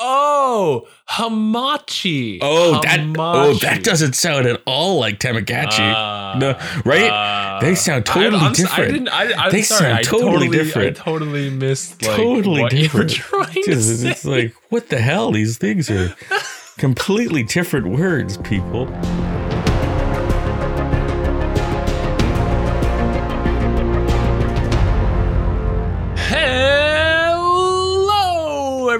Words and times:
Oh, 0.00 0.86
hamachi. 1.08 2.38
Oh, 2.40 2.80
that 2.82 3.14
oh 3.18 3.54
that 3.54 3.82
doesn't 3.82 4.12
sound 4.14 4.46
at 4.46 4.62
all 4.64 5.00
like 5.00 5.18
Tamagotchi. 5.18 5.80
Uh, 5.80 6.38
no, 6.38 6.58
right? 6.84 7.10
Uh, 7.10 7.60
they 7.60 7.74
sound 7.74 8.06
totally 8.06 8.36
I, 8.36 8.52
different. 8.52 8.78
I 8.78 8.92
didn't, 8.92 9.08
I, 9.08 9.50
they 9.50 9.62
sorry, 9.62 9.90
sound 9.90 10.04
totally, 10.04 10.30
totally, 10.30 10.48
different. 10.50 11.00
I 11.00 11.04
totally 11.04 11.50
missed 11.50 12.02
like, 12.02 12.16
totally 12.16 12.62
what 12.62 12.70
different. 12.70 13.16
You 13.16 13.24
were 13.38 13.44
trying 13.44 13.64
Just, 13.64 14.02
to 14.02 14.08
it's 14.08 14.24
like 14.24 14.54
what 14.68 14.88
the 14.88 14.98
hell? 14.98 15.32
These 15.32 15.58
things 15.58 15.90
are 15.90 16.14
completely 16.78 17.42
different 17.42 17.88
words, 17.88 18.36
people. 18.38 18.86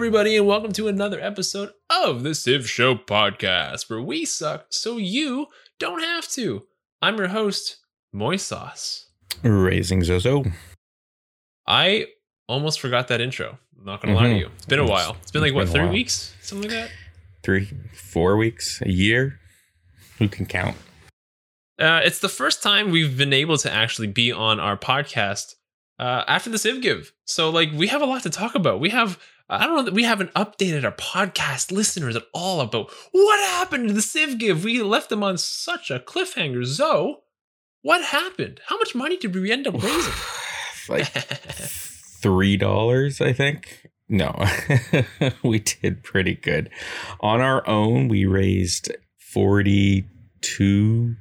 Everybody, 0.08 0.38
and 0.38 0.46
welcome 0.46 0.72
to 0.72 0.88
another 0.88 1.20
episode 1.20 1.70
of 1.90 2.22
the 2.22 2.34
Civ 2.34 2.66
Show 2.66 2.94
podcast, 2.94 3.90
where 3.90 4.00
we 4.00 4.24
suck 4.24 4.64
so 4.70 4.96
you 4.96 5.48
don't 5.78 6.00
have 6.00 6.26
to. 6.28 6.62
I'm 7.02 7.18
your 7.18 7.28
host, 7.28 7.76
Moisauce. 8.14 9.04
Raising 9.42 10.02
Zozo. 10.02 10.44
I 11.66 12.06
almost 12.48 12.80
forgot 12.80 13.08
that 13.08 13.20
intro. 13.20 13.58
I'm 13.78 13.84
not 13.84 14.00
gonna 14.00 14.14
mm-hmm. 14.14 14.24
lie 14.24 14.32
to 14.32 14.38
you. 14.38 14.50
It's 14.56 14.64
been 14.64 14.78
a 14.78 14.86
while. 14.86 15.18
It's 15.20 15.30
been 15.30 15.42
like 15.42 15.52
what, 15.52 15.68
three 15.68 15.90
weeks? 15.90 16.34
Something 16.40 16.70
like 16.70 16.80
that? 16.80 16.90
Three, 17.42 17.68
four 17.92 18.38
weeks, 18.38 18.80
a 18.80 18.90
year. 18.90 19.38
Who 20.16 20.28
can 20.28 20.46
count? 20.46 20.78
Uh, 21.78 22.00
it's 22.02 22.20
the 22.20 22.30
first 22.30 22.62
time 22.62 22.90
we've 22.90 23.18
been 23.18 23.34
able 23.34 23.58
to 23.58 23.70
actually 23.70 24.08
be 24.08 24.32
on 24.32 24.58
our 24.58 24.78
podcast 24.78 25.56
uh, 25.98 26.24
after 26.26 26.48
the 26.48 26.56
Civ 26.56 26.80
Give. 26.80 27.12
So, 27.26 27.50
like, 27.50 27.68
we 27.74 27.88
have 27.88 28.00
a 28.00 28.06
lot 28.06 28.22
to 28.22 28.30
talk 28.30 28.54
about. 28.54 28.80
We 28.80 28.88
have 28.88 29.18
I 29.50 29.66
don't 29.66 29.76
know 29.76 29.82
that 29.82 29.94
we 29.94 30.04
haven't 30.04 30.34
updated 30.34 30.84
our 30.84 30.92
podcast 30.92 31.72
listeners 31.72 32.14
at 32.16 32.24
all 32.34 32.60
about 32.60 32.90
what 33.12 33.40
happened 33.40 33.88
to 33.88 33.94
the 33.94 34.02
Civ 34.02 34.38
Give. 34.38 34.62
We 34.62 34.82
left 34.82 35.08
them 35.08 35.22
on 35.22 35.38
such 35.38 35.90
a 35.90 35.98
cliffhanger. 35.98 36.64
Zoe, 36.64 37.16
what 37.80 38.04
happened? 38.04 38.60
How 38.66 38.76
much 38.76 38.94
money 38.94 39.16
did 39.16 39.34
we 39.34 39.50
end 39.50 39.66
up 39.66 39.74
raising? 39.82 40.12
like 40.88 41.06
three 41.06 42.56
dollars, 42.56 43.20
I 43.20 43.32
think. 43.32 43.86
No, 44.08 44.42
we 45.42 45.60
did 45.60 46.02
pretty 46.02 46.34
good. 46.34 46.70
On 47.20 47.40
our 47.40 47.66
own, 47.68 48.08
we 48.08 48.24
raised 48.26 48.90
forty-two 49.32 51.14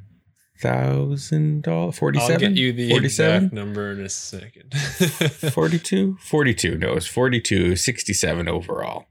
thousand 0.59 1.63
dollars 1.63 1.97
47 1.97 2.33
I'll 2.33 2.39
get 2.39 2.51
you 2.57 2.73
the 2.73 2.89
47? 2.89 3.35
exact 3.35 3.53
number 3.53 3.91
in 3.91 4.01
a 4.01 4.09
second. 4.09 4.73
42 5.53 6.17
42 6.19 6.77
no 6.77 6.93
it's 6.93 7.05
42 7.07 7.75
67 7.75 8.47
overall. 8.47 9.05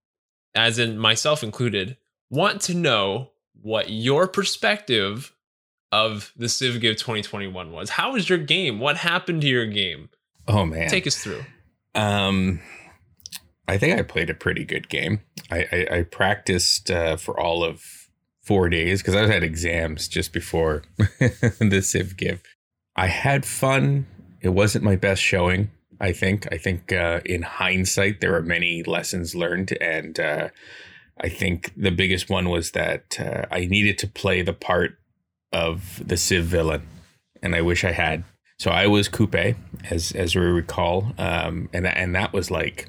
as 0.54 0.78
in 0.78 0.98
myself 0.98 1.42
included, 1.42 1.98
want 2.30 2.62
to 2.62 2.75
know 2.75 3.32
what 3.60 3.91
your 3.91 4.27
perspective 4.27 5.34
of 5.92 6.32
the 6.36 6.48
Civ 6.48 6.81
Give 6.81 6.97
2021 6.97 7.72
was. 7.72 7.91
How 7.91 8.12
was 8.12 8.28
your 8.28 8.38
game? 8.38 8.78
What 8.78 8.97
happened 8.97 9.42
to 9.42 9.48
your 9.48 9.66
game? 9.66 10.09
Oh 10.48 10.65
man. 10.65 10.88
Take 10.88 11.06
us 11.06 11.16
through. 11.16 11.44
Um 11.94 12.60
I 13.70 13.78
think 13.78 13.97
I 13.97 14.03
played 14.03 14.31
a 14.31 14.34
pretty 14.34 14.64
good 14.64 14.88
game. 14.88 15.20
I, 15.48 15.64
I, 15.70 15.98
I 15.98 16.03
practiced 16.03 16.91
uh, 16.91 17.16
for 17.16 17.38
all 17.38 17.62
of 17.62 18.08
four 18.42 18.69
days 18.69 19.00
because 19.00 19.14
I 19.14 19.28
had 19.32 19.44
exams 19.44 20.08
just 20.08 20.32
before 20.32 20.82
the 20.98 21.80
Civ 21.80 22.16
Give. 22.16 22.42
I 22.97 23.06
had 23.06 23.47
fun. 23.47 24.09
It 24.41 24.48
wasn't 24.48 24.82
my 24.82 24.97
best 24.97 25.22
showing. 25.22 25.70
I 26.00 26.10
think. 26.10 26.48
I 26.50 26.59
think 26.59 26.92
uh, 26.92 27.20
in 27.25 27.42
hindsight, 27.42 28.20
there 28.20 28.34
are 28.34 28.42
many 28.42 28.82
lessons 28.82 29.36
learned, 29.36 29.76
and 29.80 30.19
uh, 30.19 30.48
I 31.20 31.28
think 31.28 31.72
the 31.76 31.92
biggest 31.92 32.28
one 32.28 32.48
was 32.48 32.72
that 32.72 33.20
uh, 33.20 33.44
I 33.53 33.66
needed 33.66 33.98
to 33.98 34.09
play 34.09 34.42
the 34.42 34.53
part 34.53 34.98
of 35.53 36.03
the 36.04 36.16
Civ 36.16 36.44
villain, 36.47 36.88
and 37.41 37.54
I 37.54 37.60
wish 37.60 37.84
I 37.84 37.92
had. 37.92 38.25
So 38.59 38.72
I 38.72 38.88
was 38.88 39.09
Kupe, 39.09 39.54
as 39.91 40.10
as 40.10 40.34
we 40.34 40.42
recall, 40.42 41.12
um, 41.19 41.69
and 41.72 41.86
and 41.86 42.16
that 42.16 42.32
was 42.32 42.50
like 42.50 42.88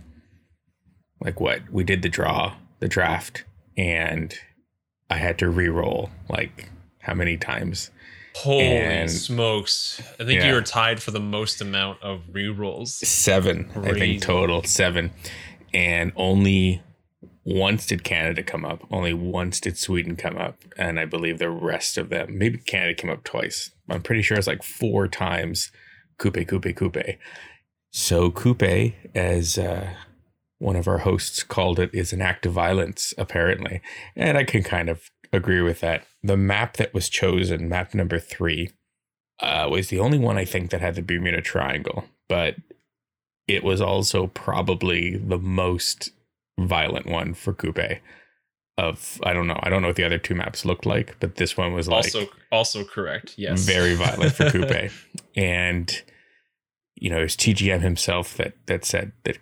like 1.22 1.40
what 1.40 1.62
we 1.72 1.84
did 1.84 2.02
the 2.02 2.10
draw, 2.10 2.56
the 2.80 2.88
draft, 2.88 3.46
and 3.78 4.34
I 5.10 5.18
had 5.18 5.38
to 5.40 5.50
re-roll 5.50 6.10
like 6.30 6.70
how 7.00 7.14
many 7.14 7.38
times? 7.38 7.92
Holy 8.36 8.64
and, 8.64 9.12
smokes! 9.12 10.02
I 10.20 10.24
think 10.24 10.42
yeah. 10.42 10.48
you 10.48 10.54
were 10.54 10.62
tied 10.62 11.02
for 11.02 11.12
the 11.12 11.20
most 11.20 11.62
amount 11.62 12.02
of 12.02 12.22
re-rolls. 12.32 12.96
Seven, 13.08 13.66
Crazy. 13.66 13.90
I 13.90 13.94
think 13.94 14.22
total 14.22 14.64
seven, 14.64 15.12
and 15.74 16.14
only 16.16 16.82
once 17.44 17.86
did 17.88 18.04
Canada 18.04 18.44
come 18.44 18.64
up. 18.64 18.86
Only 18.92 19.14
once 19.14 19.60
did 19.60 19.78
Sweden 19.78 20.16
come 20.16 20.38
up, 20.38 20.58
and 20.78 21.00
I 21.00 21.06
believe 21.06 21.40
the 21.40 21.50
rest 21.50 21.98
of 21.98 22.10
them, 22.10 22.38
maybe 22.38 22.58
Canada 22.58 22.94
came 22.94 23.10
up 23.10 23.24
twice. 23.24 23.72
I'm 23.90 24.02
pretty 24.02 24.22
sure 24.22 24.38
it's 24.38 24.48
like 24.48 24.64
four 24.64 25.08
times. 25.08 25.72
Kupe, 26.18 26.48
Kupe, 26.48 26.74
Kupe. 26.76 27.18
So 27.90 28.32
Kupe 28.32 28.94
as 29.14 29.58
uh, 29.58 29.90
one 30.62 30.76
of 30.76 30.88
our 30.88 31.00
hosts 31.00 31.44
called 31.44 31.80
it 31.80 31.94
is 31.94 32.14
an 32.14 32.22
act 32.22 32.46
of 32.46 32.54
violence, 32.54 33.14
apparently. 33.18 33.82
And 34.16 34.38
I 34.38 34.44
can 34.44 34.64
kind 34.64 34.90
of 34.90 35.10
agree 35.34 35.62
with 35.62 35.80
that. 35.82 36.06
The 36.24 36.38
map 36.38 36.78
that 36.78 36.94
was 36.94 37.10
chosen, 37.10 37.68
map 37.68 37.96
number 37.96 38.20
three, 38.20 38.70
uh, 39.40 39.68
was 39.72 39.90
the 39.90 40.00
only 40.00 40.20
one 40.20 40.38
I 40.38 40.46
think 40.46 40.70
that 40.70 40.82
had 40.82 40.96
the 40.96 41.02
Bermuda 41.02 41.42
Triangle, 41.42 42.06
but 42.30 42.56
it 43.48 43.64
was 43.64 43.82
also 43.82 44.28
probably 44.28 45.18
the 45.18 45.40
most 45.40 46.12
violent 46.60 47.08
one 47.08 47.34
for 47.34 47.54
Kupe. 47.54 48.00
Of 48.78 49.20
I 49.24 49.34
don't 49.34 49.48
know, 49.48 49.60
I 49.62 49.70
don't 49.70 49.82
know 49.82 49.90
what 49.90 49.98
the 49.98 50.06
other 50.06 50.18
two 50.18 50.34
maps 50.34 50.64
looked 50.64 50.86
like, 50.86 51.18
but 51.20 51.36
this 51.36 51.58
one 51.58 51.74
was 51.74 51.88
like 51.88 52.06
also 52.06 52.28
also 52.52 52.86
correct. 52.86 53.34
Yes, 53.38 53.62
very 53.62 53.96
violent 53.96 54.34
for 54.34 54.46
Kupe, 54.46 54.92
and 55.36 56.02
you 56.96 57.10
know, 57.10 57.20
it's 57.20 57.36
TGM 57.36 57.82
himself 57.82 58.38
that 58.38 58.54
that 58.68 58.86
said 58.86 59.12
that 59.26 59.38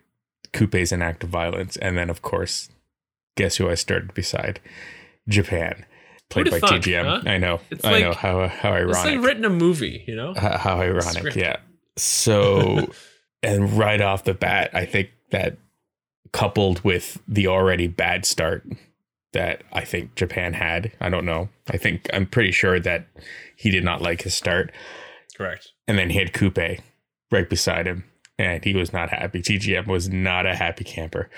Kupe's 0.53 0.91
an 0.91 1.01
act 1.01 1.23
of 1.23 1.29
violence. 1.29 1.77
And 1.77 1.97
then, 1.97 2.09
of 2.09 2.21
course, 2.21 2.69
guess 3.35 3.57
who 3.57 3.69
I 3.69 3.75
started 3.75 4.13
beside? 4.13 4.59
Japan, 5.27 5.85
played 6.29 6.49
by 6.49 6.59
TGM. 6.59 7.05
Huh? 7.05 7.29
I 7.29 7.37
know. 7.37 7.59
It's 7.69 7.85
I 7.85 7.91
like, 7.91 8.03
know 8.03 8.13
how 8.13 8.47
how 8.47 8.71
ironic. 8.71 8.95
It's 8.95 9.05
like 9.05 9.21
written 9.21 9.45
a 9.45 9.49
movie, 9.49 10.03
you 10.07 10.15
know. 10.15 10.33
How, 10.33 10.57
how 10.57 10.81
ironic, 10.81 11.35
yeah. 11.35 11.57
So, 11.97 12.91
and 13.43 13.77
right 13.77 14.01
off 14.01 14.23
the 14.23 14.33
bat, 14.33 14.71
I 14.73 14.85
think 14.85 15.09
that 15.31 15.57
coupled 16.31 16.83
with 16.83 17.21
the 17.27 17.47
already 17.47 17.87
bad 17.87 18.25
start 18.25 18.65
that 19.33 19.63
I 19.71 19.85
think 19.85 20.15
Japan 20.15 20.53
had, 20.53 20.91
I 20.99 21.09
don't 21.09 21.25
know. 21.25 21.49
I 21.69 21.77
think 21.77 22.09
I'm 22.13 22.25
pretty 22.25 22.51
sure 22.51 22.79
that 22.79 23.07
he 23.55 23.69
did 23.69 23.83
not 23.83 24.01
like 24.01 24.23
his 24.23 24.33
start. 24.33 24.71
Correct. 25.37 25.69
And 25.87 25.97
then 25.97 26.09
he 26.09 26.17
had 26.17 26.33
Kupe 26.33 26.79
right 27.31 27.49
beside 27.49 27.85
him 27.85 28.05
and 28.39 28.63
he 28.63 28.73
was 28.73 28.93
not 28.93 29.09
happy. 29.09 29.41
TGM 29.41 29.85
was 29.85 30.09
not 30.09 30.45
a 30.45 30.55
happy 30.55 30.85
camper, 30.85 31.29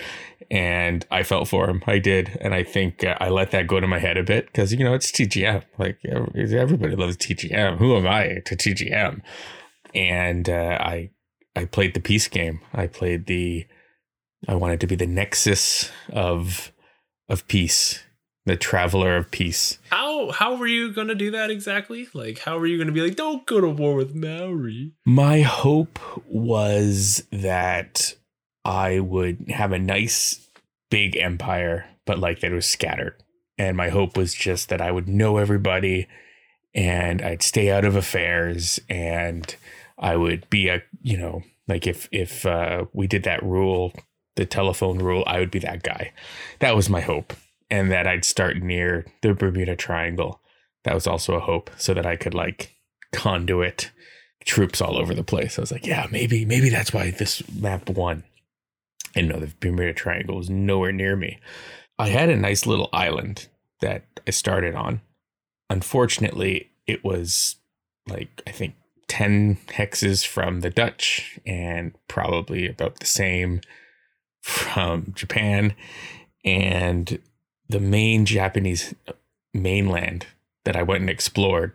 and 0.52 1.06
I 1.10 1.24
felt 1.24 1.48
for 1.48 1.68
him. 1.68 1.82
I 1.88 1.98
did, 1.98 2.38
and 2.40 2.54
I 2.54 2.64
think 2.64 3.04
uh, 3.04 3.18
I 3.20 3.30
let 3.30 3.52
that 3.52 3.68
go 3.68 3.80
to 3.80 3.88
my 3.88 4.00
head 4.00 4.18
a 4.18 4.24
bit 4.24 4.46
because 4.46 4.72
you 4.72 4.84
know 4.86 4.94
it's 4.94 5.12
TGM. 5.12 5.64
Like 5.78 5.98
everybody 6.06 6.96
loves 6.96 7.18
TGM. 7.18 7.78
Who 7.78 7.98
am 7.98 8.08
I 8.08 8.42
to 8.46 8.56
TGM? 8.56 9.22
And 9.96 10.48
uh, 10.48 10.78
I 10.80 11.10
I 11.56 11.66
played 11.66 11.96
the 11.96 12.00
peace 12.00 12.28
game. 12.28 12.62
I 12.72 12.88
played 12.88 13.26
the 13.26 13.66
I 14.48 14.56
wanted 14.56 14.80
to 14.82 14.88
be 14.88 14.96
the 14.96 15.08
nexus 15.08 15.92
of 16.14 16.72
of 17.28 17.48
peace 17.48 18.04
the 18.46 18.56
traveler 18.56 19.18
of 19.18 19.32
peace. 19.32 19.78
How 19.90 20.32
how 20.32 20.56
were 20.56 20.68
you 20.68 20.92
going 20.94 21.08
to 21.08 21.16
do 21.16 21.32
that 21.32 21.52
exactly? 21.52 22.08
Like 22.14 22.40
how 22.40 22.58
were 22.58 22.68
you 22.68 22.78
going 22.78 22.88
to 22.88 22.94
be 22.94 23.02
like 23.02 23.16
don't 23.16 23.46
go 23.46 23.62
to 23.62 23.70
war 23.70 23.96
with 23.96 24.16
Maori? 24.16 24.94
My 25.06 25.42
hope 25.42 26.00
was 26.28 27.24
that 27.32 28.16
I 28.66 29.00
would 29.00 29.46
have 29.50 29.72
a 29.72 29.80
nice 29.80 30.48
big 30.90 31.16
empire 31.16 31.86
but 32.06 32.20
like 32.20 32.40
that 32.42 32.52
was 32.52 32.66
scattered. 32.66 33.16
And 33.58 33.78
my 33.78 33.90
hope 33.90 34.18
was 34.18 34.34
just 34.34 34.70
that 34.70 34.82
I 34.82 34.92
would 34.92 35.08
know 35.08 35.38
everybody 35.38 36.08
and 36.74 37.22
I'd 37.22 37.44
stay 37.44 37.70
out 37.70 37.86
of 37.86 37.96
affairs 37.96 38.80
and 38.90 39.56
I 40.00 40.16
would 40.16 40.50
be 40.50 40.68
a, 40.70 40.82
you 41.02 41.18
know, 41.18 41.44
Like 41.68 41.86
if 41.88 42.10
if 42.12 42.46
uh, 42.46 42.86
we 42.92 43.08
did 43.08 43.24
that 43.24 43.44
rule, 43.44 43.94
the 44.36 44.46
telephone 44.46 45.00
rule, 45.00 45.24
I 45.28 45.40
would 45.40 45.52
be 45.52 45.60
that 45.60 45.84
guy. 45.84 46.12
That 46.60 46.76
was 46.76 46.90
my 46.90 47.02
hope, 47.02 47.34
and 47.72 47.90
that 47.90 48.06
I'd 48.06 48.26
start 48.26 48.58
near 48.58 49.06
the 49.22 49.34
Bermuda 49.34 49.76
Triangle. 49.76 50.42
That 50.84 50.94
was 50.94 51.08
also 51.08 51.36
a 51.36 51.40
hope, 51.40 51.72
so 51.78 51.94
that 51.94 52.06
I 52.06 52.18
could 52.18 52.34
like 52.34 52.76
conduit 53.14 53.92
troops 54.46 54.82
all 54.82 54.98
over 54.98 55.14
the 55.14 55.24
place. 55.24 55.58
I 55.58 55.62
was 55.62 55.72
like, 55.72 55.88
yeah, 55.88 56.08
maybe 56.12 56.46
maybe 56.46 56.70
that's 56.70 56.94
why 56.94 57.12
this 57.12 57.42
map 57.50 57.90
won. 57.90 58.24
And 59.16 59.30
no, 59.30 59.40
the 59.40 59.54
Bermuda 59.60 59.94
Triangle 59.94 60.38
was 60.38 60.50
nowhere 60.50 60.92
near 60.92 61.16
me. 61.16 61.40
I 61.98 62.10
had 62.10 62.30
a 62.30 62.36
nice 62.36 62.66
little 62.66 62.90
island 62.94 63.48
that 63.82 64.06
I 64.28 64.32
started 64.32 64.76
on. 64.76 65.02
Unfortunately, 65.70 66.72
it 66.88 67.04
was 67.04 67.56
like 68.08 68.42
I 68.46 68.52
think 68.52 68.76
10 69.08 69.58
hexes 69.68 70.26
from 70.26 70.62
the 70.62 70.70
Dutch 70.70 71.40
and 71.46 71.94
probably 72.08 72.68
about 72.68 73.00
the 73.00 73.06
same 73.06 73.62
from 74.42 75.14
Japan. 75.16 75.76
And 76.44 77.20
the 77.72 77.80
main 77.80 78.26
Japanese 78.26 78.94
mainland 79.54 80.28
that 80.66 80.76
I 80.76 80.84
went 80.84 81.02
and 81.02 81.10
explored, 81.10 81.74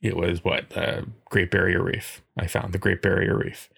it 0.00 0.16
was 0.16 0.44
what? 0.44 0.70
The 0.70 1.06
Great 1.26 1.50
Barrier 1.50 1.82
Reef. 1.82 2.22
I 2.38 2.46
found 2.46 2.72
the 2.72 2.78
Great 2.78 3.02
Barrier 3.02 3.36
Reef. 3.36 3.68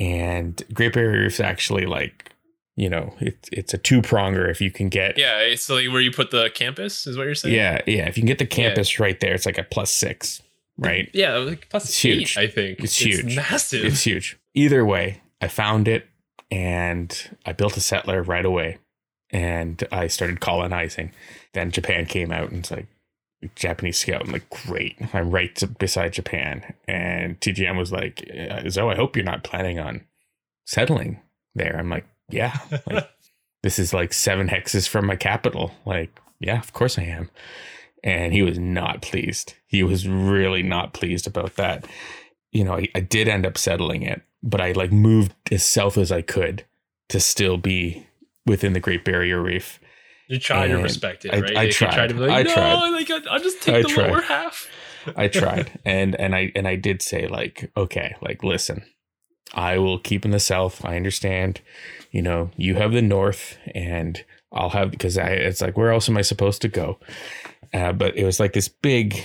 And 0.00 0.62
Great 0.72 0.92
Barrier 0.92 1.22
Reef's 1.22 1.40
actually 1.40 1.86
like, 1.86 2.32
you 2.76 2.88
know, 2.88 3.14
it's 3.20 3.48
it's 3.52 3.74
a 3.74 3.78
two 3.78 4.02
pronger 4.02 4.50
if 4.50 4.60
you 4.60 4.70
can 4.70 4.88
get 4.88 5.16
Yeah, 5.16 5.38
it's 5.38 5.70
like 5.70 5.88
where 5.88 6.00
you 6.00 6.10
put 6.10 6.32
the 6.32 6.50
campus 6.54 7.06
is 7.06 7.16
what 7.16 7.24
you're 7.24 7.36
saying. 7.36 7.54
Yeah, 7.54 7.80
yeah. 7.86 8.08
If 8.08 8.16
you 8.16 8.22
can 8.22 8.26
get 8.26 8.38
the 8.38 8.46
campus 8.46 8.98
right 8.98 9.18
there, 9.20 9.32
it's 9.32 9.46
like 9.46 9.58
a 9.58 9.62
plus 9.62 9.92
six 9.92 10.42
right? 10.76 11.08
Yeah, 11.12 11.36
like 11.36 11.68
plus 11.70 11.84
It's 11.84 12.04
eight, 12.04 12.18
huge. 12.18 12.38
I 12.38 12.46
think. 12.46 12.80
It's 12.80 12.96
huge. 12.96 13.36
massive. 13.36 13.84
It's 13.84 14.02
huge. 14.02 14.38
Either 14.54 14.84
way, 14.84 15.22
I 15.40 15.48
found 15.48 15.88
it 15.88 16.06
and 16.50 17.30
I 17.46 17.52
built 17.52 17.76
a 17.76 17.80
settler 17.80 18.22
right 18.22 18.44
away 18.44 18.78
and 19.34 19.82
I 19.90 20.06
started 20.06 20.40
colonizing. 20.40 21.10
Then 21.54 21.72
Japan 21.72 22.06
came 22.06 22.30
out 22.30 22.50
and 22.50 22.60
it's 22.60 22.70
like 22.70 22.86
Japanese 23.56 23.98
scout. 23.98 24.22
I'm 24.24 24.30
like, 24.32 24.48
great. 24.48 24.96
I'm 25.12 25.32
right 25.32 25.60
beside 25.76 26.12
Japan. 26.12 26.72
And 26.86 27.38
TGM 27.40 27.76
was 27.76 27.90
like, 27.90 28.30
uh, 28.32 28.70
Zoe, 28.70 28.92
I 28.92 28.96
hope 28.96 29.16
you're 29.16 29.24
not 29.24 29.42
planning 29.42 29.80
on 29.80 30.02
settling 30.66 31.20
there. 31.56 31.76
I'm 31.76 31.90
like, 31.90 32.06
yeah. 32.30 32.56
Like, 32.86 33.10
this 33.64 33.78
is 33.78 33.92
like 33.92 34.12
seven 34.12 34.48
hexes 34.48 34.86
from 34.86 35.06
my 35.06 35.16
capital. 35.16 35.72
Like, 35.84 36.20
yeah, 36.38 36.60
of 36.60 36.72
course 36.72 36.96
I 36.96 37.02
am. 37.02 37.28
And 38.04 38.32
he 38.32 38.42
was 38.42 38.58
not 38.58 39.02
pleased. 39.02 39.54
He 39.66 39.82
was 39.82 40.06
really 40.06 40.62
not 40.62 40.92
pleased 40.92 41.26
about 41.26 41.56
that. 41.56 41.86
You 42.52 42.62
know, 42.62 42.74
I, 42.74 42.88
I 42.94 43.00
did 43.00 43.26
end 43.26 43.46
up 43.46 43.58
settling 43.58 44.02
it, 44.02 44.22
but 44.44 44.60
I 44.60 44.72
like 44.72 44.92
moved 44.92 45.32
as 45.50 45.64
south 45.64 45.98
as 45.98 46.12
I 46.12 46.22
could 46.22 46.64
to 47.08 47.18
still 47.18 47.56
be 47.56 48.06
within 48.46 48.72
the 48.72 48.80
Great 48.80 49.04
Barrier 49.04 49.40
Reef. 49.42 49.80
you 50.28 50.38
try 50.38 50.66
to 50.68 50.76
respect 50.76 51.24
it, 51.24 51.32
right? 51.32 51.56
I 51.56 51.62
you 51.64 51.72
tried. 51.72 51.94
try 51.94 52.06
to 52.06 52.14
be 52.14 52.20
like, 52.20 52.30
I 52.30 52.42
no, 52.42 52.54
tried. 52.54 52.88
like 52.90 53.10
I- 53.10 53.30
I'll 53.30 53.40
just 53.40 53.62
take 53.62 53.74
I 53.74 53.82
the 53.82 53.88
tried. 53.88 54.10
lower 54.10 54.20
half. 54.22 54.68
I 55.16 55.28
tried, 55.40 55.78
and 55.84 56.14
and 56.18 56.34
I 56.34 56.50
and 56.54 56.66
I 56.66 56.76
did 56.76 57.02
say 57.02 57.26
like, 57.26 57.70
okay, 57.76 58.16
like 58.22 58.42
listen, 58.42 58.84
I 59.54 59.78
will 59.78 59.98
keep 59.98 60.24
in 60.24 60.30
the 60.30 60.40
south. 60.40 60.84
I 60.84 60.96
understand, 60.96 61.60
you 62.10 62.22
know, 62.22 62.50
you 62.56 62.74
have 62.76 62.92
the 62.92 63.02
north, 63.02 63.58
and 63.74 64.24
I'll 64.52 64.70
have 64.70 64.90
because 64.90 65.18
I. 65.18 65.28
It's 65.28 65.60
like 65.60 65.76
where 65.76 65.90
else 65.92 66.08
am 66.08 66.16
I 66.16 66.22
supposed 66.22 66.62
to 66.62 66.68
go? 66.68 66.98
Uh, 67.74 67.92
but 67.92 68.16
it 68.16 68.24
was 68.24 68.40
like 68.40 68.52
this 68.54 68.68
big, 68.68 69.22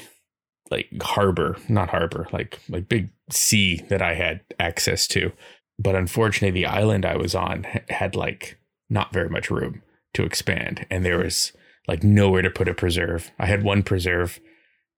like 0.70 0.90
harbor, 1.02 1.56
not 1.70 1.90
harbor, 1.90 2.28
like 2.34 2.60
like 2.68 2.90
big 2.90 3.10
sea 3.32 3.78
that 3.90 4.02
I 4.02 4.16
had 4.16 4.42
access 4.60 5.08
to. 5.10 5.32
But 5.78 5.96
unfortunately, 5.96 6.60
the 6.60 6.68
island 6.68 7.06
I 7.06 7.16
was 7.16 7.36
on 7.36 7.64
had 7.90 8.16
like 8.16 8.60
not 8.90 9.14
very 9.14 9.30
much 9.30 9.52
room 9.52 9.82
to 10.14 10.24
expand, 10.24 10.86
and 10.90 11.06
there 11.06 11.20
was 11.20 11.54
like 11.88 12.04
nowhere 12.04 12.42
to 12.42 12.50
put 12.50 12.68
a 12.68 12.74
preserve. 12.74 13.32
I 13.40 13.48
had 13.48 13.64
one 13.64 13.84
preserve 13.84 14.40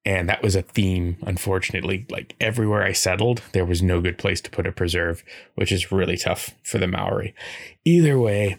and 0.03 0.27
that 0.29 0.41
was 0.41 0.55
a 0.55 0.61
theme 0.61 1.17
unfortunately. 1.25 2.05
Like 2.09 2.35
everywhere 2.39 2.83
i 2.83 2.91
settled 2.91 3.41
there 3.53 3.65
was 3.65 3.81
no 3.81 4.01
good 4.01 4.17
place 4.17 4.41
to 4.41 4.49
put 4.49 4.67
a 4.67 4.71
preserve 4.71 5.23
which 5.55 5.71
is 5.71 5.91
really 5.91 6.17
tough 6.17 6.55
for 6.63 6.77
the 6.77 6.87
maori. 6.87 7.33
Either 7.85 8.19
way 8.19 8.57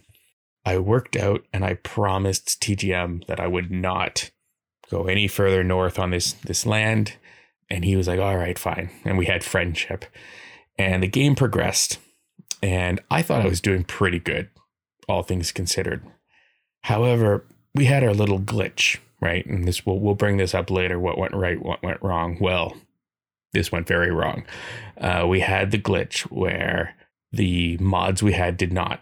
i 0.65 0.79
worked 0.79 1.17
out 1.17 1.45
and 1.53 1.65
i 1.65 1.75
promised 1.75 2.61
tgm 2.61 3.27
that 3.27 3.41
i 3.41 3.47
would 3.47 3.71
not 3.71 4.31
go 4.91 5.05
any 5.05 5.27
further 5.27 5.65
north 5.65 5.99
on 5.99 6.11
this 6.11 6.33
this 6.33 6.67
land. 6.67 7.15
And 7.71 7.85
he 7.85 7.97
was 7.97 8.07
like 8.07 8.21
all 8.21 8.37
right 8.37 8.59
fine. 8.59 8.91
And 9.05 9.17
we 9.17 9.27
had 9.27 9.43
friendship. 9.43 10.05
And 10.79 11.03
the 11.03 11.09
game 11.09 11.35
progressed. 11.35 11.99
And 12.63 13.01
i 13.11 13.23
thought 13.23 13.43
i 13.43 13.49
was 13.49 13.61
doing 13.61 13.85
pretty 13.85 14.21
good 14.21 14.49
all 15.09 15.23
things 15.23 15.53
considered 15.53 16.03
however 16.83 17.45
we 17.75 17.87
had 17.87 18.05
our 18.05 18.15
little 18.15 18.41
glitch 18.41 18.99
right? 19.23 19.47
And 19.47 19.67
this 19.67 19.87
we'll 19.87 20.01
we'll 20.01 20.17
bring 20.17 20.37
this 20.37 20.55
up 20.55 20.71
later. 20.71 20.99
What 20.99 21.17
went 21.17 21.33
right? 21.33 21.63
What 21.63 21.83
went 21.83 22.03
wrong? 22.03 22.37
Well, 22.41 22.77
this 23.55 23.73
went 23.73 23.87
very 23.87 24.11
wrong. 24.11 24.45
Uh, 25.01 25.25
we 25.27 25.41
had 25.41 25.71
the 25.71 25.79
glitch 25.79 26.23
where 26.23 26.95
the 27.31 27.79
mods 27.79 28.23
we 28.23 28.33
had 28.33 28.59
did 28.59 28.73
not 28.73 29.01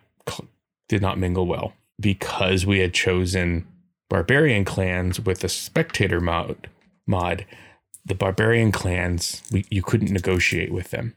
did 0.88 1.02
not 1.02 1.18
mingle 1.18 1.46
well 1.46 1.72
because 1.98 2.64
we 2.66 2.78
had 2.78 2.92
chosen 2.94 3.66
barbarian 4.08 4.64
clans 4.64 5.18
with 5.18 5.40
the 5.40 5.48
spectator 5.48 6.20
mode 6.20 6.68
mod. 7.06 7.46
The 8.04 8.14
barbarian 8.14 8.72
clans 8.72 9.42
we 9.50 9.64
you 9.70 9.82
couldn't 9.82 10.12
negotiate 10.12 10.70
with 10.72 10.90
them. 10.90 11.16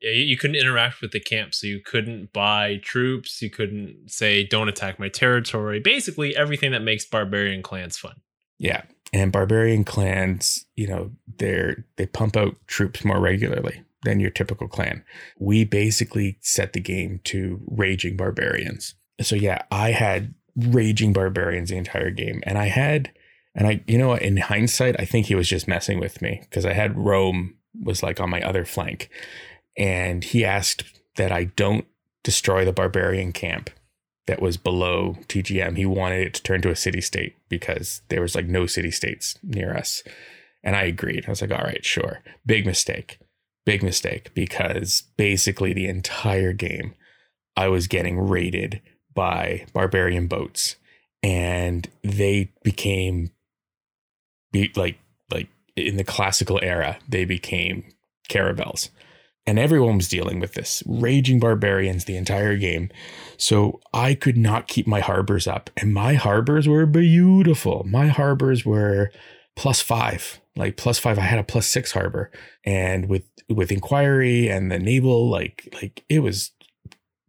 Yeah, 0.00 0.10
you, 0.10 0.24
you 0.24 0.36
couldn't 0.36 0.56
interact 0.56 1.00
with 1.00 1.12
the 1.12 1.20
camp, 1.20 1.54
so 1.54 1.66
you 1.66 1.80
couldn't 1.80 2.32
buy 2.32 2.80
troops. 2.82 3.42
You 3.42 3.50
couldn't 3.50 4.10
say, 4.10 4.44
"Don't 4.44 4.68
attack 4.68 4.98
my 4.98 5.08
territory." 5.08 5.80
Basically, 5.80 6.36
everything 6.36 6.72
that 6.72 6.82
makes 6.82 7.04
barbarian 7.04 7.62
clans 7.62 7.98
fun. 7.98 8.20
Yeah. 8.60 8.82
And 9.12 9.32
barbarian 9.32 9.82
clans, 9.82 10.66
you 10.76 10.86
know, 10.86 11.10
they're 11.38 11.84
they 11.96 12.06
pump 12.06 12.36
out 12.36 12.54
troops 12.68 13.04
more 13.04 13.18
regularly 13.18 13.82
than 14.04 14.20
your 14.20 14.30
typical 14.30 14.68
clan. 14.68 15.02
We 15.38 15.64
basically 15.64 16.38
set 16.40 16.74
the 16.74 16.80
game 16.80 17.20
to 17.24 17.60
raging 17.66 18.16
barbarians. 18.16 18.94
So 19.20 19.34
yeah, 19.34 19.62
I 19.70 19.90
had 19.90 20.34
raging 20.56 21.12
barbarians 21.12 21.70
the 21.70 21.76
entire 21.76 22.10
game. 22.10 22.42
And 22.44 22.56
I 22.56 22.66
had 22.66 23.10
and 23.54 23.66
I 23.66 23.82
you 23.86 23.98
know 23.98 24.14
in 24.14 24.36
hindsight, 24.36 25.00
I 25.00 25.04
think 25.04 25.26
he 25.26 25.34
was 25.34 25.48
just 25.48 25.66
messing 25.66 25.98
with 25.98 26.22
me 26.22 26.40
because 26.42 26.64
I 26.64 26.74
had 26.74 26.96
Rome 26.96 27.56
was 27.82 28.02
like 28.02 28.20
on 28.20 28.30
my 28.30 28.42
other 28.42 28.64
flank. 28.64 29.10
And 29.80 30.22
he 30.22 30.44
asked 30.44 30.84
that 31.16 31.32
I 31.32 31.44
don't 31.44 31.86
destroy 32.22 32.64
the 32.64 32.72
barbarian 32.72 33.32
camp 33.32 33.70
that 34.26 34.42
was 34.42 34.58
below 34.58 35.16
TGM. 35.26 35.76
He 35.76 35.86
wanted 35.86 36.26
it 36.26 36.34
to 36.34 36.42
turn 36.42 36.60
to 36.62 36.70
a 36.70 36.76
city 36.76 37.00
state 37.00 37.34
because 37.48 38.02
there 38.10 38.20
was 38.20 38.34
like 38.34 38.46
no 38.46 38.66
city 38.66 38.90
states 38.90 39.36
near 39.42 39.74
us. 39.74 40.02
And 40.62 40.76
I 40.76 40.82
agreed. 40.82 41.24
I 41.26 41.30
was 41.30 41.40
like, 41.40 41.50
all 41.50 41.64
right, 41.64 41.84
sure. 41.84 42.20
Big 42.44 42.66
mistake. 42.66 43.18
Big 43.64 43.82
mistake 43.82 44.30
because 44.34 45.04
basically 45.16 45.72
the 45.72 45.88
entire 45.88 46.52
game 46.52 46.94
I 47.56 47.68
was 47.68 47.86
getting 47.86 48.18
raided 48.18 48.82
by 49.14 49.66
barbarian 49.72 50.26
boats 50.26 50.76
and 51.22 51.88
they 52.02 52.52
became 52.62 53.30
be 54.52 54.70
like 54.76 54.98
like 55.30 55.48
in 55.76 55.96
the 55.96 56.04
classical 56.04 56.58
era 56.62 56.98
they 57.08 57.24
became 57.24 57.84
caravels 58.28 58.90
and 59.50 59.58
everyone 59.58 59.96
was 59.96 60.06
dealing 60.06 60.38
with 60.38 60.54
this 60.54 60.80
raging 60.86 61.40
barbarians 61.40 62.04
the 62.04 62.16
entire 62.16 62.56
game. 62.56 62.88
So 63.36 63.80
i 63.92 64.14
could 64.14 64.36
not 64.36 64.68
keep 64.68 64.86
my 64.86 65.00
harbors 65.00 65.48
up 65.48 65.70
and 65.76 65.92
my 65.92 66.14
harbors 66.14 66.68
were 66.68 66.86
beautiful. 66.86 67.84
My 67.84 68.06
harbors 68.06 68.64
were 68.64 69.10
plus 69.56 69.80
five 69.80 70.40
like 70.54 70.76
plus 70.76 71.00
five. 71.00 71.18
I 71.18 71.22
had 71.22 71.40
a 71.40 71.44
plus 71.44 71.66
six 71.66 71.90
harbor 71.90 72.30
and 72.64 73.08
with 73.08 73.24
with 73.48 73.72
inquiry 73.72 74.48
and 74.48 74.70
the 74.70 74.78
naval 74.78 75.28
like 75.28 75.68
like 75.82 76.04
it 76.08 76.20
was 76.20 76.52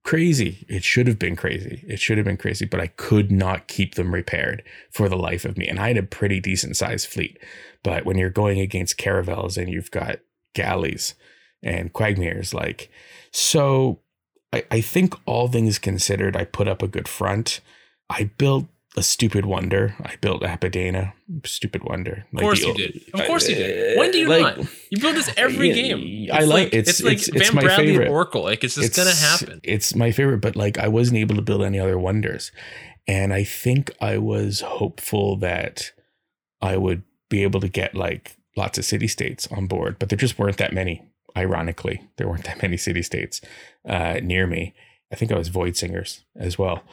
crazy. 0.04 0.63
It 0.70 0.84
should 0.84 1.08
have 1.08 1.18
been 1.18 1.36
crazy. 1.36 1.84
It 1.88 2.00
should 2.00 2.20
have 2.20 2.25
been 2.25 2.38
crazy 2.38 2.68
but 2.68 2.80
i 2.80 2.88
could 2.88 3.32
not 3.32 3.68
keep 3.68 3.96
them 3.96 4.13
repaired 4.13 4.62
for 4.92 5.10
the 5.10 5.18
life 5.18 5.44
of 5.44 5.58
me. 5.58 5.68
And 5.68 5.80
i 5.80 5.88
had 5.88 5.98
a 5.98 6.04
pretty 6.04 6.40
decent 6.40 6.78
sized 6.78 7.08
fleet. 7.08 7.40
But 7.84 8.06
when 8.06 8.20
you're 8.20 8.30
going 8.30 8.60
against 8.60 9.00
caravels 9.00 9.58
and 9.58 9.70
you've 9.70 9.90
got 9.90 10.20
galleys 10.54 11.16
and 11.63 11.94
quagmires 11.94 12.53
like 12.53 12.89
so 13.32 14.00
I, 14.53 14.63
I 14.72 14.82
think 14.82 15.13
all 15.25 15.48
things 15.48 15.77
considered 15.80 16.36
i 16.36 16.44
put 16.44 16.68
up 16.68 16.82
a 16.82 16.88
good 16.88 17.08
front 17.08 17.62
i 18.10 18.30
built 18.38 18.65
a 18.98 19.03
stupid 19.03 19.46
wonder 19.46 19.96
i 20.03 20.15
built 20.20 20.41
Apadana 20.41 21.13
stupid 21.46 21.84
wonder 21.84 22.25
Of 22.34 22.39
course 22.41 22.62
you 22.62 22.74
did. 22.74 23.01
Of 23.13 23.25
course 23.25 23.48
you 23.48 23.56
did. 23.56 23.96
Uh, 23.96 24.00
when 24.01 24.12
do 24.12 24.18
you 24.18 24.27
not? 24.27 24.58
You 24.89 25.00
build 25.00 25.15
this 25.15 25.32
every 25.38 25.70
Yeah, 25.70 25.74
game. 25.75 26.30
I 26.34 26.39
It's 26.39 26.48
like- 26.48 26.68
it's- 26.74 26.89
it's 26.89 27.01
like 27.03 27.13
it's- 27.13 27.27
it's 27.30 27.48
Van 27.50 27.56
my 27.56 27.62
Bradley 27.62 27.86
favorite. 27.88 28.06
and 28.08 28.13
Oracle. 28.13 28.44
Like 28.44 28.65
it's 28.65 28.75
just 28.75 28.94
gonna 28.94 29.15
happen. 29.15 29.62
It's 29.63 29.96
my 29.96 30.12
favorite, 30.12 30.39
but 30.41 30.58
like 30.58 30.77
I 30.77 30.89
wasn't 30.89 31.20
able 31.20 31.36
to 31.38 31.41
build 31.41 31.63
any 31.63 31.80
other 31.80 31.98
wonders. 31.98 32.51
And 33.08 33.34
I 33.34 33.46
think 33.46 33.91
I 34.01 34.18
was 34.18 34.60
hopeful 34.60 35.38
that 35.38 35.91
I 36.62 36.75
would 36.75 37.03
be 37.30 37.44
able 37.44 37.62
to 37.62 37.70
get 37.70 37.96
like 37.96 38.36
lots 38.58 38.77
of 38.77 38.84
city 38.84 39.08
states 39.08 39.48
on 39.51 39.68
board, 39.68 39.96
but 40.00 40.10
there 40.10 40.18
just 40.18 40.38
weren't 40.38 40.58
that 40.58 40.74
many 40.74 41.01
Ironically, 41.35 42.09
there 42.17 42.27
weren't 42.27 42.45
that 42.45 42.61
many 42.61 42.77
city 42.77 43.01
states 43.01 43.41
uh, 43.88 44.19
near 44.21 44.47
me. 44.47 44.73
I 45.11 45.15
think 45.15 45.31
I 45.31 45.38
was 45.38 45.50
Void 45.50 45.75
Singers 45.75 46.23
as 46.35 46.57
well. 46.57 46.83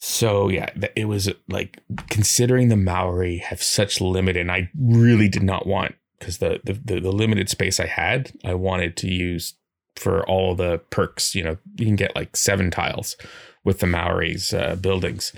So 0.00 0.48
yeah, 0.48 0.68
it 0.96 1.04
was 1.04 1.30
like 1.48 1.80
considering 2.10 2.68
the 2.68 2.76
Maori 2.76 3.38
have 3.38 3.62
such 3.62 4.00
limited, 4.00 4.40
and 4.40 4.50
I 4.50 4.68
really 4.76 5.28
did 5.28 5.44
not 5.44 5.66
want 5.66 5.94
because 6.18 6.38
the, 6.38 6.60
the 6.64 6.72
the 6.72 7.00
the 7.00 7.12
limited 7.12 7.48
space 7.48 7.78
I 7.78 7.86
had, 7.86 8.32
I 8.44 8.54
wanted 8.54 8.96
to 8.98 9.08
use 9.08 9.54
for 9.96 10.28
all 10.28 10.54
the 10.54 10.78
perks. 10.90 11.34
You 11.34 11.44
know, 11.44 11.56
you 11.76 11.86
can 11.86 11.96
get 11.96 12.16
like 12.16 12.36
seven 12.36 12.70
tiles 12.70 13.16
with 13.64 13.78
the 13.78 13.86
Maori's 13.86 14.52
uh, 14.52 14.74
buildings. 14.74 15.32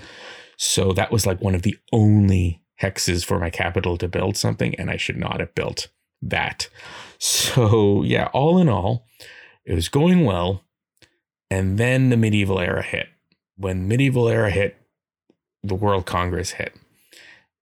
So 0.57 0.93
that 0.93 1.11
was 1.11 1.25
like 1.27 1.41
one 1.41 1.53
of 1.53 1.61
the 1.61 1.77
only 1.91 2.63
hexes 2.81 3.23
for 3.23 3.39
my 3.39 3.49
capital 3.49 3.97
to 3.97 4.07
build 4.07 4.35
something, 4.35 4.73
and 4.75 4.89
I 4.89 4.97
should 4.97 5.17
not 5.17 5.39
have 5.39 5.53
built 5.53 5.89
that. 6.21 6.69
So 7.25 8.03
yeah, 8.03 8.29
all 8.33 8.57
in 8.59 8.69
all, 8.69 9.07
it 9.65 9.73
was 9.73 9.89
going 9.89 10.25
well. 10.25 10.63
And 11.49 11.77
then 11.77 12.09
the 12.09 12.17
medieval 12.17 12.59
era 12.59 12.83
hit 12.83 13.07
when 13.57 13.87
medieval 13.87 14.27
era 14.27 14.51
hit, 14.51 14.77
the 15.63 15.75
World 15.75 16.05
Congress 16.05 16.51
hit. 16.51 16.75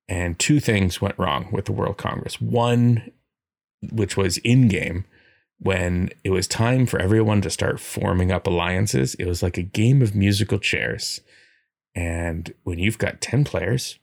And 0.07 0.37
two 0.37 0.59
things 0.59 1.01
went 1.01 1.17
wrong 1.17 1.49
with 1.51 1.65
the 1.65 1.71
World 1.71 1.97
Congress. 1.97 2.41
One, 2.41 3.11
which 3.91 4.17
was 4.17 4.37
in 4.39 4.67
game, 4.67 5.05
when 5.59 6.09
it 6.23 6.31
was 6.31 6.47
time 6.47 6.85
for 6.85 6.99
everyone 6.99 7.41
to 7.41 7.49
start 7.49 7.79
forming 7.79 8.31
up 8.31 8.45
alliances, 8.45 9.15
it 9.15 9.25
was 9.25 9.41
like 9.41 9.57
a 9.57 9.63
game 9.63 10.01
of 10.01 10.15
musical 10.15 10.59
chairs. 10.59 11.21
And 11.95 12.53
when 12.63 12.79
you've 12.79 12.97
got 12.97 13.21
10 13.21 13.45
players 13.45 13.97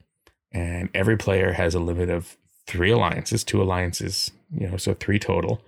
and 0.52 0.88
every 0.95 1.17
player 1.17 1.52
has 1.52 1.75
a 1.75 1.81
limit 1.81 2.09
of 2.09 2.37
three 2.71 2.91
alliances, 2.91 3.45
two 3.45 3.61
alliances, 3.61 4.31
you 4.53 4.69
know, 4.69 4.77
so 4.77 4.95
three 4.95 5.19
total, 5.19 5.61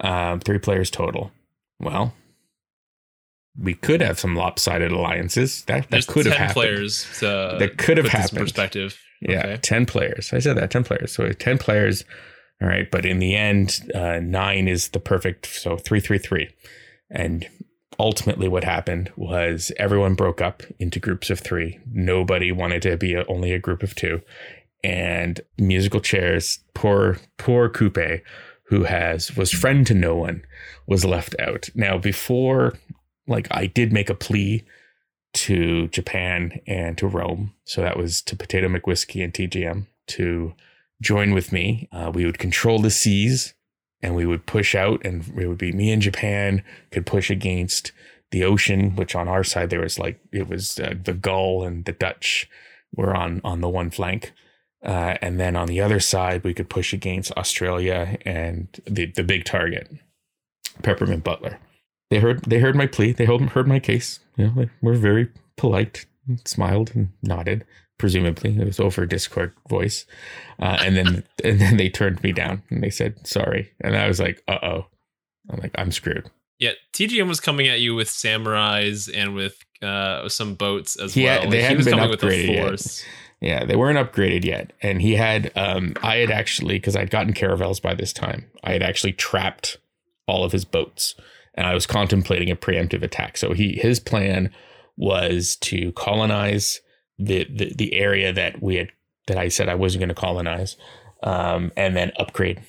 um, 0.00 0.40
three 0.40 0.58
players 0.58 0.90
total. 0.90 1.30
Well, 1.78 2.12
we 3.58 3.74
could 3.74 4.00
have 4.00 4.18
some 4.18 4.36
lopsided 4.36 4.92
alliances. 4.92 5.64
That 5.64 5.90
that 5.90 6.06
could 6.06 6.26
have 6.26 6.36
happened. 6.36 6.54
Players 6.54 7.20
that 7.20 7.74
could 7.78 7.96
have 7.96 8.08
happened. 8.08 8.40
Perspective. 8.40 8.98
Yeah, 9.20 9.46
okay. 9.46 9.56
ten 9.58 9.86
players. 9.86 10.32
I 10.32 10.38
said 10.40 10.56
that 10.56 10.70
ten 10.70 10.84
players. 10.84 11.12
So 11.12 11.30
ten 11.32 11.58
players. 11.58 12.04
All 12.62 12.68
right, 12.68 12.90
but 12.90 13.06
in 13.06 13.20
the 13.20 13.36
end, 13.36 13.80
uh, 13.94 14.20
nine 14.20 14.68
is 14.68 14.90
the 14.90 15.00
perfect. 15.00 15.46
So 15.46 15.78
three, 15.78 16.00
three, 16.00 16.18
three, 16.18 16.50
and 17.10 17.48
ultimately, 17.98 18.48
what 18.48 18.64
happened 18.64 19.10
was 19.16 19.72
everyone 19.78 20.14
broke 20.14 20.42
up 20.42 20.62
into 20.78 21.00
groups 21.00 21.30
of 21.30 21.40
three. 21.40 21.80
Nobody 21.90 22.52
wanted 22.52 22.82
to 22.82 22.96
be 22.96 23.14
a, 23.14 23.24
only 23.26 23.52
a 23.52 23.58
group 23.58 23.82
of 23.82 23.94
two, 23.94 24.20
and 24.82 25.40
musical 25.58 26.00
chairs. 26.00 26.60
Poor, 26.74 27.18
poor 27.38 27.68
Kupe, 27.68 28.22
who 28.64 28.84
has 28.84 29.36
was 29.36 29.50
friend 29.50 29.86
to 29.86 29.94
no 29.94 30.16
one, 30.16 30.44
was 30.86 31.04
left 31.04 31.34
out. 31.38 31.68
Now, 31.74 31.98
before 31.98 32.74
like 33.26 33.46
I 33.50 33.66
did 33.66 33.92
make 33.92 34.10
a 34.10 34.14
plea 34.14 34.64
to 35.32 35.88
Japan 35.88 36.60
and 36.66 36.98
to 36.98 37.06
Rome. 37.06 37.54
So 37.64 37.80
that 37.80 37.96
was 37.96 38.20
to 38.22 38.36
Potato 38.36 38.68
McWhiskey 38.68 39.22
and 39.22 39.32
TGM 39.32 39.86
to 40.08 40.54
join 41.00 41.32
with 41.32 41.52
me. 41.52 41.88
Uh, 41.92 42.10
we 42.12 42.26
would 42.26 42.38
control 42.38 42.80
the 42.80 42.90
seas 42.90 43.54
and 44.02 44.16
we 44.16 44.26
would 44.26 44.46
push 44.46 44.74
out, 44.74 45.04
and 45.04 45.22
it 45.38 45.46
would 45.46 45.58
be 45.58 45.72
me 45.72 45.92
and 45.92 46.00
Japan 46.00 46.64
could 46.90 47.04
push 47.04 47.30
against 47.30 47.92
the 48.30 48.42
ocean, 48.44 48.96
which 48.96 49.14
on 49.14 49.28
our 49.28 49.44
side 49.44 49.70
there 49.70 49.80
was 49.80 49.98
like 49.98 50.18
it 50.32 50.48
was 50.48 50.80
uh, 50.80 50.94
the 51.02 51.12
Gaul 51.12 51.64
and 51.64 51.84
the 51.84 51.92
Dutch 51.92 52.48
were 52.94 53.14
on 53.14 53.40
on 53.44 53.60
the 53.60 53.68
one 53.68 53.90
flank. 53.90 54.32
Uh, 54.82 55.16
and 55.20 55.38
then 55.38 55.56
on 55.56 55.66
the 55.66 55.80
other 55.80 56.00
side, 56.00 56.42
we 56.42 56.54
could 56.54 56.70
push 56.70 56.92
against 56.92 57.32
Australia 57.32 58.16
and 58.24 58.68
the, 58.86 59.06
the 59.06 59.22
big 59.22 59.44
target, 59.44 59.90
Peppermint 60.82 61.22
Butler 61.22 61.58
they 62.10 62.18
heard 62.18 62.42
they 62.42 62.58
heard 62.58 62.76
my 62.76 62.86
plea. 62.86 63.12
They 63.12 63.24
heard, 63.24 63.40
heard 63.50 63.68
my 63.68 63.78
case. 63.78 64.18
You 64.36 64.46
know, 64.46 64.52
they 64.56 64.70
were 64.82 64.94
very 64.94 65.28
polite, 65.56 66.06
and 66.28 66.46
smiled 66.46 66.90
and 66.94 67.10
nodded. 67.22 67.64
Presumably, 67.98 68.58
it 68.58 68.64
was 68.64 68.80
over 68.80 69.06
Discord 69.06 69.52
voice, 69.68 70.06
uh, 70.58 70.78
and 70.80 70.96
then 70.96 71.24
and 71.44 71.60
then 71.60 71.76
they 71.76 71.88
turned 71.88 72.22
me 72.22 72.32
down 72.32 72.62
and 72.68 72.82
they 72.82 72.90
said 72.90 73.26
sorry, 73.26 73.72
and 73.80 73.96
I 73.96 74.08
was 74.08 74.20
like, 74.20 74.42
uh 74.48 74.58
oh, 74.62 74.86
I'm 75.48 75.60
like 75.60 75.72
I'm 75.76 75.92
screwed. 75.92 76.28
Yeah, 76.58 76.72
TGM 76.92 77.28
was 77.28 77.40
coming 77.40 77.68
at 77.68 77.80
you 77.80 77.94
with 77.94 78.08
samurais 78.08 79.08
and 79.14 79.34
with 79.34 79.64
uh, 79.80 80.28
some 80.28 80.56
boats 80.56 80.94
as 80.96 81.16
yeah, 81.16 81.38
well. 81.38 81.50
They 81.50 81.62
like, 81.62 81.68
hadn't 81.68 81.84
been 81.86 81.94
upgraded 81.94 82.54
yet. 82.54 83.06
Yeah, 83.40 83.64
they 83.64 83.76
weren't 83.76 83.98
upgraded 83.98 84.44
yet, 84.44 84.72
and 84.82 85.00
he 85.00 85.14
had. 85.14 85.50
Um, 85.56 85.94
I 86.02 86.16
had 86.16 86.30
actually 86.30 86.74
because 86.74 86.94
I'd 86.94 87.10
gotten 87.10 87.32
caravels 87.32 87.80
by 87.80 87.94
this 87.94 88.12
time. 88.12 88.50
I 88.62 88.72
had 88.72 88.82
actually 88.82 89.12
trapped 89.14 89.78
all 90.26 90.44
of 90.44 90.52
his 90.52 90.64
boats 90.64 91.14
and 91.54 91.66
I 91.66 91.74
was 91.74 91.86
contemplating 91.86 92.50
a 92.50 92.56
preemptive 92.56 93.02
attack. 93.02 93.36
So 93.36 93.52
he 93.52 93.78
his 93.80 94.00
plan 94.00 94.50
was 94.96 95.56
to 95.56 95.92
colonize 95.92 96.80
the 97.18 97.46
the, 97.50 97.74
the 97.74 97.94
area 97.94 98.32
that 98.32 98.62
we 98.62 98.76
had 98.76 98.92
that 99.26 99.38
I 99.38 99.48
said 99.48 99.68
I 99.68 99.74
wasn't 99.74 100.00
going 100.00 100.08
to 100.08 100.14
colonize, 100.14 100.76
um, 101.22 101.72
and 101.76 101.96
then 101.96 102.12
upgrade. 102.18 102.62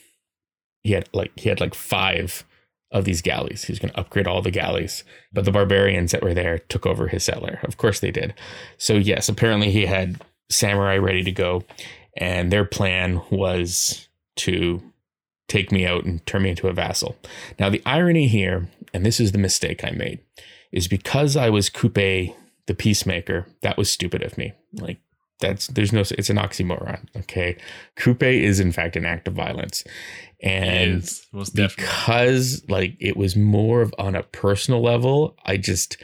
He 0.84 0.92
had 0.94 1.10
like 1.14 1.32
he 1.38 1.50
had 1.50 1.62
like 1.62 1.76
five 1.76 2.46
of 2.92 3.06
these 3.06 3.22
galleys. 3.22 3.64
He 3.64 3.72
was 3.72 3.80
going 3.80 3.94
to 3.94 4.00
upgrade 4.00 4.28
all 4.28 4.42
the 4.42 4.52
galleys, 4.52 5.06
but 5.32 5.46
the 5.46 5.52
barbarians 5.52 6.12
that 6.12 6.24
were 6.24 6.34
there 6.34 6.60
took 6.60 6.86
over 6.86 7.08
his 7.08 7.24
settler. 7.24 7.60
Of 7.64 7.78
course 7.78 8.02
they 8.02 8.12
did. 8.12 8.34
So 8.78 8.96
yes, 8.96 9.30
apparently 9.30 9.72
he 9.72 9.86
had 9.86 10.22
samurai 10.52 10.98
ready 10.98 11.24
to 11.24 11.32
go, 11.32 11.64
and 12.18 12.52
their 12.52 12.66
plan 12.66 13.22
was 13.32 14.08
to 14.38 14.82
take 15.48 15.72
me 15.72 15.86
out 15.86 16.06
and 16.06 16.26
turn 16.26 16.44
me 16.44 16.50
into 16.50 16.68
a 16.68 16.74
vassal. 16.74 17.18
Now, 17.60 17.70
the 17.70 17.82
irony 17.86 18.28
here, 18.28 18.70
and 18.94 19.06
this 19.06 19.20
is 19.20 19.32
the 19.32 19.38
mistake 19.38 19.84
I 19.84 19.92
made, 19.92 20.20
is 20.72 20.88
because 20.88 21.36
I 21.36 21.50
was 21.50 21.70
Kupe 21.70 22.36
the 22.68 22.74
peacemaker, 22.76 23.48
that 23.62 23.78
was 23.78 23.92
stupid 23.92 24.22
of 24.22 24.38
me. 24.38 24.54
Like, 24.74 25.00
that's 25.42 25.68
there's 25.68 25.92
no 25.92 26.02
it's 26.02 26.30
an 26.30 26.38
oxymoron 26.38 27.04
okay 27.18 27.58
Kupe 27.98 28.22
is 28.22 28.60
in 28.60 28.72
fact 28.72 28.96
an 28.96 29.06
act 29.06 29.28
of 29.28 29.34
violence 29.34 29.84
and 30.42 31.10
because 31.54 32.64
like 32.70 32.96
it 33.00 33.18
was 33.18 33.36
more 33.36 33.82
of 33.82 33.94
on 33.98 34.16
a 34.16 34.24
personal 34.24 34.82
level 34.82 35.36
i 35.46 35.58
just 35.58 35.98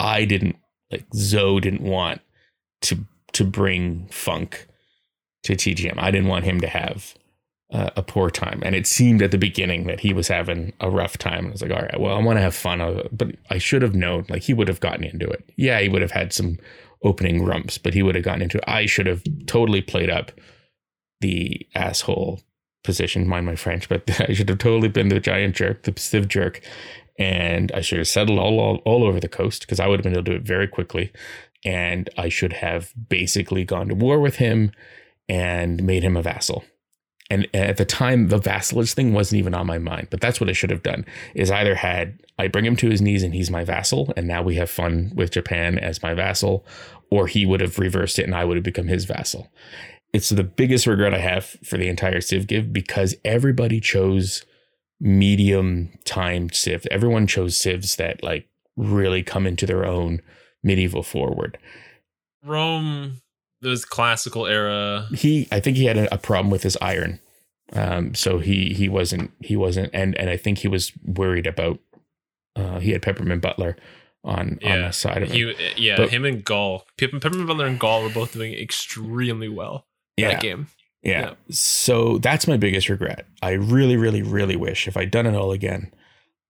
i 0.00 0.24
didn't 0.24 0.56
like 0.90 1.04
zoe 1.14 1.60
didn't 1.60 1.82
want 1.82 2.20
to 2.80 2.98
to 3.38 3.44
bring 3.44 4.06
funk 4.10 4.66
to 5.42 5.54
tgm 5.54 5.98
i 5.98 6.10
didn't 6.10 6.28
want 6.28 6.44
him 6.44 6.60
to 6.60 6.68
have 6.68 7.14
uh, 7.70 7.90
a 7.96 8.02
poor 8.02 8.30
time. 8.30 8.62
And 8.64 8.74
it 8.74 8.86
seemed 8.86 9.22
at 9.22 9.30
the 9.30 9.38
beginning 9.38 9.86
that 9.86 10.00
he 10.00 10.12
was 10.12 10.28
having 10.28 10.72
a 10.80 10.90
rough 10.90 11.18
time. 11.18 11.48
I 11.48 11.50
was 11.50 11.62
like, 11.62 11.70
all 11.70 11.82
right, 11.82 12.00
well, 12.00 12.16
I 12.16 12.22
want 12.22 12.38
to 12.38 12.42
have 12.42 12.54
fun. 12.54 13.08
But 13.12 13.36
I 13.50 13.58
should 13.58 13.82
have 13.82 13.94
known, 13.94 14.24
like, 14.28 14.42
he 14.42 14.54
would 14.54 14.68
have 14.68 14.80
gotten 14.80 15.04
into 15.04 15.28
it. 15.28 15.50
Yeah, 15.56 15.80
he 15.80 15.88
would 15.88 16.02
have 16.02 16.10
had 16.10 16.32
some 16.32 16.58
opening 17.02 17.44
rumps, 17.44 17.78
but 17.78 17.94
he 17.94 18.02
would 18.02 18.14
have 18.14 18.24
gotten 18.24 18.42
into 18.42 18.58
it. 18.58 18.64
I 18.66 18.86
should 18.86 19.06
have 19.06 19.22
totally 19.46 19.82
played 19.82 20.10
up 20.10 20.32
the 21.20 21.66
asshole 21.74 22.40
position, 22.84 23.28
mind 23.28 23.46
my 23.46 23.56
French, 23.56 23.88
but 23.88 24.08
I 24.28 24.32
should 24.32 24.48
have 24.48 24.58
totally 24.58 24.88
been 24.88 25.08
the 25.08 25.20
giant 25.20 25.56
jerk, 25.56 25.82
the 25.82 25.94
civ 25.98 26.28
jerk. 26.28 26.62
And 27.18 27.72
I 27.72 27.80
should 27.80 27.98
have 27.98 28.06
settled 28.08 28.38
all, 28.38 28.60
all, 28.60 28.76
all 28.84 29.04
over 29.04 29.18
the 29.18 29.28
coast 29.28 29.62
because 29.62 29.80
I 29.80 29.88
would 29.88 29.98
have 29.98 30.04
been 30.04 30.12
able 30.12 30.24
to 30.24 30.30
do 30.30 30.36
it 30.36 30.42
very 30.42 30.68
quickly. 30.68 31.12
And 31.64 32.08
I 32.16 32.28
should 32.28 32.54
have 32.54 32.92
basically 33.08 33.64
gone 33.64 33.88
to 33.88 33.94
war 33.94 34.20
with 34.20 34.36
him 34.36 34.72
and 35.28 35.82
made 35.82 36.02
him 36.02 36.16
a 36.16 36.22
vassal. 36.22 36.64
And 37.30 37.46
at 37.52 37.76
the 37.76 37.84
time 37.84 38.28
the 38.28 38.38
vassalage 38.38 38.94
thing 38.94 39.12
wasn't 39.12 39.40
even 39.40 39.52
on 39.52 39.66
my 39.66 39.76
mind 39.76 40.08
but 40.10 40.18
that's 40.18 40.40
what 40.40 40.48
i 40.48 40.54
should 40.54 40.70
have 40.70 40.82
done 40.82 41.04
is 41.34 41.50
either 41.50 41.74
had 41.74 42.18
i 42.38 42.48
bring 42.48 42.64
him 42.64 42.76
to 42.76 42.88
his 42.88 43.02
knees 43.02 43.22
and 43.22 43.34
he's 43.34 43.50
my 43.50 43.64
vassal 43.64 44.10
and 44.16 44.26
now 44.26 44.40
we 44.40 44.54
have 44.54 44.70
fun 44.70 45.12
with 45.14 45.30
japan 45.30 45.78
as 45.78 46.02
my 46.02 46.14
vassal 46.14 46.64
or 47.10 47.26
he 47.26 47.44
would 47.44 47.60
have 47.60 47.78
reversed 47.78 48.18
it 48.18 48.22
and 48.24 48.34
i 48.34 48.46
would 48.46 48.56
have 48.56 48.64
become 48.64 48.88
his 48.88 49.04
vassal. 49.04 49.50
It's 50.14 50.30
the 50.30 50.42
biggest 50.42 50.86
regret 50.86 51.12
i 51.12 51.18
have 51.18 51.44
for 51.44 51.76
the 51.76 51.88
entire 51.88 52.22
civ 52.22 52.46
give 52.46 52.72
because 52.72 53.14
everybody 53.26 53.78
chose 53.78 54.46
medium 55.00 55.90
timed 56.04 56.54
civ. 56.54 56.86
Everyone 56.90 57.26
chose 57.26 57.56
civs 57.56 57.96
that 57.96 58.22
like 58.22 58.48
really 58.76 59.22
come 59.22 59.46
into 59.46 59.66
their 59.66 59.84
own 59.84 60.20
medieval 60.62 61.02
forward 61.02 61.58
rome 62.44 63.20
those 63.60 63.84
classical 63.84 64.46
era. 64.46 65.06
He, 65.14 65.48
I 65.50 65.60
think 65.60 65.76
he 65.76 65.86
had 65.86 65.96
a, 65.96 66.14
a 66.14 66.18
problem 66.18 66.50
with 66.50 66.62
his 66.62 66.76
iron, 66.80 67.20
um, 67.72 68.14
so 68.14 68.38
he 68.38 68.72
he 68.72 68.88
wasn't 68.88 69.32
he 69.40 69.56
wasn't, 69.56 69.90
and 69.92 70.16
and 70.16 70.30
I 70.30 70.36
think 70.36 70.58
he 70.58 70.68
was 70.68 70.92
worried 71.04 71.46
about. 71.46 71.78
Uh, 72.56 72.80
he 72.80 72.90
had 72.90 73.02
Peppermint 73.02 73.42
Butler 73.42 73.76
on 74.24 74.58
yeah. 74.62 74.74
on 74.74 74.82
the 74.82 74.92
side 74.92 75.22
of 75.22 75.30
him. 75.30 75.54
He, 75.56 75.72
yeah, 75.76 75.96
but, 75.96 76.10
him 76.10 76.24
and 76.24 76.44
Gaul, 76.44 76.84
Peppermint 76.98 77.46
Butler 77.46 77.66
and 77.66 77.78
Gaul 77.78 78.02
were 78.02 78.10
both 78.10 78.32
doing 78.32 78.52
extremely 78.52 79.48
well 79.48 79.86
yeah, 80.16 80.32
that 80.32 80.42
game. 80.42 80.68
Yeah. 81.02 81.20
yeah. 81.20 81.34
So 81.50 82.18
that's 82.18 82.48
my 82.48 82.56
biggest 82.56 82.88
regret. 82.88 83.26
I 83.42 83.52
really, 83.52 83.96
really, 83.96 84.22
really 84.22 84.56
wish 84.56 84.88
if 84.88 84.96
I'd 84.96 85.12
done 85.12 85.26
it 85.26 85.36
all 85.36 85.52
again, 85.52 85.92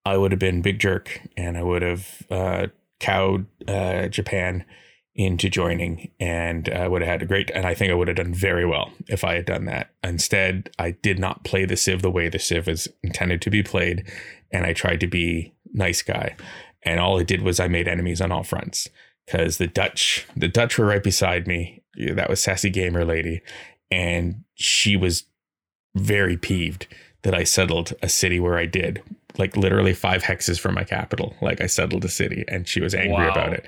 I 0.06 0.16
would 0.16 0.32
have 0.32 0.38
been 0.38 0.62
big 0.62 0.78
jerk 0.78 1.20
and 1.36 1.58
I 1.58 1.62
would 1.62 1.82
have 1.82 2.22
uh, 2.30 2.66
cowed 3.00 3.46
uh, 3.66 4.08
Japan 4.08 4.64
into 5.14 5.48
joining 5.50 6.10
and 6.20 6.68
I 6.68 6.86
would 6.86 7.02
have 7.02 7.10
had 7.10 7.22
a 7.22 7.26
great 7.26 7.50
and 7.50 7.66
I 7.66 7.74
think 7.74 7.90
I 7.90 7.94
would 7.94 8.06
have 8.06 8.16
done 8.16 8.32
very 8.32 8.64
well 8.64 8.92
if 9.08 9.24
I 9.24 9.34
had 9.34 9.46
done 9.46 9.64
that. 9.64 9.90
Instead, 10.04 10.70
I 10.78 10.92
did 10.92 11.18
not 11.18 11.44
play 11.44 11.64
the 11.64 11.76
Civ 11.76 12.02
the 12.02 12.10
way 12.10 12.28
the 12.28 12.38
Civ 12.38 12.68
is 12.68 12.88
intended 13.02 13.42
to 13.42 13.50
be 13.50 13.64
played 13.64 14.08
and 14.52 14.64
I 14.64 14.72
tried 14.72 15.00
to 15.00 15.08
be 15.08 15.54
nice 15.72 16.02
guy. 16.02 16.36
And 16.84 17.00
all 17.00 17.18
it 17.18 17.26
did 17.26 17.42
was 17.42 17.58
I 17.58 17.66
made 17.66 17.88
enemies 17.88 18.20
on 18.20 18.30
all 18.30 18.44
fronts 18.44 18.88
because 19.26 19.58
the 19.58 19.66
Dutch 19.66 20.24
the 20.36 20.48
Dutch 20.48 20.78
were 20.78 20.86
right 20.86 21.02
beside 21.02 21.48
me. 21.48 21.82
That 21.96 22.30
was 22.30 22.40
sassy 22.40 22.70
gamer 22.70 23.04
lady 23.04 23.42
and 23.90 24.44
she 24.54 24.96
was 24.96 25.24
very 25.96 26.36
peeved 26.36 26.86
that 27.22 27.34
I 27.34 27.42
settled 27.44 27.92
a 28.02 28.08
city 28.08 28.38
where 28.38 28.56
I 28.56 28.66
did, 28.66 29.02
like 29.38 29.56
literally 29.56 29.94
five 29.94 30.22
hexes 30.22 30.58
from 30.58 30.74
my 30.74 30.84
capital. 30.84 31.34
Like 31.40 31.60
I 31.60 31.66
settled 31.66 32.04
a 32.04 32.08
city, 32.08 32.44
and 32.48 32.66
she 32.68 32.80
was 32.80 32.94
angry 32.94 33.12
Wow. 33.26 33.30
about 33.30 33.52
it. 33.52 33.64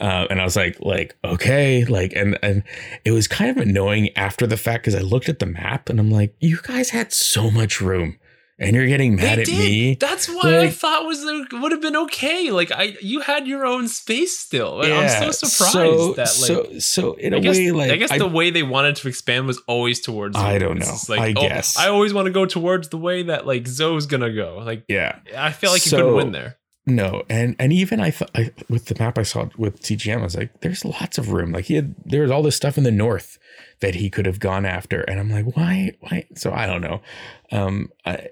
Uh, 0.00 0.26
and 0.30 0.40
I 0.40 0.44
was 0.44 0.56
like, 0.56 0.78
like 0.80 1.16
okay, 1.24 1.84
like, 1.84 2.12
and 2.14 2.38
and 2.42 2.62
it 3.04 3.12
was 3.12 3.26
kind 3.28 3.50
of 3.50 3.56
annoying 3.56 4.10
after 4.16 4.46
the 4.46 4.56
fact 4.56 4.82
because 4.84 4.94
I 4.94 5.00
looked 5.00 5.28
at 5.28 5.38
the 5.38 5.46
map 5.46 5.88
and 5.88 5.98
I'm 6.00 6.10
like, 6.10 6.34
you 6.40 6.58
guys 6.62 6.90
had 6.90 7.12
so 7.12 7.50
much 7.50 7.80
room, 7.80 8.18
and 8.62 8.76
you're 8.76 8.86
getting 8.86 9.16
mad 9.16 9.38
They 9.38 9.42
at 9.42 9.46
did. 9.46 9.58
me. 9.58 9.94
That's 9.96 10.28
why 10.28 10.40
I 10.44 10.58
Like- 10.60 10.72
thought 10.72 11.04
was 11.06 11.24
would 11.52 11.72
have 11.72 11.80
been 11.80 11.96
okay. 11.96 12.50
Like 12.50 12.70
I, 12.72 12.96
you 13.00 13.20
had 13.20 13.46
your 13.46 13.66
own 13.66 13.88
space 13.88 14.38
still. 14.38 14.80
I'm 14.82 15.08
so 15.08 15.30
surprised 15.32 15.72
so, 15.72 16.12
that 16.14 16.18
like. 16.18 16.26
so 16.26 16.78
so 16.78 17.14
in 17.14 17.34
I 17.34 17.38
a 17.38 17.40
guess, 17.40 17.56
way, 17.56 17.70
like 17.72 17.90
I 17.90 17.96
guess 17.96 18.16
the 18.16 18.26
way 18.28 18.50
they 18.50 18.62
wanted 18.62 18.96
to 18.96 19.08
expand 19.08 19.46
was 19.46 19.60
always 19.66 20.00
towards. 20.00 20.36
I 20.36 20.58
don't 20.58 20.78
know. 20.78 20.96
Like, 21.08 21.20
I 21.20 21.30
oh, 21.36 21.48
guess. 21.48 21.76
I 21.76 21.88
always 21.88 22.14
want 22.14 22.26
to 22.26 22.32
go 22.32 22.46
towards 22.46 22.88
the 22.88 22.98
way 22.98 23.24
that 23.24 23.46
like 23.46 23.66
Zoe's 23.66 24.06
gonna 24.06 24.32
go. 24.32 24.62
Like 24.64 24.84
yeah. 24.88 25.18
I 25.36 25.52
feel 25.52 25.70
like 25.70 25.84
you 25.84 25.90
So- 25.90 25.96
couldn't 25.98 26.14
win 26.14 26.32
there. 26.32 26.56
No, 26.84 27.22
and 27.30 27.54
and 27.60 27.72
even 27.72 28.00
I 28.00 28.10
thought 28.10 28.30
with 28.68 28.86
the 28.86 28.96
map 28.98 29.16
I 29.16 29.22
saw 29.22 29.48
with 29.56 29.80
TGM, 29.80 30.18
I 30.18 30.24
was 30.24 30.34
like, 30.34 30.62
"There's 30.62 30.84
lots 30.84 31.16
of 31.16 31.30
room." 31.30 31.52
Like 31.52 31.66
he 31.66 31.74
had, 31.74 31.94
there 32.04 32.22
was 32.22 32.30
all 32.32 32.42
this 32.42 32.56
stuff 32.56 32.76
in 32.76 32.82
the 32.82 32.90
north 32.90 33.38
that 33.78 33.94
he 33.94 34.10
could 34.10 34.26
have 34.26 34.40
gone 34.40 34.66
after, 34.66 35.02
and 35.02 35.20
I'm 35.20 35.30
like, 35.30 35.56
"Why? 35.56 35.92
Why?" 36.00 36.24
So 36.34 36.50
I 36.52 36.66
don't 36.66 36.80
know. 36.80 37.00
Um, 37.52 37.92
I, 38.04 38.30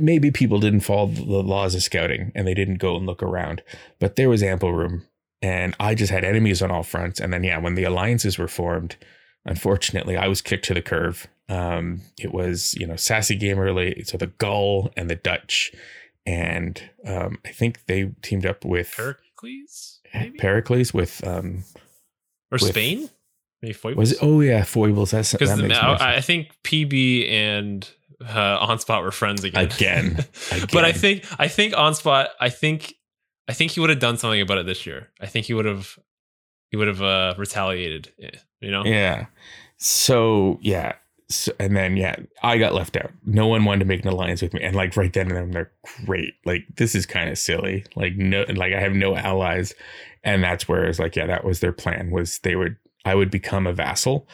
maybe 0.00 0.30
people 0.30 0.60
didn't 0.60 0.80
follow 0.80 1.06
the 1.06 1.42
laws 1.42 1.74
of 1.74 1.82
scouting 1.82 2.32
and 2.34 2.46
they 2.46 2.54
didn't 2.54 2.78
go 2.78 2.96
and 2.96 3.06
look 3.06 3.22
around, 3.22 3.62
but 3.98 4.16
there 4.16 4.28
was 4.28 4.42
ample 4.42 4.72
room, 4.72 5.04
and 5.42 5.74
I 5.78 5.94
just 5.94 6.12
had 6.12 6.24
enemies 6.24 6.62
on 6.62 6.70
all 6.70 6.82
fronts. 6.82 7.20
And 7.20 7.32
then 7.32 7.44
yeah, 7.44 7.58
when 7.58 7.74
the 7.74 7.84
alliances 7.84 8.38
were 8.38 8.48
formed, 8.48 8.96
unfortunately, 9.44 10.16
I 10.16 10.28
was 10.28 10.42
kicked 10.42 10.64
to 10.66 10.74
the 10.74 10.82
curve. 10.82 11.26
Um, 11.48 12.02
it 12.18 12.32
was 12.32 12.74
you 12.74 12.86
know 12.86 12.96
sassy 12.96 13.36
gamer 13.36 13.72
late, 13.72 14.08
so 14.08 14.16
the 14.18 14.26
Gaul 14.28 14.92
and 14.96 15.08
the 15.08 15.16
Dutch 15.16 15.72
and 16.26 16.82
um, 17.06 17.38
I 17.44 17.50
think 17.52 17.86
they 17.86 18.10
teamed 18.20 18.44
up 18.44 18.64
with 18.64 18.92
Pericles, 18.96 20.00
maybe 20.12 20.38
Pericles 20.38 20.92
with 20.92 21.26
um, 21.26 21.64
or 22.50 22.58
with- 22.60 22.64
Spain. 22.64 23.08
Maybe 23.62 23.72
Foibles? 23.72 23.96
was 23.96 24.12
it? 24.12 24.18
Oh 24.20 24.42
yeah, 24.42 24.64
foibles. 24.64 25.12
That's 25.12 25.32
because 25.32 25.48
that 25.48 25.56
makes 25.56 25.80
more. 25.80 26.00
I, 26.00 26.16
I 26.16 26.20
think 26.20 26.50
PB 26.62 27.30
and 27.30 27.88
uh, 28.24 28.66
Onspot 28.66 29.02
were 29.02 29.10
friends 29.10 29.44
again. 29.44 29.64
Again. 29.66 30.24
but 30.72 30.84
I 30.84 30.92
think 30.92 31.24
I 31.38 31.48
think 31.48 31.74
Onspot. 31.74 32.28
I 32.40 32.48
think 32.50 32.94
I 33.48 33.52
think 33.52 33.72
he 33.72 33.80
would 33.80 33.90
have 33.90 33.98
done 34.00 34.16
something 34.18 34.40
about 34.40 34.58
it 34.58 34.66
this 34.66 34.86
year. 34.86 35.10
I 35.20 35.26
think 35.26 35.46
he 35.46 35.54
would 35.54 35.64
have 35.66 35.98
he 36.70 36.76
would 36.76 36.88
have 36.88 37.02
uh, 37.02 37.34
retaliated. 37.38 38.12
eh, 38.22 38.30
You 38.60 38.70
know. 38.70 38.84
yeah. 38.84 39.26
So 39.78 40.58
yeah. 40.62 40.94
So, 41.28 41.50
and 41.58 41.76
then 41.76 41.96
yeah, 41.96 42.14
I 42.44 42.56
got 42.56 42.72
left 42.72 42.96
out. 42.96 43.10
No 43.24 43.48
one 43.48 43.64
wanted 43.64 43.80
to 43.80 43.84
make 43.86 44.02
an 44.04 44.08
alliance 44.08 44.42
with 44.42 44.54
me, 44.54 44.62
and 44.62 44.76
like 44.76 44.96
right 44.96 45.12
then 45.12 45.26
and 45.28 45.36
then 45.36 45.50
they're 45.50 45.72
great. 46.04 46.34
Like 46.44 46.64
this 46.76 46.94
is 46.94 47.04
kind 47.04 47.28
of 47.28 47.36
silly. 47.36 47.84
Like 47.96 48.14
no, 48.16 48.44
like 48.54 48.72
I 48.72 48.78
have 48.80 48.92
no 48.92 49.16
allies, 49.16 49.74
and 50.22 50.42
that's 50.44 50.68
where 50.68 50.84
it's 50.84 51.00
like 51.00 51.16
yeah, 51.16 51.26
that 51.26 51.44
was 51.44 51.58
their 51.58 51.72
plan. 51.72 52.10
Was 52.12 52.38
they 52.44 52.54
would 52.54 52.76
I 53.04 53.16
would 53.16 53.32
become 53.32 53.66
a 53.66 53.72
vassal, 53.72 54.28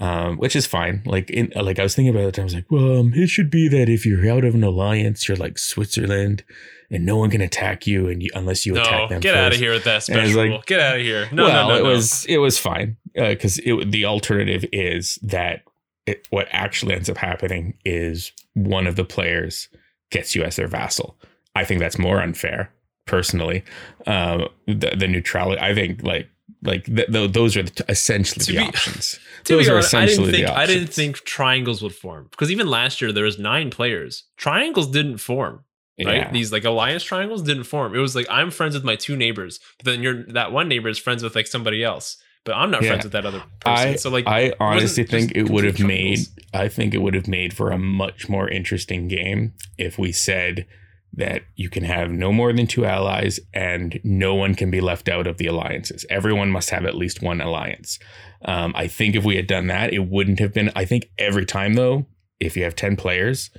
um, 0.00 0.36
which 0.38 0.54
is 0.56 0.66
fine. 0.66 1.02
Like 1.04 1.30
in 1.30 1.52
like 1.56 1.78
I 1.78 1.82
was 1.82 1.94
thinking 1.94 2.14
about 2.14 2.28
it, 2.28 2.38
I 2.38 2.44
was 2.44 2.54
like, 2.54 2.70
well, 2.70 2.98
um, 3.00 3.12
it 3.14 3.28
should 3.28 3.50
be 3.50 3.68
that 3.68 3.88
if 3.88 4.04
you're 4.06 4.30
out 4.30 4.44
of 4.44 4.54
an 4.54 4.64
alliance, 4.64 5.28
you're 5.28 5.36
like 5.36 5.58
Switzerland, 5.58 6.44
and 6.90 7.04
no 7.04 7.16
one 7.16 7.30
can 7.30 7.40
attack 7.40 7.86
you, 7.86 8.08
and 8.08 8.22
you, 8.22 8.30
unless 8.34 8.64
you 8.64 8.74
attack 8.74 8.92
No, 8.92 9.08
them. 9.08 9.20
get 9.20 9.36
out 9.36 9.52
of 9.52 9.58
here 9.58 9.72
with 9.72 9.84
that 9.84 10.02
special 10.04 10.36
like- 10.40 10.50
rule. 10.50 10.62
Get 10.66 10.80
out 10.80 10.96
of 10.96 11.02
here. 11.02 11.28
No, 11.32 11.44
well, 11.44 11.68
no, 11.68 11.74
no, 11.74 11.80
it 11.80 11.82
no. 11.84 11.90
was 11.90 12.24
it 12.26 12.38
was 12.38 12.58
fine 12.58 12.96
because 13.14 13.58
it 13.58 13.90
the 13.90 14.04
alternative 14.04 14.64
is 14.72 15.18
that 15.22 15.62
it, 16.06 16.26
what 16.30 16.48
actually 16.50 16.94
ends 16.94 17.10
up 17.10 17.18
happening 17.18 17.74
is 17.84 18.32
one 18.54 18.86
of 18.86 18.96
the 18.96 19.04
players 19.04 19.68
gets 20.10 20.34
you 20.34 20.42
as 20.42 20.56
their 20.56 20.68
vassal. 20.68 21.16
I 21.54 21.64
think 21.64 21.80
that's 21.80 21.98
more 21.98 22.20
unfair, 22.22 22.70
personally. 23.04 23.62
Um, 24.06 24.48
the, 24.66 24.94
the 24.96 25.06
neutrality, 25.08 25.60
I 25.60 25.74
think, 25.74 26.02
like 26.02 26.28
like 26.62 26.84
th- 26.86 27.08
th- 27.12 27.32
those 27.32 27.56
are 27.56 27.62
the, 27.62 27.84
essentially 27.88 28.44
To 28.44 28.52
the 28.52 28.58
be- 28.58 28.64
options. 28.64 29.18
Those 29.44 29.68
are 29.68 29.74
honest, 29.76 29.94
I 29.94 30.00
didn't 30.00 30.10
essentially 30.12 30.30
the 30.32 30.46
think 30.46 30.58
I 30.58 30.66
didn't 30.66 30.88
think 30.92 31.16
triangles 31.24 31.80
would 31.82 31.94
form 31.94 32.26
because 32.30 32.50
even 32.50 32.66
last 32.66 33.00
year 33.00 33.12
there 33.12 33.24
was 33.24 33.38
nine 33.38 33.70
players. 33.70 34.24
Triangles 34.36 34.90
didn't 34.90 35.18
form. 35.18 35.64
Right? 36.04 36.16
Yeah. 36.16 36.32
These 36.32 36.52
like 36.52 36.64
alliance 36.64 37.02
triangles 37.02 37.42
didn't 37.42 37.64
form. 37.64 37.94
It 37.94 37.98
was 37.98 38.14
like 38.14 38.26
I'm 38.30 38.50
friends 38.50 38.74
with 38.74 38.84
my 38.84 38.96
two 38.96 39.16
neighbors, 39.16 39.58
but 39.78 39.86
then 39.86 40.02
you're 40.02 40.24
that 40.32 40.52
one 40.52 40.68
neighbor 40.68 40.88
is 40.88 40.98
friends 40.98 41.22
with 41.22 41.34
like 41.34 41.46
somebody 41.46 41.82
else, 41.82 42.16
but 42.44 42.54
I'm 42.54 42.70
not 42.70 42.82
Yeah. 42.82 42.90
friends 42.90 43.04
with 43.04 43.12
that 43.12 43.24
other 43.26 43.42
person. 43.60 43.88
I 43.92 43.94
so 43.96 44.10
like 44.10 44.26
I 44.26 44.52
honestly 44.60 45.04
think 45.04 45.32
it 45.34 45.48
would 45.50 45.64
have 45.64 45.80
made. 45.80 46.18
I 46.52 46.68
think 46.68 46.92
it 46.94 46.98
would 46.98 47.14
have 47.14 47.28
made 47.28 47.54
for 47.56 47.70
a 47.70 47.78
much 47.78 48.28
more 48.28 48.48
interesting 48.48 49.08
game 49.08 49.54
if 49.78 49.98
we 49.98 50.12
said 50.12 50.66
that 51.12 51.42
you 51.56 51.68
can 51.68 51.84
have 51.84 52.10
no 52.10 52.32
more 52.32 52.52
than 52.52 52.66
two 52.66 52.84
allies 52.84 53.40
and 53.52 53.98
no 54.04 54.34
one 54.34 54.54
can 54.54 54.70
be 54.70 54.80
left 54.80 55.08
out 55.08 55.26
of 55.26 55.38
the 55.38 55.46
alliances. 55.46 56.04
Everyone 56.10 56.50
must 56.50 56.70
have 56.70 56.84
at 56.84 56.94
least 56.94 57.22
one 57.22 57.40
alliance. 57.40 57.98
Um, 58.44 58.72
I 58.76 58.86
think 58.86 59.16
if 59.16 59.24
we 59.24 59.36
had 59.36 59.46
done 59.46 59.66
that, 59.68 59.92
it 59.92 60.06
wouldn't 60.08 60.38
have 60.38 60.52
been. 60.54 60.70
I 60.76 60.84
think 60.84 61.10
every 61.18 61.44
time 61.46 61.74
though, 61.74 62.06
if 62.38 62.56
you 62.56 62.62
have 62.64 62.76
ten 62.76 62.94
players, 62.94 63.50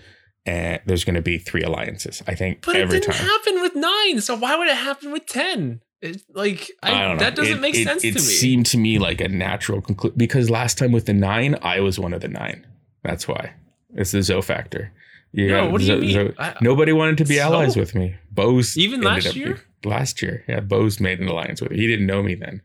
uh, 0.47 0.77
there's 0.85 1.03
going 1.03 1.15
to 1.15 1.21
be 1.21 1.37
three 1.37 1.61
alliances. 1.63 2.23
I 2.27 2.35
think 2.35 2.65
But 2.65 2.77
every 2.77 2.97
it 2.97 3.01
didn't 3.01 3.15
time. 3.15 3.27
happen 3.27 3.61
with 3.61 3.75
nine, 3.75 4.21
so 4.21 4.35
why 4.37 4.55
would 4.55 4.67
it 4.69 4.77
happen 4.77 5.11
with 5.11 5.25
ten? 5.25 5.81
It, 6.01 6.21
like 6.33 6.71
I, 6.81 7.11
I 7.11 7.15
that 7.17 7.35
doesn't 7.35 7.57
It- 7.57 7.61
make 7.61 7.75
it- 7.75 7.83
sense 7.83 8.05
it 8.05 8.11
to 8.13 8.19
me. 8.19 8.21
seemed 8.21 8.65
to 8.67 8.77
me 8.77 8.99
like 8.99 9.19
a 9.19 9.27
natural 9.27 9.81
conclusion 9.81 10.17
because 10.17 10.49
last 10.49 10.77
time 10.77 10.93
with 10.93 11.07
the 11.07 11.13
nine, 11.13 11.57
I 11.61 11.81
was 11.81 11.99
one 11.99 12.13
of 12.13 12.21
the 12.21 12.29
nine. 12.29 12.65
That's 13.03 13.27
why. 13.27 13.51
It's 13.95 14.11
the 14.11 14.23
Zoe 14.23 14.41
factor. 14.41 14.93
You 15.31 15.47
No, 15.47 15.69
what 15.69 15.79
do 15.81 15.85
you 15.85 15.93
Zo- 15.93 15.99
mean? 15.99 16.11
Zo- 16.11 16.33
I- 16.39 16.55
nobody 16.61 16.91
wanted 16.91 17.17
to 17.19 17.25
be 17.25 17.35
So? 17.35 17.41
allies 17.43 17.75
with 17.77 17.93
me. 17.95 18.15
Bose 18.31 18.77
Even 18.77 19.01
last 19.01 19.35
year? 19.35 19.45
being- 19.53 19.59
last 19.93 20.21
year, 20.21 20.43
yeah. 20.47 20.59
Bose 20.59 20.99
made 20.99 21.19
an 21.19 21.27
alliance 21.27 21.61
with 21.61 21.71
me. 21.71 21.77
He 21.77 21.87
didn't 21.87 22.07
know 22.07 22.23
me 22.23 22.35
then. 22.35 22.61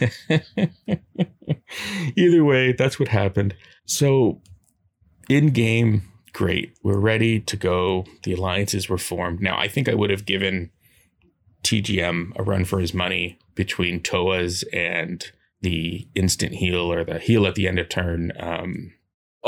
Either 2.16 2.44
way, 2.44 2.72
that's 2.72 2.98
what 2.98 3.08
happened. 3.08 3.54
So, 3.84 4.40
in 5.28 5.48
game, 5.50 6.02
great. 6.32 6.72
We're 6.82 6.98
ready 6.98 7.40
to 7.40 7.56
go. 7.56 8.04
The 8.22 8.32
alliances 8.34 8.88
were 8.88 8.98
formed. 8.98 9.40
Now, 9.40 9.58
I 9.58 9.68
think 9.68 9.88
I 9.88 9.94
would 9.94 10.10
have 10.10 10.24
given 10.26 10.70
TGM 11.64 12.32
a 12.36 12.42
run 12.42 12.64
for 12.64 12.80
his 12.80 12.94
money 12.94 13.38
between 13.54 14.00
Toa's 14.00 14.62
and 14.72 15.24
the 15.60 16.06
instant 16.14 16.54
heal 16.54 16.92
or 16.92 17.04
the 17.04 17.18
heal 17.18 17.46
at 17.46 17.54
the 17.56 17.66
end 17.68 17.78
of 17.78 17.88
turn. 17.88 18.32
Um, 18.38 18.92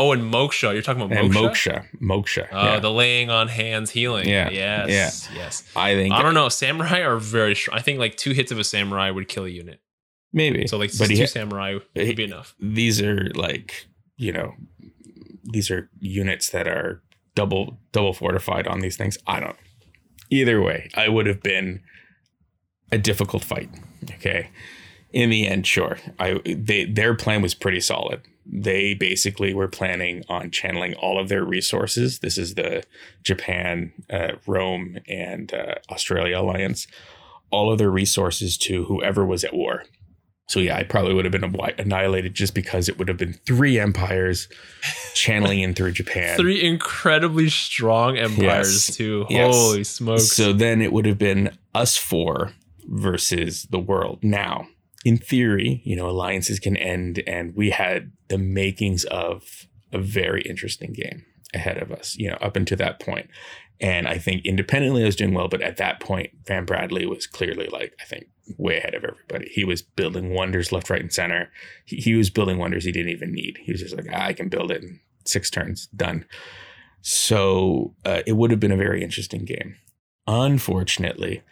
oh, 0.00 0.12
and 0.12 0.22
Moksha, 0.32 0.72
you're 0.72 0.82
talking 0.82 1.02
about 1.02 1.16
and 1.16 1.32
Moksha. 1.32 1.84
Moksha. 2.00 2.00
Moksha. 2.00 2.48
Oh, 2.52 2.64
yeah. 2.64 2.80
the 2.80 2.90
laying 2.90 3.30
on 3.30 3.48
hands 3.48 3.90
healing. 3.90 4.28
Yeah, 4.28 4.50
Yes. 4.50 5.28
Yes. 5.34 5.64
I 5.76 5.94
think 5.94 6.14
I 6.14 6.22
don't 6.22 6.34
know. 6.34 6.48
Samurai 6.48 7.00
are 7.00 7.18
very 7.18 7.54
strong. 7.54 7.78
I 7.78 7.82
think 7.82 7.98
like 7.98 8.16
two 8.16 8.32
hits 8.32 8.50
of 8.52 8.58
a 8.58 8.64
samurai 8.64 9.10
would 9.10 9.28
kill 9.28 9.44
a 9.44 9.48
unit. 9.48 9.80
maybe. 10.32 10.66
So 10.66 10.78
like 10.78 10.90
but 10.98 11.08
two 11.08 11.14
he, 11.14 11.26
samurai 11.26 11.78
he- 11.94 12.06
would 12.06 12.16
be 12.16 12.24
enough. 12.24 12.54
these 12.60 13.00
are 13.00 13.30
like 13.34 13.86
you 14.16 14.32
know 14.32 14.54
these 15.44 15.70
are 15.70 15.90
units 15.98 16.50
that 16.50 16.66
are 16.66 17.02
double 17.34 17.78
double 17.92 18.12
fortified 18.12 18.66
on 18.66 18.80
these 18.80 18.96
things. 18.96 19.18
I 19.26 19.40
don't. 19.40 19.56
Either 20.30 20.60
way, 20.62 20.88
I 20.94 21.08
would 21.08 21.26
have 21.26 21.42
been 21.42 21.80
a 22.92 22.98
difficult 22.98 23.42
fight. 23.44 23.68
Okay. 24.14 24.50
In 25.12 25.30
the 25.30 25.46
end, 25.46 25.66
sure. 25.66 25.98
I 26.18 26.40
they 26.44 26.84
their 26.84 27.14
plan 27.14 27.42
was 27.42 27.54
pretty 27.54 27.80
solid. 27.80 28.20
They 28.46 28.94
basically 28.94 29.54
were 29.54 29.68
planning 29.68 30.24
on 30.28 30.50
channeling 30.50 30.94
all 30.94 31.18
of 31.20 31.28
their 31.28 31.44
resources. 31.44 32.18
This 32.20 32.36
is 32.38 32.54
the 32.54 32.82
Japan, 33.22 33.92
uh, 34.08 34.32
Rome, 34.46 34.98
and 35.08 35.52
uh, 35.54 35.74
Australia 35.90 36.38
alliance. 36.40 36.86
All 37.50 37.72
of 37.72 37.78
their 37.78 37.90
resources 37.90 38.56
to 38.58 38.84
whoever 38.84 39.24
was 39.24 39.44
at 39.44 39.52
war. 39.54 39.84
So 40.48 40.58
yeah, 40.58 40.76
I 40.76 40.82
probably 40.82 41.14
would 41.14 41.24
have 41.24 41.32
been 41.32 41.54
annihilated 41.78 42.34
just 42.34 42.54
because 42.54 42.88
it 42.88 42.98
would 42.98 43.06
have 43.06 43.16
been 43.16 43.34
three 43.46 43.78
empires 43.78 44.48
channeling 45.14 45.60
in 45.60 45.74
through 45.74 45.92
Japan. 45.92 46.36
Three 46.36 46.60
incredibly 46.64 47.48
strong 47.48 48.16
empires 48.18 48.88
Yes. 48.88 48.96
too. 48.96 49.26
Yes. 49.30 49.54
Holy 49.54 49.84
smokes. 49.84 50.32
So 50.32 50.52
then 50.52 50.82
it 50.82 50.92
would 50.92 51.06
have 51.06 51.18
been 51.18 51.56
us 51.72 51.96
four 51.96 52.52
versus 52.88 53.64
the 53.70 53.78
world. 53.78 54.18
Now, 54.22 54.66
in 55.04 55.16
theory, 55.16 55.80
you 55.84 55.96
know, 55.96 56.08
alliances 56.08 56.58
can 56.58 56.76
end, 56.76 57.22
and 57.26 57.54
we 57.56 57.70
had 57.70 58.12
the 58.28 58.38
makings 58.38 59.04
of 59.04 59.66
a 59.92 59.98
very 59.98 60.42
interesting 60.42 60.92
game 60.92 61.24
ahead 61.54 61.78
of 61.78 61.90
us, 61.90 62.16
you 62.16 62.28
know, 62.28 62.36
up 62.40 62.56
until 62.56 62.78
that 62.78 63.00
point. 63.00 63.28
And 63.80 64.06
I 64.06 64.18
think 64.18 64.44
independently 64.44 65.02
I 65.02 65.06
was 65.06 65.16
doing 65.16 65.32
well, 65.32 65.48
but 65.48 65.62
at 65.62 65.78
that 65.78 66.00
point, 66.00 66.30
Van 66.46 66.66
Bradley 66.66 67.06
was 67.06 67.26
clearly 67.26 67.66
like, 67.68 67.94
I 68.00 68.04
think 68.04 68.26
way 68.58 68.76
ahead 68.76 68.94
of 68.94 69.04
everybody. 69.04 69.48
He 69.48 69.64
was 69.64 69.80
building 69.80 70.34
wonders 70.34 70.70
left, 70.70 70.90
right, 70.90 71.00
and 71.00 71.12
center. 71.12 71.50
He, 71.86 71.96
he 71.96 72.14
was 72.14 72.28
building 72.28 72.58
wonders 72.58 72.84
he 72.84 72.92
didn't 72.92 73.12
even 73.12 73.32
need. 73.32 73.58
He 73.62 73.72
was 73.72 73.80
just 73.80 73.96
like, 73.96 74.06
ah, 74.12 74.26
I 74.26 74.32
can 74.34 74.48
build 74.48 74.70
it 74.70 74.82
in 74.82 75.00
six 75.24 75.48
turns, 75.50 75.86
done. 75.96 76.26
So 77.00 77.94
uh, 78.04 78.20
it 78.26 78.34
would 78.34 78.50
have 78.50 78.60
been 78.60 78.72
a 78.72 78.76
very 78.76 79.02
interesting 79.02 79.46
game. 79.46 79.76
Unfortunately, 80.26 81.42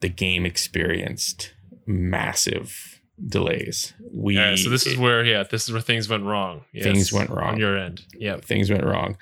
the 0.00 0.08
game 0.08 0.44
experienced 0.44 1.54
massive 1.86 2.95
delays. 3.24 3.94
We 4.12 4.36
Yeah, 4.36 4.56
so 4.56 4.68
this 4.70 4.86
is 4.86 4.96
where 4.96 5.24
yeah, 5.24 5.42
this 5.44 5.64
is 5.64 5.72
where 5.72 5.80
things 5.82 6.08
went 6.08 6.24
wrong. 6.24 6.64
Yes, 6.72 6.84
Things 6.84 7.12
went 7.12 7.30
wrong. 7.30 7.54
on 7.54 7.58
your 7.58 7.76
end. 7.78 8.04
Yeah. 8.18 8.38
things 8.38 8.70
went 8.70 8.84
wrong. 8.84 9.16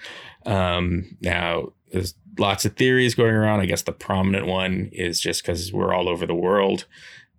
Um, 0.46 1.16
now 1.20 1.72
there's 1.92 2.14
lots 2.38 2.64
of 2.64 2.74
theories 2.76 3.14
going 3.14 3.35
around. 3.35 3.61
I 3.61 3.66
guess 3.66 3.83
the 3.83 3.92
prominent 3.92 4.46
one 4.46 4.90
is 4.92 5.20
just 5.20 5.42
because 5.42 5.72
we're 5.72 5.94
all 5.94 6.09
over 6.09 6.26
the 6.26 6.35
world, 6.35 6.87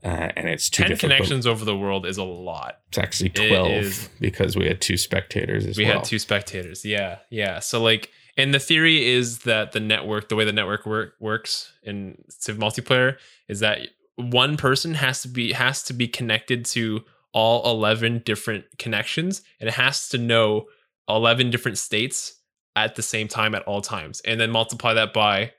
uh, 0.03 0.31
and 0.35 0.47
it's 0.47 0.69
too 0.69 0.83
Ten 0.83 0.91
difficult. 0.91 1.11
connections 1.13 1.45
over 1.47 1.65
the 1.65 1.75
world 1.77 2.05
is 2.05 2.17
a 2.17 2.23
lot. 2.23 2.79
It's 2.89 2.97
actually 2.97 3.29
twelve 3.29 3.71
is- 3.71 4.09
because 4.19 4.55
we 4.55 4.65
had 4.67 4.79
two 4.81 4.97
spectators 4.97 5.65
as 5.65 5.77
we 5.77 5.83
well. 5.85 5.95
had 5.95 6.03
two 6.05 6.19
spectators. 6.19 6.85
Yeah, 6.85 7.17
yeah. 7.29 7.59
So 7.59 7.81
like, 7.83 8.09
and 8.37 8.53
the 8.53 8.59
theory 8.59 9.05
is 9.13 9.39
that 9.39 9.73
the 9.73 9.79
network, 9.81 10.29
the 10.29 10.35
way 10.35 10.45
the 10.45 10.53
network 10.53 10.85
work, 10.85 11.15
works 11.19 11.73
in 11.83 12.23
Civ 12.29 12.57
multiplayer, 12.57 13.17
is 13.49 13.59
that 13.59 13.79
one 14.15 14.57
person 14.57 14.93
has 14.93 15.21
to 15.23 15.27
be 15.27 15.51
has 15.53 15.83
to 15.83 15.93
be 15.93 16.07
connected 16.07 16.65
to 16.65 17.03
all 17.33 17.69
eleven 17.69 18.21
different 18.25 18.65
connections, 18.77 19.41
and 19.59 19.67
it 19.67 19.73
has 19.73 20.09
to 20.09 20.17
know 20.17 20.65
eleven 21.09 21.49
different 21.49 21.77
states 21.77 22.41
at 22.75 22.95
the 22.95 23.01
same 23.01 23.27
time 23.27 23.55
at 23.55 23.63
all 23.63 23.81
times, 23.81 24.21
and 24.25 24.39
then 24.39 24.51
multiply 24.51 24.93
that 24.93 25.13
by 25.13 25.51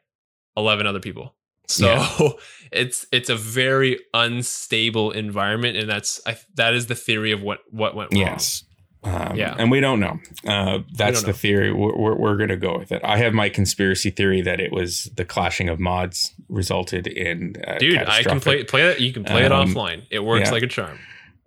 eleven 0.56 0.86
other 0.86 1.00
people. 1.00 1.34
So 1.68 1.86
Yeah. 1.86 2.28
it's 2.72 3.06
it's 3.12 3.28
a 3.28 3.36
very 3.36 3.98
unstable 4.14 5.10
environment, 5.10 5.76
and 5.76 5.88
that's 5.88 6.20
I, 6.26 6.38
that 6.54 6.74
is 6.74 6.86
the 6.86 6.94
theory 6.94 7.32
of 7.32 7.42
what 7.42 7.60
what 7.70 7.94
went 7.94 8.12
wrong. 8.12 8.20
Yes. 8.20 8.64
Um, 9.06 9.36
Yeah. 9.36 9.54
And 9.58 9.70
we 9.70 9.80
don't 9.80 10.00
know. 10.00 10.18
Uh, 10.46 10.80
that's 10.94 11.18
don't 11.20 11.26
the 11.26 11.32
know. 11.32 11.32
theory. 11.32 11.72
We're, 11.72 11.96
we're, 11.96 12.14
we're 12.16 12.36
going 12.36 12.48
to 12.48 12.56
go 12.56 12.76
with 12.78 12.90
it. 12.92 13.00
I 13.04 13.18
have 13.18 13.32
my 13.34 13.48
conspiracy 13.48 14.10
theory 14.10 14.42
that 14.42 14.60
it 14.60 14.72
was 14.72 15.04
the 15.16 15.24
clashing 15.24 15.68
of 15.68 15.78
mods 15.78 16.34
resulted 16.48 17.06
in. 17.06 17.54
Uh, 17.66 17.78
dude 17.78 17.98
i 17.98 18.22
can 18.22 18.40
play 18.40 18.64
play 18.64 18.82
it 18.90 19.00
you 19.00 19.12
can 19.12 19.24
play 19.24 19.44
it 19.44 19.52
Um, 19.52 19.68
offline 19.74 20.02
it 20.10 20.20
works 20.20 20.46
yeah. 20.48 20.52
like 20.52 20.62
a 20.62 20.66
charm 20.68 20.98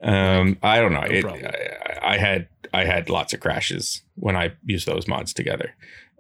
Um, 0.02 0.58
I 0.63 0.80
don't 0.80 0.93
know. 0.93 1.02
No 1.02 1.08
it. 1.08 1.26
I, 2.02 2.13
I 2.13 2.17
had 2.17 2.48
I 2.74 2.86
had 2.86 3.10
lots 3.10 3.34
of 3.34 3.39
crashes 3.41 4.02
when 4.15 4.36
I 4.36 4.54
used 4.65 4.88
those 4.88 5.08
mods 5.08 5.34
together. 5.34 5.74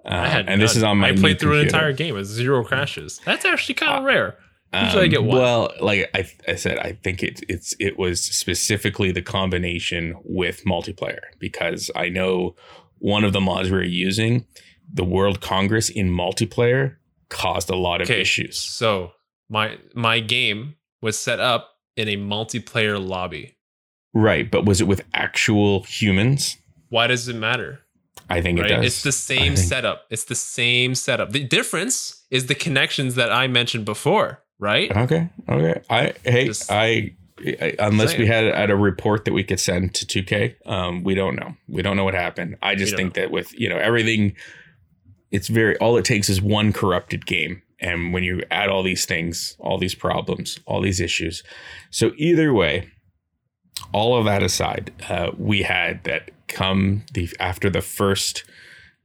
Uh, 0.05 0.09
i 0.13 0.27
had 0.27 0.49
and 0.49 0.61
this 0.61 0.75
is 0.75 0.83
on 0.83 0.97
my 0.97 1.09
i 1.09 1.15
played 1.15 1.39
through 1.39 1.59
an 1.59 1.65
entire 1.65 1.93
game 1.93 2.13
with 2.15 2.25
zero 2.25 2.63
crashes 2.63 3.19
that's 3.25 3.45
actually 3.45 3.75
kind 3.75 3.97
of 3.97 4.03
Uh, 4.03 4.07
rare 4.07 4.37
Usually 4.73 5.05
I 5.05 5.07
get 5.07 5.19
um, 5.19 5.25
one. 5.27 5.37
Well, 5.37 5.71
like 5.81 6.09
I, 6.13 6.29
I 6.47 6.55
said, 6.55 6.77
I 6.77 6.93
think 7.03 7.23
it, 7.23 7.41
it's 7.49 7.75
it 7.79 7.97
was 7.97 8.23
specifically 8.23 9.11
the 9.11 9.21
combination 9.21 10.15
with 10.23 10.63
multiplayer 10.65 11.19
because 11.39 11.89
I 11.95 12.09
know 12.09 12.55
one 12.99 13.23
of 13.23 13.33
the 13.33 13.41
mods 13.41 13.71
we 13.71 13.77
were 13.77 13.83
using, 13.83 14.45
the 14.93 15.03
World 15.03 15.41
Congress 15.41 15.89
in 15.89 16.11
multiplayer, 16.11 16.97
caused 17.29 17.69
a 17.69 17.75
lot 17.75 18.01
of 18.01 18.09
okay 18.09 18.21
issues. 18.21 18.57
so 18.59 19.11
my 19.49 19.77
my 19.95 20.19
game 20.19 20.75
was 21.01 21.17
set 21.17 21.39
up 21.39 21.71
in 21.95 22.07
a 22.07 22.17
multiplayer 22.17 23.03
lobby 23.03 23.55
Right, 24.13 24.49
but 24.49 24.65
was 24.65 24.81
it 24.81 24.87
with 24.87 25.03
actual 25.13 25.83
humans? 25.83 26.57
why 26.89 27.05
does 27.07 27.27
it 27.27 27.35
matter 27.35 27.81
I 28.31 28.41
think 28.41 28.59
right 28.59 28.71
it 28.71 28.75
does. 28.77 28.85
it's 28.85 29.03
the 29.03 29.11
same 29.11 29.55
think- 29.55 29.67
setup 29.69 30.05
it's 30.09 30.25
the 30.25 30.35
same 30.35 30.95
setup 30.95 31.31
the 31.31 31.43
difference 31.43 32.25
is 32.31 32.47
the 32.47 32.55
connections 32.55 33.13
that 33.15 33.31
i 33.31 33.47
mentioned 33.47 33.85
before 33.85 34.43
right 34.59 34.95
Okay. 34.95 35.29
Okay. 35.47 35.81
I 35.89 36.13
hey 36.23 36.45
Just 36.45 36.71
I, 36.71 37.15
I 37.61 37.75
unless 37.79 38.17
we 38.17 38.27
had 38.27 38.53
had 38.53 38.69
a 38.69 38.75
report 38.75 39.25
that 39.25 39.33
we 39.33 39.43
could 39.43 39.59
send 39.59 39.93
to 39.95 40.05
2K, 40.05 40.55
um, 40.67 41.03
we 41.03 41.15
don't 41.15 41.35
know. 41.35 41.55
We 41.67 41.81
don't 41.81 41.95
know 41.95 42.03
what 42.03 42.13
happened. 42.13 42.57
I 42.61 42.75
just 42.75 42.95
think 42.95 43.13
that 43.13 43.31
with 43.31 43.57
you 43.57 43.69
know 43.69 43.77
everything, 43.77 44.35
it's 45.31 45.47
very 45.47 45.77
all 45.77 45.97
it 45.97 46.05
takes 46.05 46.29
is 46.29 46.41
one 46.41 46.73
corrupted 46.73 47.25
game, 47.25 47.61
and 47.79 48.13
when 48.13 48.23
you 48.23 48.43
add 48.51 48.69
all 48.69 48.83
these 48.83 49.05
things, 49.05 49.55
all 49.59 49.77
these 49.77 49.95
problems, 49.95 50.59
all 50.65 50.81
these 50.81 50.99
issues, 50.99 51.43
so 51.91 52.11
either 52.17 52.53
way, 52.53 52.89
all 53.93 54.17
of 54.17 54.25
that 54.25 54.43
aside, 54.43 54.91
uh, 55.07 55.31
we 55.37 55.61
had 55.63 56.03
that 56.03 56.31
come 56.47 57.03
the 57.13 57.29
after 57.39 57.69
the 57.69 57.81
first 57.81 58.43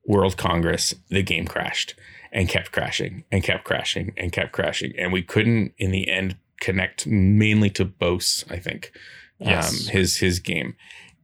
World 0.07 0.37
Congress, 0.37 0.95
the 1.09 1.23
game 1.23 1.47
crashed 1.47 1.95
and 2.33 2.49
kept 2.49 2.73
crashing 2.73 3.25
and 3.31 3.43
kept 3.43 3.64
crashing 3.64 4.12
and 4.17 4.33
kept 4.33 4.53
crashing. 4.53 4.93
And 4.99 5.12
we 5.12 5.23
couldn't, 5.23 5.73
in 5.79 5.90
the 5.93 6.09
end, 6.09 6.37
connect 6.61 7.07
mainly 7.07 7.71
to 7.71 7.85
Bose, 7.85 8.45
I 8.51 8.59
think, 8.59 8.93
Yes. 9.38 9.69
um, 9.88 9.93
his 9.93 10.19
his 10.19 10.38
game. 10.40 10.77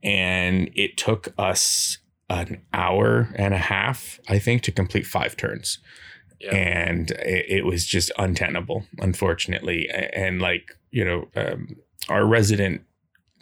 And 0.03 0.71
it 0.75 0.97
took 0.97 1.33
us 1.39 1.99
an 2.29 2.63
hour 2.73 3.33
and 3.37 3.53
a 3.55 3.59
half, 3.59 4.19
I 4.29 4.39
think, 4.39 4.63
to 4.63 4.73
complete 4.73 5.07
five 5.07 5.37
turns. 5.37 5.79
And 6.51 7.11
it, 7.11 7.47
it 7.49 7.65
was 7.67 7.85
just 7.87 8.11
untenable, 8.19 8.85
unfortunately. 8.99 9.89
A- 9.89 10.17
And 10.19 10.41
like, 10.41 10.71
you 10.91 11.05
know, 11.05 11.29
um, 11.37 11.77
our 12.09 12.25
resident 12.27 12.83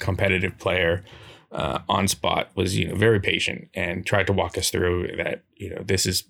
competitive 0.00 0.58
player 0.58 1.04
uh, 1.50 1.80
on 1.88 2.08
spot 2.08 2.50
was, 2.54 2.76
you 2.76 2.88
know, 2.88 2.94
very 2.94 3.20
patient 3.20 3.68
and 3.74 4.06
tried 4.06 4.26
to 4.26 4.32
walk 4.32 4.58
us 4.58 4.70
through 4.70 5.16
that, 5.16 5.42
you 5.56 5.70
know, 5.70 5.82
this 5.82 6.06
is 6.06 6.24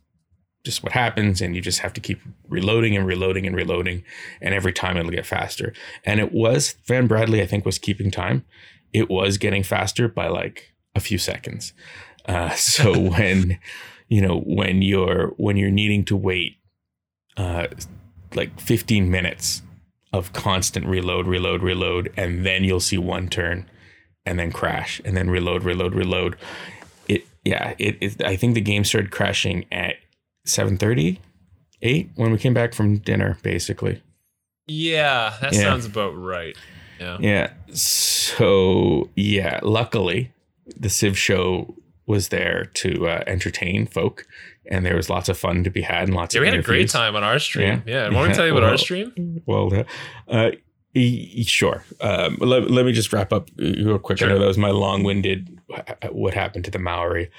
just 0.64 0.82
what 0.82 0.92
happens 0.92 1.40
and 1.40 1.54
you 1.54 1.62
just 1.62 1.80
have 1.80 1.92
to 1.92 2.00
keep 2.00 2.20
reloading 2.48 2.96
and 2.96 3.06
reloading 3.06 3.46
and 3.46 3.56
reloading 3.56 4.02
and 4.40 4.54
every 4.54 4.72
time 4.72 4.96
it'll 4.96 5.10
get 5.10 5.26
faster. 5.26 5.72
And 6.04 6.20
it 6.20 6.32
was 6.32 6.74
van 6.84 7.06
bradley 7.06 7.40
i 7.42 7.46
think 7.46 7.64
was 7.64 7.78
keeping 7.78 8.10
time. 8.10 8.44
It 8.92 9.08
was 9.08 9.38
getting 9.38 9.62
faster 9.62 10.08
by 10.08 10.28
like 10.28 10.72
a 10.94 11.00
few 11.00 11.18
seconds. 11.18 11.72
Uh, 12.26 12.50
so 12.54 12.98
when 12.98 13.58
you 14.08 14.20
know 14.20 14.40
when 14.40 14.82
you're 14.82 15.28
when 15.36 15.56
you're 15.56 15.70
needing 15.70 16.04
to 16.06 16.16
wait 16.16 16.58
uh, 17.36 17.68
like 18.34 18.60
15 18.60 19.10
minutes 19.10 19.62
of 20.12 20.32
constant 20.32 20.86
reload 20.86 21.26
reload 21.26 21.62
reload 21.62 22.12
and 22.16 22.44
then 22.44 22.64
you'll 22.64 22.80
see 22.80 22.98
one 22.98 23.28
turn 23.28 23.68
and 24.28 24.38
then 24.38 24.52
crash 24.52 25.00
and 25.04 25.16
then 25.16 25.28
reload 25.30 25.64
reload 25.64 25.94
reload 25.94 26.36
it 27.08 27.24
yeah 27.44 27.74
it, 27.78 27.96
it 28.00 28.22
i 28.24 28.36
think 28.36 28.54
the 28.54 28.60
game 28.60 28.84
started 28.84 29.10
crashing 29.10 29.64
at 29.72 29.96
7.30 30.46 31.18
8 31.82 32.10
when 32.16 32.30
we 32.32 32.38
came 32.38 32.54
back 32.54 32.74
from 32.74 32.98
dinner 32.98 33.38
basically 33.42 34.02
yeah 34.66 35.34
that 35.40 35.52
Yeah. 35.52 35.60
sounds 35.60 35.86
about 35.86 36.10
right 36.16 36.56
yeah 37.00 37.16
yeah 37.20 37.50
so 37.72 39.08
yeah 39.16 39.60
luckily 39.62 40.30
the 40.76 40.88
civ 40.90 41.18
show 41.18 41.74
was 42.06 42.28
there 42.28 42.70
to 42.74 43.06
uh, 43.08 43.22
entertain 43.26 43.86
folk 43.86 44.26
and 44.70 44.84
there 44.84 44.96
was 44.96 45.08
lots 45.10 45.28
of 45.28 45.38
fun 45.38 45.64
to 45.64 45.70
be 45.70 45.82
had 45.82 46.04
and 46.08 46.14
lots 46.14 46.34
Yeah, 46.34 46.40
of 46.40 46.42
we 46.42 46.48
had 46.50 46.58
a 46.58 46.62
great 46.62 46.88
time 46.90 47.16
on 47.16 47.22
our 47.22 47.38
stream. 47.38 47.82
Yeah. 47.86 48.08
Yeah. 48.10 48.14
Want 48.14 48.30
to 48.32 48.36
tell 48.36 48.46
you 48.46 48.52
about 48.56 48.64
our 48.68 48.76
stream? 48.78 49.42
well 49.46 49.72
uh, 50.28 50.50
sure. 51.44 51.84
Um, 52.00 52.36
let, 52.40 52.70
let 52.70 52.86
me 52.86 52.92
just 52.92 53.12
wrap 53.12 53.32
up 53.32 53.50
real 53.56 53.98
quick. 53.98 54.22
I 54.22 54.26
know 54.26 54.38
that 54.38 54.46
was 54.46 54.58
my 54.58 54.70
long-winded 54.70 55.60
what 56.10 56.34
happened 56.34 56.64
to 56.66 56.70
the 56.70 56.78
maori. 56.78 57.30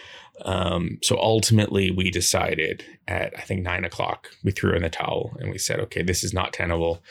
Um, 0.46 1.00
so 1.02 1.18
ultimately 1.18 1.92
we 1.92 2.12
decided 2.12 2.84
at 3.10 3.38
i 3.38 3.42
think 3.42 3.62
nine 3.62 3.84
o'clock 3.84 4.30
we 4.42 4.52
threw 4.52 4.74
in 4.74 4.84
the 4.84 4.90
towel 4.90 5.36
and 5.42 5.52
we 5.52 5.58
said 5.58 5.82
okay 5.82 6.02
this 6.02 6.24
is 6.24 6.34
not 6.34 6.54
tenable. 6.54 7.04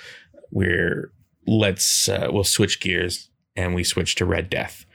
We're 0.50 1.12
let's 1.46 2.08
uh, 2.08 2.28
we'll 2.30 2.44
switch 2.44 2.80
gears 2.80 3.28
and 3.56 3.74
we 3.74 3.84
switched 3.84 4.18
to 4.18 4.24
red 4.24 4.48
death. 4.48 4.86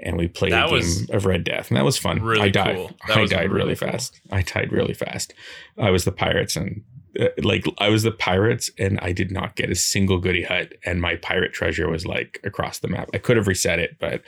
And 0.00 0.16
we 0.16 0.28
played 0.28 0.52
That 0.52 0.72
a 0.72 0.80
game 0.80 1.06
of 1.12 1.26
red 1.26 1.42
death. 1.42 1.68
And 1.68 1.76
that 1.76 1.84
was 1.84 1.98
fun. 1.98 2.22
really 2.22 2.42
i 2.42 2.48
died. 2.48 2.76
cool. 2.76 2.92
I 3.08 3.26
died 3.26 3.50
really, 3.50 3.74
cool. 3.74 3.88
fast. 3.90 4.20
I 4.30 4.42
died 4.42 4.70
really 4.70 4.94
fast. 4.94 5.34
I 5.76 5.90
was 5.90 6.04
the 6.04 6.12
pirates 6.12 6.54
and 6.54 6.84
uh, 6.96 6.97
like 7.42 7.64
I 7.78 7.88
was 7.88 8.02
the 8.02 8.12
pirates 8.12 8.70
and 8.78 8.98
I 9.00 9.12
did 9.12 9.30
not 9.30 9.56
get 9.56 9.70
a 9.70 9.74
single 9.74 10.18
goody 10.18 10.42
hut 10.42 10.74
and 10.84 11.00
my 11.00 11.16
pirate 11.16 11.52
treasure 11.52 11.88
was 11.88 12.06
like 12.06 12.40
across 12.44 12.78
the 12.78 12.88
map. 12.88 13.10
I 13.12 13.18
could 13.18 13.36
have 13.36 13.48
reset 13.48 13.78
it, 13.78 13.96
but 13.98 14.22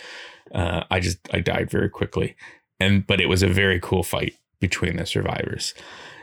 uh, 0.55 0.85
I 0.91 1.01
just 1.01 1.19
I 1.33 1.41
died 1.41 1.71
very 1.71 1.89
quickly. 1.89 2.37
And 2.79 3.07
but 3.07 3.21
it 3.21 3.29
was 3.29 3.43
a 3.43 3.49
very 3.49 3.79
cool 3.81 4.03
fight 4.03 4.35
between 4.61 4.97
the 4.97 5.07
survivors. 5.07 5.75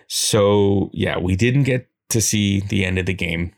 So 0.08 0.89
yeah, 0.93 1.17
we 1.17 1.36
didn't 1.36 1.63
get 1.63 1.88
to 2.10 2.21
see 2.21 2.62
the 2.62 2.86
end 2.86 2.97
of 2.97 3.06
the 3.06 3.13
game. 3.13 3.53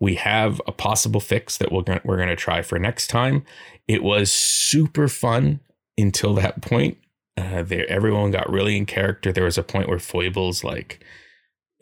We 0.00 0.14
have 0.16 0.60
a 0.66 0.72
possible 0.72 1.20
fix 1.20 1.58
that 1.58 1.72
we're 1.72 1.82
gonna, 1.82 2.00
we're 2.04 2.16
going 2.16 2.28
to 2.28 2.36
try 2.36 2.62
for 2.62 2.78
next 2.78 3.08
time. 3.08 3.44
It 3.88 4.04
was 4.04 4.32
super 4.32 5.08
fun 5.08 5.60
until 5.96 6.34
that 6.34 6.62
point. 6.62 6.98
Uh, 7.36 7.62
there, 7.62 7.88
everyone 7.90 8.30
got 8.30 8.50
really 8.50 8.76
in 8.76 8.86
character. 8.86 9.32
There 9.32 9.44
was 9.44 9.58
a 9.58 9.62
point 9.62 9.88
where 9.88 9.98
Foibles 9.98 10.62
like 10.62 11.04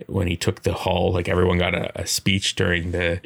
when 0.06 0.26
he 0.26 0.36
took 0.36 0.62
the 0.62 0.74
hall, 0.74 1.12
like 1.12 1.28
everyone 1.28 1.58
got 1.58 1.74
a, 1.74 2.00
a 2.00 2.06
speech 2.06 2.54
during 2.54 2.92
the 2.92 3.20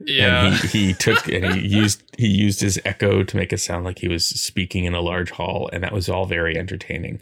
Yeah. 0.00 0.46
and 0.46 0.54
he, 0.56 0.86
he 0.88 0.94
took 1.06 1.28
and 1.28 1.54
he 1.54 1.66
used 1.66 2.02
he 2.18 2.26
used 2.28 2.60
his 2.60 2.80
echo 2.84 3.22
to 3.22 3.36
make 3.36 3.52
it 3.52 3.58
sound 3.60 3.84
like 3.84 4.00
he 4.00 4.08
was 4.08 4.26
speaking 4.26 4.84
in 4.84 4.94
a 4.94 5.00
large 5.00 5.30
hall 5.30 5.70
and 5.72 5.82
that 5.84 5.92
was 5.92 6.08
all 6.08 6.26
very 6.26 6.56
entertaining 6.58 7.20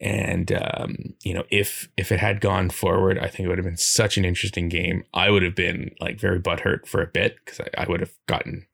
And 0.00 0.52
um, 0.52 1.14
you 1.22 1.34
know, 1.34 1.44
if 1.50 1.88
if 1.96 2.12
it 2.12 2.20
had 2.20 2.40
gone 2.40 2.70
forward, 2.70 3.18
I 3.18 3.28
think 3.28 3.46
it 3.46 3.48
would 3.48 3.58
have 3.58 3.64
been 3.64 3.76
such 3.78 4.18
an 4.18 4.24
interesting 4.24 4.68
game. 4.68 5.04
I 5.14 5.30
would 5.30 5.42
have 5.42 5.54
been 5.54 5.90
like 6.00 6.20
very 6.20 6.38
butthurt 6.40 6.86
for 6.86 7.00
a 7.02 7.06
bit 7.06 7.36
because 7.44 7.60
I, 7.60 7.82
I 7.82 7.86
would 7.88 8.00
have 8.00 8.12
gotten 8.26 8.66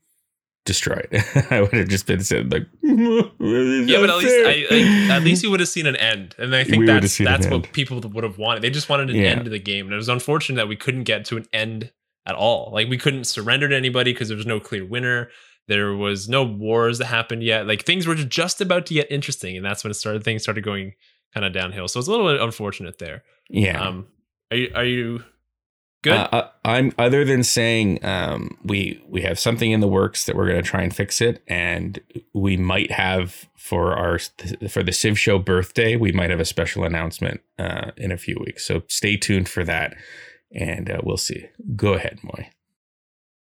destroyed. 0.65 1.09
I 1.51 1.61
would 1.61 1.73
have 1.73 1.89
just 1.89 2.07
been 2.07 2.23
said 2.23 2.53
like, 2.53 2.67
yeah, 2.83 4.01
but 4.01 4.11
at 4.11 4.17
least 4.19 4.35
I, 4.47 4.67
like, 4.71 5.11
at 5.11 5.23
least 5.23 5.43
you 5.43 5.51
would 5.51 5.61
have 5.61 5.69
seen 5.69 5.87
an 5.87 5.97
end, 5.97 6.35
and 6.39 6.55
I 6.55 6.65
think 6.65 6.79
We 6.81 6.87
that's 6.87 7.19
that's 7.19 7.47
what 7.47 7.55
end. 7.67 7.73
people 7.73 8.01
would 8.01 8.25
have 8.25 8.39
wanted. 8.39 8.63
They 8.63 8.71
just 8.71 8.89
wanted 8.89 9.11
an 9.11 9.17
Yeah. 9.17 9.31
end 9.31 9.45
to 9.45 9.51
the 9.51 9.59
game, 9.59 9.87
and 9.87 9.93
it 9.93 9.97
was 9.97 10.09
unfortunate 10.09 10.57
that 10.57 10.69
we 10.69 10.77
couldn't 10.77 11.05
get 11.05 11.25
to 11.27 11.37
an 11.37 11.47
end 11.53 11.93
at 12.27 12.35
all. 12.35 12.71
Like 12.73 12.89
we 12.89 12.99
couldn't 12.99 13.25
surrender 13.25 13.69
to 13.69 13.77
anybody 13.77 14.13
because 14.13 14.29
there 14.29 14.37
was 14.37 14.47
no 14.47 14.61
clear 14.61 14.85
winner. 14.85 15.31
There 15.69 15.95
was 15.95 16.29
no 16.29 16.43
wars 16.45 16.99
that 16.99 17.07
happened 17.07 17.43
yet. 17.43 17.67
Like 17.67 17.85
things 17.85 18.07
were 18.07 18.15
just 18.15 18.61
about 18.61 18.87
to 18.87 18.95
get 18.95 19.11
interesting, 19.11 19.57
and 19.57 19.65
that's 19.65 19.83
when 19.85 19.91
it 19.91 19.95
started. 19.95 20.25
Things 20.25 20.43
started 20.43 20.65
going 20.65 20.95
kind 21.35 21.47
of 21.47 21.53
downhill. 21.53 21.89
So 21.89 21.99
it's 21.99 22.09
a 22.09 22.11
little 22.11 22.31
bit 22.31 22.41
unfortunate 22.41 22.99
there. 22.99 23.23
yeah. 23.49 23.81
Um, 23.83 24.07
are 24.51 24.57
you 24.57 24.73
are 24.75 24.85
you 24.85 25.25
good? 26.03 26.13
Uh, 26.13 26.29
uh, 26.33 26.49
I'm 26.65 26.93
other 26.99 27.25
than 27.25 27.43
saying 27.43 28.05
um, 28.05 28.59
we 28.65 29.03
we 29.09 29.23
have 29.23 29.39
something 29.39 29.71
in 29.71 29.81
the 29.81 29.89
works 29.89 30.27
that 30.27 30.37
we're 30.37 30.49
going 30.49 30.63
to 30.63 30.69
try 30.69 30.83
and 30.83 30.95
fix 30.95 31.21
it, 31.21 31.43
and 31.49 32.01
we 32.35 32.57
might 32.57 32.91
have 32.91 33.49
for 33.57 33.95
our 33.95 34.19
for 34.69 34.83
the 34.83 34.93
Civ 34.93 35.19
Show 35.19 35.39
birthday, 35.39 35.95
we 35.95 36.11
might 36.13 36.31
have 36.31 36.41
a 36.41 36.45
special 36.45 36.85
announcement 36.85 37.41
uh, 37.59 37.93
in 37.97 38.11
a 38.11 38.17
few 38.17 38.37
weeks. 38.45 38.67
So 38.67 38.83
stay 38.89 39.17
tuned 39.17 39.49
for 39.49 39.65
that, 39.65 39.95
and 40.53 40.91
uh, 40.91 41.01
we'll 41.05 41.17
see. 41.17 41.47
Go 41.77 41.95
ahead, 41.95 42.19
Moy. 42.25 42.51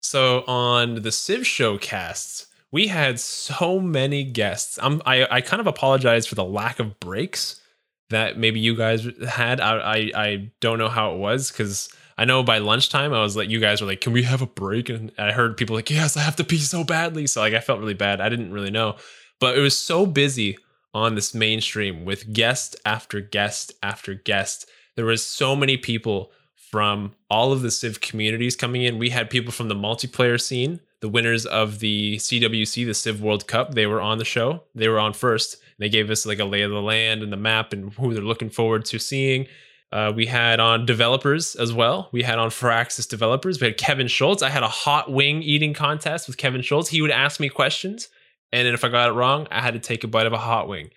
So 0.01 0.43
on 0.47 0.95
the 0.95 1.11
Civ 1.11 1.47
Show 1.47 1.77
casts, 1.77 2.47
we 2.71 2.87
had 2.87 3.19
so 3.21 3.79
many 3.79 4.25
guests. 4.25 4.77
I'm, 4.81 5.01
I 5.05 5.25
I 5.31 5.41
kind 5.41 5.61
of 5.61 5.67
apologize 5.67 6.27
for 6.27 6.35
the 6.35 6.43
lack 6.43 6.79
of 6.79 6.99
breaks 6.99 7.61
that 8.09 8.37
maybe 8.37 8.59
you 8.59 8.75
guys 8.75 9.07
had. 9.29 9.61
I 9.61 9.77
I, 9.77 10.11
I 10.13 10.51
don't 10.59 10.77
know 10.77 10.89
how 10.89 11.13
it 11.13 11.17
was 11.19 11.51
because 11.51 11.87
I 12.21 12.25
know 12.25 12.43
by 12.43 12.59
lunchtime 12.59 13.13
I 13.13 13.23
was 13.23 13.35
like, 13.35 13.49
you 13.49 13.59
guys 13.59 13.81
were 13.81 13.87
like, 13.87 13.99
can 13.99 14.13
we 14.13 14.21
have 14.21 14.43
a 14.43 14.45
break? 14.45 14.89
And 14.89 15.11
I 15.17 15.31
heard 15.31 15.57
people 15.57 15.75
like, 15.75 15.89
yes, 15.89 16.15
I 16.15 16.19
have 16.19 16.35
to 16.35 16.43
pee 16.43 16.59
so 16.59 16.83
badly. 16.83 17.25
So 17.25 17.41
like 17.41 17.55
I 17.55 17.59
felt 17.59 17.79
really 17.79 17.95
bad. 17.95 18.21
I 18.21 18.29
didn't 18.29 18.53
really 18.53 18.69
know, 18.69 18.97
but 19.39 19.57
it 19.57 19.59
was 19.59 19.75
so 19.75 20.05
busy 20.05 20.55
on 20.93 21.15
this 21.15 21.33
mainstream 21.33 22.05
with 22.05 22.31
guest 22.31 22.75
after 22.85 23.21
guest 23.21 23.73
after 23.81 24.13
guest. 24.13 24.69
There 24.95 25.05
was 25.05 25.25
so 25.25 25.55
many 25.55 25.77
people 25.77 26.31
from 26.69 27.15
all 27.27 27.51
of 27.51 27.63
the 27.63 27.71
Civ 27.71 28.01
communities 28.01 28.55
coming 28.55 28.83
in. 28.83 28.99
We 28.99 29.09
had 29.09 29.31
people 29.31 29.51
from 29.51 29.67
the 29.67 29.73
multiplayer 29.73 30.39
scene, 30.39 30.79
the 30.99 31.09
winners 31.09 31.47
of 31.47 31.79
the 31.79 32.17
CWC, 32.17 32.85
the 32.85 32.93
Civ 32.93 33.23
World 33.23 33.47
Cup. 33.47 33.73
They 33.73 33.87
were 33.87 33.99
on 33.99 34.19
the 34.19 34.25
show. 34.25 34.61
They 34.75 34.89
were 34.89 34.99
on 34.99 35.13
first. 35.13 35.57
They 35.79 35.89
gave 35.89 36.11
us 36.11 36.27
like 36.27 36.37
a 36.37 36.45
lay 36.45 36.61
of 36.61 36.69
the 36.69 36.83
land 36.83 37.23
and 37.23 37.33
the 37.33 37.37
map 37.37 37.73
and 37.73 37.91
who 37.93 38.13
they're 38.13 38.21
looking 38.21 38.51
forward 38.51 38.85
to 38.85 38.99
seeing. 38.99 39.47
Uh, 39.91 40.11
we 40.15 40.25
had 40.25 40.59
on 40.61 40.85
developers 40.85 41.55
as 41.55 41.73
well. 41.73 42.07
We 42.13 42.23
had 42.23 42.39
on 42.39 42.49
Firaxis 42.49 43.09
developers. 43.09 43.59
We 43.59 43.67
had 43.67 43.77
Kevin 43.77 44.07
Schultz. 44.07 44.41
I 44.41 44.49
had 44.49 44.63
a 44.63 44.67
hot 44.67 45.11
wing 45.11 45.43
eating 45.43 45.73
contest 45.73 46.27
with 46.27 46.37
Kevin 46.37 46.61
Schultz. 46.61 46.89
He 46.89 47.01
would 47.01 47.11
ask 47.11 47.39
me 47.41 47.49
questions, 47.49 48.07
and 48.53 48.65
then 48.65 48.73
if 48.73 48.85
I 48.85 48.89
got 48.89 49.09
it 49.09 49.13
wrong, 49.13 49.47
I 49.51 49.59
had 49.61 49.73
to 49.73 49.79
take 49.79 50.03
a 50.03 50.07
bite 50.07 50.27
of 50.27 50.33
a 50.33 50.37
hot 50.37 50.69
wing. 50.69 50.91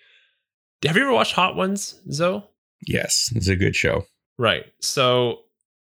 Have 0.85 0.95
you 0.95 1.03
ever 1.03 1.11
watched 1.13 1.33
Hot 1.33 1.55
Ones, 1.55 1.99
Zoe? 2.11 2.43
Yes, 2.87 3.31
it's 3.35 3.47
a 3.47 3.55
good 3.55 3.75
show. 3.75 4.03
Right. 4.37 4.65
So 4.79 5.39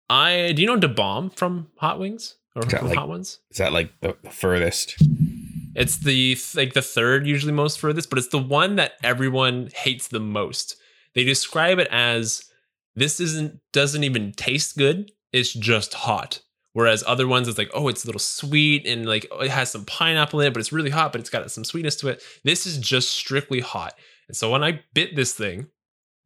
I 0.09 0.53
do 0.53 0.63
you 0.63 0.69
know 0.69 0.77
Da 0.77 0.89
Bomb 0.89 1.31
from 1.31 1.69
Hot 1.79 1.99
Wings 1.99 2.37
or 2.55 2.63
from 2.63 2.89
like- 2.89 2.97
Hot 2.97 3.09
Ones? 3.09 3.41
Is 3.51 3.59
that 3.59 3.73
like 3.73 3.91
the, 4.01 4.17
the 4.23 4.31
furthest? 4.31 4.97
It's 5.75 5.99
the 5.99 6.39
like 6.55 6.73
the 6.75 6.83
third 6.83 7.27
usually 7.27 7.53
most 7.53 7.81
furthest, 7.81 8.09
but 8.09 8.19
it's 8.19 8.29
the 8.29 8.39
one 8.39 8.77
that 8.77 8.93
everyone 9.03 9.71
hates 9.75 10.09
the 10.09 10.21
most. 10.21 10.77
They 11.15 11.25
describe 11.25 11.79
it 11.79 11.89
as 11.91 12.45
this 12.97 13.21
isn't 13.21 13.61
doesn't 13.73 14.05
even 14.05 14.33
taste 14.33 14.77
good. 14.77 15.11
It's 15.33 15.53
just 15.53 15.95
hot. 15.95 16.41
Whereas 16.73 17.05
other 17.07 17.29
ones, 17.29 17.47
it's 17.47 17.57
like, 17.59 17.71
oh, 17.73 17.87
it's 17.87 18.03
a 18.03 18.09
little 18.09 18.19
sweet 18.19 18.87
and 18.87 19.07
like 19.07 19.27
oh, 19.31 19.41
it 19.41 19.51
has 19.51 19.71
some 19.71 19.85
pineapple 19.85 20.41
in 20.41 20.49
it, 20.49 20.53
but 20.55 20.61
it's 20.61 20.73
really 20.73 20.91
hot, 20.91 21.13
but 21.13 21.21
it's 21.21 21.31
got 21.31 21.49
some 21.51 21.65
sweetness 21.65 21.97
to 21.97 22.09
it. 22.09 22.23
This 22.43 22.67
is 22.67 22.79
just 22.79 23.11
strictly 23.11 23.61
hot. 23.61 23.95
And 24.29 24.37
so 24.37 24.51
when 24.51 24.65
I 24.65 24.81
bit 24.95 25.15
this 25.17 25.33
thing, 25.35 25.69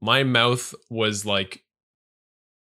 my 0.01 0.23
mouth 0.25 0.75
was 0.89 1.27
like 1.27 1.63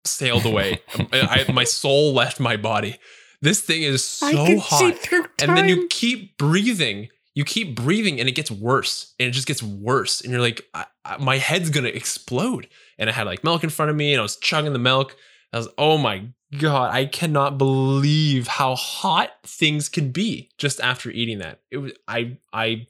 sailed 0.05 0.45
away. 0.45 0.81
I, 1.13 1.45
I- 1.47 1.51
my 1.51 1.63
soul 1.63 2.13
left 2.13 2.39
my 2.39 2.57
body. 2.57 2.97
This 3.41 3.61
thing 3.61 3.83
is 3.83 4.03
so 4.03 4.27
hot 4.59 4.97
through 4.97 5.25
and 5.41 5.55
then 5.55 5.69
you 5.69 5.87
keep 5.87 6.37
breathing 6.37 7.07
you 7.35 7.45
keep 7.45 7.73
breathing 7.75 8.19
and 8.19 8.27
it 8.27 8.33
gets 8.33 8.51
worse 8.51 9.13
and 9.17 9.29
it 9.29 9.31
just 9.31 9.47
gets 9.47 9.63
worse 9.63 10.19
and 10.19 10.31
you're 10.31 10.41
like 10.41 10.61
I, 10.73 10.85
I, 10.98 10.98
my 11.19 11.37
head's 11.37 11.69
gonna 11.69 11.89
explode. 11.89 12.67
And 12.97 13.09
i 13.09 13.13
had 13.13 13.25
like 13.25 13.43
milk 13.43 13.63
in 13.63 13.69
front 13.69 13.89
of 13.91 13.95
me 13.95 14.13
and 14.13 14.19
i 14.19 14.23
was 14.23 14.37
chugging 14.37 14.73
the 14.73 14.79
milk. 14.79 15.15
I 15.51 15.57
was 15.57 15.69
oh 15.77 15.97
my 15.97 16.25
god 16.57 16.91
i 16.93 17.05
cannot 17.05 17.59
believe 17.59 18.47
how 18.47 18.73
hot 18.73 19.29
things 19.43 19.87
can 19.87 20.11
be 20.11 20.49
just 20.57 20.79
after 20.81 21.09
eating 21.09 21.39
that. 21.39 21.59
It 21.71 21.77
was 21.77 21.93
i 22.07 22.37
i 22.53 22.87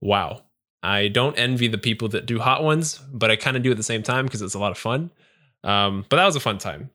wow. 0.00 0.42
I 0.80 1.08
don't 1.08 1.36
envy 1.36 1.66
the 1.66 1.76
people 1.76 2.08
that 2.10 2.24
do 2.24 2.38
hot 2.38 2.62
ones 2.62 3.00
but 3.12 3.30
i 3.30 3.36
kind 3.36 3.56
of 3.56 3.62
do 3.62 3.70
at 3.70 3.76
the 3.76 3.82
same 3.82 4.02
time 4.02 4.26
because 4.26 4.42
it's 4.42 4.54
a 4.54 4.58
lot 4.58 4.72
of 4.72 4.78
fun. 4.78 5.10
Um, 5.64 6.06
but 6.08 6.16
that 6.16 6.26
was 6.26 6.36
a 6.36 6.40
fun 6.40 6.58
time. 6.58 6.90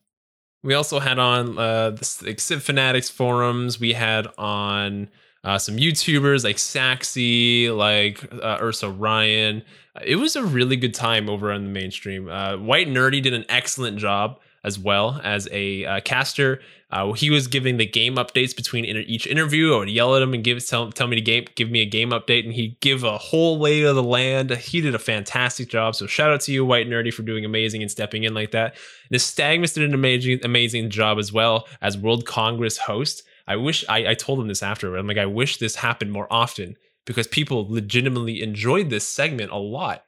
We 0.64 0.74
also 0.74 1.00
had 1.00 1.20
on 1.20 1.58
uh, 1.58 1.92
the 1.92 2.36
Civ 2.38 2.64
Fanatics 2.64 3.10
forums. 3.10 3.80
We 3.80 3.94
had 3.94 4.28
on 4.38 5.10
uh, 5.44 5.58
some 5.58 5.76
YouTubers 5.76 6.46
like 6.46 6.56
Saxy, 6.56 7.70
like 7.70 8.24
uh, 8.34 8.60
Ursa 8.62 8.90
Ryan. 8.90 9.64
It 10.02 10.16
was 10.16 10.36
a 10.36 10.44
really 10.44 10.76
good 10.76 10.94
time 10.94 11.30
over 11.30 11.52
on 11.52 11.66
the 11.66 11.70
mainstream. 11.70 12.28
Uh, 12.28 12.58
White 12.58 12.88
Nerdy 12.88 13.22
did 13.22 13.34
an 13.34 13.46
excellent 13.48 13.98
job 13.98 14.40
as 14.64 14.80
well 14.80 15.20
as 15.24 15.48
a 15.52 15.86
uh, 15.86 16.00
caster. 16.02 16.62
Uh, 16.90 17.12
he 17.12 17.30
was 17.30 17.48
giving 17.48 17.78
the 17.78 17.86
game 17.86 18.16
updates 18.16 18.56
between 18.56 18.86
inter- 18.86 19.04
each 19.06 19.28
interview. 19.28 19.74
I 19.74 19.80
would 19.80 19.90
yell 19.90 20.16
at 20.16 20.22
him 20.22 20.34
and 20.34 20.44
give 20.44 20.66
tell, 20.66 20.92
tell 20.92 21.08
me 21.08 21.16
to 21.16 21.22
game, 21.22 21.46
give 21.56 21.70
me 21.70 21.82
a 21.82 21.86
game 21.86 22.12
update, 22.12 22.46
and 22.46 22.54
he'd 22.54 22.80
give 22.80 23.04
a 23.04 23.18
whole 23.18 23.60
lay 23.60 23.82
of 23.84 23.96
the 23.96 24.04
land. 24.04 24.52
He 24.52 24.80
did 24.82 24.96
a 24.96 25.00
fantastic 25.00 25.70
job. 25.70 25.96
So 25.96 26.08
shout 26.08 26.32
out 26.32 26.42
to 26.42 26.52
you, 26.52 26.66
White 26.66 26.88
Nerdy, 26.88 27.14
for 27.14 27.24
doing 27.24 27.46
amazing 27.46 27.82
and 27.82 27.92
stepping 27.92 28.24
in 28.24 28.34
like 28.34 28.52
that. 28.52 28.76
Nystagmus 29.12 29.74
did 29.74 29.84
an 29.84 29.94
amazing, 29.94 30.40
amazing 30.44 30.90
job 30.90 31.20
as 31.20 31.34
well 31.34 31.68
as 31.82 31.98
World 31.98 32.26
Congress 32.26 32.78
host. 32.78 33.24
I 33.48 33.58
wish 33.58 33.84
I, 33.90 34.12
I 34.12 34.14
told 34.14 34.40
him 34.40 34.48
this 34.48 34.64
after. 34.64 34.96
I'm 34.96 35.08
like, 35.08 35.18
I 35.18 35.26
wish 35.26 35.58
this 35.58 35.76
happened 35.76 36.12
more 36.12 36.32
often 36.32 36.78
because 37.06 37.28
people 37.28 37.68
legitimately 37.70 38.42
enjoyed 38.42 38.90
this 38.90 39.08
segment 39.08 39.52
a 39.52 39.58
lot, 39.58 40.04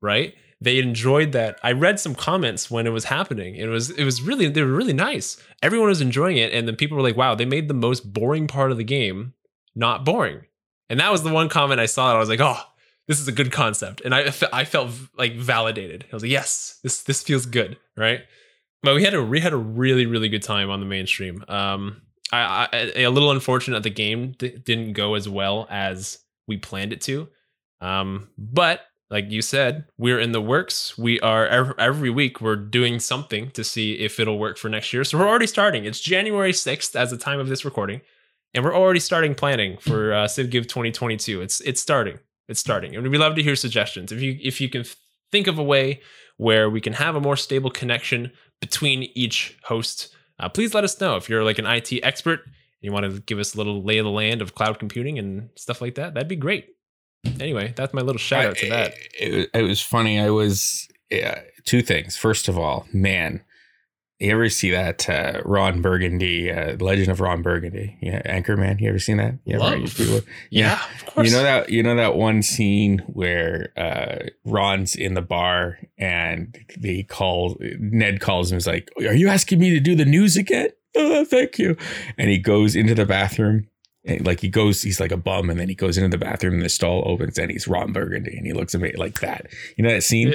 right? 0.00 0.34
They 0.60 0.78
enjoyed 0.78 1.32
that. 1.32 1.58
I 1.62 1.72
read 1.72 2.00
some 2.00 2.14
comments 2.14 2.70
when 2.70 2.86
it 2.86 2.90
was 2.90 3.04
happening. 3.04 3.54
It 3.54 3.66
was 3.66 3.90
it 3.90 4.04
was 4.04 4.22
really 4.22 4.48
they 4.48 4.62
were 4.62 4.72
really 4.72 4.92
nice. 4.92 5.36
Everyone 5.62 5.88
was 5.88 6.00
enjoying 6.00 6.36
it, 6.36 6.52
and 6.52 6.66
then 6.66 6.74
people 6.74 6.96
were 6.96 7.02
like, 7.02 7.16
"Wow, 7.16 7.34
they 7.34 7.44
made 7.44 7.68
the 7.68 7.74
most 7.74 8.12
boring 8.12 8.48
part 8.48 8.72
of 8.72 8.76
the 8.76 8.84
game 8.84 9.34
not 9.76 10.04
boring." 10.04 10.40
And 10.90 10.98
that 10.98 11.12
was 11.12 11.22
the 11.22 11.32
one 11.32 11.48
comment 11.48 11.80
I 11.80 11.86
saw. 11.86 12.08
That 12.08 12.16
I 12.16 12.18
was 12.18 12.28
like, 12.28 12.40
"Oh, 12.40 12.58
this 13.06 13.20
is 13.20 13.28
a 13.28 13.32
good 13.32 13.52
concept," 13.52 14.00
and 14.00 14.12
I 14.12 14.32
I 14.52 14.64
felt 14.64 14.90
like 15.16 15.36
validated. 15.36 16.06
I 16.10 16.16
was 16.16 16.24
like, 16.24 16.32
"Yes, 16.32 16.80
this 16.82 17.02
this 17.02 17.22
feels 17.22 17.46
good," 17.46 17.76
right? 17.96 18.22
But 18.82 18.96
we 18.96 19.04
had 19.04 19.14
a 19.14 19.22
we 19.22 19.38
had 19.38 19.52
a 19.52 19.56
really 19.56 20.06
really 20.06 20.28
good 20.28 20.42
time 20.42 20.70
on 20.70 20.80
the 20.80 20.86
mainstream. 20.86 21.44
Um, 21.46 22.02
I, 22.32 22.68
I 22.72 23.02
a 23.02 23.10
little 23.10 23.30
unfortunate 23.30 23.82
the 23.84 23.90
game 23.90 24.32
d- 24.32 24.58
didn't 24.58 24.92
go 24.94 25.14
as 25.14 25.28
well 25.28 25.66
as 25.70 26.18
we 26.48 26.56
planned 26.56 26.92
it 26.92 27.00
to. 27.02 27.28
Um, 27.80 28.30
but 28.36 28.80
like 29.10 29.30
you 29.30 29.40
said, 29.40 29.86
we're 29.96 30.18
in 30.18 30.32
the 30.32 30.40
works. 30.40 30.98
We 30.98 31.20
are 31.20 31.46
every, 31.78 32.10
week 32.10 32.40
we're 32.40 32.56
doing 32.56 33.00
something 33.00 33.50
to 33.52 33.64
see 33.64 33.94
if 33.94 34.20
it'll 34.20 34.38
work 34.38 34.58
for 34.58 34.68
next 34.68 34.92
year. 34.92 35.04
So 35.04 35.18
we're 35.18 35.28
already 35.28 35.46
starting. 35.46 35.84
It's 35.84 36.00
January 36.00 36.52
sixth 36.52 36.94
as 36.94 37.10
the 37.10 37.16
time 37.16 37.40
of 37.40 37.48
this 37.48 37.64
recording, 37.64 38.02
and 38.52 38.64
we're 38.64 38.76
already 38.76 39.00
starting 39.00 39.34
planning 39.34 39.78
for 39.78 40.12
uh, 40.12 40.24
CivGive 40.26 40.68
2022. 40.68 41.40
It's 41.40 41.60
it's 41.60 41.80
starting. 41.80 42.18
It's 42.48 42.60
starting, 42.60 42.96
and 42.96 43.08
we'd 43.08 43.18
love 43.18 43.34
to 43.36 43.42
hear 43.42 43.56
suggestions. 43.56 44.12
If 44.12 44.20
you 44.20 44.38
if 44.42 44.60
you 44.60 44.68
can 44.68 44.84
think 45.32 45.46
of 45.46 45.58
a 45.58 45.62
way 45.62 46.00
where 46.36 46.68
we 46.68 46.80
can 46.80 46.94
have 46.94 47.16
a 47.16 47.20
more 47.20 47.36
stable 47.36 47.70
connection 47.70 48.32
between 48.60 49.04
each 49.14 49.56
host, 49.64 50.14
uh, 50.38 50.48
please 50.48 50.74
let 50.74 50.84
us 50.84 51.00
know. 51.00 51.16
If 51.16 51.30
you're 51.30 51.44
like 51.44 51.58
an 51.58 51.66
IT 51.66 51.92
expert 52.02 52.40
you 52.80 52.92
want 52.92 53.04
to 53.12 53.20
give 53.20 53.38
us 53.38 53.54
a 53.54 53.58
little 53.58 53.82
lay 53.82 53.98
of 53.98 54.04
the 54.04 54.10
land 54.10 54.40
of 54.42 54.54
cloud 54.54 54.78
computing 54.78 55.18
and 55.18 55.50
stuff 55.56 55.80
like 55.80 55.94
that, 55.96 56.14
that'd 56.14 56.28
be 56.28 56.36
great. 56.36 56.68
Anyway, 57.40 57.72
that's 57.76 57.92
my 57.92 58.00
little 58.02 58.18
shout 58.18 58.44
out 58.46 58.56
to 58.58 58.68
that. 58.70 58.94
It, 59.18 59.34
it, 59.34 59.50
it 59.54 59.62
was 59.62 59.80
funny. 59.80 60.20
I 60.20 60.30
was 60.30 60.88
yeah, 61.10 61.40
two 61.64 61.82
things. 61.82 62.16
First 62.16 62.48
of 62.48 62.56
all, 62.56 62.86
man, 62.92 63.42
you 64.20 64.30
ever 64.32 64.48
see 64.48 64.70
that 64.70 65.08
uh, 65.08 65.40
Ron 65.44 65.80
Burgundy, 65.82 66.50
uh, 66.50 66.76
Legend 66.78 67.08
of 67.08 67.20
Ron 67.20 67.42
Burgundy? 67.42 67.96
Yeah, 68.00 68.22
Anchorman. 68.22 68.80
You 68.80 68.88
ever 68.88 68.98
seen 68.98 69.16
that? 69.18 69.34
You 69.44 69.56
ever, 69.60 69.64
you- 69.76 70.20
Yeah, 70.50 70.80
of 70.96 71.06
course. 71.06 71.28
You 71.30 71.36
know 71.36 71.42
that 71.42 71.70
you 71.70 71.82
know 71.82 71.96
that 71.96 72.14
one 72.16 72.42
scene 72.42 72.98
where 73.06 73.72
uh, 73.76 74.26
Ron's 74.44 74.94
in 74.94 75.14
the 75.14 75.22
bar 75.22 75.78
and 75.98 76.56
they 76.78 77.02
call 77.02 77.56
Ned 77.60 78.20
calls 78.20 78.50
him. 78.52 78.56
He's 78.56 78.66
like, 78.66 78.90
"Are 78.98 79.14
you 79.14 79.28
asking 79.28 79.58
me 79.58 79.70
to 79.70 79.80
do 79.80 79.94
the 79.96 80.04
news 80.04 80.36
again?" 80.36 80.70
Oh, 80.96 81.24
thank 81.24 81.58
you. 81.58 81.76
And 82.16 82.30
he 82.30 82.38
goes 82.38 82.74
into 82.76 82.94
the 82.94 83.04
bathroom 83.06 83.68
And 84.04 84.24
like 84.26 84.40
he 84.40 84.48
goes, 84.48 84.82
he's 84.82 85.00
like 85.00 85.12
a 85.12 85.16
bum, 85.16 85.50
and 85.50 85.58
then 85.60 85.68
he 85.68 85.74
goes 85.74 85.98
into 85.98 86.08
the 86.08 86.18
bathroom, 86.24 86.54
and 86.54 86.62
the 86.64 86.68
stall 86.68 87.02
opens, 87.06 87.38
and 87.38 87.50
he's 87.50 87.68
Ron 87.68 87.92
Burgundy, 87.92 88.36
and 88.36 88.46
he 88.46 88.52
looks 88.52 88.74
at 88.74 88.80
me 88.80 88.92
like 88.96 89.20
that. 89.20 89.46
You 89.76 89.84
know 89.84 89.90
that 89.90 90.02
scene? 90.02 90.30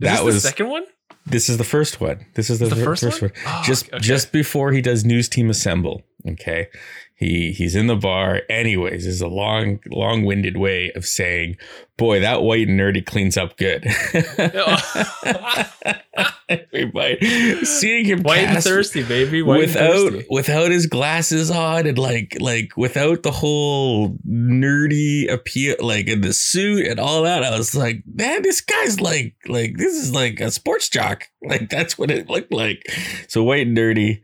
That 0.00 0.14
this 0.16 0.20
was 0.22 0.34
the 0.42 0.48
second 0.48 0.68
one. 0.68 0.84
this 1.26 1.48
is 1.48 1.58
the 1.58 1.64
first 1.64 2.00
one. 2.00 2.24
This 2.34 2.48
is 2.50 2.58
the, 2.58 2.66
The 2.66 2.76
first 2.76 3.02
first, 3.02 3.22
one? 3.22 3.30
one. 3.44 3.54
Oh, 3.54 3.62
just 3.64 3.88
okay. 3.88 3.98
just 3.98 4.32
before 4.32 4.72
he 4.72 4.80
does 4.80 5.04
News 5.04 5.28
Team 5.28 5.50
Assemble. 5.50 6.02
Okay, 6.28 6.68
he 7.16 7.52
he's 7.52 7.74
in 7.74 7.86
the 7.86 7.96
bar. 7.96 8.42
Anyways, 8.50 9.06
is 9.06 9.22
a 9.22 9.26
long 9.26 9.80
long 9.90 10.24
winded 10.24 10.58
way 10.58 10.92
of 10.94 11.06
saying, 11.06 11.56
"Boy, 11.96 12.20
that 12.20 12.42
white 12.42 12.68
and 12.68 12.78
nerdy 12.78 13.04
cleans 13.04 13.38
up 13.38 13.56
good." 13.56 13.86
Everybody 16.48 17.64
seeing 17.64 18.04
him 18.04 18.22
White 18.22 18.40
and 18.40 18.62
thirsty, 18.62 19.02
baby. 19.02 19.42
White 19.42 19.60
without 19.60 20.12
without 20.28 20.70
his 20.70 20.86
glasses 20.86 21.50
on 21.50 21.86
and 21.86 21.98
like 21.98 22.36
like 22.38 22.76
without 22.76 23.22
the 23.22 23.32
whole 23.32 24.18
nerdy 24.28 25.30
appeal 25.30 25.76
like 25.80 26.08
in 26.08 26.20
the 26.20 26.32
suit 26.32 26.86
and 26.86 27.00
all 27.00 27.22
that 27.22 27.42
i 27.42 27.56
was 27.56 27.74
like 27.74 28.02
man 28.12 28.42
this 28.42 28.60
guy's 28.60 29.00
like 29.00 29.34
like 29.48 29.76
this 29.76 29.94
is 29.94 30.12
like 30.12 30.40
a 30.40 30.50
sports 30.50 30.88
jock 30.88 31.28
like 31.42 31.68
that's 31.68 31.98
what 31.98 32.10
it 32.10 32.28
looked 32.28 32.52
like 32.52 32.86
so 33.28 33.42
white 33.42 33.66
and 33.66 33.76
nerdy 33.76 34.22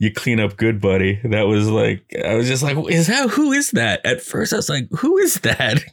you 0.00 0.12
clean 0.12 0.38
up 0.40 0.56
good 0.56 0.80
buddy 0.80 1.20
that 1.24 1.42
was 1.48 1.68
like 1.68 2.04
i 2.24 2.34
was 2.34 2.46
just 2.46 2.62
like 2.62 2.76
is 2.90 3.08
that 3.08 3.28
who 3.30 3.52
is 3.52 3.70
that 3.72 4.04
at 4.06 4.22
first 4.22 4.52
i 4.52 4.56
was 4.56 4.68
like 4.68 4.88
who 4.98 5.18
is 5.18 5.34
that 5.40 5.82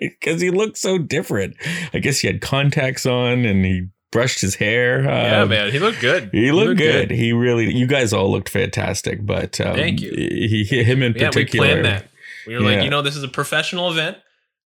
because 0.00 0.40
he 0.40 0.50
looked 0.50 0.76
so 0.76 0.98
different 0.98 1.54
i 1.92 1.98
guess 1.98 2.18
he 2.20 2.26
had 2.26 2.40
contacts 2.40 3.06
on 3.06 3.44
and 3.44 3.64
he 3.64 3.86
brushed 4.10 4.40
his 4.40 4.54
hair 4.56 5.02
Yeah, 5.04 5.42
Um, 5.42 5.50
man, 5.50 5.70
he 5.70 5.78
looked 5.78 6.00
good. 6.00 6.30
he 6.32 6.50
looked 6.50 6.78
good. 6.78 7.10
He 7.10 7.32
really. 7.34 7.70
You 7.74 7.86
guys 7.86 8.14
all 8.14 8.30
looked 8.30 8.48
fantastic, 8.48 9.24
but 9.26 9.60
um, 9.60 9.74
Thank 9.76 10.00
you. 10.00 10.10
He, 10.12 10.64
him 10.64 11.02
in 11.02 11.12
Yeah, 11.12 11.24
we 11.24 11.28
particular. 11.28 11.66
planned 11.66 11.84
that. 11.84 12.08
We 12.46 12.54
were 12.56 12.62
Yeah. 12.62 12.76
like, 12.76 12.84
you 12.84 12.88
know, 12.88 13.02
this 13.02 13.16
is 13.16 13.22
a 13.22 13.28
professional 13.28 13.90
event, 13.90 14.16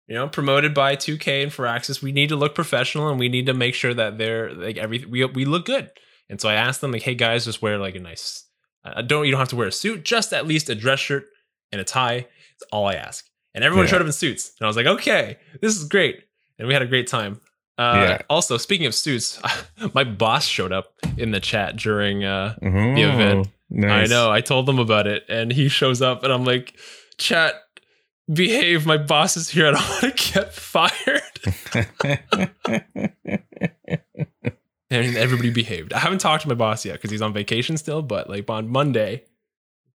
you 0.06 0.14
know, 0.14 0.28
promoted 0.28 0.74
by 0.74 0.94
2K 0.94 1.42
and 1.42 1.50
Firaxis. 1.50 2.00
We 2.00 2.12
need 2.12 2.28
to 2.28 2.36
look 2.36 2.54
professional 2.54 3.08
and 3.08 3.18
we 3.18 3.28
need 3.28 3.46
to 3.46 3.52
make 3.52 3.74
sure 3.74 3.92
that 3.92 4.16
they're 4.16 4.54
like 4.54 4.76
everything 4.76 5.10
we 5.10 5.24
we 5.24 5.44
look 5.44 5.66
good. 5.66 5.90
And 6.30 6.40
so 6.40 6.48
I 6.48 6.54
asked 6.54 6.80
them 6.80 6.92
like, 6.92 7.02
hey 7.02 7.16
guys, 7.16 7.44
just 7.44 7.60
wear 7.60 7.78
like 7.78 7.96
a 7.96 7.98
nice. 8.00 8.44
Uh, 8.84 9.00
don't 9.02 9.24
you 9.26 9.30
don't 9.30 9.38
have 9.40 9.48
to 9.48 9.56
wear 9.56 9.68
a 9.68 9.72
suit, 9.72 10.04
just 10.04 10.32
at 10.32 10.46
least 10.46 10.68
a 10.70 10.74
dress 10.74 10.98
shirt 11.00 11.26
and 11.70 11.80
a 11.80 11.84
tie. 11.84 12.26
That's 12.58 12.70
all 12.72 12.86
I 12.86 12.94
ask. 12.94 13.24
And 13.54 13.62
everyone 13.64 13.86
Yeah. 13.86 13.90
showed 13.92 14.00
up 14.00 14.06
in 14.06 14.12
suits, 14.12 14.52
and 14.58 14.64
I 14.66 14.68
was 14.68 14.76
like, 14.76 14.86
okay, 14.86 15.36
this 15.60 15.76
is 15.76 15.84
great, 15.84 16.24
and 16.58 16.66
we 16.68 16.74
had 16.74 16.82
a 16.82 16.86
great 16.86 17.06
time. 17.06 17.40
Uh, 17.78 18.06
Yeah. 18.08 18.18
Also, 18.28 18.56
speaking 18.56 18.86
of 18.86 18.94
suits, 18.94 19.40
my 19.94 20.04
boss 20.04 20.44
showed 20.46 20.72
up 20.72 20.92
in 21.16 21.30
the 21.30 21.40
chat 21.40 21.76
during 21.76 22.24
uh, 22.24 22.54
Oh, 22.62 22.70
the 22.70 23.02
event. 23.02 23.48
Nice. 23.70 24.10
I 24.10 24.14
know. 24.14 24.30
I 24.30 24.40
told 24.42 24.66
them 24.66 24.78
about 24.78 25.06
it, 25.06 25.24
and 25.28 25.50
he 25.52 25.68
shows 25.68 26.02
up, 26.02 26.24
and 26.24 26.32
I'm 26.32 26.44
like, 26.44 26.74
"Chat, 27.16 27.54
behave. 28.30 28.84
My 28.84 28.98
boss 28.98 29.36
is 29.36 29.48
here. 29.48 29.68
I 29.68 29.70
don't 29.70 29.88
want 30.02 30.16
to 30.18 30.32
get 30.34 30.52
fired." 30.54 31.22
And 34.92 35.16
everybody 35.16 35.50
behaved. 35.50 35.92
I 35.92 35.98
haven't 35.98 36.18
talked 36.18 36.42
to 36.42 36.48
my 36.48 36.54
boss 36.54 36.84
yet 36.84 36.94
because 36.94 37.10
he's 37.10 37.22
on 37.22 37.32
vacation 37.32 37.76
still. 37.76 38.02
But 38.02 38.28
like 38.28 38.48
on 38.50 38.68
Monday, 38.68 39.24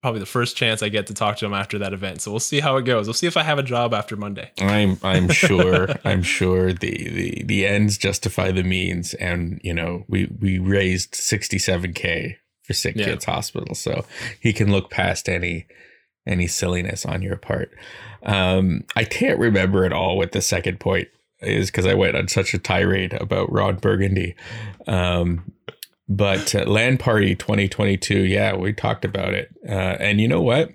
probably 0.01 0.19
the 0.19 0.25
first 0.25 0.55
chance 0.55 0.81
I 0.81 0.89
get 0.89 1.07
to 1.07 1.13
talk 1.13 1.37
to 1.37 1.45
him 1.45 1.53
after 1.53 1.77
that 1.79 1.93
event. 1.93 2.21
So 2.21 2.31
we'll 2.31 2.39
see 2.39 2.59
how 2.59 2.77
it 2.77 2.83
goes. 2.83 3.07
We'll 3.07 3.13
see 3.13 3.27
if 3.27 3.37
I 3.37 3.43
have 3.43 3.59
a 3.59 3.63
job 3.63 3.93
after 3.93 4.15
Monday. 4.15 4.51
I'm 4.59 4.97
I'm 5.03 5.29
sure 5.43 5.89
I'm 6.03 6.23
sure 6.23 6.73
the, 6.73 7.09
the 7.09 7.43
the 7.43 7.65
ends 7.65 7.97
justify 7.97 8.51
the 8.51 8.63
means, 8.63 9.13
and 9.15 9.59
you 9.63 9.73
know 9.73 10.05
we 10.07 10.29
we 10.39 10.59
raised 10.59 11.13
67k 11.13 12.37
for 12.63 12.73
Sick 12.73 12.95
Yeah. 12.95 13.05
Kids 13.05 13.25
Hospital, 13.25 13.75
so 13.75 14.05
he 14.39 14.53
can 14.53 14.71
look 14.71 14.89
past 14.89 15.29
any 15.29 15.67
any 16.25 16.47
silliness 16.47 17.05
on 17.05 17.21
your 17.21 17.37
part. 17.37 17.71
Um, 18.23 18.83
I 18.95 19.05
can't 19.05 19.39
remember 19.39 19.85
at 19.85 19.93
all 19.93 20.17
what 20.17 20.33
the 20.33 20.41
second 20.41 20.79
point 20.79 21.07
is 21.41 21.69
because 21.69 21.85
I 21.85 21.93
went 21.93 22.15
on 22.17 22.27
such 22.27 22.53
a 22.53 22.59
tirade 22.59 23.13
about 23.13 23.51
Ron 23.51 23.77
Burgundy. 23.77 24.35
Um, 24.87 25.51
but 26.09 26.55
uh, 26.55 26.63
LAN 26.65 26.97
Party 26.97 27.35
2022, 27.35 28.19
yeah, 28.19 28.55
we 28.55 28.73
talked 28.73 29.05
about 29.05 29.33
it, 29.33 29.49
uh, 29.67 29.71
and 29.99 30.21
you 30.21 30.27
know 30.27 30.41
what? 30.41 30.69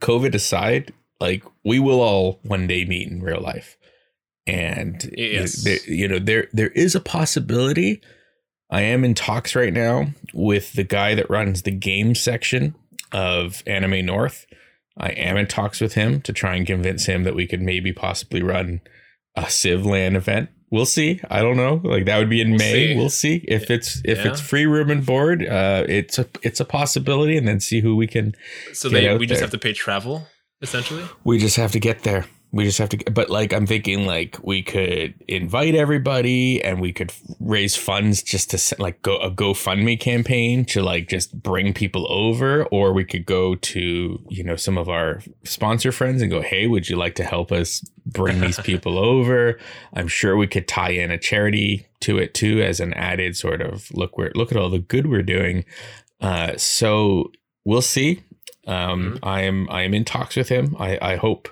COVID 0.00 0.34
aside, 0.34 0.92
like 1.20 1.44
we 1.64 1.78
will 1.78 2.00
all 2.00 2.40
one 2.42 2.66
day 2.66 2.84
meet 2.84 3.08
in 3.08 3.22
real 3.22 3.40
life 3.40 3.76
and 4.46 5.12
Yes. 5.16 5.62
there, 5.64 5.78
you 5.86 6.08
know 6.08 6.18
there 6.18 6.48
there 6.54 6.70
is 6.70 6.94
a 6.94 7.00
possibility 7.00 8.00
i 8.70 8.80
am 8.80 9.04
in 9.04 9.14
talks 9.14 9.54
right 9.54 9.72
now 9.72 10.06
with 10.32 10.72
the 10.72 10.82
guy 10.82 11.14
that 11.14 11.28
runs 11.28 11.62
the 11.62 11.70
game 11.70 12.14
section 12.14 12.74
of 13.12 13.62
anime 13.66 14.06
north 14.06 14.46
i 14.96 15.10
am 15.10 15.36
in 15.36 15.46
talks 15.46 15.78
with 15.78 15.92
him 15.92 16.22
to 16.22 16.32
try 16.32 16.56
and 16.56 16.66
convince 16.66 17.04
him 17.04 17.24
that 17.24 17.34
we 17.34 17.46
could 17.46 17.60
maybe 17.60 17.92
possibly 17.92 18.42
run 18.42 18.80
a 19.36 19.48
civ 19.50 19.84
LAN 19.86 20.16
event 20.16 20.48
we'll 20.72 20.86
see 20.86 21.20
i 21.30 21.40
don't 21.40 21.56
know 21.56 21.80
like 21.84 22.04
that 22.04 22.18
would 22.18 22.30
be 22.30 22.40
in 22.40 22.50
We'll 22.50 22.58
may 22.58 22.72
see. 22.88 22.96
we'll 22.96 23.10
see 23.10 23.44
if 23.48 23.70
it's 23.70 24.00
if 24.04 24.18
Yeah. 24.18 24.30
it's 24.30 24.40
free 24.40 24.66
room 24.66 24.88
and 24.90 25.04
board 25.04 25.44
uh 25.46 25.84
it's 25.88 26.18
a 26.18 26.26
it's 26.42 26.60
a 26.60 26.64
possibility 26.64 27.36
and 27.36 27.46
then 27.48 27.58
see 27.60 27.80
who 27.80 27.96
we 27.96 28.06
can 28.06 28.34
So 28.72 28.88
Get 28.88 29.00
they 29.00 29.08
out 29.08 29.18
we 29.20 29.26
just 29.26 29.40
have 29.40 29.50
to 29.50 29.58
pay 29.58 29.72
travel 29.72 30.26
essentially. 30.62 31.04
we 31.24 31.38
just 31.38 31.56
have 31.56 31.72
to 31.72 31.80
get 31.80 32.02
there. 32.02 32.26
We 32.52 32.64
just 32.64 32.78
have 32.78 32.88
to, 32.88 33.10
but 33.10 33.30
like 33.30 33.52
I'm 33.52 33.66
thinking, 33.66 34.06
like 34.06 34.36
we 34.42 34.62
could 34.62 35.14
invite 35.28 35.76
everybody, 35.76 36.62
and 36.62 36.80
we 36.80 36.92
could 36.92 37.12
raise 37.38 37.76
funds 37.76 38.22
just 38.22 38.50
to 38.50 38.82
like 38.82 39.02
go 39.02 39.18
a 39.18 39.30
GoFundMe 39.30 39.98
campaign 39.98 40.64
to 40.66 40.82
like 40.82 41.08
just 41.08 41.42
bring 41.42 41.72
people 41.72 42.10
over, 42.10 42.64
or 42.66 42.92
we 42.92 43.04
could 43.04 43.24
go 43.24 43.54
to 43.54 44.20
you 44.28 44.42
know 44.42 44.56
some 44.56 44.76
of 44.76 44.88
our 44.88 45.22
sponsor 45.44 45.92
friends 45.92 46.22
and 46.22 46.30
go, 46.30 46.40
hey, 46.40 46.66
would 46.66 46.88
you 46.88 46.96
like 46.96 47.14
to 47.16 47.24
help 47.24 47.52
us 47.52 47.88
bring 48.04 48.40
these 48.40 48.58
people 48.64 48.98
over? 48.98 49.58
I'm 49.94 50.08
sure 50.08 50.36
we 50.36 50.48
could 50.48 50.66
tie 50.66 50.90
in 50.90 51.10
a 51.10 51.18
charity 51.18 51.86
to 52.00 52.18
it 52.18 52.34
too 52.34 52.60
as 52.62 52.80
an 52.80 52.94
added 52.94 53.36
sort 53.36 53.60
of 53.60 53.90
look. 53.92 54.18
We're 54.18 54.32
look 54.34 54.50
at 54.50 54.58
all 54.58 54.70
the 54.70 54.78
good 54.80 55.06
we're 55.06 55.22
doing. 55.22 55.64
Uh, 56.20 56.56
so 56.56 57.30
we'll 57.64 57.82
see. 57.82 58.24
Um, 58.66 59.18
I 59.22 59.42
am 59.42 59.68
I 59.70 59.82
am 59.82 59.94
in 59.94 60.04
talks 60.04 60.36
with 60.36 60.48
him. 60.48 60.76
I, 60.78 60.98
I 61.00 61.16
hope 61.16 61.48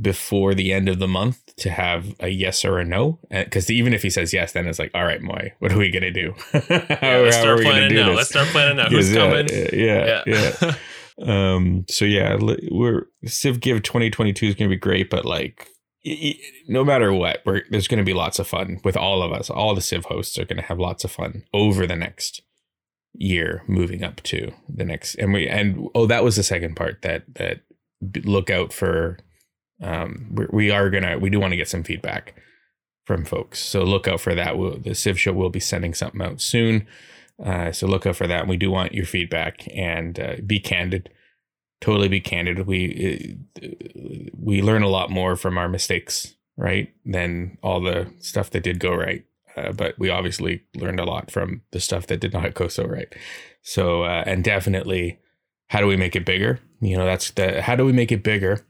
before 0.00 0.54
the 0.54 0.72
end 0.72 0.88
of 0.88 0.98
the 0.98 1.08
month 1.08 1.54
to 1.56 1.70
have 1.70 2.14
a 2.20 2.28
yes 2.28 2.64
or 2.64 2.78
a 2.78 2.84
no. 2.84 3.18
Because 3.30 3.70
even 3.70 3.92
if 3.92 4.02
he 4.02 4.10
says 4.10 4.32
yes, 4.32 4.52
then 4.52 4.66
it's 4.66 4.78
like, 4.78 4.90
all 4.94 5.04
right, 5.04 5.20
Moy, 5.22 5.52
what 5.58 5.72
are 5.72 5.78
we 5.78 5.90
gonna 5.90 6.10
do? 6.10 6.34
Yeah, 6.52 7.18
let's 7.22 7.36
start 7.36 7.60
planning 7.60 7.94
now. 7.96 8.12
Let's 8.12 8.30
start 8.30 8.48
planning 8.48 8.76
now. 8.76 8.88
Who's 8.88 9.12
Yeah, 9.12 9.28
coming? 9.28 9.48
Yeah, 9.72 10.22
yeah. 10.26 10.52
yeah. 10.62 10.74
um. 11.54 11.84
So 11.88 12.04
yeah, 12.04 12.36
we're 12.70 13.06
Civ 13.26 13.60
Give 13.60 13.82
2022 13.82 14.46
is 14.46 14.54
gonna 14.54 14.68
be 14.70 14.76
great, 14.76 15.10
but 15.10 15.24
like. 15.24 15.68
No 16.66 16.82
matter 16.84 17.12
what, 17.12 17.42
we're, 17.46 17.62
there's 17.70 17.86
going 17.86 18.00
to 18.00 18.04
be 18.04 18.12
lots 18.12 18.40
of 18.40 18.48
fun 18.48 18.80
with 18.82 18.96
all 18.96 19.22
of 19.22 19.30
us. 19.30 19.48
All 19.48 19.72
the 19.72 19.80
Civ 19.80 20.06
hosts 20.06 20.36
are 20.36 20.44
going 20.44 20.56
to 20.56 20.64
have 20.64 20.80
lots 20.80 21.04
of 21.04 21.12
fun 21.12 21.44
over 21.54 21.86
the 21.86 21.94
next 21.94 22.42
year 23.14 23.62
moving 23.68 24.02
up 24.02 24.20
to 24.22 24.52
the 24.68 24.84
next 24.84 25.14
and 25.16 25.32
we 25.32 25.46
and 25.46 25.86
oh 25.94 26.06
that 26.06 26.24
was 26.24 26.34
the 26.34 26.42
second 26.42 26.74
part 26.74 27.02
that 27.02 27.22
that 27.34 27.60
look 28.24 28.50
out 28.50 28.72
for 28.72 29.18
um 29.82 30.26
we, 30.30 30.46
we 30.50 30.70
are 30.70 30.90
gonna 30.90 31.18
we 31.18 31.30
do 31.30 31.40
want 31.40 31.52
to 31.52 31.56
get 31.56 31.68
some 31.68 31.82
feedback 31.82 32.34
from 33.04 33.24
folks. 33.24 33.58
So 33.58 33.82
look 33.82 34.06
out 34.06 34.20
for 34.20 34.34
that. 34.34 34.56
We'll, 34.56 34.78
the 34.78 34.94
civ 34.94 35.18
show 35.18 35.32
will 35.32 35.50
be 35.50 35.60
sending 35.60 35.94
something 35.94 36.22
out 36.22 36.40
soon. 36.40 36.86
Uh 37.42 37.72
so 37.72 37.86
look 37.86 38.06
out 38.06 38.16
for 38.16 38.26
that. 38.26 38.46
We 38.46 38.56
do 38.56 38.70
want 38.70 38.94
your 38.94 39.06
feedback 39.06 39.66
and 39.74 40.18
uh, 40.18 40.36
be 40.46 40.60
candid. 40.60 41.10
Totally 41.80 42.08
be 42.08 42.20
candid. 42.20 42.66
We 42.66 43.36
uh, 43.62 43.68
we 44.38 44.62
learn 44.62 44.82
a 44.82 44.88
lot 44.88 45.10
more 45.10 45.36
from 45.36 45.58
our 45.58 45.68
mistakes 45.68 46.34
right 46.56 46.92
than 47.04 47.58
all 47.62 47.80
the 47.80 48.12
stuff 48.20 48.50
that 48.50 48.62
did 48.62 48.78
go 48.78 48.94
right. 48.94 49.24
Uh, 49.56 49.72
but 49.72 49.98
we 49.98 50.08
obviously 50.08 50.62
learned 50.76 51.00
a 51.00 51.04
lot 51.04 51.30
from 51.30 51.62
the 51.72 51.80
stuff 51.80 52.06
that 52.06 52.20
did 52.20 52.32
not 52.32 52.54
go 52.54 52.68
so 52.68 52.84
right. 52.84 53.14
So, 53.62 54.02
uh, 54.02 54.24
and 54.26 54.42
definitely, 54.42 55.18
how 55.68 55.80
do 55.80 55.86
we 55.86 55.96
make 55.96 56.16
it 56.16 56.24
bigger? 56.24 56.58
You 56.80 56.96
know, 56.96 57.04
that's 57.04 57.30
the 57.32 57.62
how 57.62 57.76
do 57.76 57.84
we 57.84 57.92
make 57.92 58.12
it 58.12 58.22
bigger 58.22 58.64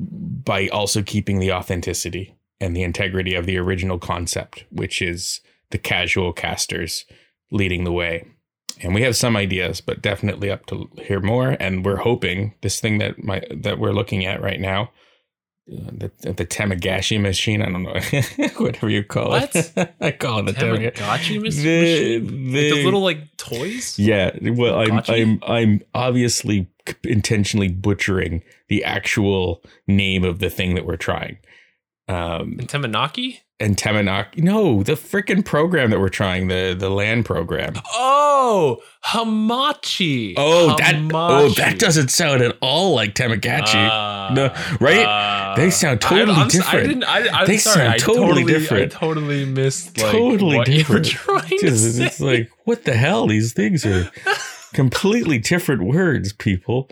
by 0.00 0.68
also 0.68 1.02
keeping 1.02 1.38
the 1.38 1.52
authenticity 1.52 2.34
and 2.60 2.74
the 2.76 2.82
integrity 2.82 3.34
of 3.34 3.46
the 3.46 3.58
original 3.58 3.98
concept, 3.98 4.64
which 4.70 5.02
is 5.02 5.40
the 5.70 5.78
casual 5.78 6.32
casters 6.32 7.04
leading 7.50 7.84
the 7.84 7.92
way. 7.92 8.26
And 8.82 8.94
we 8.94 9.02
have 9.02 9.16
some 9.16 9.36
ideas, 9.36 9.80
but 9.80 10.00
definitely 10.00 10.50
up 10.50 10.66
to 10.66 10.88
hear 11.02 11.20
more. 11.20 11.56
And 11.60 11.84
we're 11.84 11.96
hoping 11.96 12.54
this 12.62 12.80
thing 12.80 12.98
that 12.98 13.22
my 13.22 13.42
that 13.50 13.78
we're 13.78 13.92
looking 13.92 14.24
at 14.24 14.40
right 14.40 14.60
now, 14.60 14.90
the 15.70 16.10
the 16.32 16.44
Tamagotchi 16.46 17.20
machine. 17.20 17.62
I 17.62 17.66
don't 17.70 17.82
know, 17.84 17.94
whatever 18.64 18.88
you 18.90 19.04
call 19.04 19.34
it. 19.34 19.72
I 20.00 20.10
call 20.10 20.40
it 20.40 20.46
the 20.46 20.52
Tamagotchi. 20.52 20.94
Tamagotchi 20.96 21.40
mis- 21.42 21.56
The, 21.56 22.18
machine? 22.20 22.52
the, 22.52 22.70
Like 22.70 22.74
the 22.78 22.84
little 22.84 23.02
like 23.02 23.36
toys. 23.36 23.98
yeah. 23.98 24.30
Well, 24.42 24.80
I'm 24.80 25.00
I'm 25.08 25.38
I'm 25.46 25.82
obviously 25.94 26.66
intentionally 27.04 27.68
butchering 27.68 28.42
the 28.68 28.82
actual 28.84 29.62
name 29.86 30.24
of 30.24 30.40
the 30.40 30.50
thing 30.50 30.74
that 30.74 30.84
we're 30.86 30.96
trying. 30.96 31.38
Um, 32.10 32.56
In 32.58 32.66
Temanaki? 32.66 33.38
and 33.62 33.76
Temanaki. 33.76 34.38
No, 34.42 34.82
the 34.82 34.92
freaking 34.94 35.44
program 35.44 35.90
that 35.90 36.00
we're 36.00 36.08
trying, 36.08 36.48
the 36.48 36.74
the 36.78 36.88
LAN 36.88 37.22
program. 37.24 37.74
Oh, 37.92 38.78
Hamachi. 39.04 40.32
Oh, 40.36 40.74
that 40.78 40.94
oh 41.12 41.48
that 41.50 41.78
doesn't 41.78 42.08
sound 42.08 42.40
at 42.42 42.56
all 42.62 42.94
like 42.94 43.14
Tamagotchi. 43.14 43.74
Ah, 43.74 44.30
No, 44.34 44.44
right? 44.80 45.04
ah. 45.06 45.54
They 45.56 45.68
sound 45.70 46.02
I- 46.04 46.08
totally 46.08 46.38
I'm 46.40 46.48
different. 46.48 46.84
I 46.84 46.86
didn't. 46.86 47.04
I, 47.04 47.28
I'm 47.40 47.46
They 47.46 47.58
sorry. 47.58 47.76
sound 47.80 47.88
I 47.92 47.96
totally 47.98 48.26
totally 48.28 48.44
different. 48.52 48.96
I 48.96 48.98
totally 48.98 49.44
missed. 49.44 49.98
Like, 49.98 50.10
Totally 50.12 50.56
what 50.56 50.66
different. 50.66 51.12
You 51.12 51.18
were 51.34 51.40
trying 51.40 51.58
Just- 51.60 51.84
to 51.84 51.92
say. 51.92 52.06
it's 52.06 52.20
like 52.20 52.50
what 52.64 52.84
the 52.84 52.94
hell? 52.94 53.26
These 53.26 53.52
things 53.52 53.84
are 53.84 54.10
completely 54.72 55.38
different 55.38 55.82
words, 55.82 56.32
people. 56.32 56.88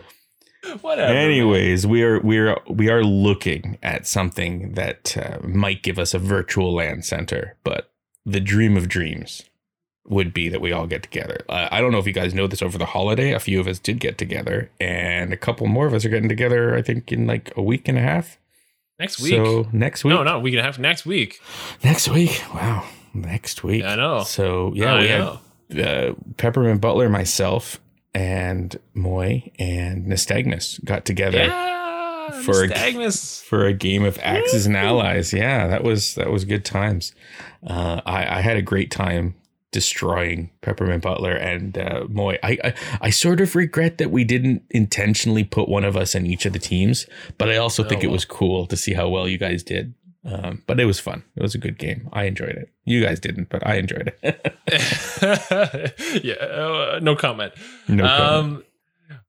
Whatever. 0.81 1.13
Anyways, 1.13 1.87
we 1.87 2.03
are 2.03 2.19
we 2.19 2.37
are 2.37 2.59
we 2.69 2.89
are 2.89 3.03
looking 3.03 3.77
at 3.81 4.05
something 4.05 4.73
that 4.73 5.15
uh, 5.17 5.39
might 5.47 5.83
give 5.83 5.97
us 5.97 6.13
a 6.13 6.19
virtual 6.19 6.73
LAN 6.75 7.01
center, 7.01 7.55
but 7.63 7.91
the 8.25 8.39
dream 8.41 8.75
of 8.77 8.87
dreams 8.89 9.43
would 10.07 10.33
be 10.33 10.49
that 10.49 10.59
we 10.59 10.71
all 10.71 10.87
get 10.87 11.03
together. 11.03 11.37
Uh, 11.47 11.67
I 11.71 11.79
don't 11.81 11.91
know 11.91 11.99
if 11.99 12.07
you 12.07 12.13
guys 12.13 12.33
know 12.33 12.47
this 12.47 12.61
over 12.61 12.77
the 12.77 12.85
holiday. 12.87 13.31
A 13.31 13.39
few 13.39 13.59
of 13.59 13.67
us 13.67 13.79
did 13.79 13.99
get 13.99 14.17
together, 14.17 14.69
and 14.79 15.31
a 15.31 15.37
couple 15.37 15.67
more 15.67 15.85
of 15.87 15.93
us 15.93 16.03
are 16.03 16.09
getting 16.09 16.29
together. 16.29 16.75
I 16.75 16.81
think 16.81 17.11
in 17.11 17.25
like 17.27 17.53
a 17.55 17.61
week 17.61 17.87
and 17.87 17.97
a 17.97 18.01
half. 18.01 18.37
next 18.99 19.21
week. 19.21 19.35
So 19.35 19.67
next 19.71 20.03
week. 20.03 20.13
no, 20.13 20.23
not 20.23 20.37
a 20.37 20.39
week 20.39 20.53
and 20.55 20.61
a 20.61 20.63
half. 20.63 20.77
Next 20.79 21.05
week. 21.05 21.39
Next 21.83 22.09
week. 22.09 22.43
Wow. 22.53 22.85
Next 23.13 23.63
week. 23.63 23.83
I 23.85 23.95
know. 23.95 24.23
So 24.23 24.73
yeah, 24.75 24.93
I 24.95 24.99
we 25.01 25.07
know. 25.07 25.39
had 25.71 25.79
uh, 25.79 26.13
Peppermint 26.37 26.81
Butler, 26.81 27.07
myself, 27.09 27.79
and 28.19 28.77
Moy 28.93 29.51
and 29.57 30.05
Nystagmus 30.05 30.83
got 30.83 31.05
together 31.05 31.37
Yeah, 31.39 32.31
For 32.41 32.65
a- 32.65 33.11
for 33.41 33.65
a 33.65 33.73
game 33.73 34.03
of 34.03 34.19
Axis 34.21 34.65
and 34.65 34.75
Allies. 34.75 35.31
Yeah, 35.33 35.67
that 35.67 35.83
was 35.83 36.15
that 36.15 36.29
was 36.31 36.43
good 36.45 36.65
times. 36.65 37.13
Uh, 37.65 38.01
I, 38.05 38.37
I 38.39 38.41
had 38.41 38.57
a 38.57 38.61
great 38.61 38.91
time 38.91 39.35
destroying 39.71 40.49
Peppermint 40.61 41.03
Butler 41.03 41.31
and 41.33 41.77
uh, 41.77 42.05
Moy. 42.09 42.37
I, 42.43 42.57
I 42.63 42.73
I 43.01 43.09
sort 43.11 43.39
of 43.39 43.55
regret 43.55 43.97
that 43.99 44.09
we 44.11 44.23
didn't 44.23 44.63
intentionally 44.71 45.43
put 45.43 45.69
one 45.69 45.83
of 45.85 45.95
us 45.95 46.15
in 46.15 46.25
each 46.25 46.45
of 46.45 46.53
the 46.53 46.59
teams, 46.59 47.05
but 47.37 47.49
I 47.49 47.57
also 47.57 47.83
think 47.83 48.01
Oh, 48.03 48.07
it 48.07 48.11
was 48.11 48.25
cool 48.25 48.65
to 48.67 48.75
see 48.75 48.93
how 48.93 49.07
well 49.09 49.27
you 49.27 49.37
guys 49.37 49.63
did. 49.63 49.93
Um, 50.25 50.63
but 50.67 50.79
it 50.79 50.85
was 50.85 50.99
fun. 50.99 51.23
It 51.35 51.41
was 51.41 51.55
a 51.55 51.57
good 51.57 51.77
game. 51.77 52.09
I 52.11 52.25
enjoyed 52.25 52.49
it. 52.49 52.69
You 52.83 53.03
guys 53.03 53.19
didn't, 53.19 53.49
but 53.49 53.65
I 53.65 53.75
enjoyed 53.75 54.11
it. 54.21 54.59
yeah, 56.23 56.33
uh, 56.33 56.99
no 57.01 57.15
comment. 57.15 57.53
no 57.87 58.03
comment. 58.05 58.55
um, 58.55 58.63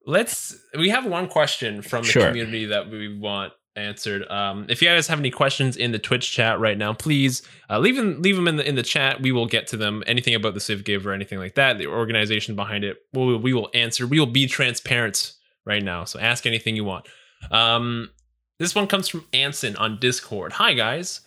let's. 0.06 0.56
We 0.76 0.88
have 0.88 1.06
one 1.06 1.28
question 1.28 1.82
from 1.82 2.02
the 2.02 2.08
Sure. 2.08 2.26
community 2.26 2.66
that 2.66 2.90
we 2.90 3.16
want 3.16 3.52
answered. 3.76 4.28
Um, 4.30 4.66
if 4.68 4.82
you 4.82 4.88
guys 4.88 5.06
have 5.06 5.20
any 5.20 5.30
questions 5.30 5.76
in 5.76 5.92
the 5.92 5.98
Twitch 5.98 6.32
chat 6.32 6.58
right 6.58 6.76
now, 6.76 6.92
please 6.92 7.42
uh, 7.70 7.78
leave 7.78 7.96
them. 7.96 8.20
Leave 8.20 8.34
them 8.36 8.48
in 8.48 8.56
the 8.56 8.68
in 8.68 8.74
the 8.74 8.82
chat. 8.82 9.20
We 9.22 9.30
will 9.32 9.46
get 9.46 9.68
to 9.68 9.76
them. 9.76 10.02
Anything 10.08 10.34
about 10.34 10.54
the 10.54 10.60
Civ 10.60 10.84
Give 10.84 11.06
or 11.06 11.12
anything 11.12 11.38
like 11.38 11.54
that, 11.54 11.78
the 11.78 11.86
organization 11.86 12.56
behind 12.56 12.82
it, 12.84 12.98
we 13.12 13.26
will, 13.26 13.38
we 13.38 13.52
will 13.52 13.70
answer. 13.74 14.06
We 14.08 14.18
will 14.18 14.26
be 14.26 14.46
transparent 14.48 15.34
right 15.64 15.82
now. 15.82 16.04
So 16.04 16.18
ask 16.18 16.46
anything 16.46 16.74
you 16.74 16.84
want. 16.84 17.06
Um, 17.50 18.10
this 18.60 18.74
one 18.74 18.86
comes 18.86 19.08
from 19.08 19.24
Anson 19.32 19.74
on 19.76 19.98
Discord. 19.98 20.52
Hi 20.52 20.74
guys, 20.74 21.22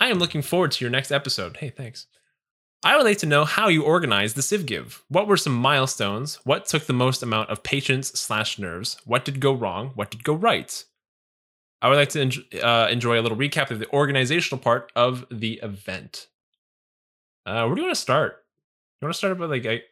I 0.00 0.08
am 0.08 0.18
looking 0.18 0.40
forward 0.40 0.72
to 0.72 0.84
your 0.84 0.90
next 0.90 1.12
episode. 1.12 1.58
Hey, 1.58 1.68
thanks. 1.68 2.06
I 2.82 2.96
would 2.96 3.04
like 3.04 3.18
to 3.18 3.26
know 3.26 3.44
how 3.44 3.68
you 3.68 3.82
organized 3.82 4.36
the 4.36 4.42
Civ 4.42 4.64
Give. 4.64 5.02
What 5.08 5.26
were 5.26 5.36
some 5.36 5.54
milestones? 5.54 6.36
What 6.44 6.64
took 6.64 6.86
the 6.86 6.92
most 6.94 7.22
amount 7.22 7.50
of 7.50 7.62
patience 7.62 8.08
slash 8.12 8.58
nerves? 8.58 8.96
What 9.04 9.24
did 9.24 9.38
go 9.38 9.52
wrong? 9.52 9.90
What 9.96 10.10
did 10.10 10.24
go 10.24 10.32
right? 10.32 10.82
I 11.82 11.88
would 11.88 11.96
like 11.96 12.08
to 12.10 12.20
en- 12.22 12.62
uh, 12.62 12.88
enjoy 12.90 13.20
a 13.20 13.22
little 13.22 13.36
recap 13.36 13.70
of 13.70 13.80
the 13.80 13.92
organizational 13.92 14.62
part 14.62 14.90
of 14.96 15.26
the 15.30 15.60
event. 15.62 16.28
Uh, 17.44 17.64
where 17.64 17.74
do 17.74 17.82
you 17.82 17.86
want 17.86 17.96
to 17.96 18.00
start? 18.00 18.44
You 19.00 19.06
want 19.06 19.14
to 19.14 19.18
start 19.18 19.32
about 19.32 19.50
like 19.50 19.66
I, 19.66 19.82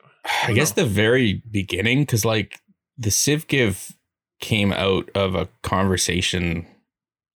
I 0.44 0.54
guess 0.54 0.72
the 0.72 0.86
very 0.86 1.42
beginning, 1.50 2.02
because 2.02 2.24
like 2.24 2.60
the 2.96 3.10
Civ 3.10 3.48
Give 3.48 3.92
came 4.40 4.72
out 4.72 5.10
of 5.14 5.34
a 5.34 5.48
conversation 5.62 6.66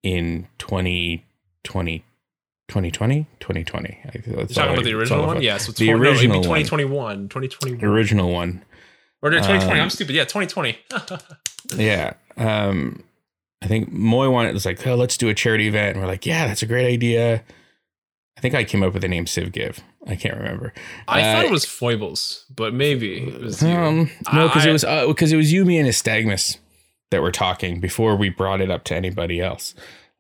in 0.03 0.47
2020, 0.59 2.05
2020, 2.69 3.27
2020. 3.41 3.99
I- 4.05 4.11
that's 4.13 4.27
you're 4.27 4.47
talking 4.47 4.73
about 4.73 4.85
the 4.85 4.93
original 4.95 5.27
one? 5.27 5.37
I- 5.39 5.41
Yeah, 5.41 5.59
so 5.59 5.71
it's 5.71 5.79
The 5.79 5.87
twen- 5.87 6.03
no, 6.03 6.11
it'd 6.11 6.21
be 6.31 6.39
2021, 6.41 7.29
2021. 7.29 7.81
The 7.81 7.87
original 7.87 8.33
one. 8.33 8.63
or 9.23 9.31
2020. 9.31 9.73
Um, 9.73 9.81
I'm 9.85 9.91
stupid. 9.91 10.15
Yeah, 10.15 10.25
2020. 10.25 10.79
Yeah. 11.77 12.15
Um, 12.39 13.05
I 13.63 13.67
think 13.67 13.93
Moy 13.93 14.31
wanted, 14.31 14.49
it 14.51 14.55
was 14.55 14.65
like, 14.65 14.85
oh, 14.87 14.95
let's 14.95 15.19
do 15.19 15.29
a 15.29 15.35
charity 15.35 15.69
event. 15.69 15.93
And 15.97 16.01
we're 16.01 16.09
like, 16.11 16.25
yeah, 16.25 16.47
that's 16.47 16.63
a 16.63 16.67
great 16.67 16.87
idea. 16.87 17.43
I 18.37 18.41
think 18.41 18.55
I 18.55 18.65
came 18.65 18.83
up 18.83 18.95
with 18.95 19.03
the 19.03 19.09
name 19.09 19.27
Civ 19.27 19.53
Give. 19.53 19.79
I 20.07 20.17
can't 20.17 20.37
remember. 20.39 20.73
I 21.07 21.21
thought 21.23 21.45
Uh, 21.45 21.49
it 21.49 21.51
was 21.53 21.67
foibles, 21.67 22.47
but 22.57 22.73
maybe 22.73 23.19
it 23.19 23.41
was 23.43 23.63
you. 23.63 23.69
Um, 23.69 24.11
no, 24.33 24.49
because 24.49 24.65
it 24.65 24.73
was 24.73 24.85
because 25.07 25.31
it 25.33 25.37
was 25.37 25.53
you, 25.53 25.67
me, 25.67 25.77
and 25.77 25.87
Nystagmus 25.87 26.57
that 27.11 27.23
were 27.23 27.33
talking 27.33 27.81
before 27.81 28.17
we 28.17 28.29
brought 28.29 28.61
it 28.61 28.71
up 28.71 28.85
to 28.85 28.95
anybody 28.95 29.41
else. 29.41 29.75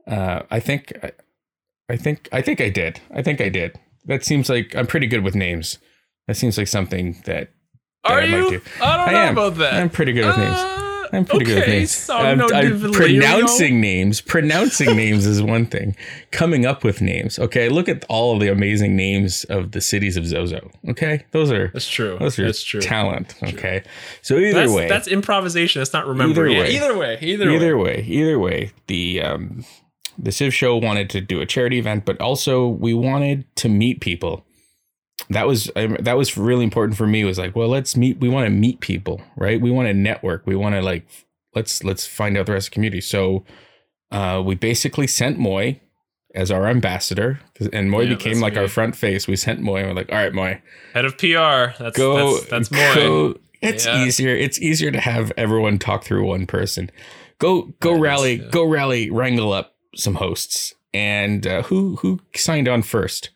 Uh, 0.06 0.42
I 0.50 0.60
think, 0.60 0.92
I, 1.02 1.12
I 1.88 1.96
think, 1.96 2.28
I 2.32 2.42
think 2.42 2.60
I 2.60 2.68
did. 2.68 3.00
I 3.14 3.22
think 3.22 3.40
I 3.40 3.48
did. 3.48 3.78
That 4.06 4.24
seems 4.24 4.48
like 4.48 4.74
I'm 4.74 4.86
pretty 4.86 5.06
good 5.06 5.22
with 5.22 5.34
names. 5.34 5.78
That 6.26 6.36
seems 6.36 6.56
like 6.58 6.68
something 6.68 7.20
that 7.26 7.50
Are 8.04 8.18
I 8.20 8.26
might 8.26 8.36
you? 8.38 8.50
do. 8.50 8.60
I 8.82 8.96
don't 8.96 9.08
I 9.08 9.12
know 9.12 9.18
am. 9.18 9.32
about 9.34 9.56
that. 9.56 9.74
I'm 9.74 9.90
pretty 9.90 10.12
good 10.12 10.26
with 10.26 10.36
names. 10.38 10.58
I'm 11.12 11.24
pretty 11.24 11.44
good 11.44 11.56
with 11.56 11.68
names. 11.68 11.90
so 11.90 12.16
I'm, 12.16 12.40
I'm 12.40 12.92
pronouncing 12.92 13.80
names. 13.80 14.20
Pronouncing 14.20 14.96
names 14.96 15.26
is 15.26 15.42
one 15.42 15.66
thing. 15.66 15.96
Coming 16.30 16.66
up 16.66 16.84
with 16.84 17.00
names. 17.00 17.38
Okay, 17.38 17.68
look 17.68 17.88
at 17.88 18.04
all 18.08 18.34
of 18.34 18.40
the 18.40 18.48
amazing 18.48 18.96
names 18.96 19.44
of 19.44 19.72
the 19.72 19.80
cities 19.80 20.16
of 20.16 20.26
Zozo. 20.26 20.70
Okay, 20.88 21.24
those 21.32 21.50
are 21.50 21.68
That's 21.68 21.88
true. 21.88 22.16
those 22.18 22.38
are 22.38 22.44
That's 22.44 22.62
true. 22.62 22.80
talent. 22.80 23.34
Okay, 23.42 23.82
so 24.22 24.36
either 24.36 24.60
that's, 24.60 24.72
way, 24.72 24.88
that's 24.88 25.08
improvisation. 25.08 25.80
That's 25.80 25.92
not 25.92 26.06
remembering. 26.06 26.56
Either 26.56 26.62
way. 26.62 26.74
either 26.74 26.96
way. 26.96 27.18
Either, 27.20 27.50
either 27.50 27.76
way. 27.76 27.96
way, 27.96 28.04
either 28.06 28.38
way, 28.38 28.72
the 28.86 29.22
um, 29.22 29.64
the 30.18 30.32
Civ 30.32 30.52
Show 30.54 30.76
wanted 30.76 31.10
to 31.10 31.20
do 31.20 31.40
a 31.40 31.46
charity 31.46 31.78
event, 31.78 32.04
but 32.04 32.20
also 32.20 32.66
we 32.66 32.94
wanted 32.94 33.44
to 33.56 33.68
meet 33.68 34.00
people. 34.00 34.44
That 35.28 35.46
was 35.46 35.70
that 35.74 36.16
was 36.16 36.36
really 36.36 36.64
important 36.64 36.96
for 36.96 37.06
me. 37.06 37.24
Was 37.24 37.38
like, 37.38 37.54
well, 37.54 37.68
let's 37.68 37.96
meet. 37.96 38.18
We 38.18 38.28
want 38.28 38.46
to 38.46 38.50
meet 38.50 38.80
people, 38.80 39.20
right? 39.36 39.60
We 39.60 39.70
want 39.70 39.88
to 39.88 39.94
network. 39.94 40.46
We 40.46 40.56
want 40.56 40.74
to 40.74 40.82
like 40.82 41.06
let's 41.54 41.84
let's 41.84 42.06
find 42.06 42.36
out 42.38 42.46
the 42.46 42.52
rest 42.52 42.68
of 42.68 42.70
the 42.70 42.74
community. 42.74 43.00
So 43.00 43.44
uh, 44.10 44.42
we 44.44 44.54
basically 44.54 45.06
sent 45.06 45.38
Moy 45.38 45.80
as 46.34 46.50
our 46.50 46.66
ambassador 46.68 47.40
and 47.72 47.90
Moy 47.90 48.02
Yeah, 48.02 48.14
became 48.14 48.40
like 48.40 48.56
our 48.56 48.68
front 48.68 48.96
face. 48.96 49.26
We 49.26 49.36
sent 49.36 49.60
Moy, 49.60 49.78
and 49.80 49.88
we're 49.88 49.94
like, 49.94 50.10
all 50.10 50.18
right, 50.18 50.32
Moy, 50.32 50.62
Head 50.94 51.04
of 51.04 51.18
PR. 51.18 51.76
That's 51.82 51.96
go 51.96 52.34
that's, 52.38 52.48
that's 52.48 52.70
more. 52.70 52.94
go- 52.94 53.34
it's 53.62 53.84
Yeah. 53.84 54.04
easier 54.04 54.34
it's 54.34 54.58
easier 54.60 54.90
to 54.90 55.00
have 55.00 55.32
everyone 55.36 55.78
talk 55.78 56.02
through 56.04 56.26
one 56.26 56.46
person 56.46 56.90
go 57.38 57.74
go 57.80 57.90
That 57.90 57.96
is, 57.96 58.00
rally 58.00 58.34
yeah. 58.36 58.48
go 58.50 58.64
rally 58.64 59.10
wrangle 59.10 59.52
up 59.52 59.74
some 59.94 60.14
hosts 60.14 60.74
and 60.94 61.46
uh, 61.46 61.62
who 61.64 61.96
who 61.96 62.20
signed 62.34 62.68
on 62.68 62.80
first 62.80 63.28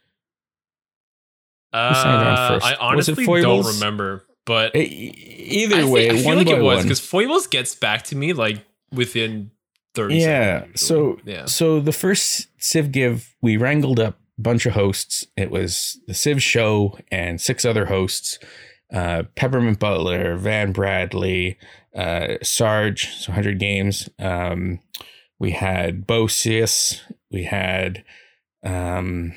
Uh, 1.75 2.49
first? 2.61 2.67
I 2.67 2.95
Was 2.95 3.09
it 3.09 3.13
honestly 3.19 3.43
don't 3.43 3.67
remember, 3.67 4.25
but 4.47 4.75
either 4.77 5.77
I, 5.77 5.81
think- 5.81 5.93
way 5.93 6.11
I 6.11 6.17
feel 6.17 6.25
one 6.27 6.39
like 6.39 6.47
by 6.47 6.53
it 6.55 6.63
was 6.63 6.83
because 6.83 7.01
Foibles 7.01 7.47
gets 7.47 7.75
back 7.75 8.05
to 8.05 8.17
me 8.17 8.33
like 8.33 8.65
within 8.93 9.51
thirty. 9.95 10.17
yeah 10.17 10.61
seconds 10.61 10.81
so 10.87 11.19
yeah, 11.25 11.45
so 11.47 11.81
the 11.81 11.93
first 11.93 12.49
civ 12.59 12.93
give 12.93 13.35
we 13.43 13.57
wrangled 13.57 13.99
up 14.01 14.19
a 14.39 14.43
bunch 14.43 14.67
of 14.67 14.73
hosts. 14.75 15.27
It 15.37 15.51
was 15.51 15.99
the 16.07 16.15
civ 16.15 16.43
show 16.43 16.99
and 17.11 17.41
six 17.41 17.65
other 17.65 17.87
hosts 17.87 18.39
uh, 18.93 19.25
peppermint 19.35 19.79
butler 19.81 20.37
van 20.37 20.73
bradley 20.73 21.59
uh, 21.97 22.39
sarge 22.43 23.09
so 23.15 23.31
100 23.31 23.59
games. 23.59 24.09
Um, 24.19 24.81
we 25.39 25.51
had 25.53 26.07
bosius 26.07 27.01
we 27.31 27.45
had 27.45 28.05
um, 28.65 29.33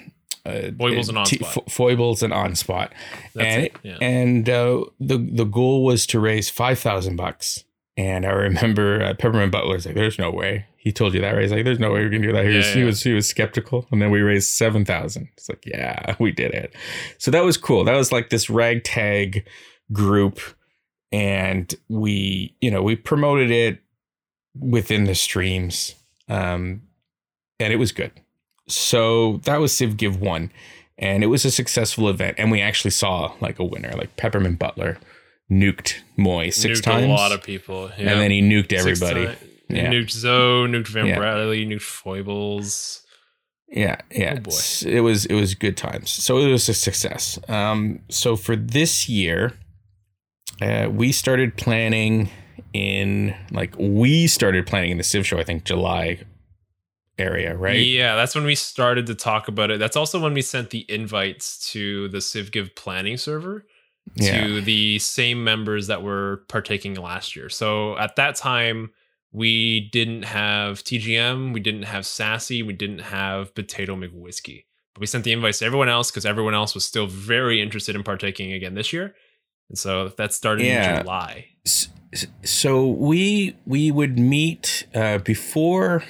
uh, 0.48 0.72
Foibles 0.78 1.10
and 1.10 1.26
T- 1.26 1.38
Onspot. 1.38 1.54
Fo- 1.54 1.66
foibles 1.70 2.24
and 2.24 2.34
that's 2.34 3.06
and 3.36 3.64
it. 3.64 3.76
Yeah. 3.84 3.98
and 4.02 4.50
uh, 4.50 4.86
the 5.00 5.18
the 5.18 5.46
goal 5.46 5.84
was 5.84 6.06
to 6.08 6.20
raise 6.20 6.50
five 6.50 6.80
thousand 6.80 7.16
bucks. 7.16 7.64
And 7.98 8.28
I 8.28 8.30
remember 8.30 9.02
uh, 9.02 9.14
Peppermint 9.16 9.52
Butler's 9.52 9.86
like, 9.86 9.96
"There's 9.96 10.20
no 10.20 10.30
way." 10.30 10.68
He 10.78 10.92
told 10.92 11.14
you 11.14 11.22
that, 11.22 11.32
right? 11.32 11.42
He's 11.42 11.52
like, 11.52 11.66
"There's 11.66 11.80
no 11.80 11.92
way 11.92 12.04
we 12.04 12.12
can 12.12 12.22
do 12.22 12.32
that." 12.32 12.46
He, 12.46 12.52
Yeah, 12.52 12.58
was, 12.58 12.74
he 12.74 12.84
was 12.84 13.04
he 13.04 13.14
was 13.14 13.28
skeptical, 13.28 13.88
and 13.92 14.02
then 14.02 14.12
we 14.12 14.22
raised 14.22 14.50
seven 14.50 14.86
thousand. 14.86 15.30
It's 15.36 15.50
like, 15.50 15.66
yeah, 15.66 16.16
we 16.20 16.32
did 16.32 16.54
it. 16.54 16.76
So 17.18 17.32
that 17.32 17.44
was 17.44 17.58
cool. 17.58 17.84
That 17.84 17.96
was 17.96 18.12
like 18.12 18.30
this 18.30 18.50
ragtag 18.50 19.48
group, 19.92 20.40
and 21.12 21.74
we, 21.90 22.56
you 22.62 22.70
know, 22.70 22.84
we 22.84 22.96
promoted 22.96 23.50
it 23.50 23.80
within 24.58 25.06
the 25.06 25.16
streams, 25.16 25.96
um, 26.30 26.84
and 27.60 27.74
it 27.74 27.78
was 27.78 27.92
good. 27.92 28.12
So 28.68 29.38
that 29.44 29.58
was 29.58 29.76
Civ 29.76 29.98
Give 29.98 30.20
one, 30.20 30.52
and 30.98 31.24
it 31.24 31.28
was 31.28 31.46
a 31.46 31.52
successful 31.52 32.10
event. 32.10 32.36
And 32.38 32.52
we 32.52 32.62
actually 32.62 32.92
saw 32.92 33.34
like 33.40 33.60
a 33.60 33.64
winner, 33.64 33.92
like 33.94 34.16
Peppermint 34.18 34.60
Butler 34.60 34.98
nuked 35.50 35.96
Moy 36.18 36.50
six 36.50 36.80
nuked 36.80 36.84
times, 36.84 37.06
a 37.06 37.10
lot 37.10 37.32
of 37.32 37.44
people, 37.44 37.90
yeah. 37.98 38.12
and 38.12 38.22
then 38.22 38.32
he 38.32 38.42
nuked 38.42 38.74
everybody. 38.74 39.30
Yeah. 39.70 39.92
Nuked 39.92 40.12
Zoe, 40.12 40.68
nuked 40.68 40.88
Van 40.88 41.08
Yeah. 41.08 41.18
Bradley, 41.18 41.66
nuked 41.66 41.82
Foibles. 41.82 43.04
Yeah, 43.70 43.98
yeah. 44.12 44.36
Oh, 44.38 44.42
boy. 44.42 44.52
It 44.86 45.02
was 45.02 45.26
it 45.26 45.34
was 45.34 45.54
good 45.54 45.76
times. 45.76 46.10
So 46.10 46.38
it 46.38 46.50
was 46.50 46.70
a 46.70 46.74
success. 46.74 47.38
Um, 47.50 48.00
so 48.10 48.36
for 48.36 48.56
this 48.56 49.10
year, 49.10 49.54
uh, 50.62 50.90
we 50.92 51.12
started 51.12 51.58
planning 51.58 52.30
in 52.74 53.36
like 53.52 53.74
we 53.78 54.28
started 54.28 54.66
planning 54.68 54.92
in 54.92 54.98
the 54.98 55.04
Civ 55.04 55.28
show. 55.28 55.38
I 55.38 55.44
think 55.44 55.66
July 55.66 56.20
area, 57.18 57.56
right? 57.56 57.80
Yeah, 57.80 58.16
that's 58.16 58.36
when 58.36 58.44
we 58.46 58.56
started 58.56 59.08
to 59.08 59.16
talk 59.16 59.48
about 59.48 59.72
it. 59.72 59.80
That's 59.80 59.96
also 59.96 60.20
when 60.20 60.34
we 60.34 60.42
sent 60.42 60.70
the 60.70 60.86
invites 60.90 61.72
to 61.72 62.08
the 62.10 62.20
CivGive 62.20 62.76
planning 62.76 63.18
server 63.18 63.66
to 64.22 64.62
the 64.62 65.00
same 65.00 65.44
members 65.44 65.88
that 65.88 66.02
were 66.02 66.44
partaking 66.48 66.96
last 66.96 67.36
year. 67.36 67.50
So 67.50 67.98
at 67.98 68.16
that 68.16 68.36
time, 68.38 68.92
we 69.34 69.90
didn't 69.92 70.24
have 70.24 70.82
TGM, 70.84 71.54
we 71.54 71.60
didn't 71.60 71.84
have 71.84 72.06
Sassy, 72.06 72.64
we 72.64 72.72
didn't 72.74 73.00
have 73.00 73.54
Potato 73.54 73.96
McWhiskey. 73.96 74.64
But 74.94 75.02
we 75.02 75.08
sent 75.08 75.26
the 75.26 75.34
invites 75.34 75.60
to 75.60 75.66
everyone 75.66 75.90
else 75.90 76.10
because 76.10 76.26
everyone 76.26 76.54
else 76.54 76.74
was 76.74 76.86
still 76.86 77.06
very 77.08 77.62
interested 77.62 77.96
in 77.96 78.04
partaking 78.04 78.54
again 78.54 78.76
this 78.76 78.94
year. 78.94 79.14
And 79.70 79.78
so 79.78 80.08
that 80.18 80.34
started 80.34 80.66
Yeah. 80.66 81.00
in 81.00 81.04
July. 81.04 81.48
So 82.46 82.88
we 82.88 83.58
we 83.66 83.92
would 83.92 84.18
meet 84.18 84.88
uh, 84.96 85.18
before 85.20 86.04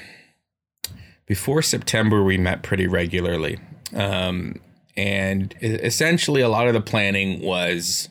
before 1.28 1.62
September. 1.62 2.24
We 2.24 2.38
met 2.38 2.64
pretty 2.64 2.88
regularly, 2.88 3.60
um, 3.94 4.60
and 4.96 5.54
essentially 5.62 6.42
a 6.42 6.50
lot 6.50 6.68
of 6.68 6.74
the 6.74 6.82
planning 6.82 7.42
was 7.42 8.10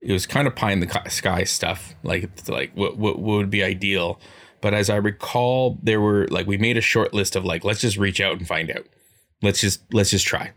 it 0.00 0.12
was 0.12 0.26
kind 0.26 0.48
of 0.48 0.56
pie 0.56 0.72
in 0.72 0.80
the 0.80 1.02
sky 1.08 1.44
stuff, 1.44 1.94
like 2.02 2.28
like 2.48 2.72
what, 2.74 2.96
what 2.96 3.18
what 3.18 3.36
would 3.36 3.50
be 3.50 3.62
ideal. 3.62 4.18
But 4.60 4.74
as 4.74 4.90
I 4.90 4.96
recall, 4.96 5.78
there 5.82 6.00
were 6.00 6.26
like 6.28 6.46
we 6.46 6.58
made 6.58 6.76
a 6.76 6.82
short 6.82 7.14
list 7.14 7.36
of 7.36 7.44
like 7.44 7.64
let's 7.64 7.80
just 7.80 7.96
reach 7.96 8.20
out 8.20 8.38
and 8.38 8.46
find 8.46 8.70
out. 8.70 8.86
Let's 9.42 9.60
just 9.60 9.82
let's 9.92 10.10
just 10.10 10.26
try. 10.26 10.52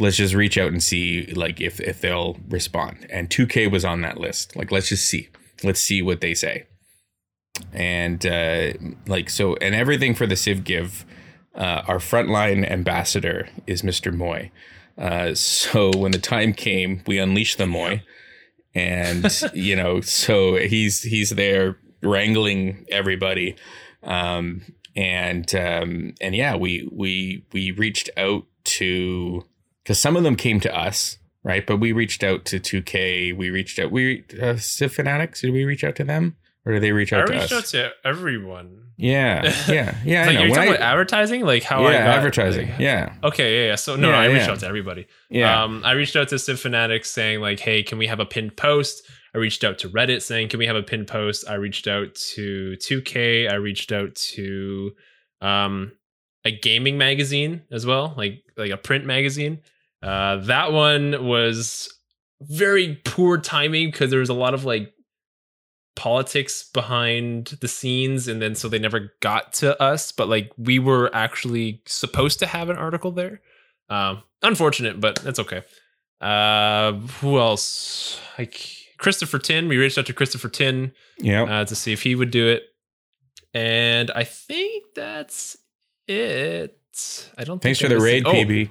Let's 0.00 0.16
just 0.16 0.34
reach 0.34 0.56
out 0.58 0.68
and 0.68 0.82
see 0.82 1.26
like 1.34 1.60
if 1.60 1.80
if 1.80 2.00
they'll 2.00 2.36
respond. 2.48 3.06
And 3.10 3.30
2K 3.30 3.70
was 3.70 3.84
on 3.84 4.00
that 4.02 4.18
list. 4.18 4.56
Like 4.56 4.70
let's 4.70 4.88
just 4.88 5.06
see 5.06 5.28
let's 5.62 5.80
see 5.80 6.02
what 6.02 6.20
they 6.20 6.34
say 6.34 6.66
and 7.72 8.24
uh 8.26 8.72
like 9.06 9.30
so 9.30 9.56
and 9.56 9.74
everything 9.74 10.14
for 10.14 10.26
the 10.26 10.36
civ 10.36 10.64
give 10.64 11.04
uh 11.58 11.82
our 11.86 11.98
frontline 11.98 12.68
ambassador 12.68 13.48
is 13.66 13.82
mr 13.82 14.12
moy 14.12 14.50
uh 14.96 15.34
so 15.34 15.90
when 15.96 16.12
the 16.12 16.18
time 16.18 16.52
came 16.52 17.02
we 17.06 17.18
unleashed 17.18 17.58
the 17.58 17.66
moy 17.66 18.02
and 18.74 19.42
you 19.54 19.76
know 19.76 20.00
so 20.00 20.56
he's 20.56 21.02
he's 21.02 21.30
there 21.30 21.76
wrangling 22.02 22.86
everybody 22.90 23.54
um 24.04 24.62
and 24.96 25.54
um 25.54 26.14
and 26.20 26.34
yeah 26.34 26.56
we 26.56 26.88
we 26.90 27.44
we 27.52 27.70
reached 27.72 28.08
out 28.16 28.44
to 28.64 29.44
because 29.82 29.98
some 29.98 30.16
of 30.16 30.22
them 30.22 30.36
came 30.36 30.60
to 30.60 30.74
us 30.74 31.18
right? 31.48 31.66
But 31.66 31.78
we 31.78 31.92
reached 31.92 32.22
out 32.22 32.44
to 32.46 32.60
2K. 32.60 33.36
We 33.36 33.50
reached 33.50 33.78
out. 33.78 33.90
We 33.90 34.24
uh, 34.40 34.56
Civ 34.56 34.92
Fanatics. 34.92 35.40
Did 35.40 35.52
we 35.52 35.64
reach 35.64 35.82
out 35.82 35.96
to 35.96 36.04
them, 36.04 36.36
or 36.66 36.72
do 36.74 36.80
they 36.80 36.92
reach 36.92 37.12
I 37.12 37.20
out 37.20 37.26
to 37.28 37.32
reached 37.32 37.52
us? 37.52 37.52
out 37.52 37.64
to 37.80 37.90
everyone. 38.04 38.82
yeah, 38.96 39.42
yeah, 39.68 39.96
yeah. 40.04 40.22
I 40.22 40.26
know. 40.26 40.30
you're 40.32 40.40
When 40.42 40.50
talking 40.54 40.72
I- 40.72 40.74
about 40.76 40.80
advertising, 40.92 41.42
like 41.42 41.62
how 41.62 41.82
yeah, 41.82 41.88
I 41.88 41.92
got 41.92 42.00
advertising. 42.18 42.68
like- 42.70 42.78
yeah, 42.78 43.14
Okay, 43.24 43.60
yeah, 43.62 43.66
yeah. 43.70 43.74
So 43.76 43.96
no, 43.96 44.10
Yeah, 44.10 44.18
I 44.20 44.26
reached 44.26 44.46
yeah. 44.46 44.52
out 44.52 44.60
to 44.60 44.66
everybody. 44.66 45.06
yeah. 45.30 45.62
Um, 45.62 45.82
I 45.84 45.92
reached 45.92 46.16
out 46.16 46.28
to 46.28 46.38
Civ 46.38 46.58
Fanatics 46.60 47.08
saying 47.10 47.40
like, 47.40 47.60
"Hey, 47.60 47.82
can 47.82 47.98
we 47.98 48.06
have 48.08 48.20
a 48.20 48.26
pinned 48.26 48.56
post?" 48.56 49.02
I 49.34 49.38
reached 49.38 49.62
out 49.62 49.78
to 49.78 49.88
Reddit 49.90 50.22
saying, 50.22 50.48
"Can 50.48 50.58
we 50.58 50.66
have 50.66 50.76
a 50.76 50.82
pinned 50.82 51.06
post?" 51.06 51.44
I 51.48 51.54
reached 51.54 51.86
out 51.86 52.14
to 52.34 52.76
2K. 52.80 53.50
I 53.50 53.54
reached 53.56 53.92
out 53.92 54.14
to 54.34 54.92
um, 55.40 55.92
a 56.44 56.50
gaming 56.50 56.98
magazine 56.98 57.62
as 57.70 57.84
well, 57.86 58.14
like 58.16 58.42
like 58.56 58.70
a 58.70 58.76
print 58.76 59.04
magazine. 59.04 59.60
Uh, 60.02 60.36
that 60.36 60.72
one 60.72 61.26
was 61.26 61.92
very 62.40 63.00
poor 63.04 63.36
timing 63.38 63.90
because 63.90 64.10
there 64.10 64.20
was 64.20 64.28
a 64.28 64.34
lot 64.34 64.54
of 64.54 64.64
like 64.64 64.92
politics 65.98 66.62
behind 66.62 67.58
the 67.60 67.66
scenes 67.66 68.28
and 68.28 68.40
then 68.40 68.54
so 68.54 68.68
they 68.68 68.78
never 68.78 69.12
got 69.18 69.52
to 69.52 69.80
us 69.82 70.12
but 70.12 70.28
like 70.28 70.52
we 70.56 70.78
were 70.78 71.10
actually 71.12 71.82
supposed 71.86 72.38
to 72.38 72.46
have 72.46 72.70
an 72.70 72.76
article 72.76 73.10
there 73.10 73.40
um 73.90 74.22
unfortunate 74.44 75.00
but 75.00 75.16
that's 75.16 75.40
okay 75.40 75.60
uh 76.20 76.92
who 77.20 77.36
else 77.36 78.20
like 78.38 78.64
christopher 78.98 79.40
tin 79.40 79.66
we 79.66 79.76
reached 79.76 79.98
out 79.98 80.06
to 80.06 80.12
christopher 80.12 80.48
tin 80.48 80.92
yeah. 81.18 81.42
uh, 81.42 81.64
to 81.64 81.74
see 81.74 81.92
if 81.92 82.00
he 82.04 82.14
would 82.14 82.30
do 82.30 82.46
it 82.46 82.62
and 83.52 84.12
i 84.12 84.22
think 84.22 84.84
that's 84.94 85.56
it 86.06 86.78
i 87.36 87.42
don't 87.42 87.60
think 87.60 87.76
Thanks 87.76 87.80
for 87.80 87.88
the 87.88 87.98
raid, 87.98 88.22
missed- 88.22 88.36
oh, 88.36 88.44
PB. 88.44 88.70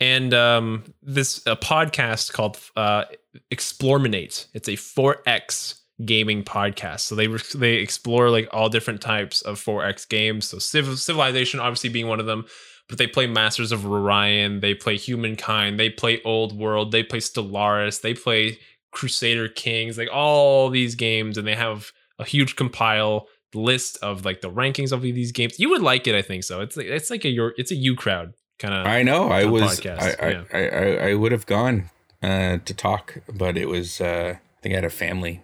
and 0.00 0.32
um, 0.32 0.84
this 1.02 1.44
a 1.46 1.56
podcast 1.56 2.32
called 2.32 2.58
uh, 2.76 3.04
Explorminate. 3.50 4.46
It's 4.54 4.68
a 4.68 4.72
4X 4.72 5.80
gaming 6.04 6.44
podcast. 6.44 7.00
So 7.00 7.14
they 7.14 7.26
they 7.54 7.74
explore 7.76 8.30
like 8.30 8.48
all 8.52 8.68
different 8.68 9.00
types 9.00 9.42
of 9.42 9.62
4X 9.62 10.08
games. 10.08 10.46
So 10.46 10.58
Civ- 10.58 10.98
Civilization 10.98 11.60
obviously 11.60 11.90
being 11.90 12.08
one 12.08 12.20
of 12.20 12.26
them, 12.26 12.46
but 12.88 12.98
they 12.98 13.06
play 13.06 13.26
Masters 13.26 13.72
of 13.72 13.86
Orion, 13.86 14.60
they 14.60 14.74
play 14.74 14.96
Humankind, 14.96 15.78
they 15.78 15.90
play 15.90 16.20
Old 16.24 16.56
World, 16.56 16.92
they 16.92 17.02
play 17.02 17.20
Stellaris, 17.20 18.00
they 18.00 18.14
play 18.14 18.58
Crusader 18.92 19.48
Kings, 19.48 19.98
like 19.98 20.08
all 20.12 20.70
these 20.70 20.94
games, 20.94 21.36
and 21.36 21.46
they 21.46 21.54
have 21.54 21.92
a 22.18 22.24
huge 22.24 22.56
compile 22.56 23.26
list 23.54 23.98
of 24.02 24.24
like 24.24 24.40
the 24.40 24.50
rankings 24.50 24.92
of 24.92 25.02
these 25.02 25.32
games. 25.32 25.58
You 25.58 25.70
would 25.70 25.82
like 25.82 26.06
it, 26.06 26.14
I 26.14 26.22
think 26.22 26.44
so. 26.44 26.60
It's 26.60 26.76
like 26.76 26.86
it's 26.86 27.10
like 27.10 27.24
a 27.24 27.28
your 27.28 27.54
it's 27.56 27.70
a 27.70 27.74
you 27.74 27.96
crowd 27.96 28.34
kind 28.58 28.74
of. 28.74 28.86
I 28.86 29.02
know. 29.02 29.28
I 29.30 29.44
was. 29.44 29.80
podcast, 29.80 30.22
I, 30.22 30.28
yeah. 30.28 30.42
I, 30.52 30.58
I, 30.58 30.68
I, 30.68 31.10
I 31.10 31.14
would 31.14 31.32
have 31.32 31.46
gone 31.46 31.90
uh, 32.22 32.58
to 32.64 32.74
talk, 32.74 33.18
but 33.32 33.56
it 33.56 33.66
was. 33.66 34.00
Uh, 34.00 34.36
I 34.36 34.60
think 34.62 34.72
I 34.74 34.76
had 34.76 34.84
a 34.84 34.90
family 34.90 35.42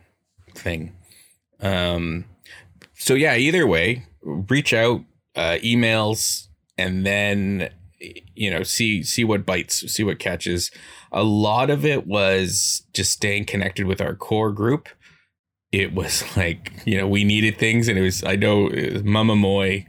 thing. 0.55 0.95
Um. 1.61 2.25
So 2.95 3.15
yeah. 3.15 3.37
Either 3.37 3.67
way, 3.67 4.05
reach 4.23 4.73
out, 4.73 5.03
uh, 5.35 5.59
emails, 5.63 6.49
and 6.79 7.05
then 7.07 7.71
you 8.35 8.51
know 8.51 8.63
see 8.63 9.03
see 9.03 9.25
what 9.25 9.47
bites, 9.47 9.93
see 9.93 10.05
what 10.05 10.19
catches. 10.19 10.71
A 11.13 11.23
lot 11.23 11.71
of 11.71 11.85
it 11.85 12.07
was 12.07 12.87
just 12.93 13.13
staying 13.13 13.45
connected 13.45 13.87
with 13.87 14.01
our 14.01 14.15
core 14.15 14.53
group. 14.53 14.89
It 15.71 15.95
was 15.95 16.25
like 16.37 16.73
you 16.85 16.99
know 16.99 17.07
we 17.09 17.25
needed 17.25 17.59
things, 17.59 17.89
and 17.89 17.99
it 17.99 18.03
was 18.03 18.25
I 18.25 18.37
know 18.37 18.69
was 18.69 19.05
Mama 19.05 19.37
Moy 19.37 19.87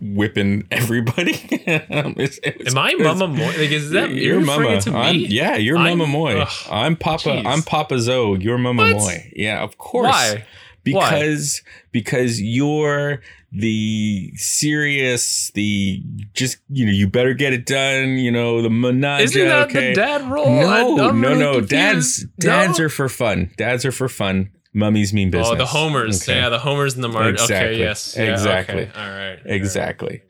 whipping 0.00 0.66
everybody. 0.70 1.32
Um, 1.90 2.12
it 2.12 2.16
was- 2.16 2.38
it 2.42 2.58
was- 2.64 2.74
Am 2.74 2.78
I 2.78 2.94
Mama 2.98 3.28
Moy? 3.28 3.46
Like, 3.46 3.70
is 3.70 3.90
that 3.90 4.10
you're 4.10 4.40
Mama? 4.40 4.80
to 4.80 4.90
I'm- 4.92 5.16
yeah, 5.16 5.56
you're 5.56 5.76
I'm- 5.78 5.98
Mama 5.98 6.10
Moy. 6.10 6.38
ugh, 6.40 6.48
I'm 6.70 6.96
Papa. 6.96 7.28
jeez. 7.28 7.46
I'm 7.46 7.62
Papa 7.62 7.98
Zoe. 8.00 8.38
You're 8.40 8.58
Mama 8.58 8.82
What? 8.82 8.92
Moy. 8.96 9.32
Yeah, 9.36 9.62
of 9.62 9.76
course. 9.78 10.08
Why? 10.08 10.44
Because 10.82 11.62
because 11.92 12.40
you're 12.40 13.20
the 13.52 14.32
serious, 14.36 15.50
the 15.54 16.02
just 16.34 16.58
you 16.70 16.86
know 16.86 16.92
you 16.92 17.06
better 17.06 17.34
get 17.34 17.52
it 17.52 17.66
done. 17.66 18.16
You 18.16 18.30
know 18.30 18.62
the 18.62 18.70
menage. 18.70 19.22
Isn't 19.24 19.46
that 19.48 19.68
okay. 19.68 19.88
the 19.90 19.94
dad 19.94 20.30
role? 20.30 20.46
no, 20.48 20.96
no, 20.96 21.10
really 21.10 21.38
no. 21.38 21.52
confused. 21.58 21.70
Dads, 21.70 22.24
dads 22.38 22.78
No? 22.78 22.84
are 22.86 22.88
for 22.88 23.08
fun. 23.08 23.50
Dads 23.56 23.84
are 23.84 23.92
for 23.92 24.08
fun. 24.08 24.50
Mummies 24.72 25.12
mean 25.12 25.30
business. 25.30 25.48
Oh, 25.50 25.56
the 25.56 25.66
homers. 25.66 26.22
Okay. 26.22 26.38
Yeah, 26.38 26.48
the 26.48 26.58
homers 26.60 26.94
and 26.94 27.02
the 27.02 27.08
Mart. 27.08 27.30
Exactly. 27.34 27.56
Okay, 27.56 27.78
yes. 27.78 28.14
Yeah, 28.16 28.32
Exactly. 28.32 28.82
okay. 28.82 28.92
All 28.94 29.08
right. 29.10 29.38
Exactly. 29.44 30.22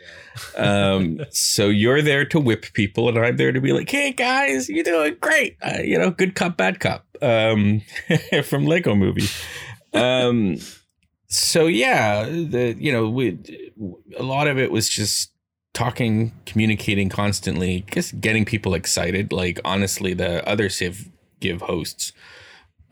um, 0.56 1.20
so 1.30 1.68
you're 1.68 2.00
there 2.00 2.24
to 2.26 2.40
whip 2.40 2.66
people, 2.72 3.08
and 3.08 3.18
I'm 3.18 3.36
there 3.36 3.52
to 3.52 3.60
be 3.60 3.72
like, 3.72 3.90
"Hey 3.90 4.12
guys, 4.12 4.68
you're 4.68 4.84
doing 4.84 5.16
great. 5.20 5.56
Uh, 5.62 5.78
you 5.82 5.98
know, 5.98 6.10
good 6.10 6.34
cop, 6.34 6.56
bad 6.56 6.80
cop." 6.80 7.04
Um, 7.20 7.82
from 8.44 8.64
Lego 8.66 8.94
Movie. 8.94 9.28
Um, 9.92 10.56
so 11.28 11.66
yeah, 11.66 12.24
the 12.24 12.74
you 12.78 12.92
know, 12.92 13.08
we 13.10 13.38
a 14.16 14.22
lot 14.22 14.48
of 14.48 14.58
it 14.58 14.72
was 14.72 14.88
just 14.88 15.32
talking, 15.74 16.32
communicating 16.46 17.08
constantly, 17.10 17.84
just 17.90 18.20
getting 18.20 18.44
people 18.46 18.74
excited. 18.74 19.32
Like 19.32 19.60
honestly, 19.64 20.14
the 20.14 20.46
other 20.48 20.68
Civ 20.70 21.10
Give 21.40 21.60
hosts, 21.62 22.12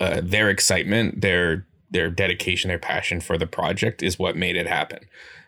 uh, 0.01 0.21
their 0.23 0.51
excitement, 0.51 1.21
their 1.21 1.67
their 1.91 2.11
dedication, 2.11 2.69
their 2.69 2.79
passion 2.79 3.21
for 3.21 3.39
the 3.39 3.47
project 3.47 4.03
is 4.03 4.19
what 4.19 4.37
made 4.37 4.57
it 4.57 4.67
happen. 4.67 5.01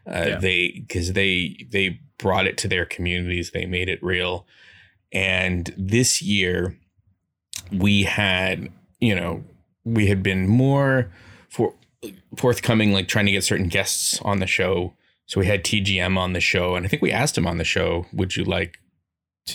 Uh, 0.07 0.25
Yeah. 0.29 0.39
They 0.39 0.71
because 0.87 1.13
they 1.13 1.67
they 1.71 2.01
brought 2.19 2.47
it 2.47 2.59
to 2.59 2.69
their 2.69 2.87
communities, 2.87 3.51
they 3.51 3.67
made 3.67 3.89
it 3.89 4.03
real, 4.03 4.47
and 5.13 5.73
this 5.77 6.23
year 6.23 6.77
we 7.73 8.05
had 8.05 8.71
you 9.01 9.15
know 9.15 9.45
we 9.85 10.07
had 10.07 10.23
been 10.23 10.49
more 10.49 11.11
for 11.49 11.75
forthcoming, 12.37 12.93
like 12.93 13.09
trying 13.09 13.27
to 13.27 13.33
get 13.33 13.45
certain 13.45 13.69
guests 13.69 14.21
on 14.23 14.39
the 14.41 14.47
show. 14.47 14.95
So 15.27 15.39
we 15.39 15.47
had 15.47 15.63
TGM 15.63 16.19
on 16.19 16.33
the 16.33 16.41
show, 16.41 16.75
and 16.75 16.85
I 16.85 16.89
think 16.89 17.03
we 17.03 17.13
asked 17.13 17.39
him 17.39 17.47
on 17.47 17.59
the 17.59 17.65
show, 17.65 18.07
"Would 18.13 18.35
you 18.37 18.45
like?" 18.45 18.80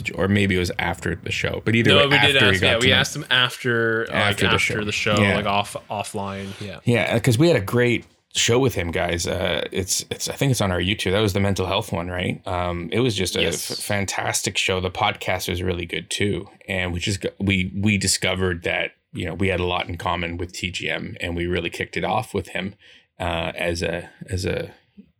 To 0.03 0.13
Or 0.13 0.27
maybe 0.27 0.55
it 0.55 0.59
was 0.59 0.71
after 0.79 1.15
the 1.15 1.31
show, 1.31 1.61
but 1.65 1.75
either 1.75 1.89
No, 1.91 1.97
way, 1.97 2.07
we 2.07 2.15
after 2.15 2.27
did 2.33 2.43
ask. 2.43 2.61
got 2.61 2.67
Yeah, 2.67 2.77
we 2.79 2.87
know- 2.87 2.95
asked 2.95 3.15
him 3.15 3.25
after, 3.29 4.03
After 4.11 4.15
like 4.15 4.37
the 4.37 4.45
after 4.47 4.59
show. 4.59 4.83
the 4.83 4.91
show, 4.91 5.19
Yeah. 5.19 5.35
like 5.35 5.45
off 5.45 5.75
offline. 5.89 6.49
Yeah. 6.59 6.79
Yeah, 6.83 7.13
because 7.15 7.37
we 7.37 7.47
had 7.47 7.57
a 7.57 7.61
great 7.61 8.05
show 8.35 8.59
with 8.59 8.75
him, 8.75 8.91
guys. 8.91 9.25
Uh, 9.25 9.65
it's 9.71 10.05
it's 10.11 10.27
I 10.29 10.33
think 10.35 10.51
it's 10.51 10.59
on 10.61 10.69
our 10.71 10.79
YouTube. 10.81 11.11
That 11.11 11.21
was 11.21 11.31
the 11.33 11.39
mental 11.39 11.65
health 11.67 11.91
one, 11.93 12.09
right? 12.09 12.45
Um, 12.45 12.89
it 12.91 12.99
was 12.99 13.15
just 13.15 13.35
a 13.37 13.41
Yes. 13.41 13.71
f- 13.71 13.77
fantastic 13.77 14.57
show. 14.57 14.81
The 14.81 14.91
podcast 14.91 15.47
was 15.47 15.63
really 15.63 15.85
good 15.85 16.09
too, 16.09 16.49
and 16.67 16.91
we 16.91 16.99
just 16.99 17.21
got, 17.21 17.31
we 17.39 17.71
we 17.75 17.97
discovered 17.97 18.63
that 18.63 18.91
you 19.13 19.25
know 19.25 19.33
we 19.33 19.47
had 19.47 19.61
a 19.61 19.65
lot 19.65 19.87
in 19.87 19.95
common 19.95 20.35
with 20.37 20.51
TGM, 20.51 21.15
and 21.21 21.35
we 21.37 21.45
really 21.45 21.69
kicked 21.69 21.95
it 21.95 22.03
off 22.03 22.33
with 22.33 22.49
him 22.49 22.75
uh, 23.21 23.53
as 23.55 23.81
a 23.81 24.09
as 24.29 24.43
a 24.45 24.71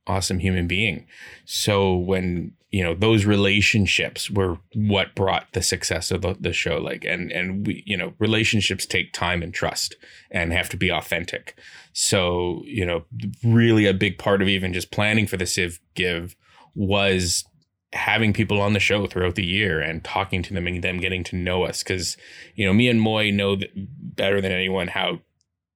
awesome 0.07 0.39
human 0.39 0.67
being. 0.67 1.07
So 1.45 1.95
when 1.95 2.51
you 2.75 2.83
know 2.83 2.93
those 2.93 3.23
relationships 3.23 4.29
were 4.29 4.57
what 4.73 5.15
brought 5.15 5.47
the 5.53 5.61
success 5.61 6.11
of 6.11 6.23
the, 6.23 6.35
the 6.37 6.51
show 6.51 6.75
like 6.77 7.05
and 7.05 7.31
and 7.31 7.65
we 7.65 7.81
you 7.85 7.95
know 7.95 8.11
relationships 8.19 8.85
take 8.85 9.13
time 9.13 9.41
and 9.41 9.53
trust 9.53 9.95
and 10.29 10.51
have 10.51 10.67
to 10.67 10.75
be 10.75 10.91
authentic. 10.91 11.57
So 11.93 12.63
you 12.65 12.85
know 12.85 13.05
really 13.45 13.85
a 13.85 13.93
big 13.93 14.17
part 14.17 14.41
of 14.41 14.49
even 14.49 14.73
just 14.73 14.91
planning 14.91 15.25
for 15.25 15.37
the 15.37 15.45
civ 15.45 15.79
give 15.93 16.35
was 16.75 17.45
having 17.93 18.33
people 18.33 18.59
on 18.59 18.73
the 18.73 18.81
show 18.81 19.07
throughout 19.07 19.35
the 19.35 19.45
year 19.45 19.79
and 19.79 20.03
talking 20.03 20.43
to 20.43 20.53
them 20.53 20.67
and 20.67 20.83
them 20.83 20.99
getting 20.99 21.23
to 21.23 21.37
know 21.37 21.63
us 21.63 21.81
because 21.81 22.17
you 22.55 22.65
know 22.65 22.73
me 22.73 22.89
and 22.89 22.99
moy 22.99 23.31
know 23.31 23.55
better 23.77 24.41
than 24.41 24.51
anyone 24.51 24.89
how 24.89 25.21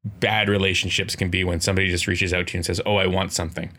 bad 0.03 0.49
relationships 0.49 1.15
can 1.15 1.29
be 1.29 1.45
when 1.45 1.61
somebody 1.61 1.89
just 1.89 2.07
reaches 2.07 2.33
out 2.33 2.47
to 2.47 2.55
you 2.55 2.57
and 2.57 2.65
says 2.65 2.81
oh 2.85 2.97
i 2.97 3.07
want 3.07 3.31
something 3.31 3.71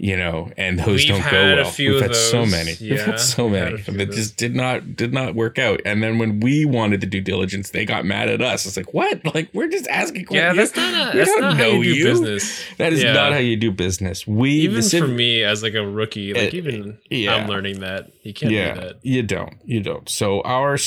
you 0.00 0.16
know 0.16 0.48
and 0.56 0.78
those 0.78 1.00
We've 1.02 1.08
don't 1.08 1.28
go 1.28 1.56
well 1.56 1.74
we've 1.76 2.00
had 2.00 2.14
so 2.14 2.42
those. 2.42 2.50
many 2.52 2.70
we've 2.80 2.82
Yeah, 2.82 3.02
had 3.06 3.18
so 3.18 3.46
we've 3.48 3.56
had 3.58 3.72
many 3.72 3.82
a 4.04 4.06
that 4.06 4.12
just 4.14 4.36
did 4.36 4.54
not 4.54 4.94
did 4.94 5.12
not 5.12 5.34
work 5.34 5.58
out 5.58 5.80
and 5.84 6.00
then 6.04 6.18
when 6.20 6.38
we 6.38 6.64
wanted 6.64 7.00
the 7.00 7.06
due 7.08 7.20
diligence 7.20 7.70
they 7.70 7.84
got 7.84 8.04
mad 8.04 8.28
at 8.28 8.40
us 8.40 8.64
it's 8.64 8.76
like 8.76 8.94
what 8.94 9.24
like 9.34 9.48
we're 9.52 9.66
just 9.66 9.88
asking 9.88 10.26
questions. 10.26 10.36
Yeah, 10.36 10.52
that's 10.52 10.76
not, 10.76 11.14
that's 11.14 11.40
not 11.40 11.56
how 11.56 11.64
you 11.66 11.82
do 11.82 11.98
you. 11.98 12.04
business. 12.04 12.64
that 12.76 12.92
is 12.92 13.02
Yeah. 13.02 13.12
not 13.12 13.32
how 13.32 13.38
you 13.38 13.56
do 13.56 13.72
business 13.72 14.24
we 14.24 14.50
Even 14.50 14.82
Civ- 14.82 15.02
for 15.02 15.08
me 15.08 15.42
as 15.42 15.64
like 15.64 15.74
a 15.74 15.84
rookie, 15.84 16.32
like 16.32 16.54
Uh, 16.54 16.56
even 16.56 16.98
yeah. 17.10 17.34
I'm 17.34 17.48
learning 17.48 17.80
that 17.80 18.12
you 18.22 18.32
can't 18.32 18.52
yeah, 18.52 18.74
do 18.74 18.80
that. 18.80 18.94
You 19.02 19.22
don't. 19.24 19.54
You 19.64 19.80
don't. 19.80 20.08
So 20.08 20.42
our 20.42 20.78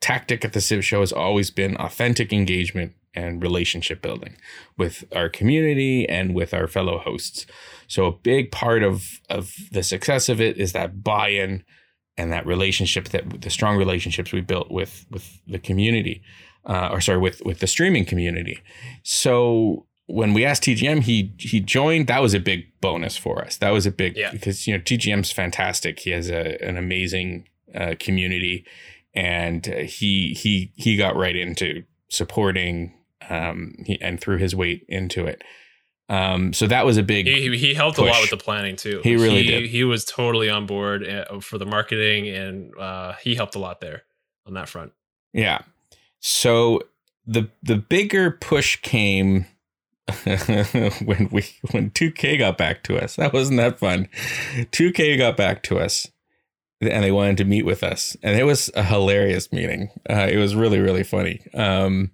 tactic 0.00 0.44
at 0.44 0.54
the 0.54 0.60
Civ 0.60 0.84
Show 0.84 1.00
has 1.00 1.12
always 1.12 1.50
been 1.52 1.76
authentic 1.76 2.32
engagement 2.32 2.94
and 3.14 3.42
relationship 3.42 4.02
building 4.02 4.34
with 4.76 5.04
our 5.14 5.28
community 5.28 6.06
and 6.08 6.34
with 6.34 6.52
our 6.52 6.66
fellow 6.66 6.98
hosts. 6.98 7.46
So 7.88 8.06
a 8.06 8.12
big 8.12 8.50
part 8.50 8.82
of 8.82 9.20
of 9.28 9.54
the 9.72 9.82
success 9.82 10.28
of 10.28 10.40
it 10.40 10.56
is 10.58 10.72
that 10.72 11.02
buy-in 11.02 11.64
and 12.18 12.32
that 12.32 12.46
relationship 12.46 13.08
that 13.10 13.42
the 13.42 13.50
strong 13.50 13.76
relationships 13.76 14.32
we 14.32 14.40
built 14.40 14.70
with 14.70 15.04
with 15.10 15.40
the 15.46 15.58
community, 15.58 16.22
uh, 16.64 16.88
or 16.92 17.00
sorry, 17.00 17.18
with 17.18 17.42
with 17.44 17.58
the 17.60 17.66
streaming 17.66 18.04
community. 18.04 18.60
So 19.02 19.86
when 20.06 20.34
we 20.34 20.44
asked 20.44 20.62
TGM, 20.64 21.02
he 21.02 21.32
he 21.38 21.60
joined. 21.60 22.06
That 22.06 22.22
was 22.22 22.34
a 22.34 22.40
big 22.40 22.66
bonus 22.80 23.16
for 23.16 23.44
us. 23.44 23.56
That 23.58 23.70
was 23.70 23.86
a 23.86 23.90
big 23.90 24.16
Yeah. 24.16 24.30
because 24.30 24.66
you 24.66 24.74
know 24.74 24.80
TGM's 24.80 25.32
fantastic. 25.32 26.00
He 26.00 26.10
has 26.10 26.30
a 26.30 26.62
an 26.64 26.76
amazing 26.76 27.48
uh, 27.74 27.94
community, 27.98 28.64
and 29.14 29.68
uh, 29.68 29.76
he 29.78 30.34
he 30.34 30.72
he 30.76 30.96
got 30.96 31.16
right 31.16 31.36
into 31.36 31.84
supporting 32.08 32.94
um 33.28 33.74
he, 33.84 34.00
and 34.00 34.20
threw 34.20 34.38
his 34.38 34.54
weight 34.54 34.84
into 34.88 35.26
it. 35.26 35.42
Um, 36.08 36.52
so 36.52 36.66
that 36.68 36.86
was 36.86 36.98
a 36.98 37.02
big 37.02 37.26
He, 37.26 37.48
he, 37.48 37.56
he 37.58 37.74
helped 37.74 37.98
a 37.98 38.02
lot 38.02 38.20
with 38.20 38.30
the 38.30 38.36
planning 38.36 38.76
too. 38.76 39.00
He 39.02 39.16
really 39.16 39.42
he, 39.42 39.50
did. 39.50 39.66
He 39.66 39.84
was 39.84 40.04
totally 40.04 40.48
on 40.48 40.66
board 40.66 41.06
uh, 41.06 41.40
for 41.40 41.58
the 41.58 41.66
marketing, 41.66 42.28
and 42.28 42.76
uh, 42.78 43.14
he 43.14 43.34
helped 43.34 43.56
a 43.56 43.58
lot 43.58 43.80
there 43.80 44.04
on 44.46 44.54
that 44.54 44.68
front. 44.68 44.92
Yeah. 45.32 45.62
So 46.20 46.82
the 47.26 47.48
the 47.62 47.76
bigger 47.76 48.30
push 48.30 48.76
came 48.76 49.46
when 50.24 51.28
we 51.32 51.44
when 51.72 51.90
2K 51.90 52.38
got 52.38 52.56
back 52.56 52.84
to 52.84 52.96
us. 52.98 53.16
That 53.16 53.32
wasn't 53.32 53.58
that 53.58 53.78
fun. 53.78 54.08
2K 54.56 55.18
got 55.18 55.36
back 55.36 55.62
to 55.64 55.78
us 55.78 56.06
and 56.80 57.02
they 57.02 57.10
wanted 57.10 57.38
to 57.38 57.44
meet 57.44 57.64
with 57.64 57.82
us. 57.82 58.16
And 58.22 58.38
it 58.38 58.44
was 58.44 58.70
a 58.74 58.84
hilarious 58.84 59.52
meeting. 59.52 59.90
Uh, 60.08 60.28
it 60.30 60.36
was 60.36 60.54
really 60.54 60.78
really 60.78 61.02
funny. 61.02 61.44
Um 61.54 62.12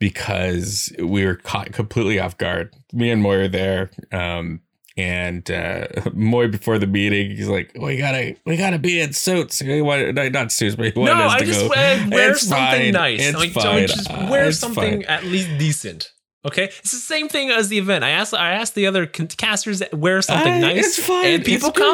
because 0.00 0.92
we 0.98 1.24
were 1.24 1.36
caught 1.36 1.72
completely 1.72 2.18
off 2.18 2.36
guard. 2.36 2.74
Me 2.92 3.10
and 3.10 3.22
Moy 3.22 3.36
were 3.38 3.48
there. 3.48 3.90
Um 4.10 4.60
and 4.96 5.48
uh 5.50 5.86
Moy 6.12 6.48
before 6.48 6.78
the 6.78 6.88
meeting, 6.88 7.30
he's 7.30 7.46
like, 7.48 7.70
"We 7.80 7.96
gotta, 7.96 8.34
we 8.44 8.56
gotta 8.56 8.78
be 8.80 9.00
in 9.00 9.12
suits. 9.12 9.62
We 9.62 9.80
want, 9.80 10.14
not 10.32 10.50
suits, 10.50 10.74
but 10.74 10.92
he 10.92 10.98
wanted 10.98 11.14
no, 11.14 11.24
us 11.26 11.32
I 11.34 11.38
to 11.38 11.44
just 11.46 11.60
go. 11.60 11.68
wear, 11.68 12.08
wear 12.10 12.30
It's 12.32 12.42
something 12.42 12.82
fine. 12.82 12.92
nice. 12.92 13.20
It's 13.20 13.38
like, 13.38 13.52
fine. 13.52 13.64
don't 13.64 13.86
just 13.88 14.10
Uh, 14.10 14.26
wear 14.28 14.48
it's 14.48 14.58
something 14.58 15.02
fine. 15.02 15.04
at 15.04 15.24
least 15.24 15.48
decent. 15.58 16.10
Okay, 16.44 16.64
it's 16.64 16.90
the 16.90 16.96
same 16.96 17.28
thing 17.28 17.50
as 17.50 17.68
the 17.68 17.76
event. 17.78 18.02
I 18.02 18.10
asked, 18.10 18.32
I 18.32 18.52
asked 18.52 18.74
the 18.74 18.86
other 18.86 19.04
casters 19.06 19.82
wear 19.92 20.22
something 20.22 20.52
I- 20.54 20.58
nice, 20.60 20.98
it's 20.98 21.06
fine. 21.06 21.26
and 21.26 21.44
people 21.44 21.68
It's 21.68 21.76
good. 21.78 21.84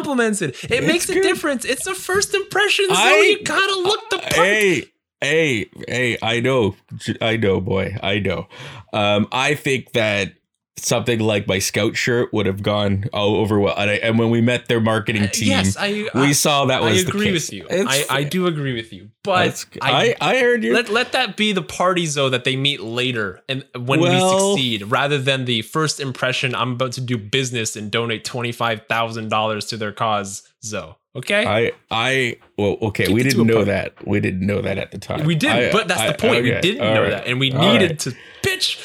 it. 0.41 0.65
It 0.65 0.71
It's 0.71 0.87
makes 0.87 1.09
a 1.09 1.15
difference. 1.21 1.65
It's 1.65 1.85
the 1.85 1.95
first 1.95 2.33
impression, 2.33 2.87
so 2.89 2.95
I- 2.97 3.37
you 3.39 3.43
gotta 3.45 3.81
look 3.81 4.09
the 4.11 4.19
part. 4.19 4.35
Hey, 4.35 4.85
hey, 5.21 5.71
hey! 5.89 6.19
I 6.23 6.41
know, 6.41 6.77
I 7.21 7.37
know, 7.37 7.61
boy, 7.61 7.97
I 8.03 8.19
know. 8.19 8.49
Um, 8.93 9.29
I 9.33 9.55
think 9.55 9.93
that 9.93 10.35
something 10.79 11.21
like 11.21 11.47
my 11.47 11.59
scout 11.59 11.97
shirt 11.97 12.33
would 12.35 12.45
have 12.47 12.63
gone 12.63 13.05
all 13.13 13.37
over 13.37 13.59
well. 13.59 13.75
And, 13.79 13.91
I, 13.91 13.95
and 13.95 14.19
when 14.19 14.29
we 14.31 14.41
met 14.43 14.69
their 14.69 14.81
marketing 14.81 15.27
team, 15.29 15.53
Uh, 15.53 15.57
yes, 15.57 15.77
I, 15.79 15.89
we 16.15 16.21
I, 16.21 16.33
saw 16.33 16.67
that 16.67 16.83
I 16.83 16.91
was 16.91 17.05
the 17.05 17.09
agree 17.11 17.27
case. 17.31 17.51
with 17.51 17.53
you. 17.55 17.67
I, 17.71 18.05
I 18.11 18.25
do 18.25 18.47
agree 18.47 18.75
with 18.75 18.93
you, 18.93 19.11
but 19.25 19.65
I, 19.81 20.15
I, 20.21 20.33
I 20.33 20.39
heard 20.39 20.63
you. 20.63 20.75
let 20.75 20.89
let 20.91 21.13
that 21.13 21.37
be 21.37 21.53
the 21.53 21.63
party 21.63 22.07
though 22.07 22.29
that 22.29 22.45
they 22.45 22.57
meet 22.57 22.81
later 22.81 23.43
and 23.49 23.65
when 23.75 24.01
we 24.01 24.11
succeed, 24.21 24.83
rather 24.85 25.19
than 25.19 25.47
the 25.47 25.63
first 25.63 25.99
impression. 25.99 26.55
I'm 26.55 26.73
about 26.73 26.93
to 26.93 27.01
do 27.01 27.17
business 27.17 27.75
and 27.77 27.91
donate 27.91 28.25
twenty 28.25 28.53
five 28.53 28.83
thousand 28.89 29.31
dollars 29.31 29.67
to 29.67 29.77
their 29.79 29.93
cause. 29.93 30.47
Zo, 30.65 30.97
okay. 31.15 31.47
I, 31.47 31.73
I, 31.93 32.37
well, 32.59 32.77
okay, 32.83 33.07
Keep 33.07 33.15
we 33.15 33.23
didn't 33.23 33.47
know 33.47 33.65
that. 33.65 33.95
We 34.07 34.19
didn't 34.21 34.45
know 34.45 34.61
that 34.63 34.79
at 34.79 34.91
the 34.91 34.99
time. 34.99 35.25
we 35.25 35.37
did, 35.37 35.51
I- 35.51 35.71
but 35.73 35.87
that's 35.89 36.01
I- 36.01 36.09
the 36.13 36.19
point. 36.19 36.43
we 36.43 36.51
didn't 36.61 36.81
all 36.83 36.93
know 36.95 37.03
right, 37.03 37.11
that, 37.11 37.27
and 37.29 37.39
we 37.39 37.53
all 37.53 37.73
needed 37.73 37.91
right. 37.93 37.99
to 38.01 38.15
pitch 38.43 38.79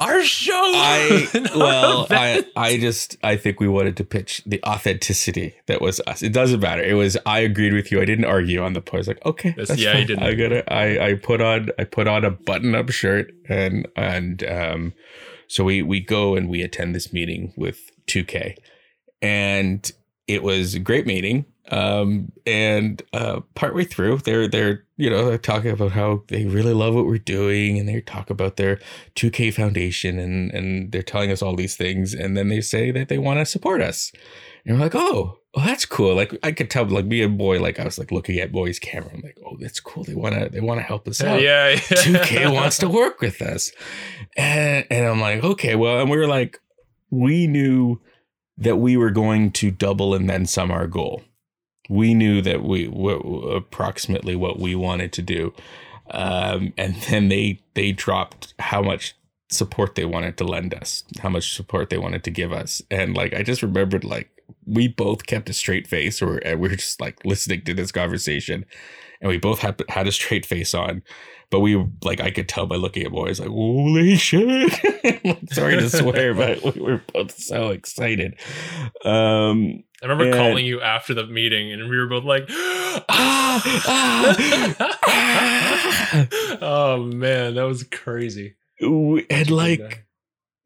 our 0.00 0.22
show. 0.22 0.52
I 0.54 1.28
well, 1.54 2.06
I. 2.10 2.44
I 2.56 2.78
just 2.78 3.16
I 3.22 3.36
think 3.36 3.60
we 3.60 3.68
wanted 3.68 3.96
to 3.98 4.04
pitch 4.04 4.42
the 4.46 4.60
authenticity 4.64 5.54
that 5.66 5.80
was 5.80 6.00
us. 6.06 6.22
It 6.22 6.32
doesn't 6.32 6.60
matter. 6.60 6.82
It 6.82 6.94
was 6.94 7.16
I 7.26 7.40
agreed 7.40 7.72
with 7.74 7.92
you. 7.92 8.00
I 8.00 8.04
didn't 8.04 8.24
argue 8.24 8.62
on 8.62 8.72
the 8.72 8.80
point. 8.80 8.94
I 8.94 8.98
was 8.98 9.08
like, 9.08 9.24
okay, 9.26 9.50
That's- 9.50 9.68
that's 9.68 9.80
yeah, 9.80 9.92
you 9.92 9.98
fine. 9.98 10.06
didn't 10.08 10.22
I 10.22 10.26
argue. 10.26 10.48
got 10.48 10.52
it. 10.56 10.64
I 10.68 10.98
I 11.10 11.14
put 11.14 11.40
on 11.40 11.68
I 11.78 11.84
put 11.84 12.08
on 12.08 12.24
a 12.24 12.30
button 12.30 12.74
up 12.74 12.90
shirt 12.90 13.32
and 13.48 13.86
and 13.96 14.42
um, 14.44 14.92
so 15.46 15.64
we 15.64 15.82
we 15.82 16.00
go 16.00 16.34
and 16.36 16.48
we 16.48 16.62
attend 16.62 16.94
this 16.94 17.12
meeting 17.12 17.52
with 17.56 17.90
2K, 18.06 18.56
and 19.22 19.90
it 20.26 20.42
was 20.42 20.74
a 20.74 20.78
great 20.78 21.06
meeting. 21.06 21.44
Um, 21.70 22.32
and 22.46 23.00
uh, 23.12 23.40
partway 23.54 23.84
through, 23.84 24.18
they're 24.18 24.48
they're 24.48 24.84
you 24.96 25.08
know 25.08 25.26
they're 25.26 25.38
talking 25.38 25.70
about 25.70 25.92
how 25.92 26.24
they 26.28 26.46
really 26.46 26.74
love 26.74 26.94
what 26.94 27.06
we're 27.06 27.18
doing, 27.18 27.78
and 27.78 27.88
they 27.88 28.00
talk 28.00 28.28
about 28.28 28.56
their 28.56 28.80
2K 29.14 29.54
Foundation, 29.54 30.18
and 30.18 30.50
and 30.52 30.92
they're 30.92 31.02
telling 31.02 31.30
us 31.30 31.42
all 31.42 31.54
these 31.54 31.76
things, 31.76 32.12
and 32.12 32.36
then 32.36 32.48
they 32.48 32.60
say 32.60 32.90
that 32.90 33.08
they 33.08 33.18
want 33.18 33.38
to 33.38 33.46
support 33.46 33.80
us, 33.80 34.12
and 34.64 34.76
we're 34.76 34.84
like, 34.84 34.94
oh, 34.94 35.38
well, 35.54 35.64
that's 35.64 35.84
cool. 35.84 36.14
Like 36.14 36.36
I 36.42 36.52
could 36.52 36.70
tell, 36.70 36.84
like 36.84 37.06
me 37.06 37.22
and 37.22 37.36
Moy, 37.36 37.60
like 37.60 37.80
I 37.80 37.84
was 37.84 37.98
like 37.98 38.12
looking 38.12 38.38
at 38.38 38.52
Moy's 38.52 38.78
camera, 38.78 39.10
I'm 39.12 39.20
like, 39.20 39.38
oh, 39.44 39.56
that's 39.60 39.80
cool. 39.80 40.04
They 40.04 40.14
wanna 40.14 40.48
they 40.48 40.60
wanna 40.60 40.82
help 40.82 41.08
us 41.08 41.20
yeah, 41.22 41.32
out. 41.32 41.42
yeah. 41.42 41.74
2K 41.76 42.52
wants 42.52 42.78
to 42.78 42.88
work 42.88 43.20
with 43.20 43.42
us. 43.42 43.72
And, 44.36 44.86
and 44.90 45.06
I'm 45.06 45.20
like, 45.20 45.42
okay, 45.42 45.74
well, 45.74 46.00
and 46.00 46.10
we 46.10 46.16
were 46.16 46.28
like, 46.28 46.60
we 47.10 47.46
knew 47.48 48.00
that 48.58 48.76
we 48.76 48.96
were 48.96 49.10
going 49.10 49.50
to 49.52 49.70
double 49.70 50.14
and 50.14 50.30
then 50.30 50.46
some 50.46 50.70
our 50.70 50.86
goal. 50.86 51.22
We 51.90 52.14
knew 52.14 52.40
that 52.42 52.62
we 52.62 52.88
were 52.88 53.18
approximately 53.56 54.36
what 54.36 54.58
we 54.58 54.74
wanted 54.74 55.12
to 55.14 55.22
do. 55.22 55.52
Um, 56.12 56.72
and 56.78 56.94
then 57.08 57.28
they 57.28 57.60
they 57.74 57.92
dropped 57.92 58.54
how 58.58 58.80
much 58.80 59.14
support 59.50 59.96
they 59.96 60.04
wanted 60.04 60.38
to 60.38 60.44
lend 60.44 60.72
us, 60.72 61.04
how 61.20 61.28
much 61.28 61.54
support 61.54 61.90
they 61.90 61.98
wanted 61.98 62.22
to 62.24 62.30
give 62.30 62.52
us. 62.52 62.80
And 62.90 63.16
like 63.16 63.34
I 63.34 63.42
just 63.42 63.62
remembered 63.62 64.04
like 64.04 64.30
we 64.66 64.88
both 64.88 65.26
kept 65.26 65.50
a 65.50 65.52
straight 65.52 65.86
face 65.86 66.22
or 66.22 66.40
we 66.44 66.54
were 66.54 66.68
just 66.68 67.00
like 67.00 67.24
listening 67.24 67.62
to 67.64 67.74
this 67.74 67.92
conversation 67.92 68.64
and 69.20 69.28
we 69.28 69.38
both 69.38 69.60
had 69.60 69.82
had 69.88 70.06
a 70.06 70.12
straight 70.12 70.46
face 70.46 70.74
on 70.74 71.02
but 71.50 71.60
we 71.60 71.76
like 72.02 72.20
I 72.20 72.30
could 72.30 72.48
tell 72.48 72.66
by 72.66 72.76
looking 72.76 73.04
at 73.04 73.12
Moy's 73.12 73.40
like 73.40 73.48
holy 73.48 74.16
shit. 74.16 74.72
Sorry 75.52 75.76
to 75.76 75.88
swear 75.90 76.32
but 76.34 76.62
we 76.74 76.80
were 76.80 77.02
both 77.12 77.38
so 77.38 77.68
excited. 77.70 78.34
Um 79.04 79.82
I 80.02 80.06
remember 80.06 80.24
And- 80.26 80.34
calling 80.34 80.64
you 80.64 80.80
after 80.80 81.12
the 81.12 81.26
meeting, 81.26 81.70
and 81.72 81.90
we 81.90 81.98
were 81.98 82.06
both 82.06 82.24
like, 82.24 82.44
ah, 82.50 83.60
"Oh 86.62 87.02
man, 87.04 87.54
that 87.56 87.64
was 87.64 87.82
crazy!" 87.84 88.54
And 88.80 89.50
like 89.50 90.06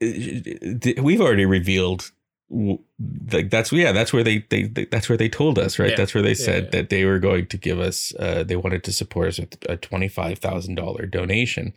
we've 0.01 1.21
already 1.21 1.47
revealed 1.47 2.13
like 2.51 3.51
that's 3.51 3.73
yeah 3.73 3.91
that's 3.93 4.13
where 4.13 4.23
they, 4.23 4.45
they 4.51 4.65
they 4.65 4.85
that's 4.87 5.09
where 5.09 5.19
they 5.19 5.29
told 5.29 5.59
us 5.59 5.79
right 5.79 5.91
Yeah. 5.91 5.97
that's 5.97 6.15
where 6.15 6.23
they 6.23 6.35
said 6.35 6.65
yeah. 6.65 6.71
that 6.71 6.91
they 6.91 7.05
were 7.05 7.19
going 7.19 7.47
to 7.47 7.57
give 7.57 7.81
us 7.81 8.13
uh 8.19 8.45
they 8.45 8.55
wanted 8.57 8.85
to 8.85 8.93
support 8.93 9.29
us 9.29 9.39
with 9.41 9.55
a 9.69 9.77
$25000 9.79 11.11
donation 11.11 11.73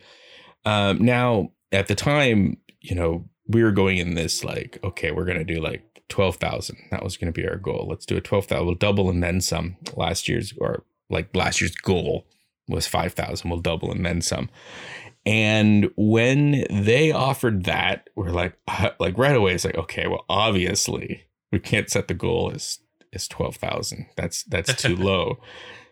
um 0.64 0.98
now 1.04 1.50
at 1.72 1.88
the 1.88 1.94
time 1.94 2.58
you 2.80 2.94
know 2.94 3.28
we 3.48 3.62
were 3.62 3.72
going 3.72 3.96
in 3.96 4.14
this 4.14 4.44
like, 4.44 4.78
okay, 4.84 5.10
we're 5.10 5.24
gonna 5.24 5.42
do 5.42 5.58
like 5.60 6.02
twelve 6.10 6.36
thousand. 6.36 6.76
That 6.90 7.02
was 7.02 7.16
gonna 7.16 7.32
be 7.32 7.48
our 7.48 7.56
goal. 7.56 7.86
Let's 7.88 8.04
do 8.04 8.16
a 8.16 8.20
twelve 8.20 8.44
thousand. 8.44 8.66
We'll 8.66 8.74
double 8.74 9.08
and 9.08 9.22
then 9.22 9.40
some. 9.40 9.76
Last 9.96 10.28
year's 10.28 10.52
or 10.58 10.84
like 11.08 11.34
last 11.34 11.60
year's 11.60 11.74
goal 11.74 12.26
was 12.68 12.86
five 12.86 13.14
thousand. 13.14 13.48
We'll 13.50 13.60
double 13.60 13.90
and 13.90 14.04
then 14.04 14.20
some. 14.20 14.50
And 15.28 15.90
when 15.94 16.64
they 16.70 17.12
offered 17.12 17.64
that, 17.64 18.08
we're 18.16 18.30
like, 18.30 18.56
uh, 18.66 18.90
like 18.98 19.18
right 19.18 19.36
away, 19.36 19.52
it's 19.52 19.66
like, 19.66 19.76
okay, 19.76 20.06
well, 20.06 20.24
obviously 20.30 21.24
we 21.52 21.58
can't 21.58 21.90
set 21.90 22.08
the 22.08 22.14
goal 22.14 22.50
as 22.54 22.78
as 23.12 23.28
twelve 23.28 23.56
thousand. 23.56 24.06
That's 24.16 24.44
that's 24.44 24.74
too 24.80 24.96
low. 24.96 25.38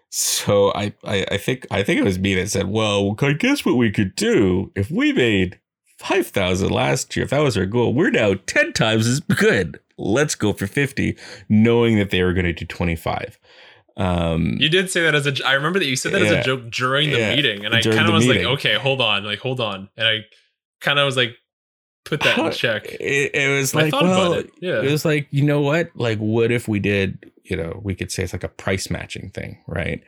So 0.09 0.73
I, 0.75 0.95
I 1.05 1.27
I 1.33 1.37
think 1.37 1.67
I 1.71 1.83
think 1.83 2.01
it 2.01 2.05
was 2.05 2.19
me 2.19 2.35
that 2.37 2.49
said, 2.49 2.69
well, 2.69 3.15
I 3.21 3.35
guess 3.35 3.63
what 3.63 3.77
we 3.77 3.91
could 3.91 4.15
do 4.15 4.73
if 4.75 4.91
we 4.91 5.13
made 5.13 5.61
five 5.99 6.29
thousand 6.29 6.71
last 6.71 7.15
year, 7.15 7.25
if 7.25 7.31
that 7.31 7.41
was 7.41 7.59
our 7.59 7.67
goal, 7.67 7.93
we're 7.93 8.09
now 8.09 8.37
ten 8.47 8.73
times 8.73 9.07
as 9.07 9.21
good. 9.21 9.79
Let's 9.99 10.35
go 10.35 10.55
for 10.55 10.67
fifty, 10.67 11.15
knowing 11.51 11.99
that 11.99 12.09
they 12.09 12.23
were 12.23 12.33
going 12.33 12.47
to 12.47 12.55
do 12.55 12.65
twenty 12.65 12.97
five. 12.97 13.39
Um, 13.97 14.57
you 14.61 14.69
did 14.69 14.91
say 14.91 15.03
that 15.03 15.15
as 15.15 15.27
a. 15.27 15.47
I 15.47 15.55
remember 15.55 15.79
that 15.79 15.87
you 15.87 15.97
said 15.97 16.13
that 16.13 16.23
yeah, 16.23 16.29
as 16.29 16.33
a 16.33 16.43
joke 16.43 16.71
during 16.71 17.11
the 17.11 17.19
yeah, 17.19 17.35
meeting, 17.35 17.65
and 17.65 17.75
I 17.75 17.81
kind 17.81 18.07
of 18.07 18.15
was 18.15 18.27
meeting. 18.27 18.45
like, 18.45 18.59
okay, 18.59 18.75
hold 18.75 19.01
on, 19.01 19.25
like 19.25 19.39
hold 19.39 19.61
on, 19.61 19.89
and 19.97 20.07
I 20.07 20.19
kind 20.81 20.99
of 20.99 21.07
was 21.07 21.17
like, 21.17 21.37
put 22.05 22.21
that 22.21 22.39
in 22.39 22.53
check. 22.53 22.87
It, 22.87 23.35
it 23.35 23.57
was 23.57 23.75
like, 23.75 23.93
well, 23.93 24.35
it. 24.35 24.51
Yeah. 24.61 24.83
it 24.83 24.91
was 24.91 25.05
like, 25.05 25.29
you 25.31 25.43
know 25.43 25.63
what? 25.63 25.91
Like, 25.95 26.19
what 26.19 26.51
if 26.51 26.69
we 26.69 26.79
did? 26.79 27.33
You 27.45 27.57
know, 27.57 27.81
we 27.83 27.95
could 27.95 28.11
say 28.11 28.23
it's 28.23 28.33
like 28.33 28.45
a 28.45 28.49
price 28.49 28.91
matching 28.91 29.31
thing, 29.31 29.63
right? 29.67 30.03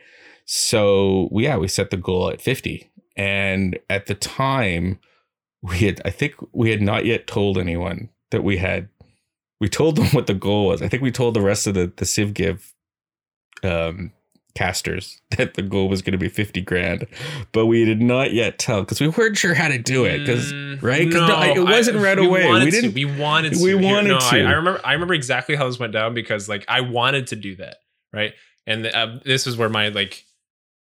So 0.45 1.29
yeah, 1.31 1.57
we 1.57 1.67
set 1.67 1.89
the 1.89 1.97
goal 1.97 2.29
at 2.29 2.41
fifty, 2.41 2.91
and 3.15 3.79
at 3.89 4.05
the 4.05 4.15
time, 4.15 4.99
we 5.63 5.79
had 5.79 5.99
I 6.05 6.11
think 6.11 6.35
we 6.51 6.69
had 6.69 6.81
not 6.81 7.05
yet 7.05 7.25
told 7.25 7.57
anyone 7.57 8.09
that 8.29 8.43
we 8.43 8.57
had. 8.57 8.89
We 9.59 9.67
told 9.67 9.95
them 9.95 10.07
what 10.11 10.27
the 10.27 10.35
goal 10.35 10.67
was. 10.67 10.83
I 10.83 10.87
think 10.87 11.01
we 11.01 11.11
told 11.11 11.33
the 11.33 11.41
rest 11.41 11.65
of 11.65 11.73
the 11.73 11.91
the 11.95 12.05
Civ 12.05 12.35
Give 12.35 12.71
um, 13.63 14.11
casters 14.55 15.21
that 15.37 15.53
the 15.53 15.61
goal 15.61 15.87
was 15.87 16.01
going 16.01 16.11
to 16.11 16.17
be 16.17 16.27
50 16.27 16.61
grand 16.61 17.05
but 17.51 17.67
we 17.67 17.85
did 17.85 18.01
not 18.01 18.33
yet 18.33 18.59
tell 18.59 18.81
because 18.81 18.99
we 18.99 19.07
weren't 19.07 19.37
sure 19.37 19.53
how 19.53 19.67
to 19.67 19.77
do 19.77 20.05
it 20.05 20.19
because 20.19 20.51
mm, 20.51 20.81
right? 20.81 21.05
Because 21.05 21.29
no, 21.29 21.39
no, 21.39 21.53
it 21.53 21.63
wasn't 21.63 21.97
I, 21.97 22.03
right 22.03 22.19
we 22.19 22.25
away. 22.25 22.51
We 22.51 22.71
didn't 22.71 22.91
to, 22.91 22.95
we 22.95 23.05
wanted 23.05 23.53
to 23.53 23.63
we 23.63 23.75
wanted 23.75 24.09
no, 24.09 24.19
to. 24.19 24.25
I, 24.25 24.39
I, 24.39 24.51
remember 24.53 24.81
i 24.83 24.93
remember 24.93 25.13
exactly 25.13 25.55
how 25.55 25.67
this 25.67 25.79
went 25.79 25.93
down 25.93 26.13
because 26.13 26.49
like 26.49 26.65
i 26.67 26.81
wanted 26.81 27.27
to 27.27 27.35
do 27.35 27.55
that 27.57 27.77
right? 28.13 28.33
And 28.67 28.85
uh, 28.85 29.19
this 29.25 29.47
is 29.47 29.57
where 29.57 29.69
my 29.69 29.89
like 29.89 30.25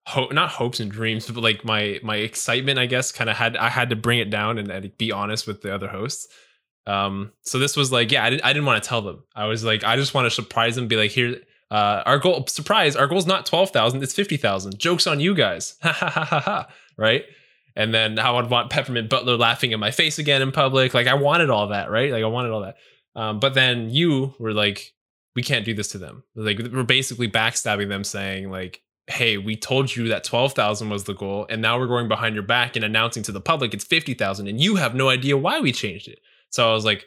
hope 0.06 0.32
not 0.32 0.50
hopes 0.50 0.80
and 0.80 0.90
dreams 0.90 1.26
but 1.30 1.42
like 1.42 1.64
my 1.64 1.98
my 2.02 2.16
excitement 2.16 2.78
i 2.78 2.84
guess 2.84 3.10
kind 3.10 3.30
of 3.30 3.36
had 3.36 3.56
i 3.56 3.70
had 3.70 3.88
to 3.88 3.96
bring 3.96 4.18
it 4.18 4.28
down 4.28 4.58
and, 4.58 4.70
and 4.70 4.98
be 4.98 5.10
honest 5.10 5.46
with 5.46 5.62
the 5.62 5.74
other 5.74 5.88
hosts. 5.88 6.28
Um 6.86 7.32
so 7.42 7.58
this 7.58 7.76
was 7.76 7.90
like 7.90 8.12
yeah 8.12 8.22
i 8.22 8.30
didn't, 8.30 8.44
I 8.44 8.52
didn't 8.52 8.66
want 8.66 8.82
to 8.82 8.88
tell 8.88 9.00
them. 9.00 9.24
I 9.34 9.46
was 9.46 9.64
like 9.64 9.82
i 9.82 9.96
just 9.96 10.12
want 10.12 10.26
to 10.26 10.30
surprise 10.30 10.76
them 10.76 10.88
be 10.88 10.96
like 10.96 11.10
here 11.10 11.36
uh, 11.70 12.02
our 12.06 12.18
goal, 12.18 12.46
surprise, 12.46 12.96
our 12.96 13.06
goal 13.06 13.18
is 13.18 13.26
not 13.26 13.46
12,000, 13.46 14.02
it's 14.02 14.12
50,000. 14.12 14.78
Joke's 14.78 15.06
on 15.06 15.20
you 15.20 15.34
guys. 15.34 15.76
Ha 15.82 15.92
ha 15.92 16.08
ha 16.08 16.24
ha 16.24 16.40
ha. 16.40 16.68
Right. 16.96 17.24
And 17.76 17.92
then 17.92 18.16
how 18.16 18.36
I'd 18.36 18.50
want 18.50 18.70
Peppermint 18.70 19.10
Butler 19.10 19.36
laughing 19.36 19.72
in 19.72 19.80
my 19.80 19.90
face 19.90 20.18
again 20.18 20.42
in 20.42 20.52
public. 20.52 20.94
Like 20.94 21.08
I 21.08 21.14
wanted 21.14 21.50
all 21.50 21.68
that, 21.68 21.90
right? 21.90 22.12
Like 22.12 22.22
I 22.22 22.28
wanted 22.28 22.52
all 22.52 22.60
that. 22.60 22.76
Um, 23.16 23.40
but 23.40 23.54
then 23.54 23.90
you 23.90 24.34
were 24.38 24.52
like, 24.52 24.92
we 25.34 25.42
can't 25.42 25.64
do 25.64 25.74
this 25.74 25.88
to 25.88 25.98
them. 25.98 26.22
Like 26.36 26.58
we're 26.58 26.84
basically 26.84 27.28
backstabbing 27.28 27.88
them 27.88 28.04
saying 28.04 28.50
like, 28.50 28.80
hey, 29.06 29.36
we 29.36 29.56
told 29.56 29.94
you 29.94 30.08
that 30.08 30.24
12,000 30.24 30.88
was 30.88 31.04
the 31.04 31.14
goal. 31.14 31.46
And 31.50 31.60
now 31.60 31.78
we're 31.78 31.88
going 31.88 32.08
behind 32.08 32.34
your 32.34 32.44
back 32.44 32.76
and 32.76 32.84
announcing 32.84 33.22
to 33.24 33.32
the 33.32 33.40
public 33.40 33.74
it's 33.74 33.84
50,000 33.84 34.46
and 34.46 34.60
you 34.60 34.76
have 34.76 34.94
no 34.94 35.08
idea 35.08 35.36
why 35.36 35.60
we 35.60 35.72
changed 35.72 36.08
it. 36.08 36.20
So 36.50 36.70
I 36.70 36.72
was 36.72 36.84
like, 36.84 37.04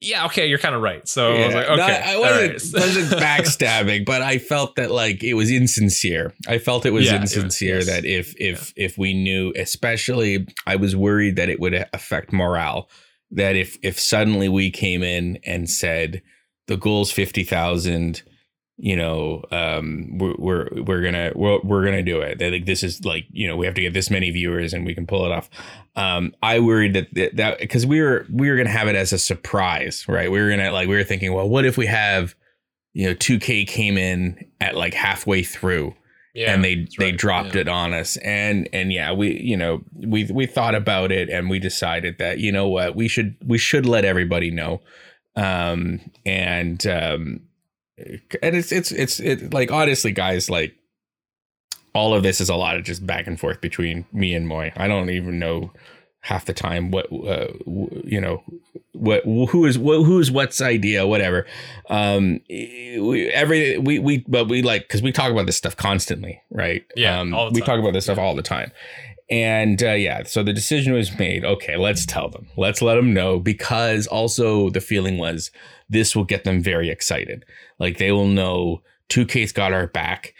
yeah, 0.00 0.24
okay, 0.26 0.46
you're 0.46 0.58
kind 0.58 0.74
of 0.74 0.80
right. 0.80 1.06
So 1.06 1.34
yeah. 1.34 1.42
I 1.42 1.46
was 1.46 1.54
like, 1.54 1.68
okay, 1.68 1.76
no, 1.76 1.84
I 1.84 2.18
wasn't, 2.18 2.74
right. 2.74 2.86
wasn't 2.86 3.20
backstabbing, 3.22 4.06
but 4.06 4.22
I 4.22 4.38
felt 4.38 4.76
that 4.76 4.90
like 4.90 5.22
it 5.22 5.34
was 5.34 5.50
insincere. 5.50 6.32
I 6.48 6.58
felt 6.58 6.86
it 6.86 6.92
was 6.92 7.04
yeah, 7.04 7.20
insincere 7.20 7.74
it 7.74 7.78
was, 7.78 7.86
that 7.86 8.04
if 8.06 8.34
if 8.40 8.72
yeah. 8.76 8.86
if 8.86 8.96
we 8.96 9.12
knew, 9.12 9.52
especially, 9.56 10.46
I 10.66 10.76
was 10.76 10.96
worried 10.96 11.36
that 11.36 11.50
it 11.50 11.60
would 11.60 11.86
affect 11.92 12.32
morale. 12.32 12.88
That 13.30 13.56
if 13.56 13.76
if 13.82 14.00
suddenly 14.00 14.48
we 14.48 14.70
came 14.70 15.02
in 15.02 15.38
and 15.44 15.68
said 15.68 16.22
the 16.66 16.78
goal's 16.78 17.12
fifty 17.12 17.44
thousand, 17.44 18.22
you 18.82 18.96
know, 18.96 19.44
um, 19.50 20.16
we're, 20.16 20.34
we're, 20.38 20.68
we're 20.82 21.02
gonna, 21.02 21.32
we're, 21.34 21.60
we're 21.62 21.84
gonna 21.84 22.02
do 22.02 22.20
it. 22.20 22.38
They 22.38 22.50
like, 22.50 22.64
this 22.64 22.82
is 22.82 23.04
like, 23.04 23.26
you 23.30 23.46
know, 23.46 23.56
we 23.56 23.66
have 23.66 23.74
to 23.74 23.82
get 23.82 23.92
this 23.92 24.10
many 24.10 24.30
viewers 24.30 24.72
and 24.72 24.86
we 24.86 24.94
can 24.94 25.06
pull 25.06 25.26
it 25.26 25.32
off. 25.32 25.50
Um, 25.96 26.34
I 26.42 26.60
worried 26.60 26.94
that 26.94 27.36
that, 27.36 27.58
because 27.58 27.84
we 27.84 28.00
were, 28.00 28.26
we 28.32 28.48
were 28.48 28.56
gonna 28.56 28.70
have 28.70 28.88
it 28.88 28.96
as 28.96 29.12
a 29.12 29.18
surprise, 29.18 30.08
right? 30.08 30.30
We 30.30 30.40
were 30.40 30.48
gonna 30.48 30.72
like, 30.72 30.88
we 30.88 30.96
were 30.96 31.04
thinking, 31.04 31.34
well, 31.34 31.48
what 31.48 31.66
if 31.66 31.76
we 31.76 31.86
have, 31.86 32.34
you 32.94 33.06
know, 33.06 33.14
2K 33.14 33.66
came 33.68 33.98
in 33.98 34.50
at 34.62 34.76
like 34.76 34.94
halfway 34.94 35.42
through 35.42 35.94
yeah, 36.34 36.54
and 36.54 36.64
they 36.64 36.86
they 36.98 37.06
right. 37.06 37.18
dropped 37.18 37.54
yeah. 37.54 37.62
it 37.62 37.68
on 37.68 37.92
us 37.92 38.16
and 38.18 38.68
and 38.72 38.92
yeah 38.92 39.12
we 39.12 39.40
you 39.40 39.56
know 39.56 39.82
we 39.94 40.30
we 40.32 40.46
thought 40.46 40.76
about 40.76 41.10
it 41.10 41.28
and 41.28 41.50
we 41.50 41.58
decided 41.58 42.18
that 42.18 42.38
you 42.38 42.52
know 42.52 42.68
what 42.68 42.94
we 42.94 43.08
should 43.08 43.36
we 43.44 43.58
should 43.58 43.84
let 43.84 44.04
everybody 44.04 44.50
know 44.50 44.80
um 45.34 46.00
and 46.24 46.86
um 46.86 47.40
and 48.42 48.56
it's 48.56 48.72
it's 48.72 48.92
it's 48.92 49.20
it 49.20 49.52
like 49.52 49.70
honestly 49.70 50.12
guys 50.12 50.48
like 50.50 50.74
all 51.94 52.14
of 52.14 52.22
this 52.22 52.40
is 52.40 52.48
a 52.48 52.54
lot 52.54 52.76
of 52.76 52.84
just 52.84 53.06
back 53.06 53.26
and 53.26 53.38
forth 53.38 53.60
between 53.60 54.06
me 54.12 54.34
and 54.34 54.46
Moy. 54.46 54.72
I 54.76 54.86
don't 54.88 55.10
even 55.10 55.38
know 55.38 55.72
half 56.22 56.44
the 56.44 56.52
time 56.52 56.90
what 56.90 57.06
uh, 57.12 57.48
you 58.04 58.20
know 58.20 58.42
what 58.92 59.24
who 59.24 59.64
is 59.64 59.78
what, 59.78 60.02
who 60.04 60.18
is 60.18 60.30
what's 60.30 60.60
idea 60.60 61.06
whatever. 61.06 61.46
Um 61.88 62.40
we, 62.48 63.30
every 63.32 63.78
we 63.78 63.98
we 63.98 64.18
but 64.28 64.48
we 64.48 64.62
like 64.62 64.82
because 64.82 65.02
we 65.02 65.12
talk 65.12 65.32
about 65.32 65.46
this 65.46 65.56
stuff 65.56 65.76
constantly 65.76 66.40
right? 66.50 66.84
Yeah 66.94 67.20
um 67.20 67.34
we 67.52 67.60
talk 67.60 67.78
about 67.78 67.94
this 67.94 68.04
stuff 68.04 68.18
all 68.18 68.34
the 68.34 68.42
time. 68.42 68.70
And 69.30 69.82
uh, 69.82 69.92
yeah 69.92 70.24
so 70.24 70.42
the 70.42 70.52
decision 70.52 70.92
was 70.92 71.18
made. 71.18 71.44
Okay 71.44 71.76
let's 71.76 72.04
tell 72.04 72.28
them. 72.28 72.48
Let's 72.56 72.82
let 72.82 72.96
them 72.96 73.14
know 73.14 73.38
because 73.38 74.06
also 74.06 74.68
the 74.68 74.80
feeling 74.80 75.16
was 75.16 75.50
this 75.90 76.16
will 76.16 76.24
get 76.24 76.44
them 76.44 76.62
very 76.62 76.88
excited. 76.88 77.44
Like 77.78 77.98
they 77.98 78.12
will 78.12 78.28
know 78.28 78.82
2K's 79.10 79.52
got 79.52 79.72
our 79.72 79.88
back. 79.88 80.34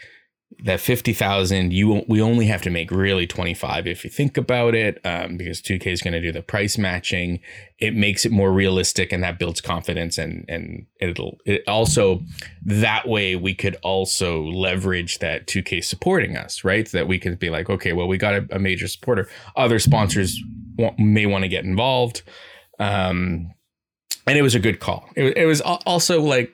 That 0.63 0.79
50,000, 0.79 1.71
you 1.73 2.03
we 2.07 2.21
only 2.21 2.45
have 2.45 2.61
to 2.63 2.69
make 2.69 2.91
really 2.91 3.25
25 3.25 3.87
if 3.87 4.03
you 4.03 4.09
think 4.09 4.37
about 4.37 4.75
it, 4.75 4.99
um, 5.05 5.37
because 5.37 5.61
2K 5.61 5.87
is 5.87 6.01
going 6.01 6.13
to 6.13 6.21
do 6.21 6.31
the 6.31 6.43
price 6.43 6.77
matching. 6.77 7.39
It 7.79 7.95
makes 7.95 8.25
it 8.25 8.31
more 8.31 8.51
realistic 8.51 9.11
and 9.11 9.23
that 9.23 9.39
builds 9.39 9.59
confidence. 9.59 10.17
And, 10.17 10.45
and 10.47 10.85
it'll, 10.99 11.37
it 11.45 11.63
also, 11.67 12.21
that 12.63 13.07
way 13.07 13.35
we 13.35 13.55
could 13.55 13.75
also 13.81 14.43
leverage 14.43 15.19
that 15.19 15.47
2K 15.47 15.83
supporting 15.83 16.37
us, 16.37 16.63
right? 16.63 16.87
So 16.87 16.97
that 16.97 17.07
we 17.07 17.17
could 17.17 17.39
be 17.39 17.49
like, 17.49 17.69
okay, 17.69 17.93
well, 17.93 18.07
we 18.07 18.17
got 18.17 18.35
a, 18.35 18.47
a 18.51 18.59
major 18.59 18.87
supporter. 18.87 19.29
Other 19.55 19.79
sponsors 19.79 20.39
want, 20.77 20.99
may 20.99 21.25
want 21.25 21.43
to 21.43 21.49
get 21.49 21.63
involved. 21.63 22.21
Um, 22.77 23.53
and 24.31 24.39
it 24.39 24.41
was 24.41 24.55
a 24.55 24.59
good 24.59 24.79
call. 24.79 25.09
It, 25.15 25.37
it 25.37 25.45
was 25.45 25.59
also 25.61 26.21
like, 26.21 26.51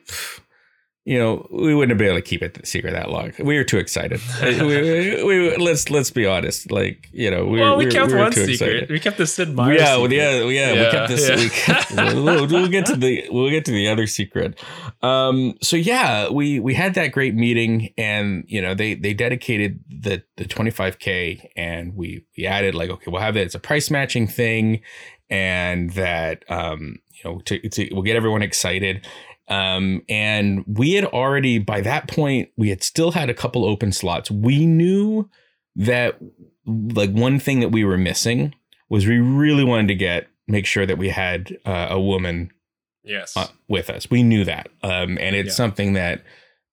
you 1.04 1.16
know, 1.16 1.46
we 1.52 1.74
wouldn't 1.76 1.92
have 1.92 1.98
been 1.98 2.08
able 2.08 2.18
to 2.18 2.22
keep 2.22 2.42
it 2.42 2.66
secret 2.66 2.90
that 2.90 3.08
long. 3.08 3.32
We 3.38 3.56
were 3.56 3.62
too 3.62 3.78
excited. 3.78 4.20
we, 4.42 4.60
we, 4.60 5.22
we, 5.22 5.56
let's 5.56 5.88
let's 5.90 6.10
be 6.10 6.26
honest. 6.26 6.72
Like, 6.72 7.08
you 7.12 7.30
know, 7.30 7.46
we, 7.46 7.60
well, 7.60 7.76
we, 7.76 7.86
we 7.86 7.92
kept 7.92 8.12
one 8.12 8.32
secret. 8.32 8.50
Excited. 8.50 8.90
We 8.90 8.98
kept 8.98 9.16
the 9.16 9.26
Sid 9.26 9.54
Meier. 9.54 9.74
Yeah, 9.74 9.96
well, 9.96 10.12
yeah, 10.12 10.40
yeah, 10.40 10.72
yeah, 10.72 10.84
We 10.84 10.90
kept 10.90 11.08
this. 11.08 11.28
Yeah. 11.28 11.36
We 11.38 11.48
kept, 11.48 11.92
we'll, 11.92 12.46
we'll, 12.48 12.68
get 12.68 12.86
to 12.86 12.96
the 12.96 13.26
we'll 13.30 13.48
get 13.48 13.64
to 13.66 13.70
the 13.70 13.88
other 13.88 14.08
secret. 14.08 14.58
Um, 15.00 15.54
so 15.62 15.76
yeah, 15.76 16.30
we 16.30 16.58
we 16.58 16.74
had 16.74 16.94
that 16.94 17.12
great 17.12 17.34
meeting, 17.34 17.94
and 17.96 18.44
you 18.48 18.60
know, 18.60 18.74
they 18.74 18.94
they 18.94 19.14
dedicated 19.14 19.82
the 19.88 20.24
the 20.36 20.44
25k, 20.44 21.52
and 21.56 21.94
we 21.94 22.26
we 22.36 22.44
added 22.44 22.74
like, 22.74 22.90
okay, 22.90 23.10
we'll 23.10 23.22
have 23.22 23.36
it. 23.36 23.46
It's 23.46 23.54
a 23.54 23.60
price 23.60 23.88
matching 23.88 24.26
thing, 24.26 24.82
and 25.30 25.90
that 25.92 26.44
um 26.50 26.96
you 27.18 27.30
know, 27.30 27.38
to, 27.40 27.68
to 27.68 27.88
we'll 27.92 28.02
get 28.02 28.16
everyone 28.16 28.42
excited. 28.42 29.06
Um, 29.48 30.02
and 30.08 30.64
we 30.66 30.92
had 30.92 31.06
already 31.06 31.58
by 31.58 31.80
that 31.80 32.06
point 32.06 32.50
we 32.56 32.68
had 32.68 32.82
still 32.82 33.12
had 33.12 33.30
a 33.30 33.34
couple 33.34 33.64
open 33.64 33.92
slots. 33.92 34.30
We 34.30 34.66
knew 34.66 35.28
that 35.76 36.18
like 36.66 37.10
one 37.10 37.40
thing 37.40 37.60
that 37.60 37.70
we 37.70 37.84
were 37.84 37.96
missing 37.96 38.54
was 38.90 39.06
we 39.06 39.18
really 39.18 39.64
wanted 39.64 39.88
to 39.88 39.94
get 39.94 40.28
make 40.46 40.66
sure 40.66 40.86
that 40.86 40.98
we 40.98 41.08
had 41.08 41.56
uh, 41.64 41.88
a 41.90 42.00
woman 42.00 42.50
yes 43.04 43.36
uh, 43.36 43.46
with 43.68 43.88
us. 43.88 44.10
We 44.10 44.22
knew 44.22 44.44
that, 44.44 44.68
um, 44.82 45.18
and 45.20 45.34
it's 45.34 45.48
yeah. 45.48 45.54
something 45.54 45.94
that 45.94 46.24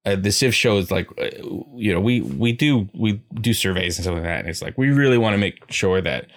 uh, 0.06 0.16
the 0.16 0.32
Civ 0.32 0.54
shows 0.54 0.92
like 0.92 1.08
uh, 1.18 1.30
you 1.76 1.94
know 1.94 2.00
we 2.00 2.22
we 2.22 2.52
do 2.52 2.90
we 2.94 3.22
do 3.36 3.54
surveys 3.54 3.98
and 3.98 4.04
stuff 4.04 4.16
like 4.16 4.24
that, 4.24 4.42
and 4.42 4.50
it's 4.50 4.62
like 4.62 4.78
we 4.78 4.90
really 4.90 5.18
want 5.18 5.34
to 5.34 5.38
make 5.38 5.60
sure 5.72 6.02
that 6.02 6.28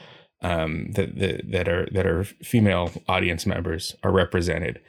um, 0.42 0.92
that, 0.92 1.18
that 1.18 1.50
that 1.50 1.68
are 1.68 1.88
that 1.92 2.06
are 2.06 2.24
female 2.24 2.90
audience 3.08 3.46
members 3.46 3.96
are 4.02 4.12
represented. 4.12 4.80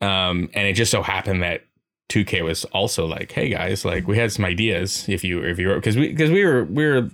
Um, 0.00 0.50
and 0.54 0.66
it 0.66 0.74
just 0.74 0.90
so 0.90 1.02
happened 1.02 1.42
that 1.42 1.62
2K 2.10 2.44
was 2.44 2.64
also 2.66 3.06
like, 3.06 3.32
"Hey 3.32 3.50
guys, 3.50 3.84
like 3.84 4.06
we 4.06 4.16
had 4.16 4.32
some 4.32 4.44
ideas. 4.44 5.08
If 5.08 5.24
you 5.24 5.42
if 5.42 5.58
you 5.58 5.68
were 5.68 5.76
because 5.76 5.96
we 5.96 6.08
because 6.08 6.30
we 6.30 6.44
were 6.44 6.64
we 6.64 6.86
were 6.86 7.10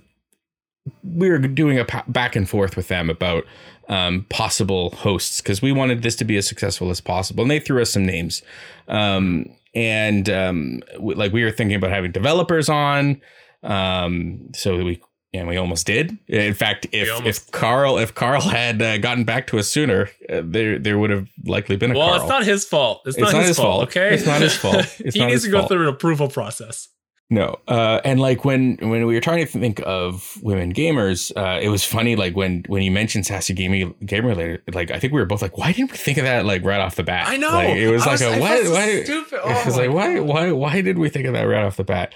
we 1.03 1.29
were 1.29 1.37
doing 1.37 1.79
a 1.79 1.85
back 2.07 2.35
and 2.35 2.49
forth 2.49 2.75
with 2.75 2.87
them 2.87 3.09
about 3.09 3.45
um, 3.89 4.25
possible 4.29 4.91
hosts 4.91 5.41
because 5.41 5.61
we 5.61 5.71
wanted 5.71 6.01
this 6.01 6.15
to 6.17 6.25
be 6.25 6.37
as 6.37 6.47
successful 6.47 6.89
as 6.89 7.01
possible. 7.01 7.43
And 7.43 7.51
they 7.51 7.59
threw 7.59 7.81
us 7.81 7.91
some 7.91 8.05
names. 8.05 8.41
Um, 8.87 9.45
and 9.73 10.29
um, 10.29 10.81
like 10.99 11.31
we 11.31 11.43
were 11.43 11.51
thinking 11.51 11.75
about 11.75 11.91
having 11.91 12.11
developers 12.11 12.69
on. 12.69 13.21
Um, 13.63 14.49
so 14.53 14.77
we 14.83 15.01
and 15.37 15.47
we 15.47 15.57
almost 15.57 15.85
did. 15.87 16.17
In 16.27 16.53
fact, 16.53 16.87
if 16.91 17.07
if 17.25 17.51
Carl 17.51 17.97
if 17.97 18.13
Carl 18.15 18.41
had 18.41 18.81
uh, 18.81 18.97
gotten 18.97 19.23
back 19.23 19.47
to 19.47 19.59
us 19.59 19.67
sooner, 19.67 20.09
uh, 20.29 20.41
there 20.43 20.77
there 20.79 20.97
would 20.99 21.09
have 21.09 21.27
likely 21.45 21.75
been 21.77 21.91
a 21.91 21.97
Well, 21.97 22.07
Carl. 22.09 22.21
it's 22.21 22.29
not 22.29 22.43
his 22.45 22.65
fault. 22.65 23.01
It's, 23.05 23.17
It's 23.17 23.31
not, 23.31 23.43
his, 23.45 23.57
fault, 23.57 23.83
Okay, 23.83 24.13
It's 24.13 24.25
not 24.25 24.41
his 24.41 24.55
fault. 24.55 24.75
It's 24.99 25.13
he 25.15 25.19
not 25.21 25.29
needs 25.29 25.43
to 25.43 25.49
go 25.51 25.59
fault. 25.59 25.69
through 25.71 25.83
an 25.83 25.87
approval 25.93 26.27
process. 26.29 26.89
No, 27.29 27.57
uh, 27.67 27.99
and 28.05 28.21
like 28.21 28.45
when 28.45 28.77
when 28.79 29.05
we 29.05 29.13
were 29.13 29.19
trying 29.19 29.45
to 29.45 29.51
think 29.51 29.81
of 29.85 30.37
women 30.41 30.73
gamers, 30.73 31.29
uh, 31.35 31.59
it 31.61 31.67
was 31.67 31.83
funny. 31.83 32.15
Like 32.15 32.37
when 32.37 32.63
when 32.67 32.83
you 32.83 32.89
mentioned 32.91 33.25
sassy 33.25 33.53
gaming 33.53 33.93
gamer 34.05 34.33
later, 34.33 34.63
like 34.73 34.91
I 34.91 34.99
think 34.99 35.11
we 35.11 35.19
were 35.19 35.25
both 35.25 35.41
like, 35.41 35.57
why 35.57 35.73
didn't 35.73 35.91
we 35.91 35.97
think 35.97 36.17
of 36.19 36.23
that 36.23 36.45
like 36.45 36.63
right 36.63 36.79
off 36.79 36.95
the 36.95 37.03
bat? 37.03 37.27
I 37.27 37.35
know. 37.35 37.49
Like, 37.51 37.75
it 37.75 37.91
was 37.91 38.03
I 38.03 38.11
like 38.11 38.11
was- 38.13 38.21
a 38.21 38.31
I 38.31 38.39
why 38.39 38.69
why 38.69 39.03
stupid. 39.03 39.39
it 39.45 39.65
was 39.65 39.77
Oh 39.77 39.81
like 39.81 39.89
my 39.89 39.95
why 39.95 40.19
why 40.21 40.51
why 40.53 40.81
did 40.81 40.97
we 40.97 41.09
think 41.09 41.25
of 41.27 41.33
that 41.33 41.43
right 41.43 41.65
off 41.65 41.75
the 41.75 41.83
bat? 41.83 42.13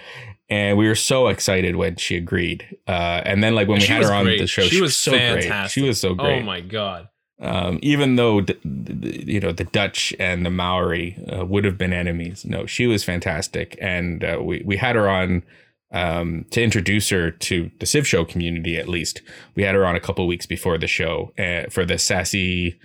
And 0.52 0.78
we 0.78 0.88
were 0.88 0.96
so 0.96 1.28
excited 1.30 1.76
when 1.78 1.96
she 1.96 2.16
agreed. 2.18 2.78
Uh, 2.88 3.22
and 3.26 3.42
then 3.44 3.56
like 3.56 3.68
when 3.68 3.80
we 3.80 3.86
She 3.86 3.92
had 3.94 4.04
her 4.04 4.14
on 4.14 4.26
great. 4.26 4.40
the 4.40 4.46
show, 4.48 4.62
She 4.64 4.76
she, 4.76 4.82
was 4.82 4.90
was 4.90 4.98
so 4.98 5.12
great. 5.12 5.44
fantastic. 5.44 5.82
She 5.82 5.88
was 5.88 6.00
so 6.00 6.14
great. 6.14 6.42
Oh 6.42 6.46
my 6.46 6.60
god. 6.62 7.08
Um, 7.40 7.80
even 7.82 8.18
though 8.18 8.42
d- 8.42 8.54
d- 8.84 9.24
you 9.26 9.40
know 9.40 9.52
the 9.52 9.64
Dutch 9.64 10.14
and 10.20 10.46
the 10.46 10.52
Maori 10.52 11.18
uh, 11.32 11.44
would 11.46 11.64
have 11.66 11.76
been 11.78 11.94
enemies, 11.94 12.46
no, 12.46 12.68
she 12.68 12.86
was 12.86 13.04
fantastic, 13.04 13.76
and 13.82 14.24
uh, 14.24 14.38
we 14.44 14.62
we 14.64 14.78
had 14.78 14.96
her 14.96 15.10
on 15.10 15.42
um, 15.92 16.46
to 16.52 16.62
introduce 16.62 17.10
her 17.10 17.32
to 17.32 17.72
the 17.80 17.86
Civ 17.88 18.06
Show 18.08 18.26
community. 18.26 18.78
At 18.78 18.88
least 18.88 19.22
we 19.56 19.64
had 19.64 19.74
her 19.74 19.86
on 19.88 19.96
a 19.96 20.00
couple 20.00 20.28
weeks 20.28 20.46
before 20.46 20.78
the 20.78 20.86
show 20.88 21.32
uh, 21.40 21.64
for 21.72 21.84
the 21.84 21.98
sassy. 21.98 22.80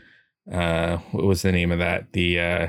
Uh, 0.51 0.99
what 1.12 1.25
was 1.27 1.43
the 1.43 1.53
name 1.53 1.71
of 1.73 1.79
that? 1.81 2.12
The 2.12 2.41
uh, 2.41 2.69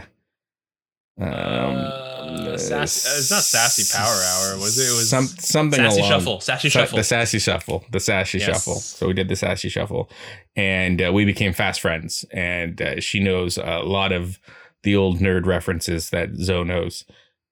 um, 1.19 1.27
Uh, 1.27 2.57
sass- 2.57 3.05
uh, 3.07 3.17
it's 3.17 3.31
not 3.31 3.43
Sassy 3.43 3.83
Power 3.95 4.05
Hour, 4.07 4.59
was 4.59 4.77
it? 4.77 4.83
It 4.83 4.95
was 4.97 5.09
some 5.09 5.25
something 5.27 5.79
Sassy 5.79 5.99
along- 6.01 6.11
Shuffle. 6.11 6.39
Sassy 6.41 6.69
Sa- 6.69 6.79
Shuffle. 6.81 6.97
The 6.97 7.03
sassy 7.03 7.39
shuffle. 7.39 7.85
The 7.91 7.99
sassy 7.99 8.37
Yes. 8.39 8.45
shuffle. 8.47 8.75
So 8.75 9.07
we 9.07 9.13
did 9.13 9.27
the 9.27 9.35
sassy 9.35 9.69
shuffle, 9.69 10.09
and 10.55 11.01
uh, 11.01 11.11
we 11.13 11.25
became 11.25 11.53
fast 11.53 11.81
friends. 11.81 12.25
And 12.31 12.81
uh, 12.81 12.99
she 12.99 13.19
knows 13.19 13.57
a 13.57 13.79
lot 13.79 14.11
of 14.11 14.39
the 14.83 14.95
old 14.95 15.19
nerd 15.19 15.45
references 15.45 16.09
that 16.11 16.35
Zoe 16.35 16.63
knows, 16.65 17.05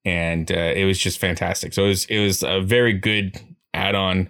and 0.03 0.51
uh, 0.51 0.73
it 0.75 0.85
was 0.85 0.99
just 0.99 1.17
fantastic. 1.19 1.73
So 1.73 1.85
it 1.85 1.89
was 1.89 2.05
it 2.05 2.19
was 2.19 2.43
a 2.43 2.61
very 2.61 2.93
good 2.93 3.39
add 3.73 3.95
on. 3.95 4.29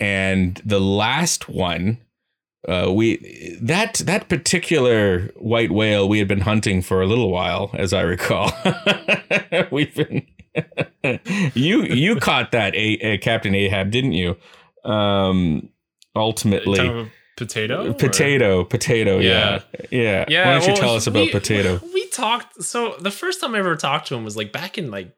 And 0.00 0.60
the 0.64 0.80
last 0.80 1.48
one, 1.48 1.98
uh, 2.68 2.92
we 2.92 3.58
that 3.62 3.94
that 4.04 4.28
particular 4.28 5.30
white 5.36 5.70
whale 5.70 6.08
we 6.08 6.18
had 6.18 6.28
been 6.28 6.42
hunting 6.42 6.82
for 6.82 7.00
a 7.00 7.06
little 7.06 7.30
while, 7.30 7.70
as 7.74 7.92
I 7.92 8.02
recall. 8.02 8.52
We've 9.70 9.94
been 9.94 10.26
you 11.54 11.82
you 11.84 12.16
caught 12.16 12.52
that 12.52 12.74
a, 12.74 12.94
a 13.00 13.18
Captain 13.18 13.54
Ahab, 13.54 13.90
didn't 13.90 14.12
you? 14.12 14.36
Um, 14.84 15.70
ultimately, 16.14 16.86
about 16.86 17.08
potato. 17.36 17.90
or- 17.90 17.94
potato, 17.94 18.64
potato, 18.64 19.18
yeah, 19.18 19.62
yeah. 19.90 20.24
Yeah. 20.28 20.46
Why 20.46 20.52
don't 20.54 20.62
you 20.62 20.72
well, 20.74 20.76
tell 20.76 20.94
us 20.94 21.06
about 21.06 21.26
we- 21.26 21.30
potato? 21.30 21.80
We 21.94 22.08
talked. 22.08 22.62
So 22.62 22.96
the 23.00 23.10
first 23.10 23.40
time 23.40 23.54
I 23.54 23.58
ever 23.60 23.76
talked 23.76 24.08
to 24.08 24.14
him 24.14 24.24
was 24.24 24.36
like 24.36 24.52
back 24.52 24.76
in 24.76 24.90
like 24.90 25.14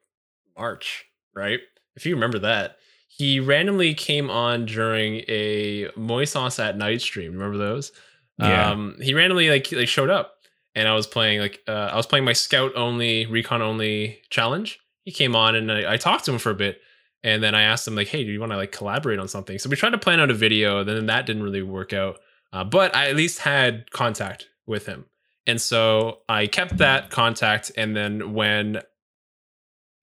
March, 0.56 1.06
right? 1.34 1.60
If 1.96 2.06
you 2.06 2.14
remember 2.14 2.38
that. 2.40 2.76
He 3.12 3.40
randomly 3.40 3.92
came 3.92 4.30
on 4.30 4.66
during 4.66 5.24
a 5.26 5.88
Moy 5.96 6.24
Sauce 6.24 6.60
at 6.60 6.78
Night 6.78 7.00
stream. 7.00 7.32
Remember 7.32 7.58
those? 7.58 7.90
Yeah. 8.38 8.70
Um, 8.70 8.96
he 9.02 9.14
randomly 9.14 9.50
like 9.50 9.70
like 9.72 9.88
showed 9.88 10.10
up, 10.10 10.36
and 10.76 10.86
I 10.86 10.94
was 10.94 11.08
playing 11.08 11.40
like 11.40 11.58
uh, 11.66 11.90
I 11.92 11.96
was 11.96 12.06
playing 12.06 12.24
my 12.24 12.32
scout 12.32 12.72
only, 12.76 13.26
recon 13.26 13.62
only 13.62 14.20
challenge. 14.30 14.78
He 15.04 15.10
came 15.10 15.34
on, 15.34 15.56
and 15.56 15.72
I, 15.72 15.94
I 15.94 15.96
talked 15.96 16.24
to 16.26 16.32
him 16.32 16.38
for 16.38 16.50
a 16.50 16.54
bit, 16.54 16.80
and 17.24 17.42
then 17.42 17.52
I 17.52 17.62
asked 17.62 17.86
him 17.86 17.96
like, 17.96 18.06
"Hey, 18.06 18.22
do 18.22 18.30
you 18.30 18.38
want 18.38 18.52
to 18.52 18.56
like 18.56 18.70
collaborate 18.70 19.18
on 19.18 19.26
something?" 19.26 19.58
So 19.58 19.68
we 19.68 19.76
tried 19.76 19.90
to 19.90 19.98
plan 19.98 20.20
out 20.20 20.30
a 20.30 20.34
video. 20.34 20.84
Then 20.84 21.06
that 21.06 21.26
didn't 21.26 21.42
really 21.42 21.62
work 21.62 21.92
out, 21.92 22.20
uh, 22.52 22.62
but 22.62 22.94
I 22.94 23.08
at 23.08 23.16
least 23.16 23.40
had 23.40 23.90
contact 23.90 24.46
with 24.66 24.86
him, 24.86 25.06
and 25.48 25.60
so 25.60 26.20
I 26.28 26.46
kept 26.46 26.78
that 26.78 27.10
contact. 27.10 27.72
And 27.76 27.96
then 27.96 28.34
when 28.34 28.80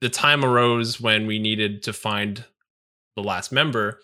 the 0.01 0.09
time 0.09 0.43
arose 0.43 0.99
when 0.99 1.25
we 1.25 1.39
needed 1.39 1.83
to 1.83 1.93
find 1.93 2.43
the 3.17 3.23
last 3.23 3.51
member, 3.51 3.99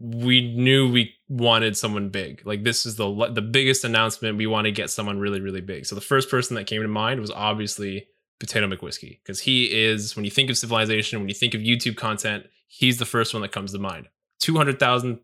we 0.00 0.54
knew 0.54 0.90
we 0.90 1.12
wanted 1.28 1.76
someone 1.76 2.08
big. 2.08 2.46
Like 2.46 2.62
this 2.62 2.86
is 2.86 2.96
the 2.96 3.30
the 3.34 3.42
biggest 3.42 3.84
announcement. 3.84 4.38
We 4.38 4.46
want 4.46 4.64
to 4.64 4.70
get 4.70 4.90
someone 4.90 5.18
really 5.18 5.40
really 5.40 5.60
big. 5.60 5.84
So 5.84 5.94
the 5.94 6.00
first 6.00 6.30
person 6.30 6.54
that 6.54 6.66
came 6.66 6.80
to 6.80 6.88
mind 6.88 7.20
was 7.20 7.30
obviously 7.30 8.06
Potato 8.38 8.68
McWhiskey 8.68 9.18
because 9.22 9.40
he 9.40 9.64
is 9.64 10.14
when 10.14 10.24
you 10.24 10.30
think 10.30 10.48
of 10.50 10.56
civilization, 10.56 11.18
when 11.18 11.28
you 11.28 11.34
think 11.34 11.54
of 11.54 11.60
YouTube 11.60 11.96
content, 11.96 12.46
he's 12.68 12.98
the 12.98 13.04
first 13.04 13.34
one 13.34 13.42
that 13.42 13.52
comes 13.52 13.72
to 13.72 13.78
mind. 13.78 14.08
Two 14.38 14.56
hundred 14.56 14.78
thousand 14.78 15.18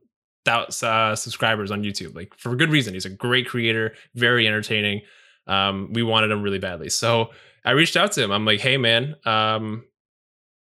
uh, 0.46 1.14
subscribers 1.14 1.70
on 1.70 1.84
YouTube, 1.84 2.14
like 2.14 2.34
for 2.36 2.56
good 2.56 2.70
reason. 2.70 2.94
He's 2.94 3.06
a 3.06 3.10
great 3.10 3.48
creator, 3.48 3.94
very 4.14 4.46
entertaining. 4.46 5.02
Um, 5.46 5.92
we 5.92 6.02
wanted 6.02 6.32
him 6.32 6.42
really 6.42 6.58
badly, 6.58 6.90
so 6.90 7.30
I 7.64 7.70
reached 7.72 7.96
out 7.96 8.12
to 8.12 8.24
him. 8.24 8.32
I'm 8.32 8.44
like, 8.44 8.60
hey 8.60 8.76
man, 8.76 9.14
um, 9.24 9.84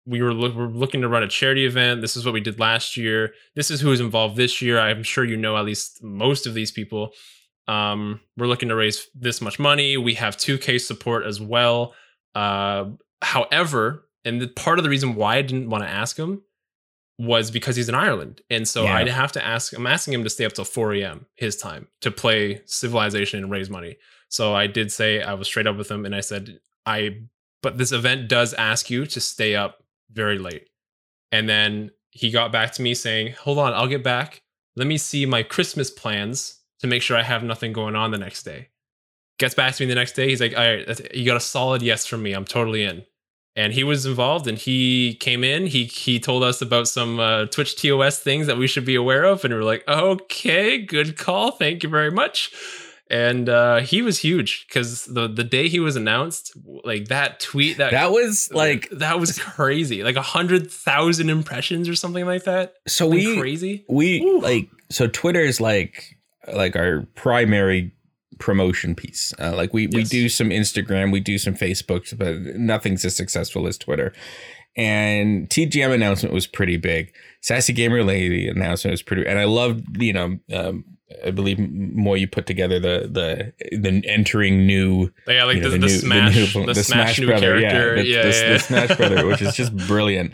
we 0.05 0.21
were, 0.21 0.33
look, 0.33 0.55
we're 0.55 0.67
looking 0.67 1.01
to 1.01 1.07
run 1.09 1.23
a 1.23 1.27
charity 1.27 1.65
event. 1.65 2.01
This 2.01 2.15
is 2.15 2.25
what 2.25 2.33
we 2.33 2.41
did 2.41 2.59
last 2.59 2.95
year. 2.95 3.33
This 3.55 3.71
is 3.71 3.81
who 3.81 3.91
is 3.91 3.99
involved 3.99 4.35
this 4.35 4.61
year. 4.61 4.79
I'm 4.79 5.03
sure 5.03 5.23
you 5.23 5.37
know 5.37 5.57
at 5.57 5.65
least 5.65 6.03
most 6.03 6.45
of 6.45 6.53
these 6.53 6.71
people. 6.71 7.11
Um, 7.67 8.19
we're 8.37 8.47
looking 8.47 8.69
to 8.69 8.75
raise 8.75 9.07
this 9.15 9.41
much 9.41 9.57
money. 9.57 9.97
We 9.97 10.13
have 10.15 10.37
2K 10.37 10.79
support 10.79 11.25
as 11.25 11.41
well. 11.41 11.95
Uh, 12.35 12.91
however, 13.21 14.07
and 14.23 14.41
the, 14.41 14.47
part 14.47 14.77
of 14.77 14.83
the 14.83 14.89
reason 14.89 15.15
why 15.15 15.37
I 15.37 15.41
didn't 15.41 15.69
want 15.69 15.83
to 15.83 15.89
ask 15.89 16.17
him 16.17 16.43
was 17.17 17.49
because 17.49 17.75
he's 17.77 17.87
in 17.87 17.95
Ireland, 17.95 18.41
and 18.49 18.67
so 18.67 18.83
Yeah. 18.83 18.95
I'd 18.97 19.07
have 19.07 19.31
to 19.33 19.45
ask. 19.45 19.71
I'm 19.73 19.87
asking 19.87 20.15
him 20.15 20.25
to 20.25 20.29
stay 20.29 20.43
up 20.43 20.51
till 20.51 20.65
4 20.65 20.95
a.m. 20.95 21.25
his 21.35 21.55
time 21.55 21.87
to 22.01 22.11
play 22.11 22.61
Civilization 22.65 23.41
and 23.41 23.49
raise 23.49 23.69
money. 23.69 23.95
So 24.27 24.53
I 24.53 24.67
did 24.67 24.91
say 24.91 25.21
I 25.21 25.33
was 25.33 25.47
straight 25.47 25.65
up 25.65 25.77
with 25.77 25.89
him, 25.89 26.05
and 26.05 26.13
I 26.13 26.19
said 26.19 26.59
I. 26.85 27.21
But 27.63 27.77
this 27.77 27.93
event 27.93 28.27
does 28.27 28.53
ask 28.55 28.89
you 28.89 29.05
to 29.05 29.21
stay 29.21 29.55
up 29.55 29.84
very 30.11 30.37
late. 30.37 30.67
And 31.31 31.49
then 31.49 31.91
he 32.11 32.31
got 32.31 32.51
back 32.51 32.71
to 32.73 32.81
me 32.81 32.93
saying, 32.93 33.33
Hold 33.41 33.59
on, 33.59 33.73
I'll 33.73 33.87
get 33.87 34.03
back. 34.03 34.41
Let 34.75 34.87
me 34.87 34.97
see 34.97 35.25
my 35.25 35.43
Christmas 35.43 35.89
plans 35.89 36.61
to 36.79 36.87
make 36.87 37.01
sure 37.01 37.17
I 37.17 37.23
have 37.23 37.43
nothing 37.43 37.73
going 37.73 37.95
on 37.95 38.11
the 38.11 38.17
next 38.17 38.43
day. 38.43 38.69
Gets 39.37 39.55
back 39.55 39.75
to 39.75 39.83
me 39.83 39.89
the 39.89 39.95
next 39.95 40.13
day. 40.13 40.29
He's 40.29 40.41
like, 40.41 40.57
All 40.57 40.63
right, 40.63 41.15
you 41.15 41.25
got 41.25 41.37
a 41.37 41.41
solid 41.41 41.81
yes 41.81 42.05
from 42.05 42.23
me. 42.23 42.33
I'm 42.33 42.45
totally 42.45 42.83
in. 42.83 43.03
And 43.57 43.71
he 43.71 43.85
was 43.85 44.05
involved 44.05 44.47
and 44.47 44.57
he 44.57 45.15
came 45.15 45.43
in. 45.43 45.67
He 45.67 45.85
he 45.85 46.19
told 46.19 46.43
us 46.43 46.61
about 46.61 46.89
some 46.89 47.19
uh, 47.19 47.45
Twitch 47.45 47.81
TOS 47.81 48.19
things 48.19 48.47
that 48.47 48.57
we 48.57 48.67
should 48.67 48.85
be 48.85 48.95
aware 48.95 49.23
of. 49.23 49.45
And 49.45 49.53
we 49.53 49.59
are 49.59 49.63
like, 49.63 49.87
okay, 49.87 50.77
good 50.77 51.17
call. 51.17 51.51
Thank 51.51 51.83
you 51.83 51.89
very 51.89 52.11
much. 52.11 52.51
And 53.09 53.49
uh, 53.49 53.81
he 53.81 54.01
was 54.01 54.19
huge 54.19 54.65
because 54.67 55.05
the, 55.05 55.27
the 55.27 55.43
day 55.43 55.69
he 55.69 55.79
was 55.79 55.95
announced, 55.95 56.57
like 56.83 57.09
that 57.09 57.39
tweet 57.39 57.77
that 57.77 57.91
That 57.91 58.11
was 58.11 58.49
like 58.51 58.89
that 58.91 59.19
was 59.19 59.37
crazy. 59.37 60.03
Like 60.03 60.15
a 60.15 60.23
hundred 60.23 60.71
thousand 60.71 61.29
impressions 61.29 61.87
or 61.87 61.95
something 61.95 62.25
like 62.25 62.45
that. 62.45 62.73
so 62.87 63.05
Something 63.05 63.27
we 63.27 63.37
crazy. 63.37 63.85
we 63.87 64.21
Ooh. 64.21 64.39
like 64.41 64.69
so 64.89 65.07
Twitter 65.07 65.41
is 65.41 65.61
like 65.61 66.17
like 66.51 66.75
our 66.75 67.07
primary 67.13 67.91
promotion 68.39 68.95
piece. 68.95 69.33
Uh, 69.39 69.55
like 69.55 69.71
we 69.71 69.85
we 69.87 70.03
do 70.03 70.27
some 70.27 70.49
Instagram, 70.49 71.11
we 71.11 71.19
do 71.19 71.37
some 71.37 71.53
Facebook, 71.53 72.17
but 72.17 72.55
nothing's 72.59 73.05
as 73.05 73.15
successful 73.15 73.67
as 73.67 73.77
Twitter. 73.77 74.13
And 74.75 75.47
TGM 75.49 75.93
announcement 75.93 76.33
was 76.33 76.47
pretty 76.47 76.77
big. 76.77 77.13
Sassy 77.41 77.71
Gamer 77.71 78.03
Lady 78.03 78.47
announcement 78.49 78.91
was 78.93 79.03
pretty, 79.03 79.25
and 79.25 79.39
I 79.39 79.45
loved 79.45 80.01
you 80.01 80.13
know. 80.13 80.39
Um, 80.51 80.85
I 81.25 81.31
believe 81.31 81.59
more 81.59 82.17
you 82.17 82.27
put 82.27 82.47
together 82.47 82.79
the 82.79 83.53
the 83.69 83.77
the 83.77 84.03
entering 84.07 84.65
new 84.65 85.11
Yeah, 85.27 85.43
like 85.43 85.57
you 85.57 85.61
know, 85.61 85.69
the, 85.69 85.77
the, 85.77 85.89
smash, 85.89 86.35
the, 86.53 86.73
smash, 86.75 87.19
new 87.19 87.27
brother, 87.27 87.59
character. 87.59 88.03
yeah, 88.03 88.03
the, 88.03 88.07
Yeah, 88.07 88.21
the, 88.23 88.27
yeah, 88.29 88.53
the 88.53 88.59
Smash 88.59 88.97
brother, 88.97 89.27
which 89.27 89.41
is 89.41 89.55
just 89.55 89.75
brilliant. 89.87 90.33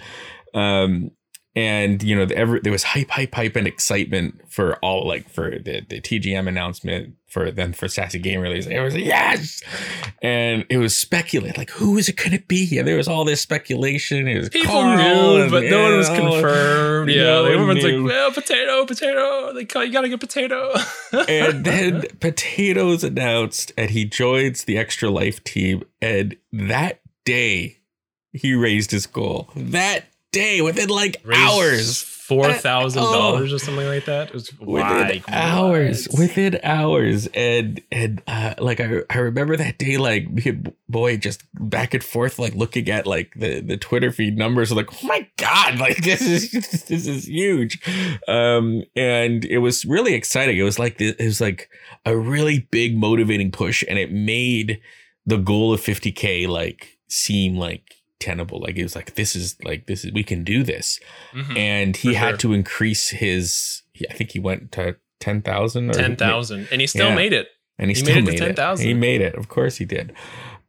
Um, 0.54 1.12
and 1.56 2.02
you 2.02 2.16
know, 2.16 2.26
the, 2.26 2.38
ever 2.38 2.60
there 2.60 2.72
was 2.72 2.84
hype, 2.84 3.10
hype, 3.10 3.34
hype, 3.36 3.56
and 3.56 3.68
excitement 3.68 4.42
for 4.50 4.76
all 4.78 5.06
like 5.08 5.30
for 5.30 5.52
the, 5.52 5.82
the 5.88 6.00
TGM 6.00 6.48
announcement 6.48 7.16
for 7.28 7.52
then 7.52 7.74
for 7.74 7.88
Sassy 7.88 8.20
Gamer 8.20 8.50
Lady. 8.50 8.74
It 8.74 8.80
was 8.80 8.96
yes, 8.96 9.62
and 10.22 10.66
it 10.70 10.78
was 10.78 10.96
speculated 10.96 11.58
like 11.58 11.70
who 11.72 11.98
is 11.98 12.08
it 12.08 12.16
going 12.16 12.32
to 12.32 12.40
be? 12.40 12.78
And 12.78 12.88
there 12.88 12.96
was 12.98 13.08
all 13.10 13.26
this 13.26 13.42
speculation. 13.42 14.28
It 14.28 14.38
was 14.38 14.50
People 14.50 14.72
Carl 14.72 14.98
knew, 14.98 15.42
and- 15.44 15.52
but 15.52 15.64
no 15.64 15.84
one 15.84 15.98
was 15.98 16.10
confirmed. 16.10 17.10
Yeah, 17.12 17.24
no 17.24 17.44
like, 17.44 17.52
everyone's 17.54 17.84
knew. 17.84 18.04
like, 18.04 18.12
well, 18.12 18.32
potato, 18.32 18.86
potato. 18.86 19.52
Like, 19.54 19.74
you 19.76 19.92
gotta 19.92 20.10
get 20.10 20.20
potato. 20.20 20.74
and 21.28 21.66
then 21.66 22.04
Potatoes 22.22 23.04
announced, 23.04 23.74
and 23.78 23.90
he 23.92 24.06
joins 24.06 24.64
the 24.64 24.78
Extra 24.78 25.10
Life 25.10 25.44
team. 25.44 25.84
And 26.02 26.38
that 26.54 27.02
day, 27.26 27.80
he 28.34 28.54
raised 28.54 28.92
his 28.92 29.06
goal. 29.08 29.50
That 29.56 30.06
day, 30.32 30.62
within 30.62 30.90
like 30.90 31.22
Raised 31.24 31.42
hours, 31.42 32.02
four 32.32 32.54
thousand 32.54 33.04
dollars 33.04 33.52
or 33.52 33.60
something 33.60 33.86
like 33.86 34.06
that. 34.06 34.30
It 34.30 34.34
was 34.34 34.60
within 34.60 35.00
like 35.00 35.24
hours, 35.30 36.08
what? 36.08 36.20
within 36.20 36.60
hours, 36.64 37.28
and 37.34 37.82
and 37.92 38.22
uh, 38.28 38.56
like 38.60 38.80
I 38.80 39.02
I 39.10 39.18
remember 39.18 39.58
that 39.58 39.78
day, 39.78 39.98
like 39.98 40.30
me 40.30 40.44
and 40.46 40.74
Moy 40.88 41.18
just 41.18 41.44
back 41.54 41.94
and 41.94 42.04
forth, 42.04 42.40
like 42.40 42.56
looking 42.56 42.90
at 42.90 43.06
like 43.06 43.34
the 43.36 43.62
the 43.62 43.78
Twitter 43.78 44.12
feed 44.12 44.38
numbers, 44.38 44.72
like 44.72 44.90
oh 44.92 45.08
my 45.08 45.28
god, 45.38 45.80
like 45.80 45.98
this 46.04 46.22
is 46.22 46.52
this 46.86 47.08
is 47.08 47.28
huge, 47.28 47.82
um, 48.28 48.84
and 48.96 49.46
it 49.46 49.60
was 49.60 49.86
really 49.86 50.14
exciting. 50.14 50.58
It 50.58 50.64
was 50.64 50.80
like 50.80 51.00
it 51.02 51.20
was 51.20 51.42
like 51.42 51.70
a 52.06 52.16
really 52.16 52.68
big 52.72 52.98
motivating 52.98 53.52
push, 53.52 53.84
and 53.88 54.00
it 54.00 54.12
made 54.12 54.80
the 55.26 55.38
goal 55.38 55.74
of 55.74 55.82
50k 55.82 56.48
like 56.48 56.98
seem 57.08 57.56
like 57.56 58.01
tenable 58.22 58.60
like 58.62 58.78
it 58.78 58.84
was 58.84 58.96
like 58.96 59.16
this 59.16 59.36
is 59.36 59.58
like 59.66 59.88
this 59.88 60.06
is 60.06 60.12
we 60.14 60.24
can 60.24 60.44
do 60.44 60.64
this 60.64 61.00
Mhm. 61.34 61.58
and 61.58 61.98
he 61.98 62.14
had 62.14 62.30
sure. 62.32 62.38
to 62.38 62.54
increase 62.54 63.10
his 63.10 63.82
I 64.10 64.14
think 64.14 64.32
he 64.32 64.40
went 64.40 64.72
to 64.74 64.96
10,000 65.20 65.90
or 65.90 65.94
ten 65.94 66.16
thousand, 66.16 66.68
and 66.72 66.80
he 66.82 66.88
still 66.88 67.10
Yeah. 67.10 67.16
made 67.16 67.34
it. 67.34 67.48
and 67.78 67.90
he, 67.90 67.96
He 67.96 68.02
still 68.02 68.16
made 68.16 68.24
it 68.24 68.32
made 68.32 68.38
to 68.38 68.44
it. 68.44 68.56
10,000. 68.56 68.86
He 68.88 68.94
made 68.94 69.22
it. 69.22 69.34
Of 69.36 69.48
course 69.50 69.78
he 69.78 69.86
did. 69.86 70.14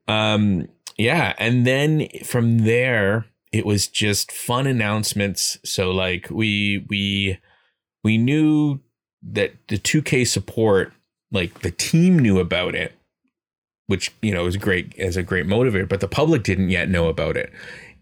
Um 0.09 0.69
yeah, 0.99 1.35
and 1.39 1.67
then 1.67 2.09
from 2.25 2.59
there 2.61 3.27
it 3.53 3.65
was 3.67 3.87
just 3.87 4.33
fun 4.33 4.67
announcements. 4.67 5.59
So 5.65 5.91
like 5.91 6.29
we 6.31 6.85
we 6.89 7.39
we 8.05 8.19
knew 8.19 8.81
that 9.23 9.53
the 9.69 9.79
2K 9.79 10.27
support 10.27 10.93
like 11.31 11.61
the 11.61 11.71
team 11.71 12.19
knew 12.19 12.39
about 12.39 12.75
it 12.75 12.93
which 13.93 14.11
you 14.23 14.33
know 14.33 14.45
was 14.45 14.57
great 14.57 14.99
as 14.99 15.19
a 15.19 15.23
great 15.23 15.45
motivator 15.47 15.87
but 15.87 16.01
the 16.01 16.09
public 16.09 16.43
didn't 16.43 16.71
yet 16.71 16.89
know 16.89 17.09
about 17.09 17.37
it. 17.37 17.53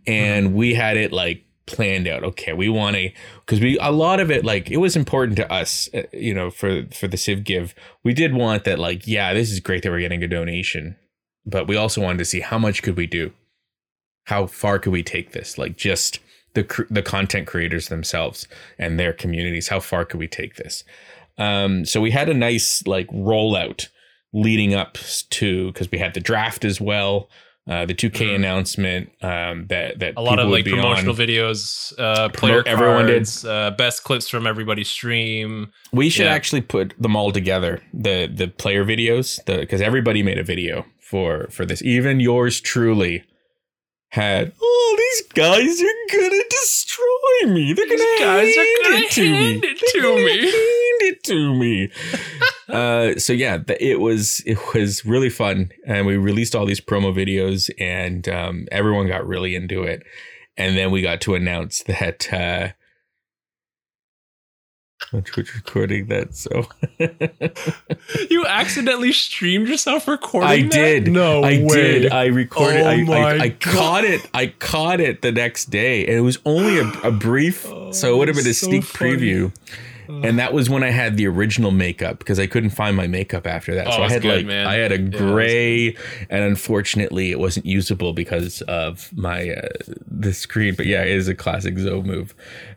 And 0.07 0.55
we 0.55 0.75
had 0.75 0.97
it 0.97 1.13
like 1.13 1.43
planned 1.67 2.07
out. 2.07 2.23
Okay 2.23 2.53
we 2.53 2.69
want 2.69 2.95
to 2.95 3.11
because 3.45 3.61
we 3.61 3.77
a 3.81 3.91
lot 3.91 4.21
of 4.21 4.31
it 4.31 4.45
like 4.45 4.71
it 4.71 4.77
was 4.77 4.95
important 4.95 5.37
to 5.39 5.53
us 5.53 5.89
uh, 5.93 6.03
you 6.13 6.33
know 6.33 6.49
for 6.49 6.87
for 6.93 7.09
the 7.09 7.17
civ 7.17 7.43
give. 7.43 7.75
We 8.05 8.15
did 8.15 8.35
want 8.35 8.63
that 8.65 8.79
like 8.79 9.09
yeah 9.09 9.35
this 9.35 9.51
is 9.51 9.59
great 9.59 9.83
that 9.83 9.91
we're 9.91 9.99
getting 9.99 10.23
a 10.23 10.29
donation 10.29 10.95
but 11.45 11.67
we 11.67 11.75
also 11.75 12.01
wanted 12.01 12.19
to 12.19 12.25
see 12.25 12.41
how 12.41 12.59
much 12.59 12.85
could 12.85 12.97
we 12.97 13.09
do? 13.09 13.33
How 14.27 14.47
far 14.47 14.79
could 14.79 14.93
we 14.93 15.03
take 15.03 15.33
this? 15.33 15.59
Like 15.59 15.77
just 15.77 16.21
the 16.55 16.87
the 16.89 17.03
content 17.03 17.49
creators 17.49 17.89
themselves 17.89 18.47
and 18.79 18.97
their 18.97 19.13
communities 19.13 19.67
how 19.67 19.81
far 19.81 20.05
could 20.05 20.21
we 20.21 20.29
take 20.29 20.55
this? 20.55 20.85
Um 21.37 21.85
so 21.85 22.01
we 22.01 22.13
had 22.13 22.29
a 22.29 22.35
nice 22.49 22.87
like 22.87 23.09
rollout 23.09 23.89
leading 24.33 24.75
up 24.75 24.97
to 25.31 25.73
because 25.73 25.91
we 25.91 25.99
had 25.99 26.15
the 26.15 26.21
draft 26.21 26.65
as 26.65 26.81
well 26.81 27.29
uh 27.69 27.85
the 27.85 27.93
2k 27.95 28.27
Mhm. 28.27 28.35
announcement 28.37 29.11
um 29.23 29.67
that 29.69 29.99
that 29.99 30.15
A 30.17 30.23
lot 30.23 30.39
of 30.39 30.49
like 30.49 30.65
promotional 30.65 31.13
on. 31.13 31.19
videos, 31.19 31.93
uh, 31.99 32.29
player 32.31 32.63
Promote- 32.63 32.67
everyone 32.69 33.07
did. 33.07 33.29
uh, 33.47 33.71
best 33.73 34.03
clips 34.05 34.29
from 34.29 34.47
everybody's 34.47 34.89
stream. 34.89 35.71
We 35.93 36.09
should 36.11 36.25
Yeah. 36.27 36.33
actually 36.33 36.63
put 36.63 36.95
them 36.99 37.15
all 37.17 37.33
together. 37.33 37.83
The 37.93 38.31
the 38.33 38.49
player 38.49 38.85
videos, 38.85 39.45
the 39.45 39.59
because 39.59 39.83
everybody 39.83 40.23
made 40.23 40.39
a 40.39 40.43
video 40.45 40.87
for 41.01 41.49
for 41.51 41.67
this. 41.67 41.83
Even 41.83 42.19
yours 42.21 42.61
truly 42.61 43.25
had. 44.13 44.53
Oh, 44.61 44.95
these 44.99 45.23
guys 45.35 45.83
are 45.83 46.19
gonna 46.19 46.43
destroy 46.51 47.53
me. 47.55 47.73
They're 47.75 47.87
These 47.87 48.01
gonna 48.01 48.19
guys 48.21 48.57
are 48.57 48.61
hand 48.61 48.79
gonna 48.85 48.97
it 48.97 49.11
to 49.11 49.23
me. 49.23 49.29
hand 49.37 49.65
it 49.65 49.81
They're 49.81 50.03
to 50.03 50.09
gonna 50.09 50.25
me." 50.25 50.41
Hand 50.41 51.03
it 51.03 51.25
to 51.25 51.55
me. 51.55 51.89
uh, 52.73 53.19
so 53.19 53.33
yeah, 53.33 53.59
it 53.81 54.01
was 54.01 54.43
it 54.47 54.59
was 54.75 55.05
really 55.05 55.31
fun, 55.31 55.71
and 55.87 56.07
we 56.07 56.17
released 56.17 56.55
all 56.55 56.67
these 56.67 56.81
promo 56.81 57.15
videos, 57.15 57.71
and 57.79 58.29
um, 58.29 58.67
everyone 58.73 59.07
got 59.09 59.27
really 59.27 59.55
into 59.55 59.83
it. 59.83 60.03
And 60.57 60.77
then 60.77 60.91
we 60.91 61.01
got 61.01 61.21
to 61.23 61.35
announce 61.35 61.83
that. 61.85 62.33
Uh, 62.33 62.69
on 65.13 65.23
Twitch 65.23 65.55
recording 65.55 66.07
that, 66.07 66.35
so 66.37 66.67
You 68.31 68.47
accidentally 68.47 69.13
streamed 69.13 69.69
yourself 69.69 70.07
recording. 70.07 70.49
I 70.51 70.63
that? 70.63 70.71
did. 70.71 71.09
No 71.13 71.43
I 71.43 71.63
way. 71.63 72.01
did. 72.01 72.13
I 72.13 72.27
recorded. 72.27 72.83
Oh 72.83 72.87
I, 72.89 73.03
my 73.05 73.17
I, 73.19 73.39
I 73.39 73.51
caught 73.51 74.05
it. 74.05 74.29
I 74.35 74.49
caught 74.49 75.01
it 75.01 75.23
the 75.23 75.33
next 75.33 75.67
day, 75.67 76.07
and 76.07 76.17
it 76.17 76.21
was 76.21 76.39
only 76.45 76.79
a, 76.79 76.89
a 77.03 77.11
brief, 77.11 77.63
so 77.93 78.15
it 78.15 78.19
would 78.19 78.29
have 78.29 78.37
been 78.37 78.47
a 78.47 78.55
so 78.55 78.67
sneak 78.69 78.85
funny. 78.85 79.13
preview. 79.17 79.53
And 80.25 80.39
that 80.39 80.53
was 80.53 80.69
when 80.69 80.83
I 80.83 80.91
had 80.91 81.17
the 81.17 81.27
original 81.27 81.71
makeup 81.71 82.19
because 82.19 82.39
I 82.39 82.47
couldn't 82.47 82.71
find 82.71 82.97
my 82.97 83.07
makeup 83.07 83.47
after 83.47 83.75
that. 83.75 83.87
Oh, 83.87 83.93
so 83.93 84.03
I 84.03 84.11
had 84.11 84.23
good, 84.23 84.37
like 84.39 84.47
man. 84.47 84.67
I 84.67 84.75
had 84.75 84.93
a 84.93 84.99
gray, 84.99 85.97
and 86.29 86.45
unfortunately, 86.45 87.31
it 87.31 87.39
wasn't 87.39 87.67
usable 87.67 88.13
because 88.13 88.63
of 88.63 89.11
my 89.17 89.51
uh, 89.51 89.69
the 90.07 90.33
screen. 90.33 90.75
But 90.75 90.87
yeah, 90.87 91.03
it 91.03 91.13
is 91.13 91.29
a 91.29 91.35
classic 91.35 91.79
Zoe 91.79 92.03
move. 92.03 92.35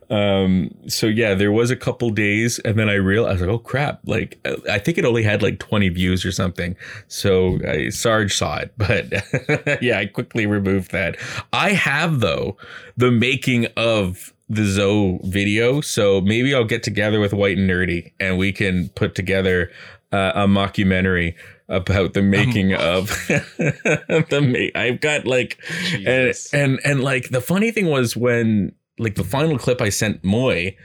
Um, 0.10 0.74
so 0.88 1.08
yeah, 1.08 1.34
there 1.34 1.52
was 1.52 1.72
a 1.72 1.76
couple 1.76 2.10
days, 2.12 2.60
and 2.60 2.78
then 2.78 2.90
I 2.90 2.96
realized 2.96 3.42
like, 3.42 3.50
oh 3.50 3.58
crap! 3.58 4.00
Like 4.06 4.40
I 4.70 4.80
think 4.80 4.98
it 4.98 5.06
only 5.06 5.24
had 5.24 5.42
like 5.42 5.60
twenty 5.60 5.90
views 5.90 6.26
or 6.26 6.32
something. 6.32 6.76
So 7.08 7.60
I, 7.68 7.90
Sarge 7.90 8.36
saw 8.36 8.58
it, 8.58 8.74
but 8.78 9.82
yeah, 9.82 10.00
I 10.00 10.06
quickly 10.06 10.46
removed 10.46 10.92
that. 10.92 11.18
I 11.52 11.72
have 11.72 12.20
though 12.20 12.58
the 12.96 13.12
making 13.12 13.68
of 13.78 14.34
the 14.56 14.66
Zoe 14.66 15.20
video, 15.24 15.82
so 15.82 16.22
maybe 16.22 16.54
I'll 16.54 16.64
get 16.64 16.84
together 16.84 17.20
with 17.20 17.34
White 17.34 17.58
and 17.58 17.70
Nerdy, 17.70 18.12
and 18.20 18.38
we 18.38 18.52
can 18.52 18.90
put 18.90 19.16
together 19.16 19.72
uh, 20.12 20.32
a 20.36 20.48
mockumentary 20.48 21.36
about 21.70 22.14
the 22.14 22.22
making 22.22 22.74
of 22.76 23.08
the. 23.28 24.72
Ma- 24.76 24.80
I've 24.80 25.00
got 25.02 25.26
like 25.26 25.60
and, 25.94 26.28
Jesus. 26.28 26.54
and 26.54 26.80
and 26.84 27.04
like 27.04 27.30
the 27.30 27.42
funny 27.42 27.72
thing 27.72 27.88
was 27.88 28.16
when 28.16 28.74
like 29.00 29.16
the 29.16 29.24
final 29.24 29.58
clip 29.58 29.82
I 29.82 29.90
sent 29.90 30.24
Moy, 30.24 30.76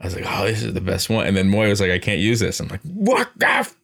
I 0.00 0.04
was 0.06 0.14
like, 0.16 0.24
oh, 0.26 0.46
this 0.46 0.62
is 0.62 0.72
the 0.74 0.80
best 0.80 1.10
one. 1.10 1.26
And 1.26 1.36
then 1.36 1.48
Moy 1.48 1.68
was 1.68 1.80
like, 1.80 1.90
I 1.90 1.98
can't 1.98 2.20
use 2.20 2.40
this. 2.40 2.60
I'm 2.60 2.68
like, 2.68 2.82
what 2.82 3.30
the? 3.36 3.74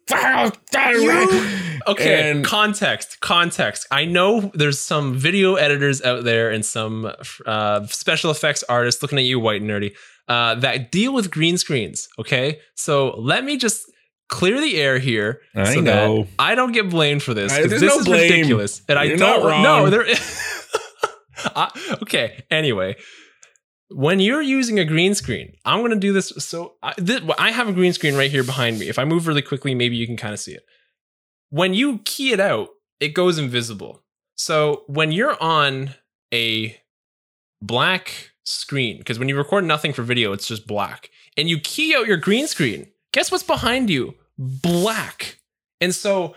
Okay, 1.87 2.31
And- 2.31 2.45
context, 2.45 3.21
context. 3.21 3.87
I 3.91 4.05
know 4.05 4.51
there's 4.55 4.79
some 4.79 5.15
video 5.15 5.55
editors 5.55 6.03
out 6.03 6.25
there 6.25 6.51
and 6.51 6.65
some 6.65 7.11
uh, 7.47 7.87
special 7.87 8.31
effects 8.31 8.63
artists 8.69 9.03
looking 9.03 9.19
at 9.19 9.25
you, 9.25 9.39
white 9.41 9.63
and 9.63 9.71
nerdy, 9.71 9.95
uh, 10.29 10.55
that 10.57 10.91
deal 10.93 11.15
with 11.15 11.31
green 11.31 11.57
screens. 11.57 12.09
Okay, 12.19 12.59
so 12.75 13.15
let 13.19 13.45
me 13.45 13.57
just 13.57 13.91
clear 14.29 14.61
the 14.61 14.77
air 14.81 14.99
here. 14.99 15.41
I 15.57 15.75
so 15.75 15.81
know. 15.81 16.23
That 16.25 16.29
I 16.39 16.55
don't 16.55 16.73
get 16.73 16.91
blamed 16.91 17.23
for 17.23 17.33
this 17.35 17.53
I- 17.53 17.63
because 17.63 17.81
this 17.81 17.95
no 17.95 17.99
is 18.01 18.05
blame. 18.05 18.31
ridiculous, 18.31 18.83
and 18.89 18.99
I 18.99 19.05
You're 19.05 19.17
don't. 19.17 19.41
not 19.43 19.49
wrong. 19.51 19.63
No, 19.63 19.89
there. 19.91 20.05
I, 21.57 21.97
okay. 22.03 22.43
Anyway, 22.51 22.97
when 23.91 24.21
you're 24.21 24.43
using 24.43 24.79
a 24.79 24.85
green 24.85 25.15
screen, 25.15 25.55
I'm 25.65 25.81
going 25.81 25.93
to 25.93 25.99
do 25.99 26.13
this. 26.13 26.29
So 26.39 26.75
I, 26.83 26.95
this, 26.99 27.21
I 27.39 27.51
have 27.51 27.69
a 27.69 27.73
green 27.73 27.93
screen 27.93 28.17
right 28.17 28.31
here 28.31 28.45
behind 28.45 28.79
me. 28.79 28.89
If 28.89 28.99
I 28.99 29.05
move 29.05 29.27
really 29.27 29.43
quickly, 29.43 29.75
maybe 29.75 29.97
you 29.97 30.07
can 30.07 30.17
kind 30.17 30.35
of 30.35 30.41
see 30.41 30.53
it. 30.53 30.65
When 31.51 31.75
you 31.75 31.99
key 32.05 32.33
it 32.33 32.41
out, 32.41 32.69
it 33.01 33.15
goes 33.15 33.39
invisible. 33.39 34.03
So 34.37 34.83
when 34.87 35.11
you're 35.13 35.41
on 35.43 35.95
a 36.33 36.77
black 37.63 38.33
screen, 38.45 38.99
because 38.99 39.19
when 39.19 39.29
you 39.29 39.37
record 39.37 39.65
nothing 39.65 39.93
for 39.93 40.03
video, 40.03 40.33
it's 40.33 40.47
just 40.47 40.67
black, 40.67 41.11
and 41.37 41.49
you 41.49 41.59
key 41.59 41.95
out 41.95 42.07
your 42.07 42.17
green 42.19 42.47
screen, 42.47 42.89
guess 43.13 43.33
what's 43.33 43.43
behind 43.43 43.89
you? 43.89 44.15
Black. 44.37 45.39
And 45.81 45.95
so 45.95 46.35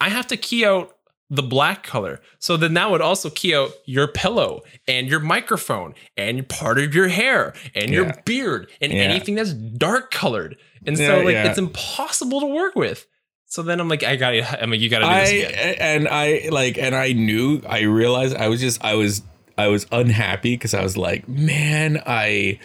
I 0.00 0.08
have 0.08 0.26
to 0.28 0.36
key 0.36 0.64
out 0.64 0.93
the 1.36 1.42
black 1.42 1.82
color. 1.82 2.20
So 2.38 2.56
then 2.56 2.74
that 2.74 2.90
would 2.90 3.00
also 3.00 3.30
key 3.30 3.54
out 3.54 3.70
your 3.86 4.08
pillow 4.08 4.62
and 4.88 5.08
your 5.08 5.20
microphone 5.20 5.94
and 6.16 6.48
part 6.48 6.78
of 6.78 6.94
your 6.94 7.08
hair 7.08 7.54
and 7.74 7.90
your 7.90 8.12
beard 8.24 8.70
and 8.80 8.92
Yeah. 8.92 9.00
anything 9.02 9.34
that's 9.34 9.52
dark 9.52 10.10
colored. 10.10 10.56
And 10.86 10.96
so 10.98 11.18
Yeah, 11.18 11.24
like 11.24 11.32
yeah. 11.34 11.48
it's 11.48 11.58
impossible 11.58 12.40
to 12.40 12.46
work 12.46 12.74
with. 12.76 13.06
So 13.46 13.62
then 13.62 13.78
I'm 13.80 13.88
like, 13.88 14.02
I 14.02 14.16
gotta, 14.16 14.62
I'm 14.62 14.70
like, 14.70 14.80
you 14.80 14.88
gotta 14.90 15.04
do 15.04 15.10
I 15.10 15.20
this 15.24 15.48
again. 15.48 15.74
and 15.78 16.08
I 16.08 16.48
like 16.50 16.76
and 16.76 16.94
I 16.94 17.12
knew 17.12 17.62
I 17.68 17.82
realized 17.82 18.36
I 18.36 18.48
was 18.48 18.60
just 18.60 18.84
I 18.84 18.94
was 18.94 19.22
I 19.56 19.68
was 19.68 19.86
unhappy 19.92 20.54
because 20.54 20.74
I 20.74 20.82
was 20.82 20.96
like, 20.96 21.28
man, 21.28 22.02
I 22.06 22.58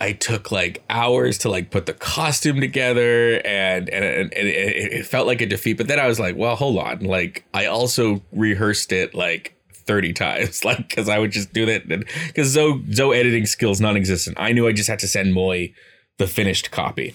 I 0.00 0.12
took 0.12 0.52
like 0.52 0.84
hours 0.88 1.38
to 1.38 1.48
like 1.48 1.70
put 1.70 1.86
the 1.86 1.92
costume 1.92 2.60
together 2.60 3.44
and 3.44 3.88
and, 3.88 4.04
and, 4.04 4.32
and 4.32 4.48
it, 4.48 5.06
felt 5.06 5.26
like 5.26 5.40
a 5.40 5.46
defeat. 5.46 5.76
But 5.76 5.88
then 5.88 5.98
I 5.98 6.06
was 6.06 6.20
like, 6.20 6.36
well, 6.36 6.56
hold 6.56 6.78
on. 6.78 7.00
Like 7.00 7.44
I 7.52 7.66
also 7.66 8.22
rehearsed 8.32 8.92
it 8.92 9.14
like 9.14 9.54
30 9.72 10.12
times, 10.12 10.64
like 10.64 10.88
because 10.88 11.08
I 11.08 11.18
would 11.18 11.32
just 11.32 11.52
do 11.52 11.66
that 11.66 11.88
because 11.88 12.48
Zoe 12.48 12.84
Zoe 12.92 13.18
editing 13.18 13.46
skills 13.46 13.80
non-existent. 13.80 14.36
I 14.38 14.52
knew 14.52 14.68
I 14.68 14.72
just 14.72 14.88
had 14.88 15.00
to 15.00 15.08
send 15.08 15.34
Moy 15.34 15.72
the 16.18 16.26
finished 16.26 16.70
copy. 16.70 17.14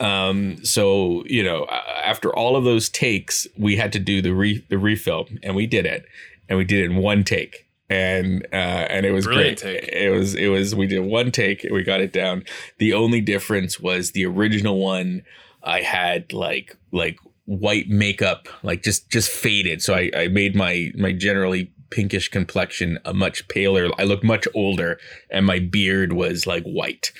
Um, 0.00 0.64
so 0.64 1.24
you 1.26 1.42
know, 1.42 1.66
after 1.66 2.34
all 2.34 2.56
of 2.56 2.64
those 2.64 2.88
takes, 2.88 3.46
we 3.56 3.76
had 3.76 3.92
to 3.92 3.98
do 3.98 4.20
the 4.20 4.34
re 4.34 4.64
the 4.68 4.76
refilm, 4.76 5.38
and 5.42 5.54
we 5.54 5.66
did 5.66 5.86
it, 5.86 6.04
and 6.48 6.58
we 6.58 6.64
did 6.64 6.84
it 6.84 6.90
in 6.90 6.96
one 6.96 7.24
take, 7.24 7.65
and 7.88 8.46
uh, 8.52 8.56
and 8.56 9.06
it 9.06 9.12
was 9.12 9.26
Brilliant 9.26 9.60
great. 9.60 9.80
take. 9.82 9.88
It 9.92 10.10
was 10.10 10.34
it 10.34 10.48
was 10.48 10.74
we 10.74 10.86
did 10.86 11.00
one 11.00 11.30
take, 11.30 11.66
we 11.70 11.82
got 11.82 12.00
it 12.00 12.12
down. 12.12 12.44
The 12.78 12.92
only 12.92 13.20
difference 13.20 13.78
was 13.80 14.12
the 14.12 14.26
original 14.26 14.78
one. 14.78 15.22
I 15.62 15.82
had 15.82 16.32
like 16.32 16.76
like 16.92 17.18
white 17.44 17.88
makeup, 17.88 18.48
like 18.62 18.82
just 18.82 19.10
just 19.10 19.30
faded. 19.30 19.82
So 19.82 19.94
I 19.94 20.10
I 20.16 20.28
made 20.28 20.54
my 20.56 20.90
my 20.96 21.12
generally 21.12 21.72
pinkish 21.90 22.28
complexion, 22.28 22.98
a 23.04 23.14
much 23.14 23.46
paler. 23.48 23.88
I 23.98 24.04
looked 24.04 24.24
much 24.24 24.48
older, 24.54 24.98
and 25.30 25.46
my 25.46 25.60
beard 25.60 26.12
was 26.12 26.46
like 26.46 26.64
white. 26.64 27.12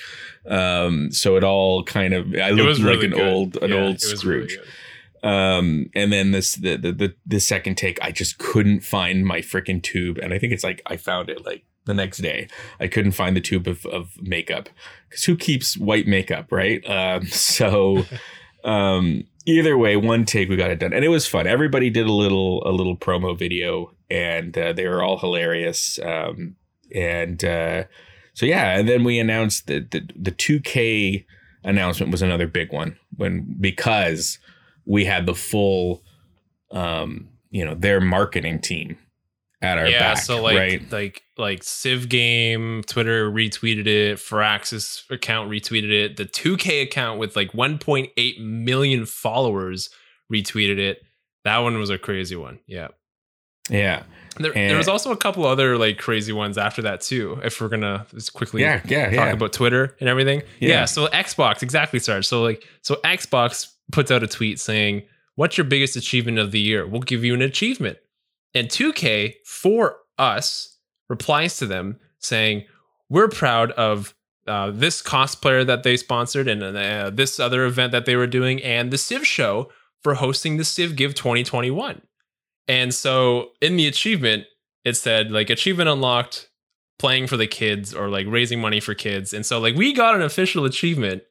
Um, 0.45 1.11
so 1.11 1.35
it 1.37 1.43
all 1.43 1.83
kind 1.83 2.13
of 2.13 2.27
I 2.35 2.51
looked 2.51 2.79
like 2.79 2.87
really 2.89 3.05
an 3.07 3.11
good. 3.11 3.27
old 3.27 3.57
an 3.57 3.69
Yeah, 3.71 3.77
old 3.77 4.01
really 4.03 4.15
Scrooge. 4.17 4.57
good. 4.57 4.67
Um, 5.27 5.89
and 5.93 6.13
then 6.13 6.31
this 6.31 6.55
the, 6.55 6.77
the 6.77 6.93
the 6.93 7.15
the 7.25 7.39
second 7.41 7.75
take, 7.75 8.01
I 8.01 8.11
just 8.11 8.37
couldn't 8.37 8.79
find 8.79 9.25
my 9.25 9.39
freaking 9.39 9.83
tube, 9.83 10.17
and 10.19 10.33
I 10.33 10.39
think 10.39 10.53
it's 10.53 10.63
like 10.63 10.81
I 10.85 10.95
found 10.95 11.29
it 11.29 11.45
like 11.45 11.65
the 11.83 11.93
next 11.93 12.19
day. 12.19 12.47
I 12.79 12.87
couldn't 12.87 13.11
find 13.11 13.35
the 13.35 13.41
tube 13.41 13.67
of 13.67 13.85
of 13.87 14.11
makeup 14.21 14.69
because 15.09 15.25
who 15.25 15.35
keeps 15.35 15.77
white 15.77 16.07
makeup, 16.07 16.51
right? 16.51 16.81
Um, 16.89 17.25
so. 17.27 18.05
um 18.63 19.23
either 19.45 19.77
way 19.77 19.95
one 19.95 20.25
take 20.25 20.49
we 20.49 20.55
got 20.55 20.71
it 20.71 20.79
done 20.79 20.91
and 20.91 21.05
it 21.05 21.09
was 21.09 21.27
fun 21.27 21.45
everybody 21.45 21.91
did 21.91 22.07
a 22.07 22.11
little 22.11 22.67
a 22.67 22.73
little 22.73 22.97
promo 22.97 23.37
video 23.37 23.93
and 24.09 24.57
uh, 24.57 24.73
they 24.73 24.87
were 24.87 25.03
all 25.03 25.19
hilarious 25.19 25.99
um 26.03 26.55
and 26.93 27.45
uh 27.45 27.83
so 28.33 28.47
yeah 28.47 28.77
and 28.77 28.89
then 28.89 29.03
we 29.03 29.19
announced 29.19 29.67
that 29.67 29.91
the, 29.91 30.01
the 30.15 30.31
2k 30.31 31.23
announcement 31.63 32.11
was 32.11 32.23
another 32.23 32.47
big 32.47 32.73
one 32.73 32.97
when 33.15 33.55
because 33.61 34.39
we 34.87 35.05
had 35.05 35.25
the 35.25 35.35
full 35.35 36.03
um 36.71 37.27
you 37.51 37.63
know 37.63 37.75
their 37.75 38.01
marketing 38.01 38.59
team 38.59 38.97
at 39.61 39.77
our 39.77 39.87
yeah, 39.87 40.13
back 40.13 40.17
so 40.17 40.41
like 40.41 40.57
right 40.57 40.91
like 40.91 41.23
like 41.37 41.63
Civ 41.63 42.09
Game, 42.09 42.83
Twitter 42.85 43.29
retweeted 43.31 43.87
it, 43.87 44.17
Firaxis 44.17 45.09
account 45.11 45.49
retweeted 45.49 45.91
it, 45.91 46.17
the 46.17 46.25
2K 46.25 46.83
account 46.83 47.19
with 47.19 47.35
like 47.35 47.51
1.8 47.51 48.39
million 48.39 49.05
followers 49.05 49.89
retweeted 50.31 50.77
it. 50.79 51.03
That 51.43 51.59
one 51.59 51.77
was 51.77 51.89
a 51.89 51.97
crazy 51.97 52.35
one. 52.35 52.59
Yeah. 52.67 52.89
yeah 53.69 54.03
There, 54.37 54.51
And- 54.55 54.69
there 54.69 54.77
was 54.77 54.87
also 54.87 55.11
a 55.11 55.17
couple 55.17 55.45
other 55.45 55.77
like 55.77 55.97
crazy 55.97 56.33
ones 56.33 56.57
after 56.57 56.81
that 56.83 57.01
too. 57.01 57.39
If 57.43 57.59
we're 57.61 57.69
gonna 57.69 58.05
just 58.13 58.33
quickly 58.33 58.61
yeah 58.61 58.81
yeah 58.85 59.05
talk 59.05 59.13
yeah 59.13 59.31
about 59.31 59.53
Twitter 59.53 59.95
and 59.99 60.07
everything. 60.09 60.41
Yeah. 60.59 60.69
Yeah. 60.69 60.85
So 60.85 61.07
Xbox, 61.07 61.63
exactly, 61.63 61.99
Sarge. 61.99 62.27
So 62.27 62.43
like, 62.43 62.63
so 62.81 62.95
Xbox 63.03 63.69
puts 63.91 64.11
out 64.11 64.23
a 64.23 64.27
tweet 64.27 64.59
saying, 64.59 65.03
"What's 65.35 65.57
your 65.57 65.65
biggest 65.65 65.95
achievement 65.95 66.39
of 66.39 66.51
the 66.51 66.59
year? 66.59 66.85
We'll 66.85 67.01
give 67.01 67.23
you 67.23 67.33
an 67.33 67.41
achievement." 67.41 67.97
And 68.53 68.69
2K 68.69 69.35
for 69.45 69.97
us 70.17 70.77
replies 71.09 71.57
to 71.57 71.65
them 71.65 71.99
saying, 72.19 72.65
"We're 73.09 73.29
proud 73.29 73.71
of." 73.71 74.13
Uh, 74.47 74.71
this 74.71 75.01
cosplayer 75.01 75.67
that 75.67 75.83
they 75.83 75.97
sponsored 75.97 76.47
and 76.47 76.63
uh, 76.63 77.09
this 77.09 77.37
other 77.37 77.65
event 77.65 77.91
that 77.91 78.05
they 78.05 78.15
were 78.15 78.25
doing 78.25 78.63
and 78.63 78.91
the 78.91 78.97
Civ 78.97 79.27
show 79.27 79.69
for 80.01 80.13
hosting 80.13 80.55
the 80.55 80.63
Civ 80.63 80.95
Give 80.95 81.13
2021. 81.13 82.01
And 82.67 82.93
so 82.93 83.51
in 83.61 83.75
the 83.75 83.87
achievement, 83.87 84.45
it 84.83 84.95
said 84.95 85.31
like 85.31 85.49
achievement 85.49 85.89
unlocked 85.89 86.49
playing 86.99 87.27
for 87.27 87.37
the 87.37 87.47
kids 87.47 87.93
or 87.93 88.09
like 88.09 88.25
raising 88.27 88.59
money 88.59 88.79
for 88.79 88.93
kids. 88.93 89.33
And 89.33 89.45
so 89.45 89.59
like 89.59 89.75
we 89.75 89.93
got 89.93 90.15
an 90.15 90.21
official 90.21 90.65
achievement 90.65 91.23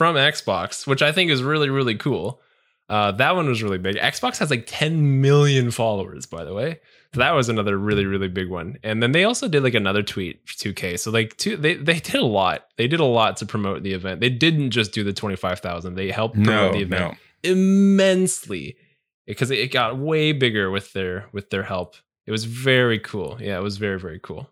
from 0.00 0.14
Xbox, 0.14 0.86
which 0.86 1.02
I 1.02 1.12
think 1.12 1.30
is 1.30 1.42
really 1.42 1.68
really 1.68 1.94
cool. 1.94 2.40
Uh, 2.88 3.12
that 3.12 3.36
one 3.36 3.46
was 3.46 3.62
really 3.62 3.76
big. 3.76 3.96
Xbox 3.96 4.38
has 4.38 4.50
like 4.50 4.64
10 4.66 5.20
million 5.20 5.70
followers, 5.70 6.24
by 6.24 6.42
the 6.42 6.54
way. 6.54 6.80
So 7.12 7.20
that 7.20 7.32
was 7.32 7.50
another 7.50 7.76
really 7.76 8.06
really 8.06 8.28
big 8.28 8.48
one. 8.48 8.78
And 8.82 9.02
then 9.02 9.12
they 9.12 9.24
also 9.24 9.46
did 9.46 9.62
like 9.62 9.74
another 9.74 10.02
tweet 10.02 10.40
for 10.48 10.54
2K. 10.54 10.98
So 10.98 11.10
like 11.10 11.36
two, 11.36 11.58
they 11.58 11.74
they 11.74 12.00
did 12.00 12.14
a 12.14 12.24
lot. 12.24 12.68
They 12.78 12.88
did 12.88 12.98
a 13.00 13.04
lot 13.04 13.36
to 13.36 13.46
promote 13.46 13.82
the 13.82 13.92
event. 13.92 14.20
They 14.20 14.30
didn't 14.30 14.70
just 14.70 14.92
do 14.92 15.04
the 15.04 15.12
25,000. 15.12 15.96
They 15.96 16.10
helped 16.10 16.36
promote 16.36 16.72
no 16.72 16.78
the 16.78 16.82
event 16.82 17.12
no 17.12 17.18
immensely 17.42 18.78
because 19.26 19.50
it 19.50 19.70
got 19.70 19.98
way 19.98 20.32
bigger 20.32 20.70
with 20.70 20.94
their 20.94 21.28
with 21.30 21.50
their 21.50 21.64
help. 21.64 21.96
It 22.24 22.30
was 22.30 22.46
very 22.46 22.98
cool. 22.98 23.36
Yeah, 23.38 23.58
it 23.58 23.62
was 23.62 23.76
very 23.76 24.00
very 24.00 24.18
cool. 24.18 24.48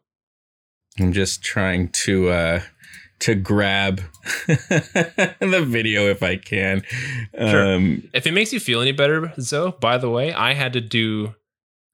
I'm 1.01 1.15
just 1.15 1.43
trying 1.43 1.89
to 2.05 2.29
uh 2.29 2.61
to 3.21 3.35
grab 3.35 4.01
the 4.47 5.65
video 5.67 6.09
if 6.09 6.23
I 6.23 6.37
can. 6.37 6.83
Sure. 7.37 7.75
Um 7.75 8.09
If 8.13 8.27
it 8.27 8.33
makes 8.33 8.53
you 8.53 8.61
feel 8.61 8.81
any 8.81 8.93
better, 8.93 9.33
Zoe, 9.41 9.73
by 9.81 9.99
the 9.99 10.11
way, 10.11 10.33
I 10.33 10.55
had 10.55 10.73
to 10.75 10.81
do 10.81 11.35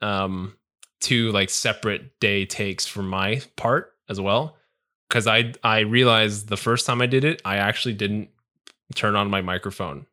um 0.01 0.57
two 1.01 1.31
like 1.33 1.51
separate 1.51 2.18
day 2.20 2.47
takes 2.47 2.87
for 2.87 3.03
my 3.03 3.43
part 3.57 3.93
as 4.09 4.20
well 4.20 4.57
because 5.09 5.27
I 5.27 5.53
I 5.62 5.81
realized 5.81 6.49
the 6.49 6.57
first 6.57 6.87
time 6.87 7.01
I 7.01 7.07
did 7.07 7.25
it, 7.25 7.41
I 7.45 7.57
actually 7.57 7.95
didn't 7.95 8.31
turn 8.95 9.16
on 9.16 9.31
my 9.31 9.43
microphone. 9.43 10.07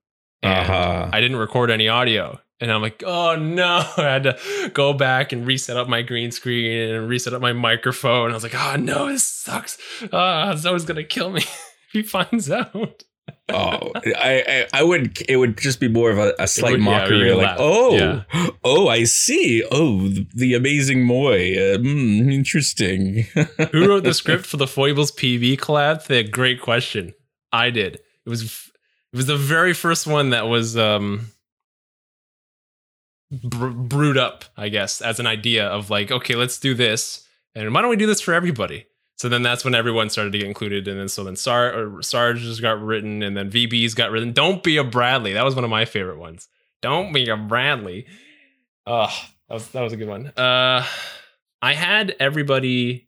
And 0.43 0.69
uh-huh. 0.69 1.09
I 1.11 1.21
didn't 1.21 1.37
record 1.37 1.69
any 1.69 1.87
audio. 1.87 2.39
And 2.61 2.71
I'm 2.71 2.81
like, 2.81 3.03
oh 3.05 3.35
no. 3.35 3.83
I 3.97 4.01
had 4.03 4.23
to 4.23 4.71
go 4.73 4.93
back 4.93 5.33
and 5.33 5.45
reset 5.45 5.75
up 5.77 5.87
my 5.89 6.01
green 6.03 6.31
screen 6.31 6.89
and 6.93 7.09
reset 7.09 7.33
up 7.33 7.41
my 7.41 7.53
microphone. 7.53 8.31
I 8.31 8.33
was 8.35 8.43
like, 8.43 8.55
oh 8.55 8.75
no, 8.77 9.07
this 9.07 9.25
sucks. 9.27 9.77
Ah, 10.13 10.53
Zoe's 10.55 10.85
gonna 10.85 11.03
kill 11.03 11.31
me 11.31 11.41
if 11.41 11.89
he 11.91 12.03
finds 12.03 12.49
out. 12.51 13.03
oh, 13.49 13.91
I, 13.95 14.67
I 14.73 14.79
I 14.79 14.83
would 14.83 15.17
it 15.29 15.37
would 15.37 15.57
just 15.57 15.79
be 15.79 15.87
more 15.87 16.09
of 16.11 16.17
a, 16.17 16.33
a 16.39 16.47
slight 16.47 16.73
would- 16.73 16.81
mockery 16.81 17.27
you 17.29 17.35
like, 17.35 17.45
laugh. 17.47 17.57
"Oh, 17.59 17.95
Yeah. 17.97 18.49
oh, 18.63 18.87
I 18.87 19.03
see. 19.05 19.63
Oh, 19.71 20.07
the, 20.09 20.27
the 20.33 20.53
amazing 20.53 21.03
Moy. 21.03 21.53
Uh, 21.53 21.77
mm, 21.77 22.31
interesting." 22.33 23.23
Who 23.71 23.87
wrote 23.87 24.03
the 24.03 24.13
script 24.13 24.45
for 24.51 24.57
the 24.57 24.67
Foibles 24.67 25.11
PV 25.11 25.57
collab? 25.59 26.05
The 26.07 26.23
great 26.23 26.61
question. 26.61 27.13
I 27.51 27.69
did. 27.69 27.95
It 28.25 28.29
was 28.29 28.43
it 28.43 29.17
was 29.17 29.27
the 29.27 29.37
very 29.37 29.73
first 29.73 30.07
one 30.07 30.31
that 30.31 30.47
was 30.47 30.75
um 30.77 31.27
br- 33.31 33.69
brewed 33.69 34.17
up, 34.17 34.45
I 34.57 34.69
guess, 34.69 35.01
as 35.01 35.19
an 35.19 35.27
idea 35.27 35.67
of 35.67 35.89
like, 35.89 36.11
okay, 36.11 36.35
let's 36.35 36.59
do 36.59 36.73
this, 36.73 37.27
and 37.55 37.73
why 37.73 37.81
don't 37.81 37.89
we 37.89 37.95
do 37.95 38.07
this 38.07 38.21
for 38.21 38.33
everybody? 38.33 38.85
So 39.21 39.29
then 39.29 39.43
that's 39.43 39.63
when 39.63 39.75
everyone 39.75 40.09
started 40.09 40.31
to 40.31 40.39
get 40.39 40.47
included, 40.47 40.87
and 40.87 40.99
then 40.99 41.07
so 41.07 41.23
then 41.23 41.35
Sar 41.35 42.01
Sarge 42.01 42.39
just 42.39 42.61
got 42.61 42.81
written, 42.81 43.21
and 43.21 43.37
then 43.37 43.51
VB's 43.51 43.93
got 43.93 44.09
written. 44.09 44.33
Don't 44.33 44.63
be 44.63 44.77
a 44.77 44.83
Bradley. 44.83 45.33
That 45.33 45.45
was 45.45 45.53
one 45.53 45.63
of 45.63 45.69
my 45.69 45.85
favorite 45.85 46.17
ones. 46.17 46.47
Don't 46.81 47.13
be 47.13 47.29
a 47.29 47.37
Bradley. 47.37 48.07
Oh, 48.87 49.13
that 49.47 49.53
was 49.53 49.67
that 49.69 49.81
was 49.81 49.93
a 49.93 49.97
good 49.97 50.07
one. 50.07 50.27
Uh, 50.35 50.83
I 51.61 51.73
had 51.73 52.15
everybody 52.19 53.07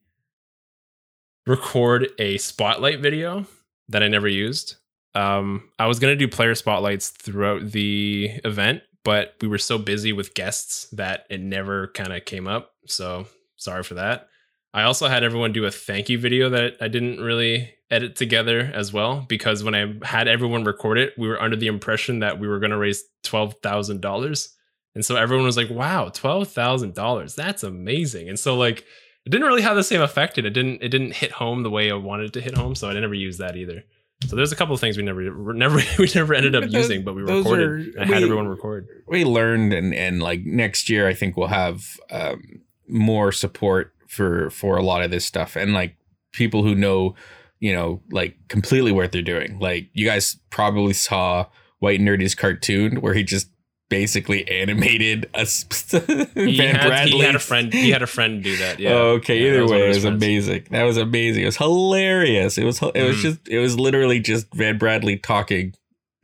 record 1.48 2.10
a 2.20 2.38
spotlight 2.38 3.00
video 3.00 3.48
that 3.90 4.04
I 4.04 4.08
never 4.08 4.28
used. 4.28 4.76
Um, 5.16 5.70
I 5.80 5.88
was 5.88 5.98
gonna 6.00 6.16
do 6.16 6.28
player 6.28 6.54
spotlights 6.54 7.10
throughout 7.10 7.72
the 7.72 8.30
event, 8.46 8.84
but 9.04 9.36
we 9.42 9.48
were 9.48 9.58
so 9.58 9.78
busy 9.78 10.14
with 10.14 10.34
guests 10.34 10.88
that 10.92 11.26
it 11.30 11.42
never 11.42 11.88
kind 11.90 12.14
of 12.14 12.26
came 12.26 12.48
up. 12.48 12.72
So 12.88 13.28
sorry 13.58 13.84
for 13.84 13.96
that. 13.96 14.28
I 14.74 14.84
also 14.84 15.08
had 15.08 15.24
everyone 15.24 15.54
do 15.54 15.66
a 15.66 15.72
thank 15.72 16.10
you 16.10 16.18
video 16.18 16.50
that 16.50 16.78
I 16.82 16.88
didn't 16.88 17.22
really 17.22 17.74
edit 17.92 18.16
together 18.16 18.72
as 18.74 18.92
well 18.92 19.24
because 19.30 19.64
when 19.64 19.76
I 19.76 19.94
had 20.04 20.28
everyone 20.28 20.64
record 20.64 20.98
it, 20.98 21.14
we 21.18 21.28
were 21.28 21.42
under 21.42 21.56
the 21.56 21.68
impression 21.68 22.20
that 22.20 22.40
we 22.40 22.48
were 22.48 22.60
going 22.60 22.72
to 22.72 22.78
raise 22.78 23.04
twelve 23.24 23.56
thousand 23.62 24.02
dollars, 24.02 24.50
and 24.96 25.06
so 25.06 25.16
everyone 25.16 25.46
was 25.46 25.58
like, 25.58 25.70
"Wow, 25.70 26.10
twelve 26.10 26.48
thousand 26.48 26.96
dollars! 26.96 27.36
That's 27.36 27.62
amazing!" 27.64 28.30
And 28.30 28.40
so 28.40 28.56
like 28.56 28.84
it 29.26 29.30
didn't 29.30 29.48
really 29.48 29.62
have 29.62 29.76
the 29.76 29.84
same 29.84 30.02
effect, 30.02 30.40
and 30.40 30.48
it 30.48 30.52
didn't 30.52 30.82
it 30.82 30.90
didn't 30.90 31.14
hit 31.14 31.32
home 31.32 31.62
the 31.62 31.70
way 31.70 31.92
I 31.92 31.96
wanted 31.96 32.28
it 32.28 32.34
to 32.34 32.42
hit 32.42 32.58
home, 32.58 32.74
so 32.74 32.90
I 32.90 33.00
never 33.00 33.14
used 33.14 33.40
that 33.40 33.56
either. 33.56 33.84
So 34.28 34.36
there's 34.36 34.52
a 34.52 34.56
couple 34.56 34.74
of 34.74 34.80
things 34.82 34.98
we 34.98 35.04
never 35.04 35.22
never 35.54 35.80
we 36.00 36.08
never 36.16 36.34
ended 36.34 36.56
up 36.56 36.64
those- 36.66 36.74
using, 36.74 37.04
but 37.04 37.16
we 37.16 37.22
recorded. 37.24 37.96
are- 37.98 38.02
I 38.02 38.06
had 38.06 38.18
we- 38.18 38.24
everyone 38.24 38.48
record. 38.48 38.88
we 39.08 39.24
learned 39.26 39.74
and 39.74 39.94
and 39.94 40.22
like 40.22 40.42
next 40.46 40.90
year 40.90 41.08
I 41.08 41.14
think 41.14 41.38
we'll 41.38 41.48
have 41.48 41.84
um 42.12 42.62
more 42.88 43.32
support 43.32 43.94
for 44.08 44.50
for 44.50 44.78
a 44.78 44.84
lot 44.84 45.04
of 45.04 45.12
this 45.12 45.26
stuff 45.26 45.56
and 45.56 45.74
like 45.74 45.96
people 46.34 46.64
who 46.64 46.76
know 46.76 47.16
you 47.60 47.74
know 47.74 48.02
like 48.12 48.36
completely 48.48 48.92
what 48.92 49.12
they're 49.12 49.22
doing 49.22 49.58
like 49.60 49.90
you 49.94 50.06
guys 50.06 50.38
probably 50.50 50.94
saw 50.94 51.46
white 51.80 52.00
nerdy's 52.00 52.36
cartoon 52.36 52.98
where 53.02 53.14
he 53.14 53.24
just 53.24 53.50
basically 53.90 54.48
animated 54.50 55.30
a 55.34 55.46
He 56.36 56.58
Van 56.58 56.76
had, 56.76 56.82
he 56.84 56.88
Bradley. 56.88 57.20
had 57.26 57.36
a 57.36 57.40
friend. 57.40 57.74
He 57.74 57.90
had 57.92 58.02
a 58.02 58.08
friend 58.08 58.42
do 58.44 58.56
that. 58.58 58.80
Yeah. 58.80 58.94
Okay. 58.94 59.38
Yeah, 59.40 59.50
Either 59.52 59.68
way, 59.68 59.86
it 59.86 59.88
was 59.90 60.02
friends. 60.02 60.24
amazing. 60.24 60.68
That 60.72 60.84
was 60.84 60.98
amazing. 60.98 61.44
It 61.44 61.48
was 61.48 61.58
hilarious. 61.58 62.58
It 62.58 62.64
was. 62.66 62.82
It 62.82 63.04
was 63.04 63.18
Mm. 63.18 63.22
just. 63.22 63.48
It 63.48 63.60
was 63.60 63.78
literally 63.80 64.20
just 64.20 64.48
Van 64.54 64.78
Bradley 64.78 65.18
talking 65.18 65.74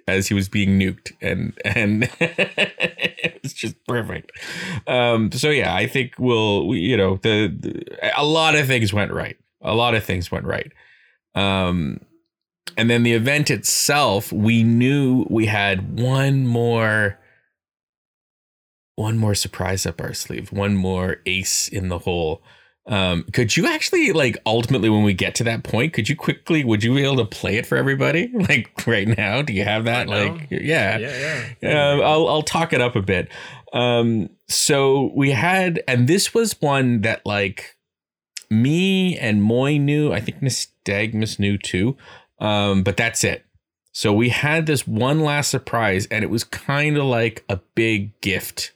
as 0.07 0.27
he 0.27 0.33
was 0.33 0.49
being 0.49 0.79
nuked, 0.79 1.11
and 1.21 1.53
and 1.63 2.09
it 2.19 3.39
was 3.43 3.53
just 3.53 3.75
perfect. 3.87 4.31
Um. 4.87 5.31
So 5.31 5.49
yeah, 5.49 5.75
I 5.75 5.85
think 5.87 6.13
we'll. 6.17 6.67
We, 6.67 6.79
you 6.79 6.97
know, 6.97 7.17
the, 7.21 7.47
the 7.55 8.11
a 8.19 8.25
lot 8.25 8.55
of 8.55 8.65
things 8.67 8.91
went 8.93 9.11
right. 9.11 9.37
A 9.61 9.75
lot 9.75 9.93
of 9.95 10.03
things 10.03 10.31
went 10.31 10.45
right. 10.45 10.71
Um. 11.35 11.99
And 12.77 12.89
then 12.89 13.03
the 13.03 13.13
event 13.13 13.49
itself, 13.49 14.31
we 14.31 14.63
knew 14.63 15.25
we 15.29 15.47
had 15.47 15.99
one 15.99 16.45
more 16.47 17.19
one 18.99 19.17
more 19.17 19.33
surprise 19.33 19.85
up 19.85 20.01
our 20.01 20.13
sleeve, 20.13 20.51
one 20.51 20.75
more 20.75 21.17
ace 21.25 21.69
in 21.69 21.87
the 21.87 21.99
hole. 21.99 22.43
Um, 22.85 23.23
could 23.31 23.55
you 23.55 23.65
actually 23.65 24.11
like 24.11 24.37
ultimately 24.45 24.89
when 24.89 25.03
we 25.03 25.13
get 25.13 25.35
to 25.35 25.43
that 25.45 25.63
point, 25.63 25.93
could 25.93 26.09
you 26.09 26.17
quickly 26.17 26.65
would 26.65 26.83
you 26.83 26.93
be 26.93 27.03
able 27.03 27.15
to 27.17 27.25
play 27.25 27.55
it 27.55 27.65
for 27.65 27.77
everybody? 27.77 28.29
Like 28.49 28.85
right 28.85 29.07
now? 29.07 29.41
Do 29.41 29.53
you 29.53 29.63
have 29.63 29.85
that? 29.85 30.09
Right 30.09 30.33
like 30.33 30.47
yeah. 30.51 30.97
Yeah. 30.97 31.49
Yeah. 31.61 31.91
Um, 31.91 32.01
I'll 32.01 32.27
I'll 32.27 32.41
talk 32.41 32.73
it 32.73 32.81
up 32.81 32.97
a 32.97 33.01
bit. 33.01 33.29
Um, 33.71 34.29
so 34.47 35.11
we 35.15 35.31
had, 35.31 35.81
and 35.87 36.07
this 36.07 36.33
was 36.33 36.59
one 36.59 37.01
that 37.01 37.25
like 37.25 37.77
me 38.49 39.17
and 39.17 39.41
Moy 39.41 39.77
knew. 39.77 40.11
I 40.11 40.19
think 40.19 40.41
Miss 40.41 40.67
Dagmas 40.83 41.39
knew 41.39 41.57
too. 41.57 41.95
Um, 42.39 42.83
but 42.83 42.97
that's 42.97 43.23
it. 43.23 43.45
So 43.91 44.11
we 44.13 44.29
had 44.29 44.65
this 44.65 44.87
one 44.87 45.19
last 45.21 45.51
surprise, 45.51 46.05
and 46.07 46.23
it 46.23 46.29
was 46.29 46.43
kind 46.43 46.97
of 46.97 47.05
like 47.05 47.43
a 47.49 47.59
big 47.75 48.19
gift, 48.21 48.71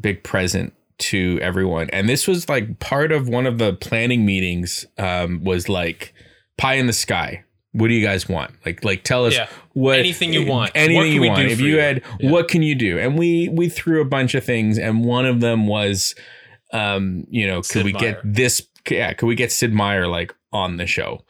big 0.00 0.22
present 0.22 0.72
to 0.98 1.38
everyone. 1.42 1.90
And 1.90 2.08
this 2.08 2.26
was 2.26 2.48
like 2.48 2.78
part 2.78 3.12
of 3.12 3.28
one 3.28 3.46
of 3.46 3.58
the 3.58 3.74
planning 3.74 4.24
meetings. 4.24 4.86
Um, 4.98 5.44
was 5.44 5.68
like 5.68 6.14
pie 6.58 6.74
in 6.74 6.86
the 6.86 6.92
sky. 6.92 7.44
What 7.72 7.88
do 7.88 7.94
you 7.94 8.04
guys 8.04 8.26
want? 8.28 8.52
Like, 8.64 8.82
like 8.84 9.02
tell 9.04 9.26
us 9.26 9.34
Yeah. 9.34 9.48
what 9.74 9.98
Anything 9.98 10.32
you 10.32 10.46
want. 10.46 10.70
What 10.70 10.76
Anything 10.76 11.02
can 11.02 11.12
you 11.12 11.20
we 11.20 11.28
want. 11.28 11.40
do 11.42 11.46
If 11.52 11.60
you 11.60 11.66
you? 11.74 11.78
had, 11.78 12.02
Yeah. 12.18 12.30
what 12.30 12.48
can 12.48 12.62
you 12.62 12.74
do? 12.74 12.98
And 12.98 13.18
we 13.18 13.50
we 13.50 13.68
threw 13.68 14.00
a 14.00 14.06
bunch 14.06 14.34
of 14.34 14.42
things, 14.44 14.78
and 14.78 15.04
one 15.04 15.26
of 15.26 15.40
them 15.40 15.66
was, 15.66 16.14
um, 16.72 17.26
you 17.30 17.46
know, 17.46 17.56
could 17.58 17.66
Sid 17.66 17.84
we 17.84 17.92
Meier. 17.92 18.00
get 18.00 18.20
this? 18.24 18.66
Yeah, 18.90 19.12
could 19.12 19.26
we 19.26 19.34
get 19.34 19.52
Sid 19.52 19.74
Meier 19.74 20.06
like 20.08 20.34
on 20.52 20.78
the 20.78 20.86
show? 20.86 21.22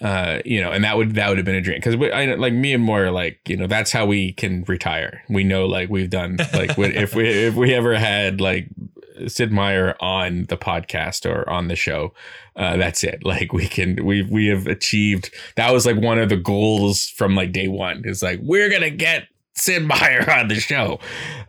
Uh, 0.00 0.40
you 0.44 0.60
know, 0.60 0.70
and 0.70 0.84
that 0.84 0.96
would 0.96 1.14
that 1.16 1.28
would 1.28 1.36
have 1.36 1.44
been 1.44 1.54
a 1.54 1.60
dream 1.60 1.76
because 1.76 1.94
I 2.12 2.24
like 2.34 2.54
me 2.54 2.72
and 2.72 2.82
Moore, 2.82 3.10
like 3.10 3.40
you 3.46 3.56
know, 3.56 3.66
that's 3.66 3.92
how 3.92 4.06
we 4.06 4.32
can 4.32 4.64
retire. 4.66 5.22
We 5.28 5.44
know 5.44 5.66
like 5.66 5.90
we've 5.90 6.08
done 6.08 6.38
like 6.54 6.78
if 6.78 7.14
we 7.14 7.28
if 7.28 7.54
we 7.54 7.74
ever 7.74 7.98
had 7.98 8.40
like 8.40 8.68
Sid 9.26 9.52
Meier 9.52 9.94
on 10.00 10.46
the 10.48 10.56
podcast 10.56 11.30
or 11.30 11.48
on 11.48 11.68
the 11.68 11.76
show, 11.76 12.14
uh, 12.56 12.78
that's 12.78 13.04
it. 13.04 13.22
Like 13.32 13.52
we 13.52 13.68
can 13.68 14.04
we 14.04 14.22
we 14.22 14.46
have 14.46 14.66
achieved 14.66 15.30
that 15.56 15.72
was 15.72 15.84
like 15.84 16.00
one 16.00 16.18
of 16.18 16.30
the 16.30 16.36
goals 16.38 17.08
from 17.08 17.34
like 17.34 17.52
day 17.52 17.68
one. 17.68 18.02
Is 18.06 18.22
like 18.22 18.40
we're 18.42 18.70
gonna 18.70 18.90
get 18.90 19.28
Sid 19.54 19.84
Meier 19.86 20.30
on 20.30 20.48
the 20.48 20.54
show. 20.54 21.00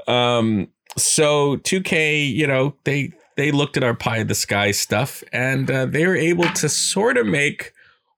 Um, 0.08 0.68
so 0.98 1.58
2K, 1.58 2.32
you 2.34 2.48
know, 2.48 2.76
they 2.84 3.14
they 3.36 3.52
looked 3.52 3.78
at 3.78 3.84
our 3.84 3.96
pie 3.96 4.18
in 4.18 4.28
the 4.28 4.36
sky 4.36 4.72
stuff 4.72 5.24
and 5.32 5.70
uh, 5.70 5.86
they 5.86 6.06
were 6.06 6.16
able 6.16 6.46
to 6.46 6.70
sort 6.70 7.18
of 7.18 7.26
make 7.26 7.74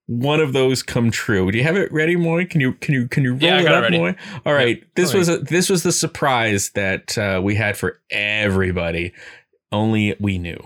one 0.07 0.39
of 0.39 0.53
those 0.53 0.83
come 0.83 1.09
true. 1.09 1.51
Do 1.51 1.57
you 1.57 1.63
have 1.63 1.75
it 1.75 1.91
ready, 1.91 2.15
Moy? 2.15 2.45
Can 2.45 2.61
you 2.61 2.73
can 2.73 2.93
you 2.93 3.07
can 3.07 3.23
you 3.23 3.31
roll 3.31 3.41
Yeah, 3.41 3.59
it 3.59 3.63
got 3.63 3.83
it 3.83 3.93
up. 3.93 3.99
Moy? 3.99 4.15
All 4.45 4.53
right. 4.53 4.83
This 4.95 5.13
All 5.13 5.19
was 5.19 5.29
a, 5.29 5.37
this 5.39 5.69
was 5.69 5.83
the 5.83 5.91
surprise 5.91 6.71
that 6.71 7.17
uh, 7.17 7.41
we 7.43 7.55
had 7.55 7.77
for 7.77 8.01
everybody. 8.11 9.13
Only 9.71 10.15
we 10.19 10.37
knew. 10.37 10.59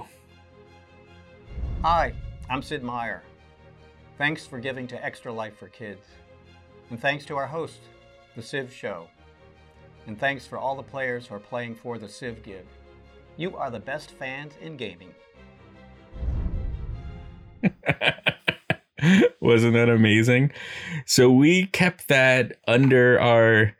Hi, 1.81 2.13
I'm 2.49 2.61
Sid 2.61 2.83
Meier. 2.83 3.23
Thanks 4.17 4.45
for 4.45 4.59
giving 4.59 4.85
to 4.87 5.03
Extra 5.03 5.31
Life 5.31 5.57
for 5.57 5.69
Kids. 5.69 6.05
And 6.89 6.99
thanks 6.99 7.23
to 7.25 7.37
our 7.37 7.47
host, 7.47 7.79
The 8.35 8.41
Civ 8.41 8.73
Show. 8.73 9.07
And 10.05 10.19
thanks 10.19 10.45
for 10.45 10.57
all 10.57 10.75
the 10.75 10.83
players 10.83 11.27
who 11.27 11.35
are 11.35 11.39
playing 11.39 11.75
for 11.75 11.97
the 11.97 12.09
Civ 12.09 12.43
Give. 12.43 12.65
You 13.37 13.55
are 13.55 13.71
the 13.71 13.79
best 13.79 14.11
fans 14.11 14.53
in 14.59 14.75
gaming. 14.75 15.13
Wasn't 19.39 19.73
that 19.73 19.89
amazing? 19.89 20.51
So 21.05 21.29
we 21.29 21.67
kept 21.67 22.07
that 22.07 22.57
under 22.67 23.19
our 23.19 23.75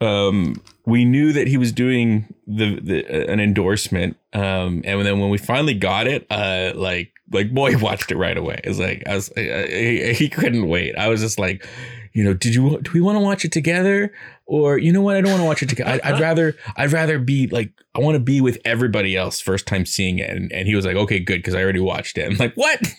um 0.00 0.62
we 0.86 1.04
knew 1.04 1.32
that 1.32 1.48
he 1.48 1.56
was 1.56 1.72
doing 1.72 2.32
the, 2.46 2.78
the 2.80 3.04
uh, 3.04 3.32
an 3.32 3.40
endorsement 3.40 4.16
um 4.32 4.80
and 4.84 5.04
then 5.04 5.18
when 5.18 5.28
we 5.28 5.38
finally 5.38 5.74
got 5.74 6.06
it 6.06 6.24
uh 6.30 6.72
like 6.76 7.12
like 7.32 7.52
boy 7.52 7.76
watched 7.80 8.10
it 8.10 8.16
right 8.16 8.36
away. 8.36 8.60
It's 8.64 8.78
like 8.78 9.02
i 9.06 9.14
was 9.14 9.30
I, 9.36 9.40
I, 9.40 10.12
he 10.12 10.28
couldn't 10.28 10.68
wait. 10.68 10.96
I 10.96 11.08
was 11.08 11.20
just 11.20 11.38
like 11.38 11.66
you 12.12 12.24
know 12.24 12.34
did 12.34 12.54
you 12.54 12.80
do 12.80 12.90
we 12.92 13.00
want 13.00 13.16
to 13.16 13.20
watch 13.20 13.44
it 13.44 13.52
together 13.52 14.12
or 14.48 14.78
you 14.78 14.92
know 14.92 15.02
what 15.02 15.16
i 15.16 15.20
don't 15.20 15.30
want 15.30 15.40
to 15.42 15.46
watch 15.46 15.62
it 15.62 15.68
together 15.68 15.90
I'd, 15.90 16.00
I'd 16.00 16.20
rather 16.20 16.56
i'd 16.76 16.92
rather 16.92 17.18
be 17.18 17.46
like 17.46 17.72
i 17.94 18.00
want 18.00 18.16
to 18.16 18.20
be 18.20 18.40
with 18.40 18.58
everybody 18.64 19.16
else 19.16 19.40
first 19.40 19.66
time 19.66 19.86
seeing 19.86 20.18
it 20.18 20.30
and, 20.30 20.50
and 20.52 20.66
he 20.66 20.74
was 20.74 20.84
like 20.84 20.96
okay 20.96 21.20
good 21.20 21.36
because 21.36 21.54
i 21.54 21.62
already 21.62 21.80
watched 21.80 22.18
it 22.18 22.30
i'm 22.30 22.36
like 22.38 22.54
what 22.54 22.80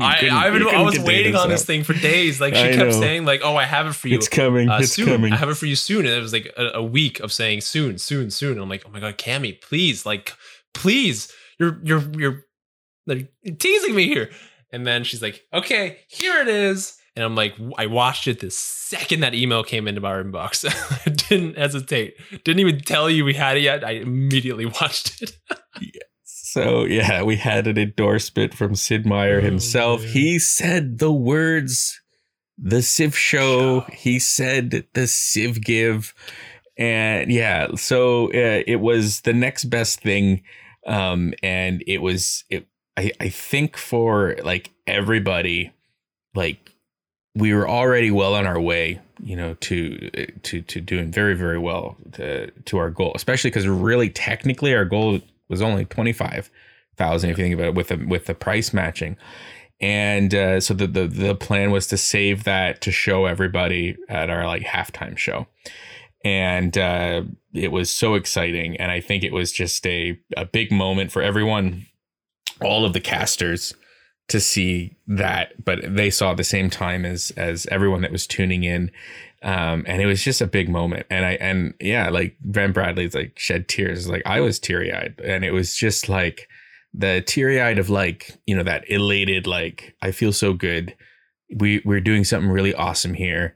I, 0.00 0.28
I've 0.30 0.52
been, 0.52 0.66
I 0.66 0.82
was 0.82 0.98
waiting 0.98 1.34
on 1.34 1.48
this 1.48 1.64
thing 1.64 1.84
for 1.84 1.94
days. 1.94 2.40
Like 2.40 2.54
she 2.54 2.62
I 2.62 2.72
kept 2.72 2.90
know. 2.90 3.00
saying, 3.00 3.24
like, 3.24 3.40
"Oh, 3.44 3.56
I 3.56 3.64
have 3.64 3.86
it 3.86 3.94
for 3.94 4.08
you 4.08 4.16
it's 4.16 4.28
coming 4.28 4.68
uh, 4.68 4.78
it's 4.80 4.92
soon. 4.92 5.06
coming 5.06 5.32
I 5.32 5.36
have 5.36 5.48
it 5.48 5.54
for 5.54 5.66
you 5.66 5.76
soon." 5.76 6.06
And 6.06 6.14
it 6.14 6.20
was 6.20 6.32
like 6.32 6.52
a, 6.56 6.70
a 6.74 6.82
week 6.82 7.20
of 7.20 7.32
saying 7.32 7.62
soon, 7.62 7.98
soon, 7.98 8.30
soon. 8.30 8.52
And 8.52 8.60
I'm 8.60 8.68
like, 8.68 8.84
"Oh 8.86 8.90
my 8.90 9.00
god, 9.00 9.18
Cammy, 9.18 9.60
please, 9.60 10.04
like, 10.06 10.34
please, 10.74 11.32
you're 11.58 11.78
you're 11.82 12.04
you're 12.18 12.44
like 13.06 13.32
teasing 13.58 13.94
me 13.94 14.06
here." 14.06 14.30
And 14.70 14.86
then 14.86 15.04
she's 15.04 15.22
like, 15.22 15.42
"Okay, 15.52 15.98
here 16.08 16.40
it 16.40 16.48
is." 16.48 16.98
And 17.14 17.24
I'm 17.24 17.34
like, 17.34 17.54
I 17.76 17.86
watched 17.86 18.26
it 18.26 18.40
the 18.40 18.50
second 18.50 19.20
that 19.20 19.34
email 19.34 19.62
came 19.62 19.86
into 19.86 20.00
my 20.00 20.12
inbox. 20.14 20.64
I 21.06 21.10
didn't 21.10 21.58
hesitate. 21.58 22.14
Didn't 22.44 22.60
even 22.60 22.80
tell 22.80 23.10
you 23.10 23.24
we 23.24 23.34
had 23.34 23.58
it 23.58 23.60
yet. 23.60 23.84
I 23.84 23.92
immediately 23.92 24.64
watched 24.80 25.22
it. 25.22 25.36
So 26.24 26.84
yeah, 26.84 27.22
we 27.22 27.36
had 27.36 27.66
an 27.66 27.78
endorsement 27.78 28.54
from 28.54 28.74
Sid 28.74 29.06
Meier 29.06 29.38
Oh, 29.38 29.42
himself. 29.42 30.02
man. 30.02 30.10
He 30.12 30.38
said 30.38 30.98
the 30.98 31.12
words 31.12 31.98
the 32.58 32.82
Civ 32.82 33.16
show. 33.16 33.80
Show. 33.80 33.86
He 33.92 34.18
said 34.18 34.84
the 34.94 35.06
Civ 35.06 35.62
give. 35.62 36.14
And 36.78 37.30
yeah, 37.30 37.68
so 37.76 38.26
uh, 38.28 38.62
it 38.66 38.80
was 38.80 39.22
the 39.22 39.32
next 39.32 39.64
best 39.64 40.00
thing. 40.00 40.42
Um, 40.86 41.32
and 41.42 41.82
it 41.86 41.98
was 41.98 42.44
it 42.50 42.66
I, 42.96 43.12
I 43.20 43.28
think 43.28 43.76
for 43.76 44.36
like 44.44 44.70
everybody, 44.86 45.72
like 46.34 46.71
we 47.34 47.54
were 47.54 47.68
already 47.68 48.10
well 48.10 48.34
on 48.34 48.46
our 48.46 48.60
way, 48.60 49.00
you 49.22 49.36
know, 49.36 49.54
to 49.54 50.10
to 50.42 50.60
to 50.62 50.80
doing 50.80 51.10
very 51.10 51.34
very 51.34 51.58
well 51.58 51.96
to 52.12 52.50
to 52.50 52.78
our 52.78 52.90
goal, 52.90 53.12
especially 53.14 53.50
because 53.50 53.66
really 53.66 54.10
technically 54.10 54.74
our 54.74 54.84
goal 54.84 55.20
was 55.48 55.62
only 55.62 55.84
twenty 55.84 56.12
five 56.12 56.50
thousand 56.96 57.30
if 57.30 57.38
you 57.38 57.44
think 57.44 57.54
about 57.54 57.68
it 57.68 57.74
with 57.74 57.88
the 57.88 57.96
with 57.96 58.26
the 58.26 58.34
price 58.34 58.72
matching, 58.72 59.16
and 59.80 60.34
uh, 60.34 60.60
so 60.60 60.74
the, 60.74 60.86
the 60.86 61.06
the 61.06 61.34
plan 61.34 61.70
was 61.70 61.86
to 61.86 61.96
save 61.96 62.44
that 62.44 62.80
to 62.82 62.92
show 62.92 63.24
everybody 63.24 63.96
at 64.08 64.28
our 64.28 64.46
like 64.46 64.62
halftime 64.62 65.16
show, 65.16 65.46
and 66.24 66.76
uh, 66.76 67.22
it 67.54 67.72
was 67.72 67.88
so 67.90 68.14
exciting, 68.14 68.76
and 68.76 68.90
I 68.90 69.00
think 69.00 69.24
it 69.24 69.32
was 69.32 69.52
just 69.52 69.86
a 69.86 70.18
a 70.36 70.44
big 70.44 70.70
moment 70.70 71.10
for 71.10 71.22
everyone, 71.22 71.86
all 72.60 72.84
of 72.84 72.92
the 72.92 73.00
casters 73.00 73.74
to 74.32 74.40
see 74.40 74.96
that 75.06 75.64
but 75.64 75.80
they 75.86 76.10
saw 76.10 76.34
the 76.34 76.42
same 76.44 76.68
time 76.68 77.04
as 77.04 77.32
as 77.36 77.66
everyone 77.66 78.00
that 78.02 78.10
was 78.10 78.26
tuning 78.26 78.64
in. 78.64 78.90
Um 79.42 79.84
and 79.86 80.02
it 80.02 80.06
was 80.06 80.22
just 80.22 80.40
a 80.40 80.46
big 80.46 80.68
moment. 80.68 81.06
And 81.10 81.24
i 81.24 81.32
and 81.34 81.74
yeah 81.80 82.08
like 82.08 82.36
ben 82.40 82.72
bradley's 82.72 83.14
like 83.14 83.38
shed 83.38 83.68
tears. 83.68 84.08
Like 84.08 84.22
i 84.26 84.40
was 84.40 84.58
teary-eyed. 84.58 85.20
And 85.22 85.44
it 85.44 85.52
was 85.52 85.76
just 85.76 86.08
like 86.08 86.48
the 86.94 87.22
teary-eyed 87.26 87.78
of 87.78 87.90
like 87.90 88.32
you 88.46 88.56
know 88.56 88.62
that 88.64 88.90
elated 88.90 89.46
like 89.46 89.94
i 90.02 90.10
feel 90.10 90.32
so 90.32 90.52
good. 90.52 90.96
We 91.54 91.82
we're 91.84 92.00
doing 92.00 92.24
something 92.24 92.50
really 92.50 92.74
awesome 92.74 93.14
here 93.14 93.54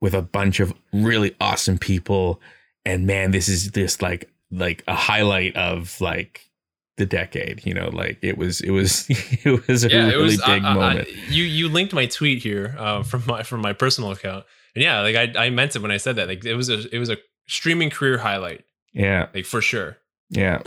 with 0.00 0.14
a 0.14 0.22
bunch 0.22 0.58
of 0.60 0.74
really 0.92 1.36
awesome 1.40 1.78
people. 1.78 2.40
And 2.86 3.06
man 3.06 3.30
this 3.30 3.48
is 3.48 3.68
just 3.68 4.02
like 4.02 4.30
like 4.50 4.82
a 4.88 4.94
highlight 4.94 5.54
of 5.56 6.00
like 6.00 6.48
the 6.96 7.06
decade 7.06 7.60
you 7.66 7.74
know 7.74 7.88
like 7.92 8.18
it 8.22 8.38
was 8.38 8.60
it 8.60 8.70
was 8.70 9.06
it 9.10 9.66
was 9.68 9.84
a 9.84 9.90
yeah, 9.90 10.06
really 10.06 10.22
was 10.22 10.36
big 10.38 10.62
I- 10.64 10.68
I- 10.68 10.70
I- 10.70 10.74
moment. 10.74 11.08
you 11.28 11.44
you 11.44 11.68
linked 11.68 11.92
my 11.92 12.06
tweet 12.06 12.42
here 12.42 12.74
uh, 12.78 13.02
from 13.02 13.24
my 13.26 13.42
from 13.42 13.60
my 13.62 13.72
personal 13.72 14.10
account, 14.12 14.44
and 14.74 14.82
yeah, 14.84 15.00
like 15.00 15.16
I 15.16 15.46
I 15.46 15.50
meant 15.50 15.74
it 15.76 15.82
when 15.82 15.90
I 15.90 15.96
said 15.98 16.16
that. 16.16 16.28
Like 16.28 16.44
it 16.44 16.54
was 16.54 16.68
a 16.68 16.88
it 16.94 16.98
was 16.98 17.10
a 17.10 17.16
streaming 17.48 17.90
career 17.90 18.18
highlight, 18.18 18.64
yeah. 18.92 19.26
Like 19.34 19.44
for 19.46 19.60
sure. 19.60 19.98
yeah. 20.30 20.60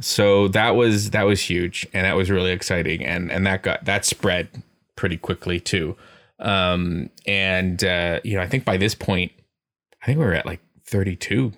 So 0.00 0.48
that 0.48 0.70
was 0.70 1.10
that 1.10 1.24
was 1.24 1.40
huge 1.42 1.86
and 1.92 2.06
that 2.06 2.16
was 2.16 2.30
really 2.30 2.50
exciting 2.52 3.04
and 3.04 3.30
and 3.30 3.46
that 3.46 3.62
got 3.62 3.84
that 3.84 4.04
spread 4.04 4.48
pretty 4.96 5.16
quickly 5.18 5.60
too. 5.60 5.96
Um 6.38 7.10
and 7.26 7.84
uh 7.84 8.20
you 8.24 8.34
know 8.36 8.42
i 8.42 8.48
think 8.48 8.64
by 8.64 8.76
this 8.76 8.94
point 8.96 9.30
i 10.02 10.06
think 10.06 10.18
we 10.18 10.24
were 10.24 10.34
at 10.34 10.46
like 10.46 10.60
32 10.86 11.52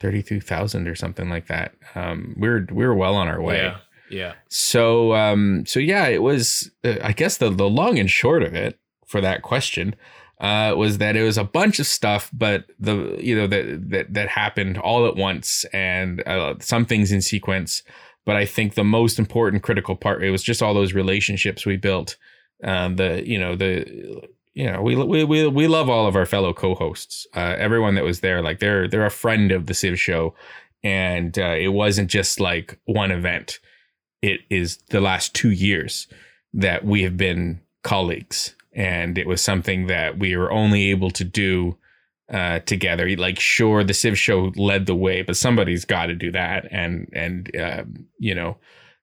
32,000 0.00 0.88
or 0.88 0.94
something 0.94 1.28
like 1.28 1.46
that. 1.48 1.74
Um 1.94 2.34
we 2.38 2.48
were 2.48 2.66
we 2.70 2.86
were 2.86 2.94
well 2.94 3.14
on 3.14 3.28
our 3.28 3.40
way. 3.40 3.58
Yeah, 3.58 3.76
yeah. 4.10 4.32
So 4.48 5.14
um 5.14 5.64
so 5.66 5.78
yeah, 5.80 6.08
it 6.08 6.22
was 6.22 6.70
uh, 6.84 6.96
I 7.02 7.12
guess 7.12 7.36
the 7.36 7.50
the 7.50 7.68
long 7.68 7.98
and 7.98 8.10
short 8.10 8.42
of 8.42 8.54
it 8.54 8.78
for 9.06 9.20
that 9.20 9.42
question 9.42 9.94
uh 10.40 10.74
was 10.76 10.98
that 10.98 11.16
it 11.16 11.22
was 11.22 11.36
a 11.36 11.44
bunch 11.44 11.78
of 11.78 11.86
stuff 11.86 12.30
but 12.32 12.64
the 12.78 13.16
you 13.20 13.36
know 13.36 13.46
that 13.46 13.90
that 13.90 14.14
that 14.14 14.28
happened 14.28 14.78
all 14.78 15.06
at 15.06 15.16
once 15.16 15.64
and 15.72 16.26
uh, 16.26 16.54
some 16.60 16.84
things 16.86 17.12
in 17.12 17.20
sequence. 17.20 17.82
But 18.26 18.36
I 18.36 18.44
think 18.44 18.74
the 18.74 18.84
most 18.84 19.18
important 19.18 19.62
critical 19.62 19.96
part 19.96 20.22
it 20.22 20.30
was 20.30 20.42
just 20.42 20.62
all 20.62 20.74
those 20.74 20.94
relationships 20.94 21.66
we 21.66 21.76
built 21.76 22.16
um 22.64 22.96
the 22.96 23.22
you 23.26 23.38
know 23.38 23.56
the 23.56 24.22
you 24.60 24.70
know 24.70 24.80
we 24.86 24.94
we 24.96 25.24
we, 25.24 25.46
we 25.46 25.66
love 25.76 25.88
all 25.88 26.06
of 26.06 26.16
our 26.16 26.26
fellow 26.26 26.52
co-hosts 26.52 27.26
uh 27.34 27.54
everyone 27.66 27.94
that 27.96 28.04
was 28.10 28.20
there 28.20 28.40
like 28.42 28.58
they're 28.60 28.86
they're 28.88 29.12
a 29.14 29.18
friend 29.24 29.52
of 29.52 29.62
the 29.66 29.74
Civ 29.74 29.98
show. 29.98 30.34
And 30.82 31.38
uh, 31.38 31.56
it 31.66 31.72
wasn't 31.82 32.10
just 32.10 32.40
like 32.40 32.78
one 32.86 33.10
event. 33.10 33.58
It 34.22 34.40
is 34.48 34.78
the 34.88 35.00
last 35.00 35.34
two 35.34 35.50
years 35.50 36.06
that 36.54 36.84
we 36.84 37.02
have 37.02 37.16
been 37.16 37.60
colleagues. 37.82 38.56
And 38.74 39.18
it 39.18 39.26
was 39.26 39.42
something 39.42 39.88
that 39.88 40.18
we 40.18 40.36
were 40.36 40.50
only 40.50 40.90
able 40.90 41.10
to 41.10 41.24
do 41.24 41.76
uh, 42.32 42.60
together. 42.60 43.14
Like, 43.16 43.38
sure, 43.40 43.84
the 43.84 43.92
Civ 43.92 44.18
show 44.18 44.52
led 44.56 44.86
the 44.86 44.94
way, 44.94 45.22
but 45.22 45.36
somebody's 45.36 45.84
got 45.84 46.06
to 46.06 46.14
do 46.14 46.30
that, 46.32 46.66
and 46.70 47.08
and 47.12 47.54
uh, 47.56 47.84
you 48.18 48.34
know, 48.34 48.56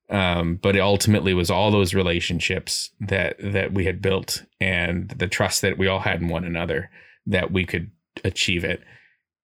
um, 0.09 0.55
but 0.55 0.75
it 0.75 0.79
ultimately 0.79 1.34
was 1.34 1.51
all 1.51 1.71
those 1.71 1.93
relationships 1.93 2.91
that 2.99 3.35
that 3.39 3.73
we 3.73 3.85
had 3.85 4.01
built 4.01 4.43
and 4.59 5.09
the 5.09 5.27
trust 5.27 5.61
that 5.61 5.77
we 5.77 5.88
all 5.88 5.99
had 5.99 6.21
in 6.21 6.27
one 6.27 6.43
another 6.43 6.89
that 7.25 7.51
we 7.51 7.65
could 7.65 7.91
achieve 8.23 8.63
it, 8.63 8.81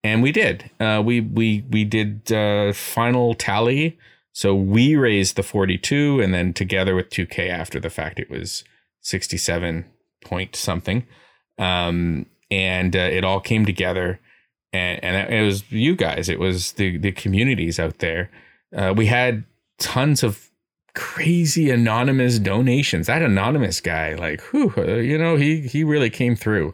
and 0.03 0.23
we 0.23 0.31
did. 0.31 0.69
Uh, 0.79 1.01
we 1.03 1.21
we 1.21 1.65
we 1.69 1.83
did 1.83 2.31
uh, 2.31 2.73
final 2.73 3.33
tally. 3.33 3.97
So 4.35 4.55
we 4.55 4.95
raised 4.95 5.35
the 5.35 5.43
42, 5.43 6.19
and 6.19 6.33
then 6.33 6.53
together 6.53 6.95
with 6.95 7.11
2K 7.11 7.49
after 7.49 7.79
the 7.79 7.91
fact, 7.91 8.19
it 8.19 8.31
was 8.31 8.63
67 9.01 9.85
point 10.23 10.55
something. 10.55 11.05
Um, 11.59 12.25
and 12.49 12.95
uh, 12.95 12.99
it 12.99 13.23
all 13.23 13.39
came 13.39 13.65
together 13.65 14.19
and, 14.73 15.03
and 15.03 15.33
it 15.33 15.43
was 15.43 15.71
you 15.71 15.95
guys 15.95 16.29
it 16.29 16.39
was 16.39 16.73
the 16.73 16.97
the 16.97 17.11
communities 17.11 17.79
out 17.79 17.99
there 17.99 18.29
uh, 18.75 18.93
we 18.95 19.05
had 19.05 19.43
tons 19.79 20.23
of 20.23 20.49
crazy 20.95 21.69
anonymous 21.69 22.39
donations 22.39 23.07
that 23.07 23.21
anonymous 23.21 23.81
guy 23.81 24.13
like 24.15 24.41
whew, 24.51 24.73
uh, 24.77 24.95
you 24.95 25.17
know 25.17 25.35
he 25.35 25.61
he 25.61 25.83
really 25.83 26.09
came 26.09 26.35
through 26.35 26.73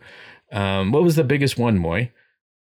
um, 0.52 0.92
what 0.92 1.04
was 1.04 1.16
the 1.16 1.24
biggest 1.24 1.58
one 1.58 1.78
moy 1.78 2.12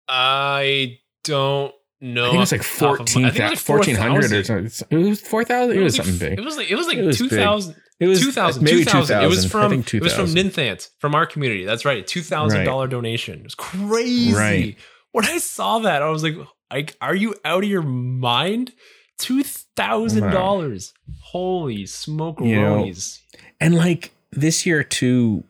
i 0.07 0.97
don't 1.23 1.73
know 2.01 2.25
I 2.25 2.25
think 2.25 2.35
it 2.35 2.39
was 2.39 2.51
like 2.51 2.63
14, 2.63 3.23
like 3.23 3.39
1400 3.39 4.31
or 4.31 4.69
something. 4.69 4.99
It 4.99 5.09
was 5.09 5.21
4000 5.21 5.71
it, 5.71 5.79
it 5.79 5.83
was 5.83 5.95
something 5.95 6.17
big. 6.17 6.37
It 6.37 6.45
was 6.45 6.57
like 6.57 6.69
it 6.69 6.75
was 6.75 6.87
like 6.87 6.97
2000 6.97 7.75
it 7.99 8.07
was 8.07 8.19
2000, 8.19 8.63
maybe 8.63 8.83
2000. 8.83 9.01
2000. 9.01 9.23
It 9.23 9.27
was 9.27 9.45
from 9.49 9.73
it 9.73 10.01
was 10.01 10.13
from 10.13 10.27
Ninthant 10.27 10.89
from 10.99 11.15
our 11.15 11.25
community. 11.25 11.63
That's 11.63 11.85
right. 11.85 12.05
Two 12.05 12.21
thousand 12.21 12.65
dollar 12.65 12.87
donation. 12.87 13.39
It 13.39 13.43
was 13.43 13.55
crazy. 13.55 14.33
Right. 14.33 14.77
When 15.13 15.25
I 15.25 15.37
saw 15.37 15.79
that, 15.79 16.01
I 16.01 16.09
was 16.09 16.21
like, 16.21 16.35
like 16.71 16.97
are 16.99 17.15
you 17.15 17.35
out 17.45 17.63
of 17.63 17.69
your 17.69 17.83
mind? 17.83 18.73
Two 19.17 19.43
thousand 19.43 20.31
dollars. 20.31 20.93
Holy 21.21 21.85
smoke 21.85 22.39
You 22.41 22.61
know. 22.61 22.91
And 23.59 23.75
like 23.75 24.13
this 24.31 24.65
year 24.65 24.83
too, 24.83 25.43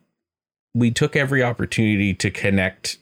we 0.74 0.92
took 0.92 1.16
every 1.16 1.42
opportunity 1.42 2.14
to 2.14 2.30
connect 2.30 2.98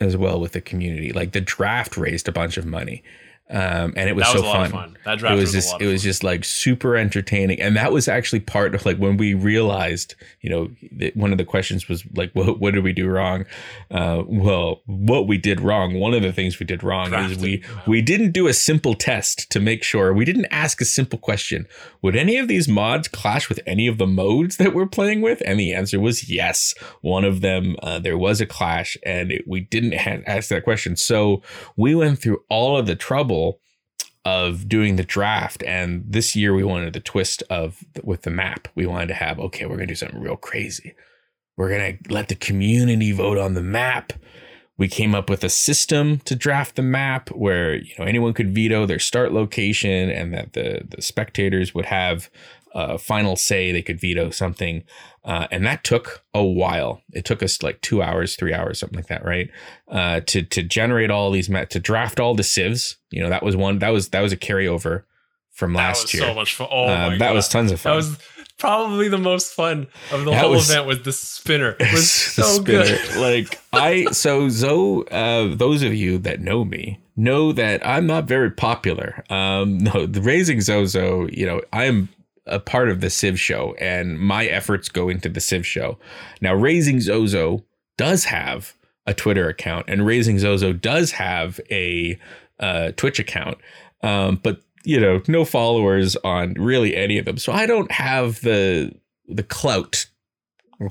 as 0.00 0.16
well 0.16 0.40
with 0.40 0.52
the 0.52 0.60
community. 0.60 1.12
Like 1.12 1.32
the 1.32 1.40
draft 1.40 1.96
raised 1.96 2.28
a 2.28 2.32
bunch 2.32 2.56
of 2.56 2.66
money. 2.66 3.02
Um, 3.48 3.94
and 3.96 4.08
it 4.08 4.16
was, 4.16 4.24
That 4.24 4.34
was 4.34 4.42
so 4.42 4.46
a 4.46 4.48
lot 4.48 4.56
fun. 4.56 4.64
of 4.64 4.70
fun. 4.72 4.98
That 5.04 5.18
draft 5.20 5.32
it 5.34 5.36
was, 5.36 5.42
was, 5.44 5.54
a 5.54 5.58
just 5.58 5.72
lot 5.72 5.82
it 5.82 5.86
was 5.86 6.02
just 6.02 6.24
like 6.24 6.44
super 6.44 6.96
entertaining. 6.96 7.60
And 7.60 7.76
that 7.76 7.92
was 7.92 8.08
actually 8.08 8.40
part 8.40 8.74
of 8.74 8.84
like 8.84 8.96
when 8.96 9.16
we 9.16 9.34
realized 9.34 10.16
you 10.40 10.50
know 10.50 10.70
that 10.92 11.16
one 11.16 11.30
of 11.30 11.38
the 11.38 11.44
questions 11.44 11.88
was 11.88 12.02
like 12.16 12.32
what, 12.32 12.58
what 12.58 12.74
did 12.74 12.82
we 12.82 12.92
do 12.92 13.08
wrong? 13.08 13.44
Uh, 13.88 14.24
well 14.26 14.82
what 14.86 15.28
we 15.28 15.38
did 15.38 15.60
wrong 15.60 15.94
one 16.00 16.12
of 16.12 16.22
the 16.22 16.32
things 16.32 16.58
we 16.58 16.66
did 16.66 16.82
wrong 16.82 17.14
is 17.14 17.38
we 17.38 17.62
we 17.86 18.02
didn't 18.02 18.32
do 18.32 18.48
a 18.48 18.52
simple 18.52 18.94
test 18.94 19.48
to 19.52 19.60
make 19.60 19.84
sure 19.84 20.12
we 20.12 20.24
didn't 20.24 20.46
ask 20.50 20.80
a 20.80 20.84
simple 20.84 21.18
question. 21.18 21.68
Would 22.02 22.16
any 22.16 22.38
of 22.38 22.48
these 22.48 22.66
mods 22.66 23.06
clash 23.06 23.48
with 23.48 23.60
any 23.64 23.86
of 23.86 23.98
the 23.98 24.08
modes 24.08 24.56
that 24.56 24.74
we're 24.74 24.86
playing 24.86 25.20
with? 25.20 25.40
And 25.46 25.60
the 25.60 25.72
answer 25.72 26.00
was 26.00 26.28
yes. 26.28 26.74
One 27.00 27.24
of 27.24 27.42
them 27.42 27.76
uh, 27.80 28.00
there 28.00 28.18
was 28.18 28.40
a 28.40 28.46
clash 28.46 28.96
and 29.04 29.30
it, 29.30 29.44
we 29.46 29.60
didn't 29.60 29.94
ha- 29.96 30.22
ask 30.26 30.48
that 30.48 30.64
question. 30.64 30.96
So 30.96 31.42
we 31.76 31.94
went 31.94 32.18
through 32.18 32.42
all 32.48 32.76
of 32.76 32.86
the 32.86 32.96
trouble 32.96 33.35
of 34.24 34.68
doing 34.68 34.96
the 34.96 35.04
draft 35.04 35.62
and 35.62 36.04
this 36.06 36.34
year 36.34 36.52
we 36.52 36.64
wanted 36.64 36.92
the 36.92 37.00
twist 37.00 37.44
of 37.48 37.84
with 38.02 38.22
the 38.22 38.30
map 38.30 38.66
we 38.74 38.84
wanted 38.84 39.06
to 39.06 39.14
have 39.14 39.38
okay 39.38 39.66
we're 39.66 39.76
gonna 39.76 39.86
do 39.86 39.94
something 39.94 40.20
real 40.20 40.36
crazy. 40.36 40.94
We're 41.56 41.70
gonna 41.70 41.98
let 42.10 42.28
the 42.28 42.34
community 42.34 43.12
vote 43.12 43.38
on 43.38 43.54
the 43.54 43.62
map. 43.62 44.12
We 44.78 44.88
came 44.88 45.14
up 45.14 45.30
with 45.30 45.42
a 45.42 45.48
system 45.48 46.18
to 46.20 46.36
draft 46.36 46.76
the 46.76 46.82
map 46.82 47.30
where 47.30 47.76
you 47.76 47.94
know 47.98 48.04
anyone 48.04 48.34
could 48.34 48.54
veto 48.54 48.84
their 48.84 48.98
start 48.98 49.32
location 49.32 50.10
and 50.10 50.34
that 50.34 50.52
the 50.52 50.82
the 50.86 51.00
spectators 51.00 51.74
would 51.74 51.86
have 51.86 52.30
a 52.78 52.98
final 52.98 53.36
say 53.36 53.72
they 53.72 53.82
could 53.82 54.00
veto 54.00 54.30
something 54.30 54.84
uh, 55.24 55.46
and 55.50 55.64
that 55.66 55.82
took 55.82 56.22
a 56.34 56.44
while 56.44 57.00
it 57.12 57.24
took 57.24 57.42
us 57.42 57.62
like 57.62 57.80
two 57.80 58.02
hours 58.02 58.36
three 58.36 58.52
hours 58.52 58.78
something 58.78 58.98
like 58.98 59.08
that 59.08 59.24
right 59.24 59.48
uh, 59.90 60.20
to 60.26 60.42
to 60.42 60.62
generate 60.62 61.10
all 61.10 61.30
these 61.30 61.48
ma- 61.48 61.64
to 61.64 61.80
draft 61.80 62.20
all 62.20 62.34
the 62.34 62.42
civs 62.44 62.96
you 63.10 63.22
know 63.22 63.28
that 63.30 63.42
was 63.42 63.56
one 63.56 63.78
that 63.78 63.88
was 63.90 64.10
that 64.10 64.20
was 64.20 64.32
a 64.32 64.36
carryover 64.36 65.04
from 65.52 65.72
that 65.72 65.78
last 65.78 66.02
was 66.04 66.14
year 66.14 66.22
so 66.24 66.34
much 66.34 66.54
fun. 66.54 66.68
Oh 66.70 66.84
Uh, 66.84 67.08
my 67.08 67.18
that 67.18 67.18
God. 67.28 67.34
was 67.34 67.48
tons 67.48 67.72
of 67.72 67.80
fun 67.80 67.92
That 67.92 67.96
was 67.96 68.18
probably 68.58 69.08
the 69.08 69.18
most 69.18 69.52
fun 69.54 69.86
of 70.12 70.24
the 70.26 70.30
That 70.32 70.40
whole 70.42 70.50
was- 70.52 70.70
event 70.70 70.86
was 70.86 71.02
the 71.02 71.12
spinner. 71.12 71.76
It 71.80 71.92
was 71.92 72.10
so 72.36 72.42
spinner. 72.42 72.84
good. 72.84 73.16
like 73.28 73.58
I 73.72 74.04
so 74.12 74.48
Zoe, 74.50 75.04
uh, 75.10 75.54
those 75.54 75.82
of 75.82 75.94
you 75.94 76.18
that 76.18 76.40
know 76.40 76.64
me 76.64 77.00
know 77.16 77.52
that 77.52 77.86
I'm 77.86 78.06
not 78.06 78.24
very 78.28 78.50
popular. 78.50 79.24
Um, 79.30 79.78
no, 79.88 80.04
the 80.06 80.20
raising 80.20 80.60
Zozo, 80.60 81.26
you 81.32 81.46
know, 81.46 81.62
I'm 81.72 82.10
a 82.46 82.60
part 82.60 82.88
of 82.88 83.00
the 83.00 83.10
Civ 83.10 83.38
show, 83.38 83.74
and 83.80 84.18
my 84.18 84.46
efforts 84.46 84.88
go 84.88 85.08
into 85.08 85.28
the 85.28 85.40
Civ 85.40 85.66
show. 85.66 85.98
Now, 86.40 86.54
raising 86.54 87.00
Zozo 87.00 87.64
does 87.96 88.24
have 88.24 88.74
a 89.06 89.14
Twitter 89.14 89.48
account, 89.48 89.86
and 89.88 90.06
raising 90.06 90.38
Zozo 90.38 90.72
does 90.72 91.12
have 91.12 91.60
a 91.70 92.18
uh, 92.58 92.92
Twitch 92.96 93.18
account, 93.18 93.58
um, 94.02 94.40
but 94.42 94.62
you 94.84 95.00
know, 95.00 95.20
no 95.26 95.44
followers 95.44 96.14
on 96.16 96.54
really 96.54 96.94
any 96.94 97.18
of 97.18 97.24
them. 97.24 97.38
So 97.38 97.52
I 97.52 97.66
don't 97.66 97.90
have 97.90 98.40
the 98.42 98.94
the 99.28 99.42
clout 99.42 100.06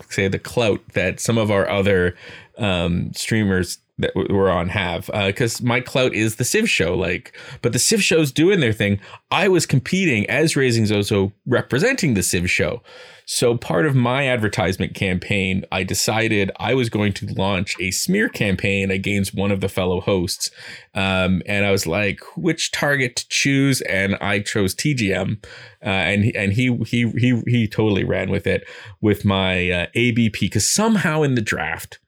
say 0.10 0.27
the 0.27 0.40
clout 0.40 0.82
that 0.94 1.19
some 1.19 1.38
of 1.38 1.52
our 1.52 1.69
other 1.69 2.15
um, 2.57 3.14
streamers 3.14 3.77
that 3.97 4.11
we're 4.15 4.49
on 4.49 4.69
have 4.69 5.09
because 5.26 5.61
my 5.61 5.80
clout 5.80 6.13
is 6.13 6.35
the 6.35 6.43
Civ 6.43 6.69
show 6.69 6.95
like 6.95 7.38
but 7.61 7.73
the 7.73 7.80
Civ 7.80 8.03
show's 8.03 8.31
doing 8.31 8.59
their 8.59 8.73
thing. 8.73 8.99
I 9.31 9.47
was 9.47 9.65
competing 9.65 10.30
as 10.30 10.55
Raising 10.55 10.85
Zozo 10.85 11.31
representing 11.45 12.13
the 12.13 12.23
Civ 12.23 12.49
show. 12.49 12.81
So 13.27 13.57
part 13.57 13.88
of 13.88 13.95
my 13.95 14.27
advertisement 14.27 14.93
campaign 14.93 15.65
I 15.72 15.84
decided 15.84 16.51
I 16.59 16.73
was 16.73 16.89
going 16.89 17.13
to 17.13 17.34
launch 17.34 17.76
a 17.80 17.91
smear 17.91 18.27
campaign 18.30 18.91
against 18.91 19.34
one 19.34 19.51
of 19.51 19.61
the 19.61 19.69
fellow 19.69 20.01
hosts 20.01 20.51
um, 20.93 21.41
and 21.45 21.65
I 21.65 21.72
was 21.72 21.88
like 21.88 22.19
which 22.35 22.72
target 22.72 23.15
to 23.15 23.27
choose? 23.30 23.81
And 23.81 24.15
I 24.19 24.39
chose 24.39 24.76
TGM 24.76 25.43
uh, 25.85 25.89
and 25.89 26.35
and 26.35 26.53
he 26.53 26.76
he 26.85 27.09
he 27.11 27.41
he 27.47 27.67
totally 27.67 28.03
ran 28.03 28.30
with 28.30 28.47
it 28.47 28.67
with 28.99 29.23
my 29.23 29.69
uh, 29.69 29.85
ABP 29.95 30.47
because 30.47 30.67
somehow 30.69 31.22
in 31.22 31.35
the 31.35 31.41
draft, 31.41 31.99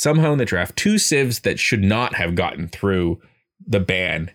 somehow 0.00 0.32
in 0.32 0.38
the 0.38 0.46
draft, 0.46 0.76
two 0.76 0.96
civs 0.96 1.40
that 1.40 1.58
should 1.58 1.82
not 1.82 2.14
have 2.14 2.34
gotten 2.34 2.68
through 2.68 3.20
the 3.66 3.80
ban 3.80 4.30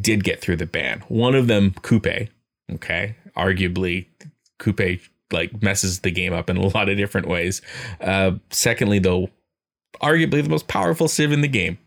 did 0.00 0.22
get 0.22 0.40
through 0.40 0.54
the 0.54 0.66
ban. 0.66 1.02
One 1.08 1.34
of 1.34 1.48
them, 1.48 1.72
Kupe. 1.72 2.28
Okay, 2.72 3.16
arguably, 3.36 4.06
Kupe 4.60 5.00
like 5.32 5.60
messes 5.60 6.00
the 6.00 6.12
game 6.12 6.32
up 6.32 6.48
in 6.48 6.56
a 6.56 6.66
lot 6.74 6.88
of 6.88 6.96
different 6.96 7.26
ways. 7.26 7.60
Uh, 8.00 8.32
secondly, 8.50 9.00
though, 9.00 9.28
arguably 10.00 10.40
the 10.40 10.48
most 10.48 10.68
powerful 10.68 11.08
civ 11.08 11.32
in 11.32 11.40
the 11.40 11.48
game, 11.48 11.78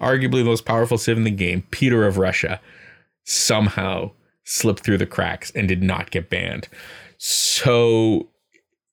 arguably 0.00 0.40
the 0.40 0.44
most 0.44 0.64
powerful 0.64 0.96
civ 0.96 1.18
in 1.18 1.24
the 1.24 1.30
game, 1.30 1.64
Peter 1.70 2.06
of 2.06 2.16
Russia, 2.16 2.62
somehow 3.24 4.10
slipped 4.44 4.82
through 4.82 4.96
the 4.96 5.06
cracks 5.06 5.50
and 5.50 5.68
did 5.68 5.82
not 5.82 6.10
get 6.10 6.30
banned. 6.30 6.66
So 7.18 8.28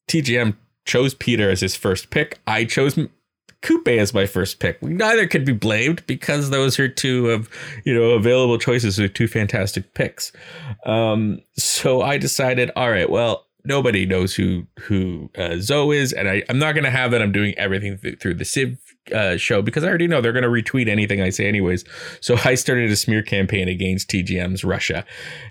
TGM 0.10 0.58
chose 0.84 1.14
Peter 1.14 1.50
as 1.50 1.62
his 1.62 1.78
first 1.78 2.10
pick. 2.10 2.40
I 2.46 2.66
chose 2.66 2.98
Kupe 3.66 3.98
as 3.98 4.14
my 4.14 4.28
first 4.28 4.60
pick. 4.60 4.82
Neither 4.84 5.26
could 5.28 5.44
be 5.44 5.54
blamed 5.54 6.06
because 6.06 6.52
those 6.52 6.80
are 6.80 6.88
two 6.88 7.32
of 7.32 7.50
you 7.84 7.94
know 7.94 8.12
available 8.12 8.60
choices 8.60 9.00
with 9.00 9.14
two 9.14 9.28
fantastic 9.28 9.94
picks. 9.96 10.32
Um, 10.86 11.40
so 11.58 12.02
I 12.02 12.20
decided, 12.20 12.72
all 12.76 12.92
right, 12.92 13.10
well, 13.10 13.48
nobody 13.66 14.06
knows 14.06 14.36
who 14.36 14.68
who 14.82 15.32
uh, 15.36 15.58
Zoe 15.58 15.98
is, 15.98 16.14
and 16.14 16.30
I, 16.30 16.44
I'm 16.48 16.60
not 16.60 16.74
to 16.84 16.92
have 16.92 17.10
that. 17.12 17.24
I'm 17.24 17.32
doing 17.32 17.58
everything 17.58 17.98
th- 17.98 18.20
through 18.20 18.36
the 18.36 18.46
Civ 18.46 18.78
uh, 19.14 19.38
show 19.38 19.64
because 19.64 19.84
I 19.84 19.88
already 19.88 20.08
know 20.08 20.22
they're 20.22 20.32
to 20.44 20.50
retweet 20.50 20.88
anything 20.88 21.22
I 21.22 21.32
say, 21.32 21.48
anyways. 21.48 21.86
So 22.22 22.38
I 22.46 22.54
started 22.54 22.92
a 22.92 22.96
smear 22.96 23.24
campaign 23.24 23.68
against 23.68 24.10
TGM's 24.10 24.64
Russia, 24.64 25.06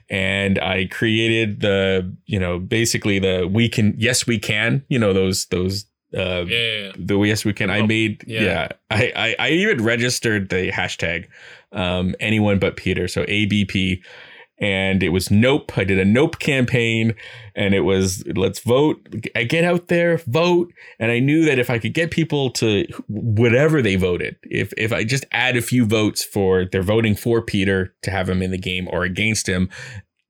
and 0.08 0.60
I 0.60 0.86
created 0.86 1.60
the 1.60 2.14
you 2.26 2.38
know 2.38 2.60
basically 2.60 3.18
the 3.18 3.48
we 3.50 3.68
can 3.68 3.94
yes 3.98 4.24
we 4.24 4.38
can 4.38 4.84
you 4.88 5.00
know 5.00 5.12
those 5.12 5.46
those 5.46 5.86
uh, 6.16 6.44
Yeah, 6.46 6.58
yeah, 6.86 6.92
the 6.96 7.20
yes 7.22 7.44
we 7.44 7.52
can. 7.52 7.70
I 7.70 7.80
Oh, 7.80 7.86
made 7.86 8.24
yeah, 8.26 8.42
yeah. 8.42 8.68
I, 8.90 9.12
I 9.16 9.36
i 9.38 9.48
even 9.50 9.82
registered 9.82 10.48
the 10.50 10.70
hashtag 10.70 11.26
um 11.72 12.14
anyone 12.20 12.58
but 12.58 12.76
peter 12.76 13.08
so 13.08 13.24
abp 13.24 14.00
and 14.60 15.02
it 15.02 15.08
was 15.08 15.32
nope. 15.32 15.76
I 15.76 15.82
did 15.82 15.98
a 15.98 16.04
nope 16.04 16.38
campaign 16.38 17.14
and 17.56 17.74
it 17.74 17.80
was 17.80 18.22
let's 18.36 18.60
vote 18.60 18.96
i 19.34 19.42
get 19.42 19.64
out 19.64 19.88
there 19.88 20.18
vote. 20.18 20.72
And 21.00 21.10
i 21.10 21.18
knew 21.18 21.44
that 21.44 21.58
if 21.58 21.70
i 21.70 21.78
could 21.80 21.92
get 21.94 22.12
people 22.12 22.50
to 22.52 22.86
whatever 23.08 23.82
they 23.82 23.96
voted 23.96 24.36
if 24.44 24.72
if 24.78 24.92
i 24.92 25.02
just 25.02 25.24
add 25.32 25.56
a 25.56 25.62
few 25.62 25.84
votes 25.84 26.22
for 26.24 26.64
they're 26.70 26.82
voting 26.82 27.16
for 27.16 27.42
peter 27.42 27.94
to 28.02 28.10
have 28.12 28.28
him 28.28 28.42
in 28.42 28.52
the 28.52 28.58
game 28.58 28.88
or 28.92 29.02
against 29.02 29.48
him 29.48 29.68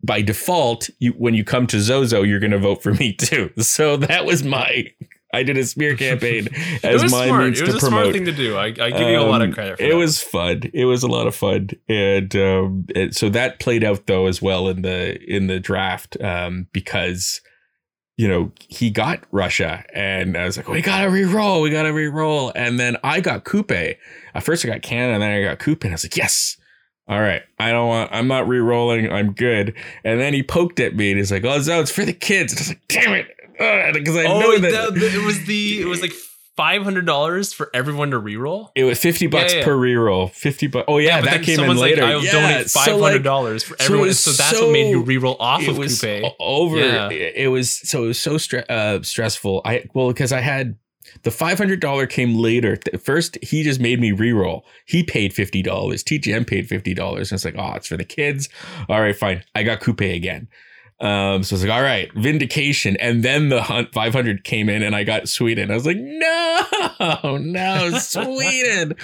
by 0.03 0.21
default, 0.21 0.91
you 0.99 1.13
when 1.13 1.33
you 1.33 1.45
come 1.45 1.67
to 1.69 1.81
Zozo, 1.81 2.21
you're 2.23 2.39
going 2.39 2.51
to 2.51 2.59
vote 2.59 2.83
for 2.83 2.93
me 2.93 3.15
too. 3.15 3.51
So 3.61 3.97
that 3.97 4.27
was 4.27 4.43
my 4.45 4.85
I 5.35 5.43
did 5.43 5.59
a 5.59 5.65
smear 5.65 5.97
campaign 6.07 6.49
as 6.83 7.03
my 7.11 7.27
smart. 7.27 7.45
means 7.45 7.61
It 7.61 7.67
was 7.67 7.81
to 7.81 7.87
a 7.87 7.89
smart 7.89 8.13
thing 8.13 8.25
to 8.25 8.33
do. 8.33 8.57
I, 8.57 8.67
I 8.67 8.71
give 8.91 9.09
you 9.09 9.19
a 9.19 9.23
lot 9.23 9.43
of 9.43 9.49
Um, 9.49 9.55
credit 9.55 9.79
for 9.79 9.85
it 9.85 9.91
that. 9.91 9.97
was 9.97 10.21
fun. 10.23 10.63
It 10.73 10.85
was 10.87 11.03
a 11.03 11.09
lot 11.09 11.27
of 11.27 11.35
fun, 11.35 11.71
and 11.89 12.35
um, 12.37 12.87
it, 12.95 13.15
so 13.15 13.29
that 13.31 13.59
played 13.61 13.85
out 13.85 14.07
though 14.07 14.27
as 14.27 14.41
well 14.41 14.69
in 14.69 14.83
the 14.83 15.19
in 15.25 15.47
the 15.49 15.61
draft 15.61 16.17
um, 16.23 16.69
because 16.73 17.41
you 18.17 18.29
know 18.29 18.53
he 18.69 18.91
got 18.91 19.21
Russia, 19.33 19.85
and 19.93 20.37
I 20.37 20.45
was 20.45 20.57
like, 20.57 20.69
we 20.69 20.81
gotta 20.83 21.11
re-roll, 21.11 21.61
we 21.63 21.71
gotta 21.71 21.93
re-roll, 21.93 22.53
and 22.55 22.79
then 22.79 22.97
I 23.03 23.21
got 23.21 23.45
Kupe. 23.45 23.97
At 24.35 24.43
first, 24.43 24.65
I 24.65 24.69
got 24.69 24.83
Canada, 24.83 25.15
and 25.15 25.23
then 25.23 25.31
I 25.33 25.43
got 25.43 25.59
Kupe, 25.59 25.83
and 25.85 25.93
I 25.93 25.95
was 25.95 26.05
like, 26.05 26.17
yes. 26.17 26.57
All 27.07 27.21
right, 27.21 27.43
I 27.59 27.71
don't 27.71 27.89
want. 27.89 28.11
I'm 28.15 28.29
not 28.29 28.49
re-rolling. 28.49 29.13
I'm 29.13 29.33
good. 29.33 29.75
And 30.05 30.19
then 30.19 30.33
he 30.33 30.43
poked 30.43 30.81
at 30.81 30.97
me, 30.97 31.11
and 31.11 31.19
he's 31.19 31.31
like, 31.31 31.45
"Oh, 31.45 31.61
no, 31.67 31.81
it's 31.83 31.91
for 31.91 32.03
the 32.07 32.15
kids." 32.15 32.53
And 32.55 32.59
I 32.59 32.63
was 32.63 32.69
like, 32.71 32.81
"Damn 32.89 33.13
it!" 33.13 33.27
Because 33.59 34.17
I 34.17 34.25
oh, 34.25 34.41
know 34.41 34.59
that 34.59 34.95
the- 34.95 35.07
it 35.15 35.25
was 35.25 35.45
the 35.47 35.81
it 35.83 35.87
was 35.87 36.01
like 36.03 36.13
five 36.57 36.83
hundred 36.85 37.05
dollars 37.07 37.53
for 37.53 37.69
everyone 37.75 38.11
to 38.13 38.21
reroll. 38.21 38.71
It 38.77 38.85
was 38.85 38.99
fifty 39.01 39.27
bucks 39.27 39.53
Yeah, 39.53 39.61
yeah. 39.61 39.65
per 39.65 39.77
reroll. 39.77 40.31
Fifty 40.31 40.67
bucks. 40.67 40.85
Oh 40.89 40.99
yeah, 40.99 41.21
but 41.21 41.31
that 41.31 41.43
came 41.43 41.59
in 41.61 41.77
later. 41.77 42.03
Like, 42.03 42.11
I'll 42.13 42.25
yeah, 42.25 42.33
donate 42.33 42.71
five 42.71 43.01
hundred 43.01 43.23
dollars 43.25 43.63
for 43.65 43.71
so 43.71 43.75
it 43.75 43.81
everyone. 43.87 44.07
was 44.09 44.21
So, 44.21 44.31
that's 44.33 44.61
what 44.61 44.71
made 44.71 44.91
you 44.91 45.01
so- 45.01 45.07
reroll 45.07 45.37
off 45.41 45.63
it 45.63 45.71
of 45.71 45.79
was 45.79 46.01
Kupe. 46.01 46.33
over. 46.39 46.77
Yeah. 46.79 47.11
It, 47.11 47.33
it 47.37 47.49
was 47.49 47.71
so 47.71 48.05
it 48.05 48.09
was 48.09 48.21
so 48.21 48.35
stre- 48.35 48.69
uh, 48.71 49.03
stressful. 49.03 49.63
I 49.65 49.85
well 49.95 50.09
because 50.09 50.33
I 50.33 50.41
had 50.41 50.77
the 51.23 51.31
five 51.31 51.59
hundred 51.59 51.81
dollar 51.81 52.07
came 52.07 52.37
later. 52.37 52.77
First, 53.03 53.39
he 53.43 53.63
just 53.63 53.81
made 53.81 54.01
me 54.01 54.11
reroll. 54.13 54.63
He 54.87 55.03
paid 55.03 55.33
fifty 55.33 55.63
dollars. 55.63 56.03
TGM 56.05 56.47
paid 56.47 56.69
fifty 56.69 56.95
dollars. 56.95 57.31
And 57.33 57.37
it's 57.37 57.45
like, 57.45 57.57
oh, 57.59 57.75
it's 57.75 57.89
for 57.89 57.97
the 57.97 58.05
kids. 58.05 58.49
All 58.89 59.01
right, 59.01 59.15
fine. 59.17 59.45
I 59.55 59.63
got 59.65 59.81
Kupe 59.81 60.15
again. 60.15 60.49
Um, 61.01 61.43
so 61.43 61.57
it's 61.57 61.65
like, 61.65 61.73
all 61.73 61.83
right, 61.83 62.13
vindication. 62.15 62.97
And 62.99 63.23
then 63.23 63.49
the 63.49 63.63
hunt 63.63 63.93
500 63.93 64.45
came 64.45 64.69
in 64.69 64.83
and 64.83 64.95
I 64.95 65.03
got 65.03 65.29
Sweden. 65.29 65.71
I 65.71 65.75
was 65.75 65.87
like, 65.87 65.99
no, 65.99 66.67
no, 67.39 67.99
Sweden. 67.99 68.95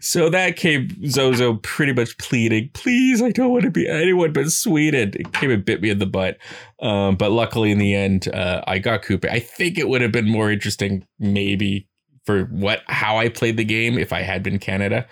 so 0.00 0.30
that 0.30 0.56
came 0.56 0.88
Zozo 1.08 1.54
pretty 1.54 1.92
much 1.92 2.16
pleading, 2.18 2.70
please, 2.72 3.20
I 3.20 3.30
don't 3.30 3.50
want 3.50 3.64
to 3.64 3.70
be 3.70 3.88
anyone 3.88 4.32
but 4.32 4.50
Sweden. 4.50 5.12
It 5.14 5.32
came 5.32 5.50
and 5.50 5.64
bit 5.64 5.82
me 5.82 5.90
in 5.90 5.98
the 5.98 6.06
butt. 6.06 6.38
Um, 6.80 7.16
but 7.16 7.32
luckily 7.32 7.72
in 7.72 7.78
the 7.78 7.94
end, 7.94 8.28
uh, 8.28 8.62
I 8.66 8.78
got 8.78 9.02
Kupe. 9.02 9.28
I 9.28 9.40
think 9.40 9.76
it 9.76 9.88
would 9.88 10.02
have 10.02 10.12
been 10.12 10.28
more 10.28 10.50
interesting, 10.50 11.06
maybe 11.18 11.88
for 12.24 12.44
what, 12.44 12.82
how 12.86 13.18
I 13.18 13.28
played 13.28 13.56
the 13.56 13.64
game 13.64 13.98
if 13.98 14.12
I 14.12 14.22
had 14.22 14.42
been 14.42 14.58
Canada. 14.60 15.06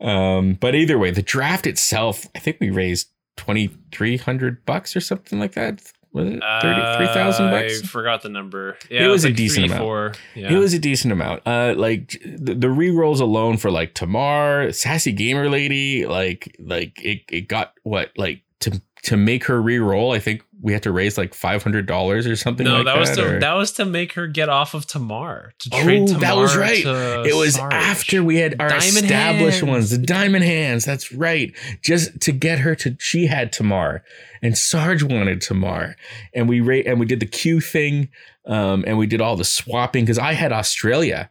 Um, 0.00 0.54
but 0.54 0.74
either 0.74 0.98
way, 0.98 1.10
the 1.10 1.22
draft 1.22 1.66
itself, 1.66 2.26
I 2.36 2.38
think 2.38 2.58
we 2.60 2.70
raised 2.70 3.08
2300 3.38 4.64
bucks 4.66 4.94
or 4.96 5.00
something 5.00 5.38
like 5.38 5.52
that. 5.52 5.80
Was 6.12 6.26
it 6.26 6.40
33,000 6.62 7.50
bucks? 7.50 7.82
I 7.82 7.86
forgot 7.86 8.22
the 8.22 8.28
number. 8.30 8.76
Yeah, 8.90 9.04
It 9.04 9.08
was 9.08 9.24
a 9.24 9.28
like 9.28 9.36
decent 9.36 9.66
three, 9.66 9.74
amount. 9.76 9.82
Four. 9.84 10.12
Yeah. 10.34 10.52
It 10.52 10.56
was 10.56 10.72
a 10.72 10.78
decent 10.78 11.12
amount. 11.12 11.42
Uh, 11.46 11.74
like 11.76 12.18
the, 12.24 12.54
the 12.54 12.70
re-rolls 12.70 13.20
alone 13.20 13.58
for 13.58 13.70
like 13.70 13.94
Tamar, 13.94 14.72
Sassy 14.72 15.12
Gamer 15.12 15.48
Lady, 15.50 16.06
like 16.06 16.56
like 16.58 17.02
it, 17.04 17.22
it 17.30 17.48
got 17.48 17.74
what 17.82 18.10
like 18.16 18.42
to 18.60 18.80
to 19.04 19.16
make 19.16 19.44
her 19.44 19.60
re-roll. 19.62 20.12
I 20.12 20.18
think 20.18 20.42
we 20.60 20.72
had 20.72 20.82
to 20.82 20.90
raise 20.92 21.16
like 21.16 21.34
five 21.34 21.62
hundred 21.62 21.86
dollars 21.86 22.26
or 22.26 22.34
something. 22.34 22.64
no, 22.64 22.76
like 22.76 22.84
that, 22.86 22.98
was 22.98 23.10
to 23.16 23.36
or- 23.36 23.40
that 23.40 23.52
was 23.54 23.72
to 23.72 23.84
make 23.84 24.14
her 24.14 24.26
get 24.26 24.48
off 24.48 24.74
of 24.74 24.86
Tamar 24.86 25.52
to 25.60 25.70
Oh, 25.72 25.82
trade 25.82 26.06
Tamar. 26.08 26.20
that 26.20 26.36
was 26.36 26.56
right. 26.56 26.84
it 26.84 27.34
was 27.36 27.54
Sarge. 27.54 27.72
after 27.72 28.24
we 28.24 28.36
had 28.36 28.56
our 28.60 28.68
Diamond 28.68 28.84
established 29.04 29.60
hands. 29.60 29.70
ones, 29.70 29.90
the 29.90 29.98
diamond 29.98 30.44
hands. 30.44 30.84
That's 30.84 31.12
right. 31.12 31.52
Just 31.82 32.20
to 32.22 32.32
get 32.32 32.58
her 32.60 32.74
to, 32.76 32.96
she 32.98 33.26
had 33.26 33.52
Tamar, 33.52 34.02
and 34.42 34.58
Sarge 34.58 35.02
wanted 35.04 35.40
Tamar, 35.40 35.94
and 36.34 36.48
we 36.48 36.60
ra- 36.60 36.82
and 36.84 36.98
we 36.98 37.06
did 37.06 37.20
the 37.20 37.26
Q 37.26 37.60
thing, 37.60 38.08
um, 38.46 38.84
and 38.86 38.98
we 38.98 39.06
did 39.06 39.20
all 39.20 39.36
the 39.36 39.44
swapping 39.44 40.04
because 40.04 40.18
I 40.18 40.32
had 40.32 40.52
Australia. 40.52 41.30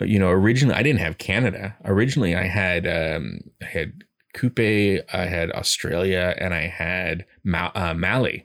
You 0.00 0.18
know, 0.18 0.30
originally 0.30 0.74
I 0.74 0.82
didn't 0.82 0.98
have 1.00 1.18
Canada. 1.18 1.76
Originally, 1.84 2.34
I 2.34 2.48
had 2.48 2.86
um, 2.88 3.38
I 3.62 3.66
had 3.66 4.02
Kupe, 4.34 5.00
I 5.12 5.26
had 5.26 5.50
Australia, 5.52 6.34
and 6.38 6.52
I 6.52 6.66
had 6.66 7.24
Ma- 7.44 7.70
uh, 7.74 7.94
Mali, 7.94 8.44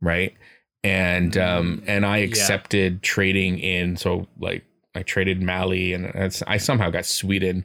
right? 0.00 0.34
And 0.82 1.36
um, 1.36 1.82
and 1.86 2.06
I 2.06 2.18
Yeah. 2.18 2.24
accepted 2.26 3.02
trading 3.02 3.58
in. 3.58 3.96
So 3.96 4.28
like 4.38 4.64
I 4.94 5.02
traded 5.02 5.42
Mali, 5.42 5.92
and 5.92 6.10
I 6.46 6.56
somehow 6.56 6.90
got 6.90 7.04
Sweden 7.06 7.64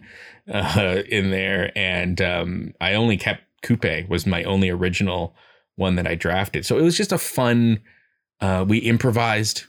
uh, 0.51 1.01
in 1.07 1.31
there, 1.31 1.72
and 1.77 2.22
um, 2.22 2.73
I 2.81 2.93
only 2.93 3.17
kept 3.17 3.43
Kupe 3.63 4.07
was 4.09 4.26
my 4.27 4.43
only 4.43 4.69
original 4.69 5.35
one 5.76 5.95
that 5.95 6.07
I 6.07 6.15
drafted. 6.15 6.65
So 6.65 6.77
it 6.77 6.81
was 6.84 6.97
just 6.97 7.11
a 7.11 7.17
fun. 7.17 7.81
Uh, 8.41 8.65
we 8.67 8.80
improvised 8.80 9.63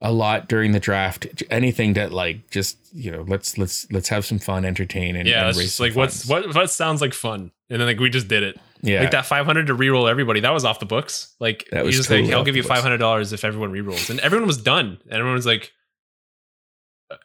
a 0.00 0.12
lot 0.12 0.48
during 0.48 0.72
the 0.72 0.80
draft. 0.80 1.26
Anything 1.50 1.94
that 1.94 2.12
like 2.12 2.50
just 2.50 2.78
you 2.92 3.10
know 3.10 3.24
let's 3.26 3.58
let's 3.58 3.90
let's 3.90 4.08
have 4.08 4.24
some 4.24 4.38
fun, 4.38 4.64
entertain, 4.64 5.16
and 5.16 5.28
yeah, 5.28 5.46
and 5.48 5.56
just 5.56 5.80
like 5.80 5.94
what's 5.94 6.26
what 6.26 6.54
what 6.54 6.70
sounds 6.70 7.00
like 7.00 7.14
fun, 7.14 7.50
and 7.70 7.80
then 7.80 7.86
like 7.86 7.98
we 7.98 8.10
just 8.10 8.28
did 8.28 8.42
it. 8.42 8.60
yeah 8.82 9.00
Like 9.00 9.12
that 9.12 9.26
500 9.26 9.66
to 9.68 9.74
reroll 9.74 10.10
everybody, 10.10 10.40
that 10.40 10.52
was 10.52 10.64
off 10.64 10.78
the 10.78 10.86
books. 10.86 11.34
Like 11.40 11.66
That 11.72 11.84
you 11.86 11.92
just 11.92 12.08
totally 12.08 12.28
like, 12.28 12.36
I'll 12.36 12.44
give 12.44 12.56
you 12.56 12.62
$500 12.62 13.32
if 13.32 13.44
everyone 13.44 13.72
rerolls, 13.72 14.10
and 14.10 14.20
everyone 14.20 14.46
was 14.46 14.58
done. 14.58 14.98
And 15.04 15.12
everyone 15.12 15.34
was 15.34 15.46
like, 15.46 15.64
"Uh, 15.64 15.83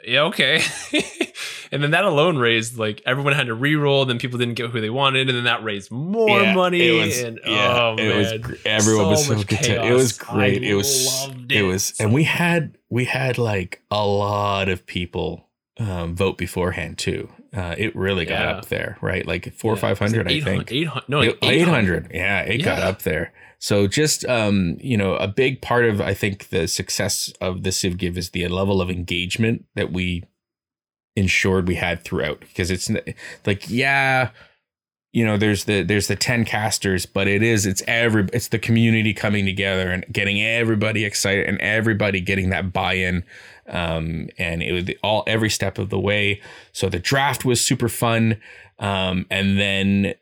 yeah, 0.06 0.22
okay. 0.24 0.62
and 1.72 1.82
then 1.84 1.92
that 1.92 2.04
alone 2.04 2.38
raised 2.38 2.78
like 2.78 3.02
everyone 3.06 3.34
had 3.34 3.48
to 3.48 3.56
reroll, 3.56 4.08
then 4.08 4.20
people 4.20 4.38
didn't 4.40 4.56
get 4.56 4.70
who 4.70 4.82
they 4.82 4.90
wanted, 4.90 5.30
and 5.30 5.38
then 5.38 5.46
that 5.46 5.64
raised 5.64 5.90
more 5.92 6.42
Yeah, 6.42 6.54
money. 6.54 6.92
Was, 7.00 7.20
and 7.22 7.40
yeah, 7.46 7.78
oh 7.82 7.96
it 7.98 8.16
was. 8.16 8.32
man, 8.32 8.42
gr- 8.42 8.54
Everyone 8.66 9.04
So 9.06 9.10
was 9.10 9.26
so 9.26 9.44
to- 9.44 9.86
it 9.86 9.94
was 9.94 10.18
great. 10.18 10.64
I 10.64 10.68
it 10.68 10.74
was. 10.76 11.06
loved 11.08 11.52
It 11.52 11.60
it. 11.60 11.64
was, 11.64 11.94
and 12.00 12.14
we 12.14 12.24
had 12.26 12.78
we 12.90 13.06
had 13.06 13.38
like 13.38 13.82
a 13.90 14.06
lot 14.06 14.70
of 14.70 14.86
people 14.86 15.48
um, 15.80 16.16
vote 16.16 16.38
beforehand 16.38 16.98
too. 16.98 17.30
Uh, 17.56 17.74
it 17.78 17.96
really 17.96 18.26
got 18.26 18.42
Yeah. 18.42 18.52
up 18.58 18.66
there, 18.68 18.98
right? 19.02 19.26
Like 19.26 19.54
four 19.56 19.74
or 19.74 19.78
five 19.78 20.00
was 20.00 20.12
hundred, 20.12 20.28
I 20.28 20.32
800 20.34 20.68
think. 20.68 20.72
800 20.72 21.10
no, 21.10 21.20
like 21.22 21.38
800. 21.42 22.12
Yeah, 22.14 22.42
it 22.42 22.60
got 22.60 22.82
up 22.84 23.02
there. 23.02 23.34
So 23.60 23.88
just 23.88 24.26
um, 24.26 24.78
you 24.80 24.98
know, 24.98 25.16
a 25.16 25.28
big 25.28 25.62
part 25.62 25.86
of 25.86 26.00
I 26.02 26.14
think 26.14 26.50
the 26.50 26.68
success 26.68 27.32
of 27.42 27.64
the 27.64 27.72
Civ 27.72 27.98
Give 27.98 28.18
is 28.18 28.30
the 28.30 28.48
level 28.48 28.82
of 28.82 28.90
engagement 28.90 29.66
that 29.76 29.92
we 29.92 30.24
ensured 31.16 31.68
we 31.68 31.76
had 31.76 32.04
throughout 32.04 32.40
because 32.40 32.72
it's 32.72 32.90
like 33.46 33.70
yeah, 33.70 34.30
you 35.12 35.26
know, 35.26 35.38
there's 35.38 35.66
the 35.66 35.84
there's 35.84 36.08
the 36.08 36.16
10 36.16 36.46
casters, 36.46 37.06
but 37.06 37.28
it 37.28 37.44
is 37.44 37.66
it's 37.66 37.84
every 37.86 38.28
it's 38.32 38.48
the 38.48 38.60
community 38.60 39.14
coming 39.14 39.46
together 39.46 39.90
and 39.90 40.06
getting 40.12 40.42
everybody 40.42 41.04
excited 41.04 41.46
and 41.46 41.60
everybody 41.60 42.22
getting 42.22 42.50
that 42.52 42.72
buy-in 42.72 43.24
um 43.68 44.30
and 44.40 44.64
it 44.64 44.72
was 44.72 44.90
all 45.04 45.24
every 45.28 45.50
step 45.50 45.78
of 45.78 45.90
the 45.90 46.00
way. 46.00 46.42
So 46.72 46.88
the 46.88 47.00
draft 47.00 47.44
was 47.44 47.60
super 47.60 47.90
fun. 47.90 48.40
Um, 48.80 49.26
and 49.30 49.60
then 49.60 50.14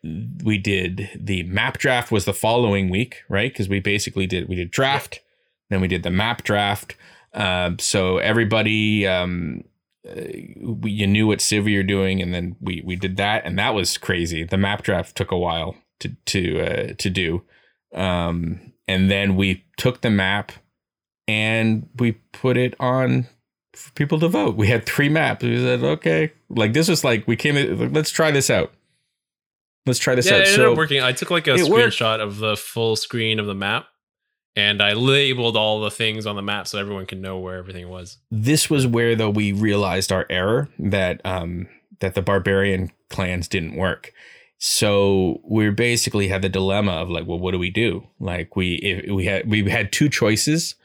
we 0.43 0.57
did 0.57 1.09
the 1.15 1.43
map 1.43 1.77
draft 1.77 2.11
was 2.11 2.25
the 2.25 2.33
following 2.33 2.89
week, 2.89 3.23
right? 3.29 3.51
Because 3.51 3.69
we 3.69 3.79
basically 3.79 4.25
did 4.25 4.49
we 4.49 4.55
did 4.55 4.71
draft, 4.71 5.21
then 5.69 5.79
we 5.79 5.87
did 5.87 6.03
the 6.03 6.09
map 6.09 6.43
draft. 6.43 6.95
Um, 7.33 7.77
so 7.77 8.17
everybody, 8.17 9.05
um, 9.05 9.63
uh, 10.09 10.21
we, 10.61 10.91
you 10.91 11.05
knew 11.05 11.27
what 11.27 11.41
civ 11.41 11.67
you're 11.67 11.83
doing, 11.83 12.21
and 12.21 12.33
then 12.33 12.55
we 12.59 12.81
we 12.83 12.95
did 12.95 13.17
that, 13.17 13.45
and 13.45 13.59
that 13.59 13.75
was 13.75 13.97
crazy. 13.97 14.43
The 14.43 14.57
map 14.57 14.81
draft 14.81 15.15
took 15.15 15.31
a 15.31 15.37
while 15.37 15.75
to 15.99 16.15
to 16.25 16.59
uh, 16.59 16.93
to 16.97 17.09
do, 17.11 17.43
um, 17.93 18.73
and 18.87 19.11
then 19.11 19.35
we 19.35 19.65
took 19.77 20.01
the 20.01 20.09
map 20.09 20.51
and 21.27 21.89
we 21.97 22.13
put 22.31 22.57
it 22.57 22.73
on 22.79 23.27
for 23.77 23.91
people 23.93 24.19
to 24.19 24.27
vote. 24.27 24.55
We 24.55 24.67
had 24.67 24.85
three 24.85 25.09
maps. 25.09 25.43
We 25.43 25.57
said, 25.57 25.83
okay, 25.83 26.33
like 26.49 26.73
this 26.73 26.87
was 26.87 27.03
like 27.03 27.27
we 27.27 27.35
came. 27.35 27.55
in, 27.57 27.93
Let's 27.93 28.09
try 28.11 28.31
this 28.31 28.49
out. 28.49 28.73
Let's 29.85 29.99
try 29.99 30.15
this 30.15 30.25
Yeah, 30.25 30.33
out. 30.33 30.39
it 30.41 30.47
ended 30.47 30.55
So 30.55 30.71
up 30.71 30.77
working. 30.77 31.01
I 31.01 31.13
took 31.13 31.31
like 31.31 31.47
a 31.47 31.53
it 31.55 31.69
worked. 31.69 31.95
screenshot 31.97 32.19
of 32.19 32.37
the 32.37 32.57
full 32.57 32.95
screen 32.95 33.39
of 33.39 33.45
the 33.45 33.55
map, 33.55 33.87
and 34.55 34.81
I 34.81 34.93
labeled 34.93 35.55
all 35.55 35.79
the 35.79 35.91
things 35.91 36.25
on 36.25 36.35
the 36.35 36.41
map 36.41 36.67
so 36.67 36.77
everyone 36.77 37.05
can 37.05 37.21
know 37.21 37.37
where 37.39 37.55
everything 37.57 37.87
was. 37.89 38.17
this 38.31 38.69
was 38.69 38.85
where 38.85 39.15
though 39.15 39.29
we 39.29 39.51
realized 39.53 40.11
our 40.11 40.25
error 40.29 40.67
that 40.79 41.21
um 41.25 41.67
that 41.99 42.15
the 42.15 42.21
barbarian 42.21 42.91
clans 43.09 43.47
didn't 43.47 43.75
work 43.75 44.11
so 44.59 45.39
we 45.43 45.69
basically 45.69 46.27
had 46.27 46.41
the 46.41 46.49
dilemma 46.49 46.91
of 46.91 47.09
like 47.09 47.25
well 47.27 47.39
what 47.39 47.51
do 47.51 47.59
we 47.59 47.69
do 47.69 48.05
like 48.19 48.55
we 48.55 48.75
if 48.75 49.09
we 49.11 49.25
had 49.25 49.49
we 49.49 49.69
had 49.69 49.91
two 49.91 50.09
choices 50.09 50.75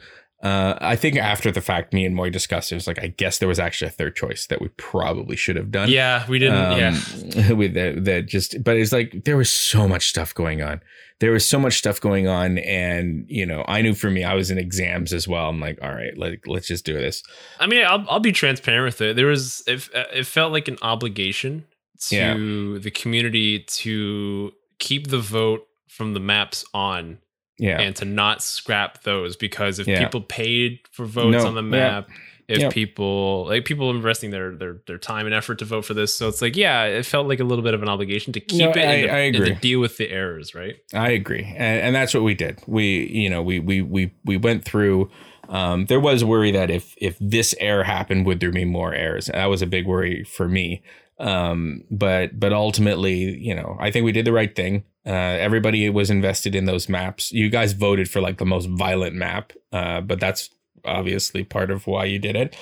uh 0.43 0.77
i 0.81 0.97
think 0.97 1.17
after 1.17 1.51
the 1.53 1.61
fact 1.61 1.93
me 1.93 2.05
and 2.05 2.15
moy 2.17 2.29
discussed 2.31 2.73
it 2.73 2.75
was 2.75 2.87
like 2.87 2.99
i 3.03 3.07
guess 3.07 3.39
there 3.39 3.49
was 3.49 3.59
actually 3.61 3.87
a 3.89 3.91
third 3.93 4.15
choice 4.17 4.47
that 4.47 4.61
we 4.61 4.69
probably 4.77 5.37
should 5.37 5.57
have 5.57 5.71
done 5.71 5.89
Yeah, 5.89 6.27
we 6.29 6.39
didn't. 6.39 6.79
yeah, 6.79 7.49
um, 7.51 7.57
with 7.59 7.75
that, 7.75 8.05
that 8.05 8.27
just 8.27 8.63
but 8.65 8.77
it's 8.77 8.93
like 8.93 9.25
there 9.25 9.37
was 9.37 9.51
so 9.53 9.87
much 9.87 10.09
stuff 10.09 10.35
going 10.35 10.61
on 10.63 10.81
there 11.21 11.31
was 11.31 11.49
so 11.49 11.61
much 11.61 11.79
stuff 11.79 12.01
going 12.01 12.27
on 12.27 12.59
and 12.59 13.25
you 13.29 13.47
know 13.47 13.65
i 13.69 13.81
knew 13.83 13.95
for 13.95 14.11
me 14.11 14.25
i 14.25 14.35
was 14.35 14.51
in 14.51 14.59
exams 14.59 15.13
as 15.13 15.29
well 15.29 15.49
i'm 15.49 15.61
like 15.61 15.79
all 15.81 15.93
right 15.95 16.19
like 16.19 16.43
let's 16.47 16.67
just 16.67 16.85
do 16.85 16.95
this 16.95 17.23
I 17.61 17.67
mean, 17.69 17.85
I'll 17.87 18.05
I'll 18.09 18.19
be 18.19 18.33
transparent 18.33 18.85
with 18.87 19.01
it. 19.01 19.15
There 19.15 19.27
was 19.27 19.63
it, 19.69 19.89
it 20.13 20.27
felt 20.27 20.51
like 20.51 20.67
an 20.67 20.79
obligation 20.83 21.65
to 22.09 22.17
Yeah. 22.17 22.35
the 22.81 22.91
community 22.91 23.61
to 23.61 24.51
keep 24.81 25.07
the 25.09 25.21
vote 25.21 25.63
from 25.89 26.15
the 26.15 26.19
maps 26.21 26.65
on 26.75 27.19
yeah 27.63 27.81
and 27.81 27.95
to 27.97 28.05
not 28.05 28.43
scrap 28.43 29.03
those 29.05 29.37
because 29.37 29.79
if 29.79 29.87
Yeah. 29.87 30.01
people 30.05 30.21
paid 30.21 30.81
for 30.91 31.05
votes 31.07 31.43
No, 31.43 31.47
on 31.47 31.55
the 31.55 31.63
yeah. 31.63 31.69
map, 32.01 32.09
if 32.49 32.73
people 32.73 33.47
like 33.47 33.65
people 33.65 33.91
investing 33.91 34.31
their 34.31 34.55
their 34.57 34.75
their 34.87 34.99
time 34.99 35.25
and 35.27 35.35
effort 35.35 35.59
to 35.61 35.65
vote 35.65 35.85
for 35.87 35.95
this. 35.95 36.13
So 36.15 36.29
it's 36.29 36.43
like, 36.43 36.57
yeah, 36.57 36.85
it 36.85 37.07
felt 37.07 37.27
like 37.29 37.41
a 37.41 37.45
little 37.45 37.65
bit 37.65 37.73
of 37.73 37.83
an 37.83 37.89
obligation 37.89 38.33
to 38.35 38.41
keep 38.41 38.59
No, 38.61 38.71
it 38.71 38.77
and, 38.77 38.91
I- 38.91 39.03
to, 39.07 39.13
I 39.13 39.19
and 39.21 39.37
to 39.37 39.43
agree. 39.43 39.55
deal 39.61 39.81
with 39.81 39.97
the 39.97 40.11
errors, 40.11 40.55
right? 40.55 40.75
I 40.93 41.11
agree, 41.11 41.45
and, 41.45 41.81
and 41.85 41.95
that's 41.95 42.13
what 42.13 42.25
we 42.25 42.35
did. 42.35 42.61
We, 42.67 43.07
you 43.09 43.31
know, 43.31 43.43
we 43.43 43.59
we 43.61 43.81
we 43.81 44.13
we 44.25 44.37
went 44.37 44.65
through. 44.65 45.11
Um, 45.49 45.87
there 45.87 46.01
was 46.01 46.25
worry 46.25 46.51
that 46.53 46.69
if 46.71 46.95
if 46.99 47.17
this 47.21 47.55
error 47.61 47.85
happened, 47.85 48.27
would 48.27 48.41
there 48.41 48.53
be 48.53 48.65
more 48.65 48.93
errors? 48.95 49.27
That 49.27 49.47
was 49.47 49.63
a 49.63 49.67
big 49.67 49.87
worry 49.87 50.25
for 50.25 50.49
me. 50.49 50.83
Um, 51.19 51.85
but 51.91 52.39
but 52.41 52.53
ultimately, 52.53 53.39
you 53.39 53.55
know, 53.55 53.77
I 53.81 53.91
think 53.91 54.05
we 54.05 54.13
did 54.13 54.25
the 54.25 54.33
right 54.33 54.55
thing. 54.55 54.85
Uh, 55.05 55.11
everybody 55.11 55.89
was 55.91 56.11
invested 56.11 56.55
in 56.55 56.65
those 56.65 56.89
maps. 56.89 57.33
You 57.33 57.51
guys 57.51 57.73
voted 57.73 58.09
for 58.09 58.21
like 58.21 58.39
the 58.39 58.47
most 58.47 58.69
violent 58.69 59.17
map, 59.17 59.53
uh, 59.73 60.01
but 60.01 60.21
that's 60.21 60.51
obviously 60.85 61.45
part 61.45 61.71
of 61.71 61.87
why 61.87 62.05
you 62.05 62.19
did 62.19 62.37
it. 62.37 62.57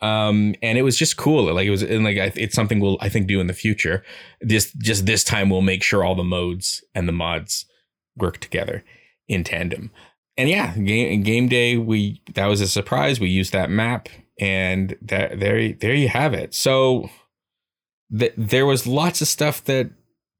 Um, 0.00 0.54
and 0.62 0.78
it 0.78 0.82
was 0.82 0.98
just 0.98 1.16
cool. 1.16 1.52
Like 1.52 1.66
it 1.66 1.70
was, 1.70 1.82
and 1.82 2.04
like 2.04 2.18
I, 2.18 2.32
it's 2.36 2.54
something 2.54 2.80
we'll 2.80 2.98
I 3.00 3.08
think 3.08 3.26
do 3.26 3.40
in 3.40 3.46
the 3.46 3.52
future. 3.52 4.02
This 4.40 4.72
just 4.72 5.06
this 5.06 5.24
time 5.24 5.50
we'll 5.50 5.62
make 5.62 5.82
sure 5.82 6.04
all 6.04 6.14
the 6.14 6.24
modes 6.24 6.82
and 6.94 7.08
the 7.08 7.12
mods 7.12 7.66
work 8.16 8.38
together 8.38 8.84
in 9.28 9.44
tandem. 9.44 9.90
And 10.36 10.48
yeah, 10.48 10.76
game 10.76 11.22
game 11.22 11.48
day 11.48 11.76
we 11.76 12.22
that 12.34 12.46
was 12.46 12.60
a 12.60 12.68
surprise. 12.68 13.20
We 13.20 13.28
used 13.28 13.52
that 13.52 13.70
map, 13.70 14.08
and 14.40 14.96
that 15.02 15.38
there 15.38 15.72
there 15.72 15.94
you 15.94 16.08
have 16.08 16.34
it. 16.34 16.54
So 16.54 17.08
th- 18.16 18.34
there 18.36 18.66
was 18.66 18.86
lots 18.86 19.20
of 19.20 19.28
stuff 19.28 19.62
that 19.64 19.90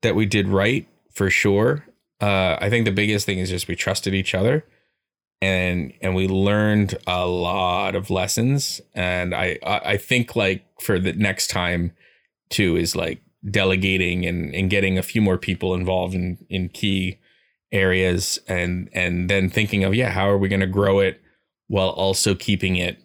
that 0.02 0.16
we 0.16 0.26
did 0.26 0.48
right 0.48 0.88
for 1.14 1.30
sure. 1.30 1.86
Uh, 2.20 2.56
I 2.60 2.70
think 2.70 2.84
the 2.84 2.92
biggest 2.92 3.26
thing 3.26 3.38
is 3.38 3.50
just 3.50 3.68
we 3.68 3.76
trusted 3.76 4.14
each 4.14 4.34
other, 4.34 4.64
and 5.40 5.92
and 6.00 6.14
we 6.14 6.28
learned 6.28 6.96
a 7.06 7.26
lot 7.26 7.94
of 7.94 8.10
lessons. 8.10 8.80
And 8.94 9.34
I 9.34 9.58
I 9.62 9.96
think 9.96 10.36
like 10.36 10.64
for 10.80 10.98
the 10.98 11.12
next 11.12 11.48
time 11.48 11.92
too 12.50 12.76
is 12.76 12.94
like 12.94 13.20
delegating 13.50 14.24
and 14.24 14.54
and 14.54 14.70
getting 14.70 14.96
a 14.96 15.02
few 15.02 15.20
more 15.20 15.38
people 15.38 15.74
involved 15.74 16.14
in 16.14 16.38
in 16.48 16.68
key 16.68 17.18
areas 17.72 18.38
and 18.48 18.88
and 18.92 19.28
then 19.28 19.50
thinking 19.50 19.84
of 19.84 19.94
yeah 19.94 20.10
how 20.10 20.28
are 20.28 20.38
we 20.38 20.48
going 20.48 20.60
to 20.60 20.66
grow 20.66 21.00
it 21.00 21.20
while 21.66 21.90
also 21.90 22.34
keeping 22.34 22.76
it 22.76 22.98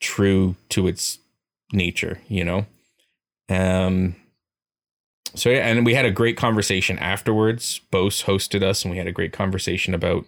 true 0.00 0.56
to 0.68 0.86
its 0.86 1.18
nature 1.72 2.20
you 2.28 2.44
know 2.44 2.66
um 3.48 4.16
so 5.36 5.50
yeah 5.50 5.66
and 5.68 5.86
we 5.86 5.94
had 5.94 6.04
a 6.04 6.10
great 6.10 6.36
conversation 6.36 6.98
afterwards 6.98 7.80
Bose 7.90 8.24
hosted 8.24 8.62
us 8.62 8.84
and 8.84 8.90
we 8.90 8.98
had 8.98 9.06
a 9.06 9.12
great 9.12 9.32
conversation 9.32 9.94
about 9.94 10.24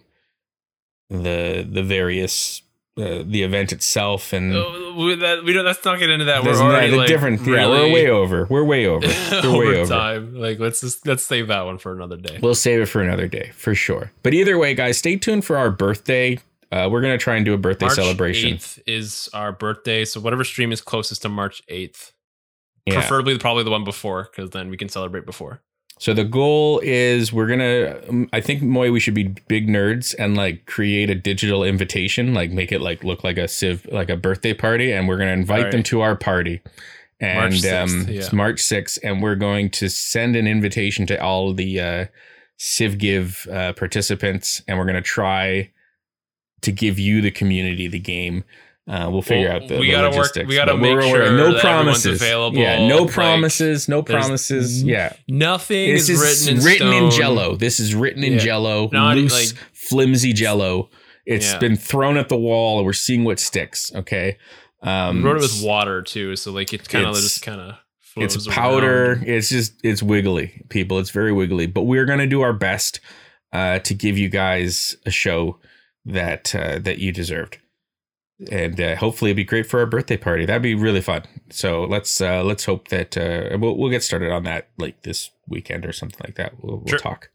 the 1.09 1.67
the 1.69 1.83
various 1.83 2.61
uh, 2.97 3.23
the 3.25 3.43
event 3.43 3.71
itself 3.71 4.33
and 4.33 4.53
Oh, 4.53 4.93
we, 4.97 5.15
that, 5.15 5.43
we 5.45 5.53
don't. 5.53 5.63
Let's 5.63 5.83
not 5.85 5.99
get 5.99 6.09
into 6.09 6.25
that. 6.25 6.43
We're 6.43 6.55
already 6.57 6.97
like 6.97 7.07
different 7.07 7.39
yeah 7.47 7.67
we're 7.67 7.93
way 7.93 8.09
over 8.09 8.45
we're 8.49 8.63
way 8.63 8.85
over 8.87 9.07
we're 9.31 9.39
over 9.45 9.57
way 9.57 9.79
over 9.79 9.93
time. 9.93 10.35
Like 10.35 10.59
let's 10.59 10.81
just 10.81 11.07
let's 11.07 11.23
save 11.23 11.47
that 11.47 11.65
one 11.65 11.77
for 11.77 11.93
another 11.93 12.17
day. 12.17 12.39
We'll 12.41 12.55
save 12.55 12.81
it 12.81 12.87
for 12.87 13.01
another 13.01 13.27
day 13.27 13.51
for 13.53 13.73
sure. 13.73 14.11
But 14.21 14.33
either 14.33 14.57
way, 14.57 14.73
guys, 14.73 14.97
stay 14.97 15.15
tuned 15.15 15.45
for 15.45 15.55
our 15.55 15.71
birthday. 15.71 16.39
Uh, 16.71 16.89
we're 16.91 17.01
gonna 17.01 17.17
try 17.17 17.35
and 17.37 17.45
do 17.45 17.53
a 17.53 17.57
birthday 17.57 17.85
March 17.85 17.95
celebration. 17.95 18.55
8th 18.57 18.79
is 18.85 19.29
our 19.33 19.51
birthday, 19.53 20.03
so 20.03 20.19
whatever 20.19 20.43
stream 20.43 20.71
is 20.73 20.81
closest 20.81 21.21
to 21.21 21.29
March 21.29 21.63
eighth, 21.69 22.11
Yeah. 22.89 22.99
preferably 22.99 23.37
probably 23.37 23.63
the 23.63 23.71
one 23.71 23.83
before, 23.83 24.29
because 24.31 24.51
then 24.51 24.69
we 24.69 24.77
can 24.77 24.89
celebrate 24.89 25.25
before. 25.25 25.61
So 25.99 26.13
the 26.13 26.23
goal 26.23 26.79
is 26.81 27.33
we're 27.33 27.47
gonna. 27.47 27.99
um, 28.07 28.29
I 28.31 28.39
think 28.39 28.61
Moy, 28.61 28.89
we 28.89 29.01
should 29.01 29.13
be 29.13 29.35
big 29.47 29.67
nerds 29.67 30.15
and 30.17 30.37
like 30.37 30.65
create 30.65 31.09
a 31.09 31.15
digital 31.15 31.63
invitation, 31.63 32.33
like 32.33 32.51
make 32.51 32.71
it 32.71 32.79
like 32.79 33.03
look 33.03 33.23
like 33.25 33.37
a 33.37 33.49
civ, 33.49 33.85
like 33.91 34.09
a 34.09 34.15
birthday 34.15 34.53
party, 34.53 34.93
and 34.93 35.09
we're 35.09 35.17
gonna 35.17 35.31
invite 35.31 35.71
them 35.71 35.83
to 35.83 36.01
our 36.01 36.15
party. 36.15 36.61
And 37.19 37.37
March 37.37 37.61
6th, 37.61 37.83
um, 37.83 38.05
yeah. 38.07 38.19
it's 38.19 38.31
March 38.31 38.61
6th, 38.61 38.99
and 39.03 39.21
we're 39.21 39.35
going 39.35 39.69
to 39.71 39.89
send 39.89 40.37
an 40.37 40.47
invitation 40.47 41.05
to 41.07 41.21
all 41.21 41.53
the 41.53 41.77
uh, 41.77 42.05
CivGive 42.57 43.51
uh, 43.53 43.73
participants, 43.73 44.61
and 44.69 44.77
we're 44.77 44.85
to 44.95 45.01
try 45.01 45.69
to 46.61 46.71
give 46.71 46.97
you 46.97 47.21
the 47.21 47.31
community 47.31 47.87
the 47.87 47.99
game. 47.99 48.45
Uh, 48.89 49.07
we'll 49.11 49.21
figure 49.21 49.49
Well, 49.49 49.57
out 49.61 49.67
the, 49.67 49.77
we 49.77 49.85
the 49.87 49.91
gotta 49.91 50.07
work- 50.07 50.15
logistics. 50.17 50.47
we 50.49 50.55
gotta 50.55 50.71
but 50.73 50.81
make 50.81 50.99
sure 51.01 51.31
no 51.37 51.59
promises. 51.59 52.19
available, 52.19 52.57
Yeah, 52.57 52.87
no 52.87 53.03
like, 53.03 53.13
promises. 53.13 53.87
no 53.87 54.01
promises. 54.01 54.81
Yeah, 54.83 55.13
Nothing 55.27 55.93
this 55.93 56.09
is 56.09 56.19
is 56.47 56.65
written 56.65 56.87
in 56.87 57.03
in 57.05 57.11
stone. 57.11 57.19
Jello. 57.21 57.55
This 57.55 57.79
is 57.79 57.93
written 57.93 58.23
in 58.23 58.33
Yeah. 58.33 58.39
Jello, 58.39 58.89
Not 58.91 59.15
loose, 59.15 59.53
like- 59.53 59.61
flimsy 59.73 60.33
Jello. 60.33 60.89
It's 61.27 61.51
Yeah. 61.53 61.59
been 61.59 61.75
thrown 61.75 62.17
at 62.17 62.29
the 62.29 62.37
wall, 62.37 62.79
and 62.79 62.85
we're 62.87 62.93
seeing 62.93 63.23
what 63.23 63.39
sticks. 63.39 63.91
Okay. 63.95 64.37
Um, 64.81 65.17
We 65.17 65.23
wrote 65.29 65.37
it 65.37 65.41
with 65.43 65.61
water 65.61 66.01
too, 66.01 66.35
so 66.35 66.51
like 66.51 66.73
it 66.73 66.89
kind 66.89 67.05
of 67.05 67.13
just 67.13 67.43
kind 67.43 67.61
of 67.61 67.75
it's 68.17 68.47
powder 68.47 69.21
it's 69.25 69.49
just 69.49 69.73
it's 69.83 70.01
wiggly 70.01 70.63
people 70.69 70.97
it's 70.99 71.11
very 71.11 71.31
wiggly 71.31 71.67
but 71.67 71.83
we're 71.83 72.05
going 72.05 72.19
to 72.19 72.25
do 72.27 72.41
our 72.41 72.51
best 72.53 72.99
uh, 73.53 73.79
to 73.79 73.93
give 73.93 74.17
you 74.17 74.27
guys 74.29 74.97
a 75.05 75.11
show 75.11 75.57
that 76.05 76.53
uh, 76.55 76.79
that 76.79 76.97
you 76.97 77.11
deserved 77.11 77.59
and 78.51 78.79
uh, 78.79 78.95
hopefully 78.95 79.31
it'd 79.31 79.35
be 79.37 79.43
great 79.43 79.65
for 79.65 79.79
our 79.79 79.85
birthday 79.85 80.17
party 80.17 80.45
that'd 80.45 80.61
be 80.61 80.75
really 80.75 81.01
fun 81.01 81.23
so 81.49 81.83
let's 81.83 82.21
uh, 82.21 82.43
let's 82.43 82.65
hope 82.65 82.87
that 82.87 83.17
uh, 83.17 83.57
we'll, 83.57 83.75
we'll 83.77 83.89
get 83.89 84.03
started 84.03 84.31
on 84.31 84.43
that 84.43 84.69
like 84.77 85.01
this 85.03 85.31
weekend 85.47 85.85
or 85.85 85.91
something 85.91 86.19
like 86.25 86.35
that 86.35 86.53
we'll, 86.63 86.77
we'll 86.77 86.87
Sure. 86.87 86.99
talk 86.99 87.29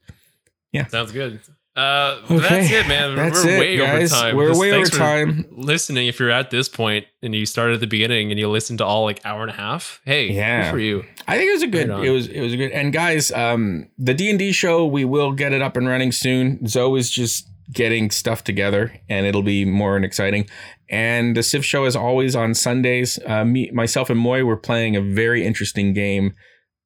Yeah, 0.73 0.87
Sounds 0.87 1.13
good. 1.13 1.41
Uh, 1.77 2.21
Okay, 2.31 2.39
that's 2.39 2.71
it, 2.71 2.87
man. 2.89 3.17
that's 3.17 3.45
we're 3.45 3.51
it 3.51 3.59
way 3.59 3.77
guys 3.77 4.13
over 4.13 4.23
time. 4.23 4.37
we're 4.37 4.49
Just 4.49 4.61
way 4.61 4.73
over 4.73 4.87
time 4.87 5.45
Listening, 5.51 6.07
if 6.07 6.21
you're 6.21 6.31
at 6.31 6.51
this 6.51 6.69
point 6.69 7.05
and 7.21 7.35
you 7.35 7.47
started 7.47 7.75
at 7.75 7.81
the 7.81 7.89
beginning 7.89 8.31
and 8.31 8.39
you 8.39 8.49
listened 8.49 8.79
to 8.79 8.85
all 8.85 9.03
like 9.03 9.21
hour 9.27 9.43
and 9.43 9.51
a 9.51 9.55
half, 9.55 10.01
hey, 10.05 10.31
Yeah. 10.31 10.63
good 10.63 10.71
for 10.71 10.79
you. 10.79 11.05
I 11.27 11.37
think 11.37 11.49
it 11.51 11.53
was 11.55 11.63
a 11.65 11.67
good. 11.67 11.89
Right 11.89 12.05
it 12.05 12.11
was 12.11 12.29
it 12.29 12.41
was 12.41 12.53
a 12.53 12.57
good. 12.57 12.71
And 12.71 12.93
guys, 12.93 13.33
um, 13.33 13.89
the 13.99 14.15
D 14.15 14.31
and 14.31 14.39
D 14.39 14.53
show 14.53 14.87
we 14.87 15.05
will 15.05 15.33
get 15.33 15.53
it 15.53 15.63
up 15.63 15.77
and 15.77 15.89
running 15.89 16.13
soon. 16.13 16.65
Zoe 16.69 16.97
is 16.99 17.11
just 17.11 17.49
getting 17.73 18.11
stuff 18.11 18.45
together, 18.45 19.01
and 19.09 19.27
it'll 19.27 19.43
be 19.43 19.65
more 19.65 19.97
and 19.97 20.05
exciting. 20.05 20.49
And 20.89 21.37
the 21.37 21.43
Civ 21.43 21.65
show 21.65 21.85
is 21.85 21.97
always 21.97 22.37
on 22.37 22.55
Sundays. 22.55 23.19
Uh, 23.27 23.45
me, 23.45 23.71
myself, 23.73 24.11
and 24.11 24.19
Moy 24.19 24.45
were 24.45 24.57
playing 24.57 24.97
a 24.97 25.01
very 25.01 25.45
interesting 25.47 25.93
game 25.93 26.35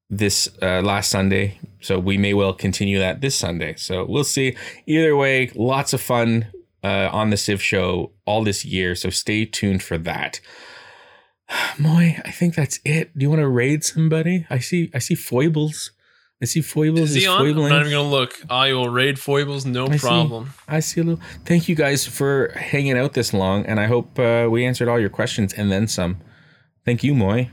this 0.09 0.49
uh, 0.61 0.81
last 0.81 1.09
Sunday, 1.09 1.59
so 1.81 1.99
we 1.99 2.17
may 2.17 2.33
well 2.33 2.53
continue 2.53 2.97
that 2.97 3.21
this 3.21 3.35
Sunday. 3.35 3.75
So 3.77 4.05
we'll 4.05 4.23
see. 4.23 4.55
Either 4.87 5.15
way, 5.15 5.51
lots 5.53 5.93
of 5.93 6.01
fun 6.01 6.47
uh, 6.83 7.09
on 7.11 7.29
the 7.29 7.37
Civ 7.37 7.61
show 7.61 8.13
all 8.25 8.43
this 8.43 8.65
year. 8.65 8.95
So 8.95 9.09
stay 9.09 9.45
tuned 9.45 9.83
for 9.83 9.97
that. 9.99 10.39
Moy, 11.79 12.17
I 12.25 12.31
think 12.31 12.55
that's 12.55 12.79
it. 12.83 13.17
Do 13.17 13.23
you 13.23 13.29
want 13.29 13.41
to 13.41 13.47
raid 13.47 13.83
somebody? 13.83 14.45
I 14.49 14.59
see 14.59 14.89
I 14.93 14.99
see 14.99 15.15
foibles. 15.15 15.91
I 16.41 16.45
see 16.45 16.61
foibles 16.61 17.11
Is 17.11 17.17
is 17.17 17.23
he 17.23 17.27
on? 17.27 17.41
I'm 17.45 17.55
not 17.55 17.81
even 17.81 17.91
gonna 17.91 18.03
look. 18.09 18.39
I 18.49 18.71
will 18.73 18.89
raid 18.89 19.19
foibles, 19.19 19.65
no 19.65 19.87
I 19.87 19.91
see. 19.97 19.99
problem. 19.99 20.53
I 20.67 20.79
see 20.79 21.01
a 21.01 21.03
little. 21.03 21.23
Thank 21.45 21.67
you 21.67 21.75
guys 21.75 22.05
for 22.05 22.49
hanging 22.55 22.97
out 22.97 23.13
this 23.13 23.33
long, 23.33 23.65
and 23.65 23.79
I 23.79 23.87
hope 23.87 24.17
uh, 24.17 24.47
we 24.49 24.65
answered 24.65 24.87
all 24.87 24.99
your 24.99 25.09
questions 25.09 25.53
and 25.53 25.69
then 25.71 25.87
some. 25.87 26.17
Thank 26.85 27.03
you, 27.03 27.13
Moy, 27.13 27.49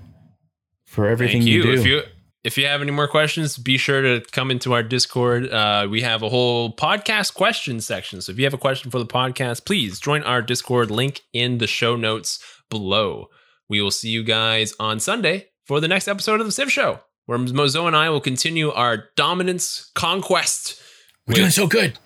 for 0.85 1.09
everything 1.09 1.43
Thank 1.43 1.51
you. 1.51 1.57
you, 1.57 1.63
do. 1.63 1.73
If 1.73 1.87
you 1.87 2.03
if 2.45 2.57
you 2.57 2.67
have 2.67 2.81
any 2.81 2.93
more 2.93 3.09
questions, 3.09 3.59
be 3.59 3.77
sure 3.77 4.03
to 4.03 4.25
come 4.31 4.53
into 4.53 4.73
our 4.73 4.85
Discord. 4.85 5.51
Uh, 5.51 5.89
we 5.91 6.03
have 6.03 6.23
a 6.23 6.29
whole 6.29 6.73
podcast 6.73 7.35
question 7.35 7.81
section. 7.81 8.21
So 8.21 8.31
if 8.31 8.39
you 8.39 8.45
have 8.45 8.55
a 8.55 8.59
question 8.59 8.93
for 8.93 9.01
the 9.01 9.07
podcast, 9.07 9.65
please 9.67 9.99
join 9.99 10.23
our 10.23 10.43
Discord. 10.43 10.93
Link 10.93 11.23
in 11.33 11.59
the 11.59 11.67
show 11.67 11.97
notes 11.97 12.39
below. 12.71 13.31
We 13.69 13.83
will 13.83 13.91
see 13.91 14.11
you 14.11 14.23
guys 14.23 14.75
on 14.79 15.01
Sunday 15.01 15.49
for 15.65 15.81
the 15.81 15.89
next 15.89 16.07
episode 16.07 16.39
of 16.39 16.47
the 16.47 16.53
Civ 16.53 16.71
Show, 16.71 17.01
where 17.27 17.39
Mozo 17.39 17.86
and 17.86 17.94
I 17.97 18.09
will 18.11 18.20
continue 18.20 18.70
our 18.73 19.05
dominance 19.16 19.90
conquest 19.94 20.81
We're 21.27 21.35
doing 21.35 21.51
so 21.51 21.66
good. 21.66 21.98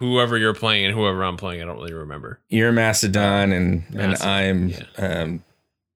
whoever 0.00 0.36
you're 0.38 0.54
playing 0.54 0.86
and 0.86 0.94
whoever 0.94 1.22
I'm 1.24 1.36
playing. 1.36 1.62
I 1.62 1.64
don't 1.64 1.76
really 1.76 1.94
remember. 1.94 2.40
You're 2.48 2.72
Macedon, 2.72 3.52
and 3.52 3.84
and 3.96 4.14
I'm 4.22 4.68
yeah. 4.68 4.82
um 4.98 5.44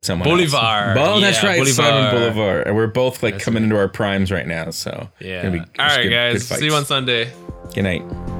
someone 0.03 0.29
Bolivar. 0.29 0.57
Else. 0.97 0.99
Oh, 1.09 1.21
that's 1.21 1.43
Yeah, 1.43 1.49
right, 1.49 1.57
Bolivar. 1.59 1.73
Simon 1.83 2.15
Bolivar, 2.15 2.63
and 2.63 2.77
we're 2.77 2.87
both 2.87 3.23
like 3.23 3.35
That's 3.35 3.45
coming 3.45 3.63
right. 3.63 3.65
into 3.65 3.77
our 3.77 3.89
primes 3.89 4.31
right 4.33 4.47
now. 4.47 4.71
So 4.71 5.09
Yeah. 5.21 5.43
Gonna 5.43 5.53
be- 5.55 5.59
All 5.59 5.65
it's 5.67 5.79
right, 5.97 6.03
good- 6.05 6.11
guys. 6.11 6.49
good 6.49 6.59
See 6.61 6.65
you 6.67 6.75
on. 6.75 6.85
Sunday. 6.85 7.31
good 7.75 7.83
night. 7.83 8.38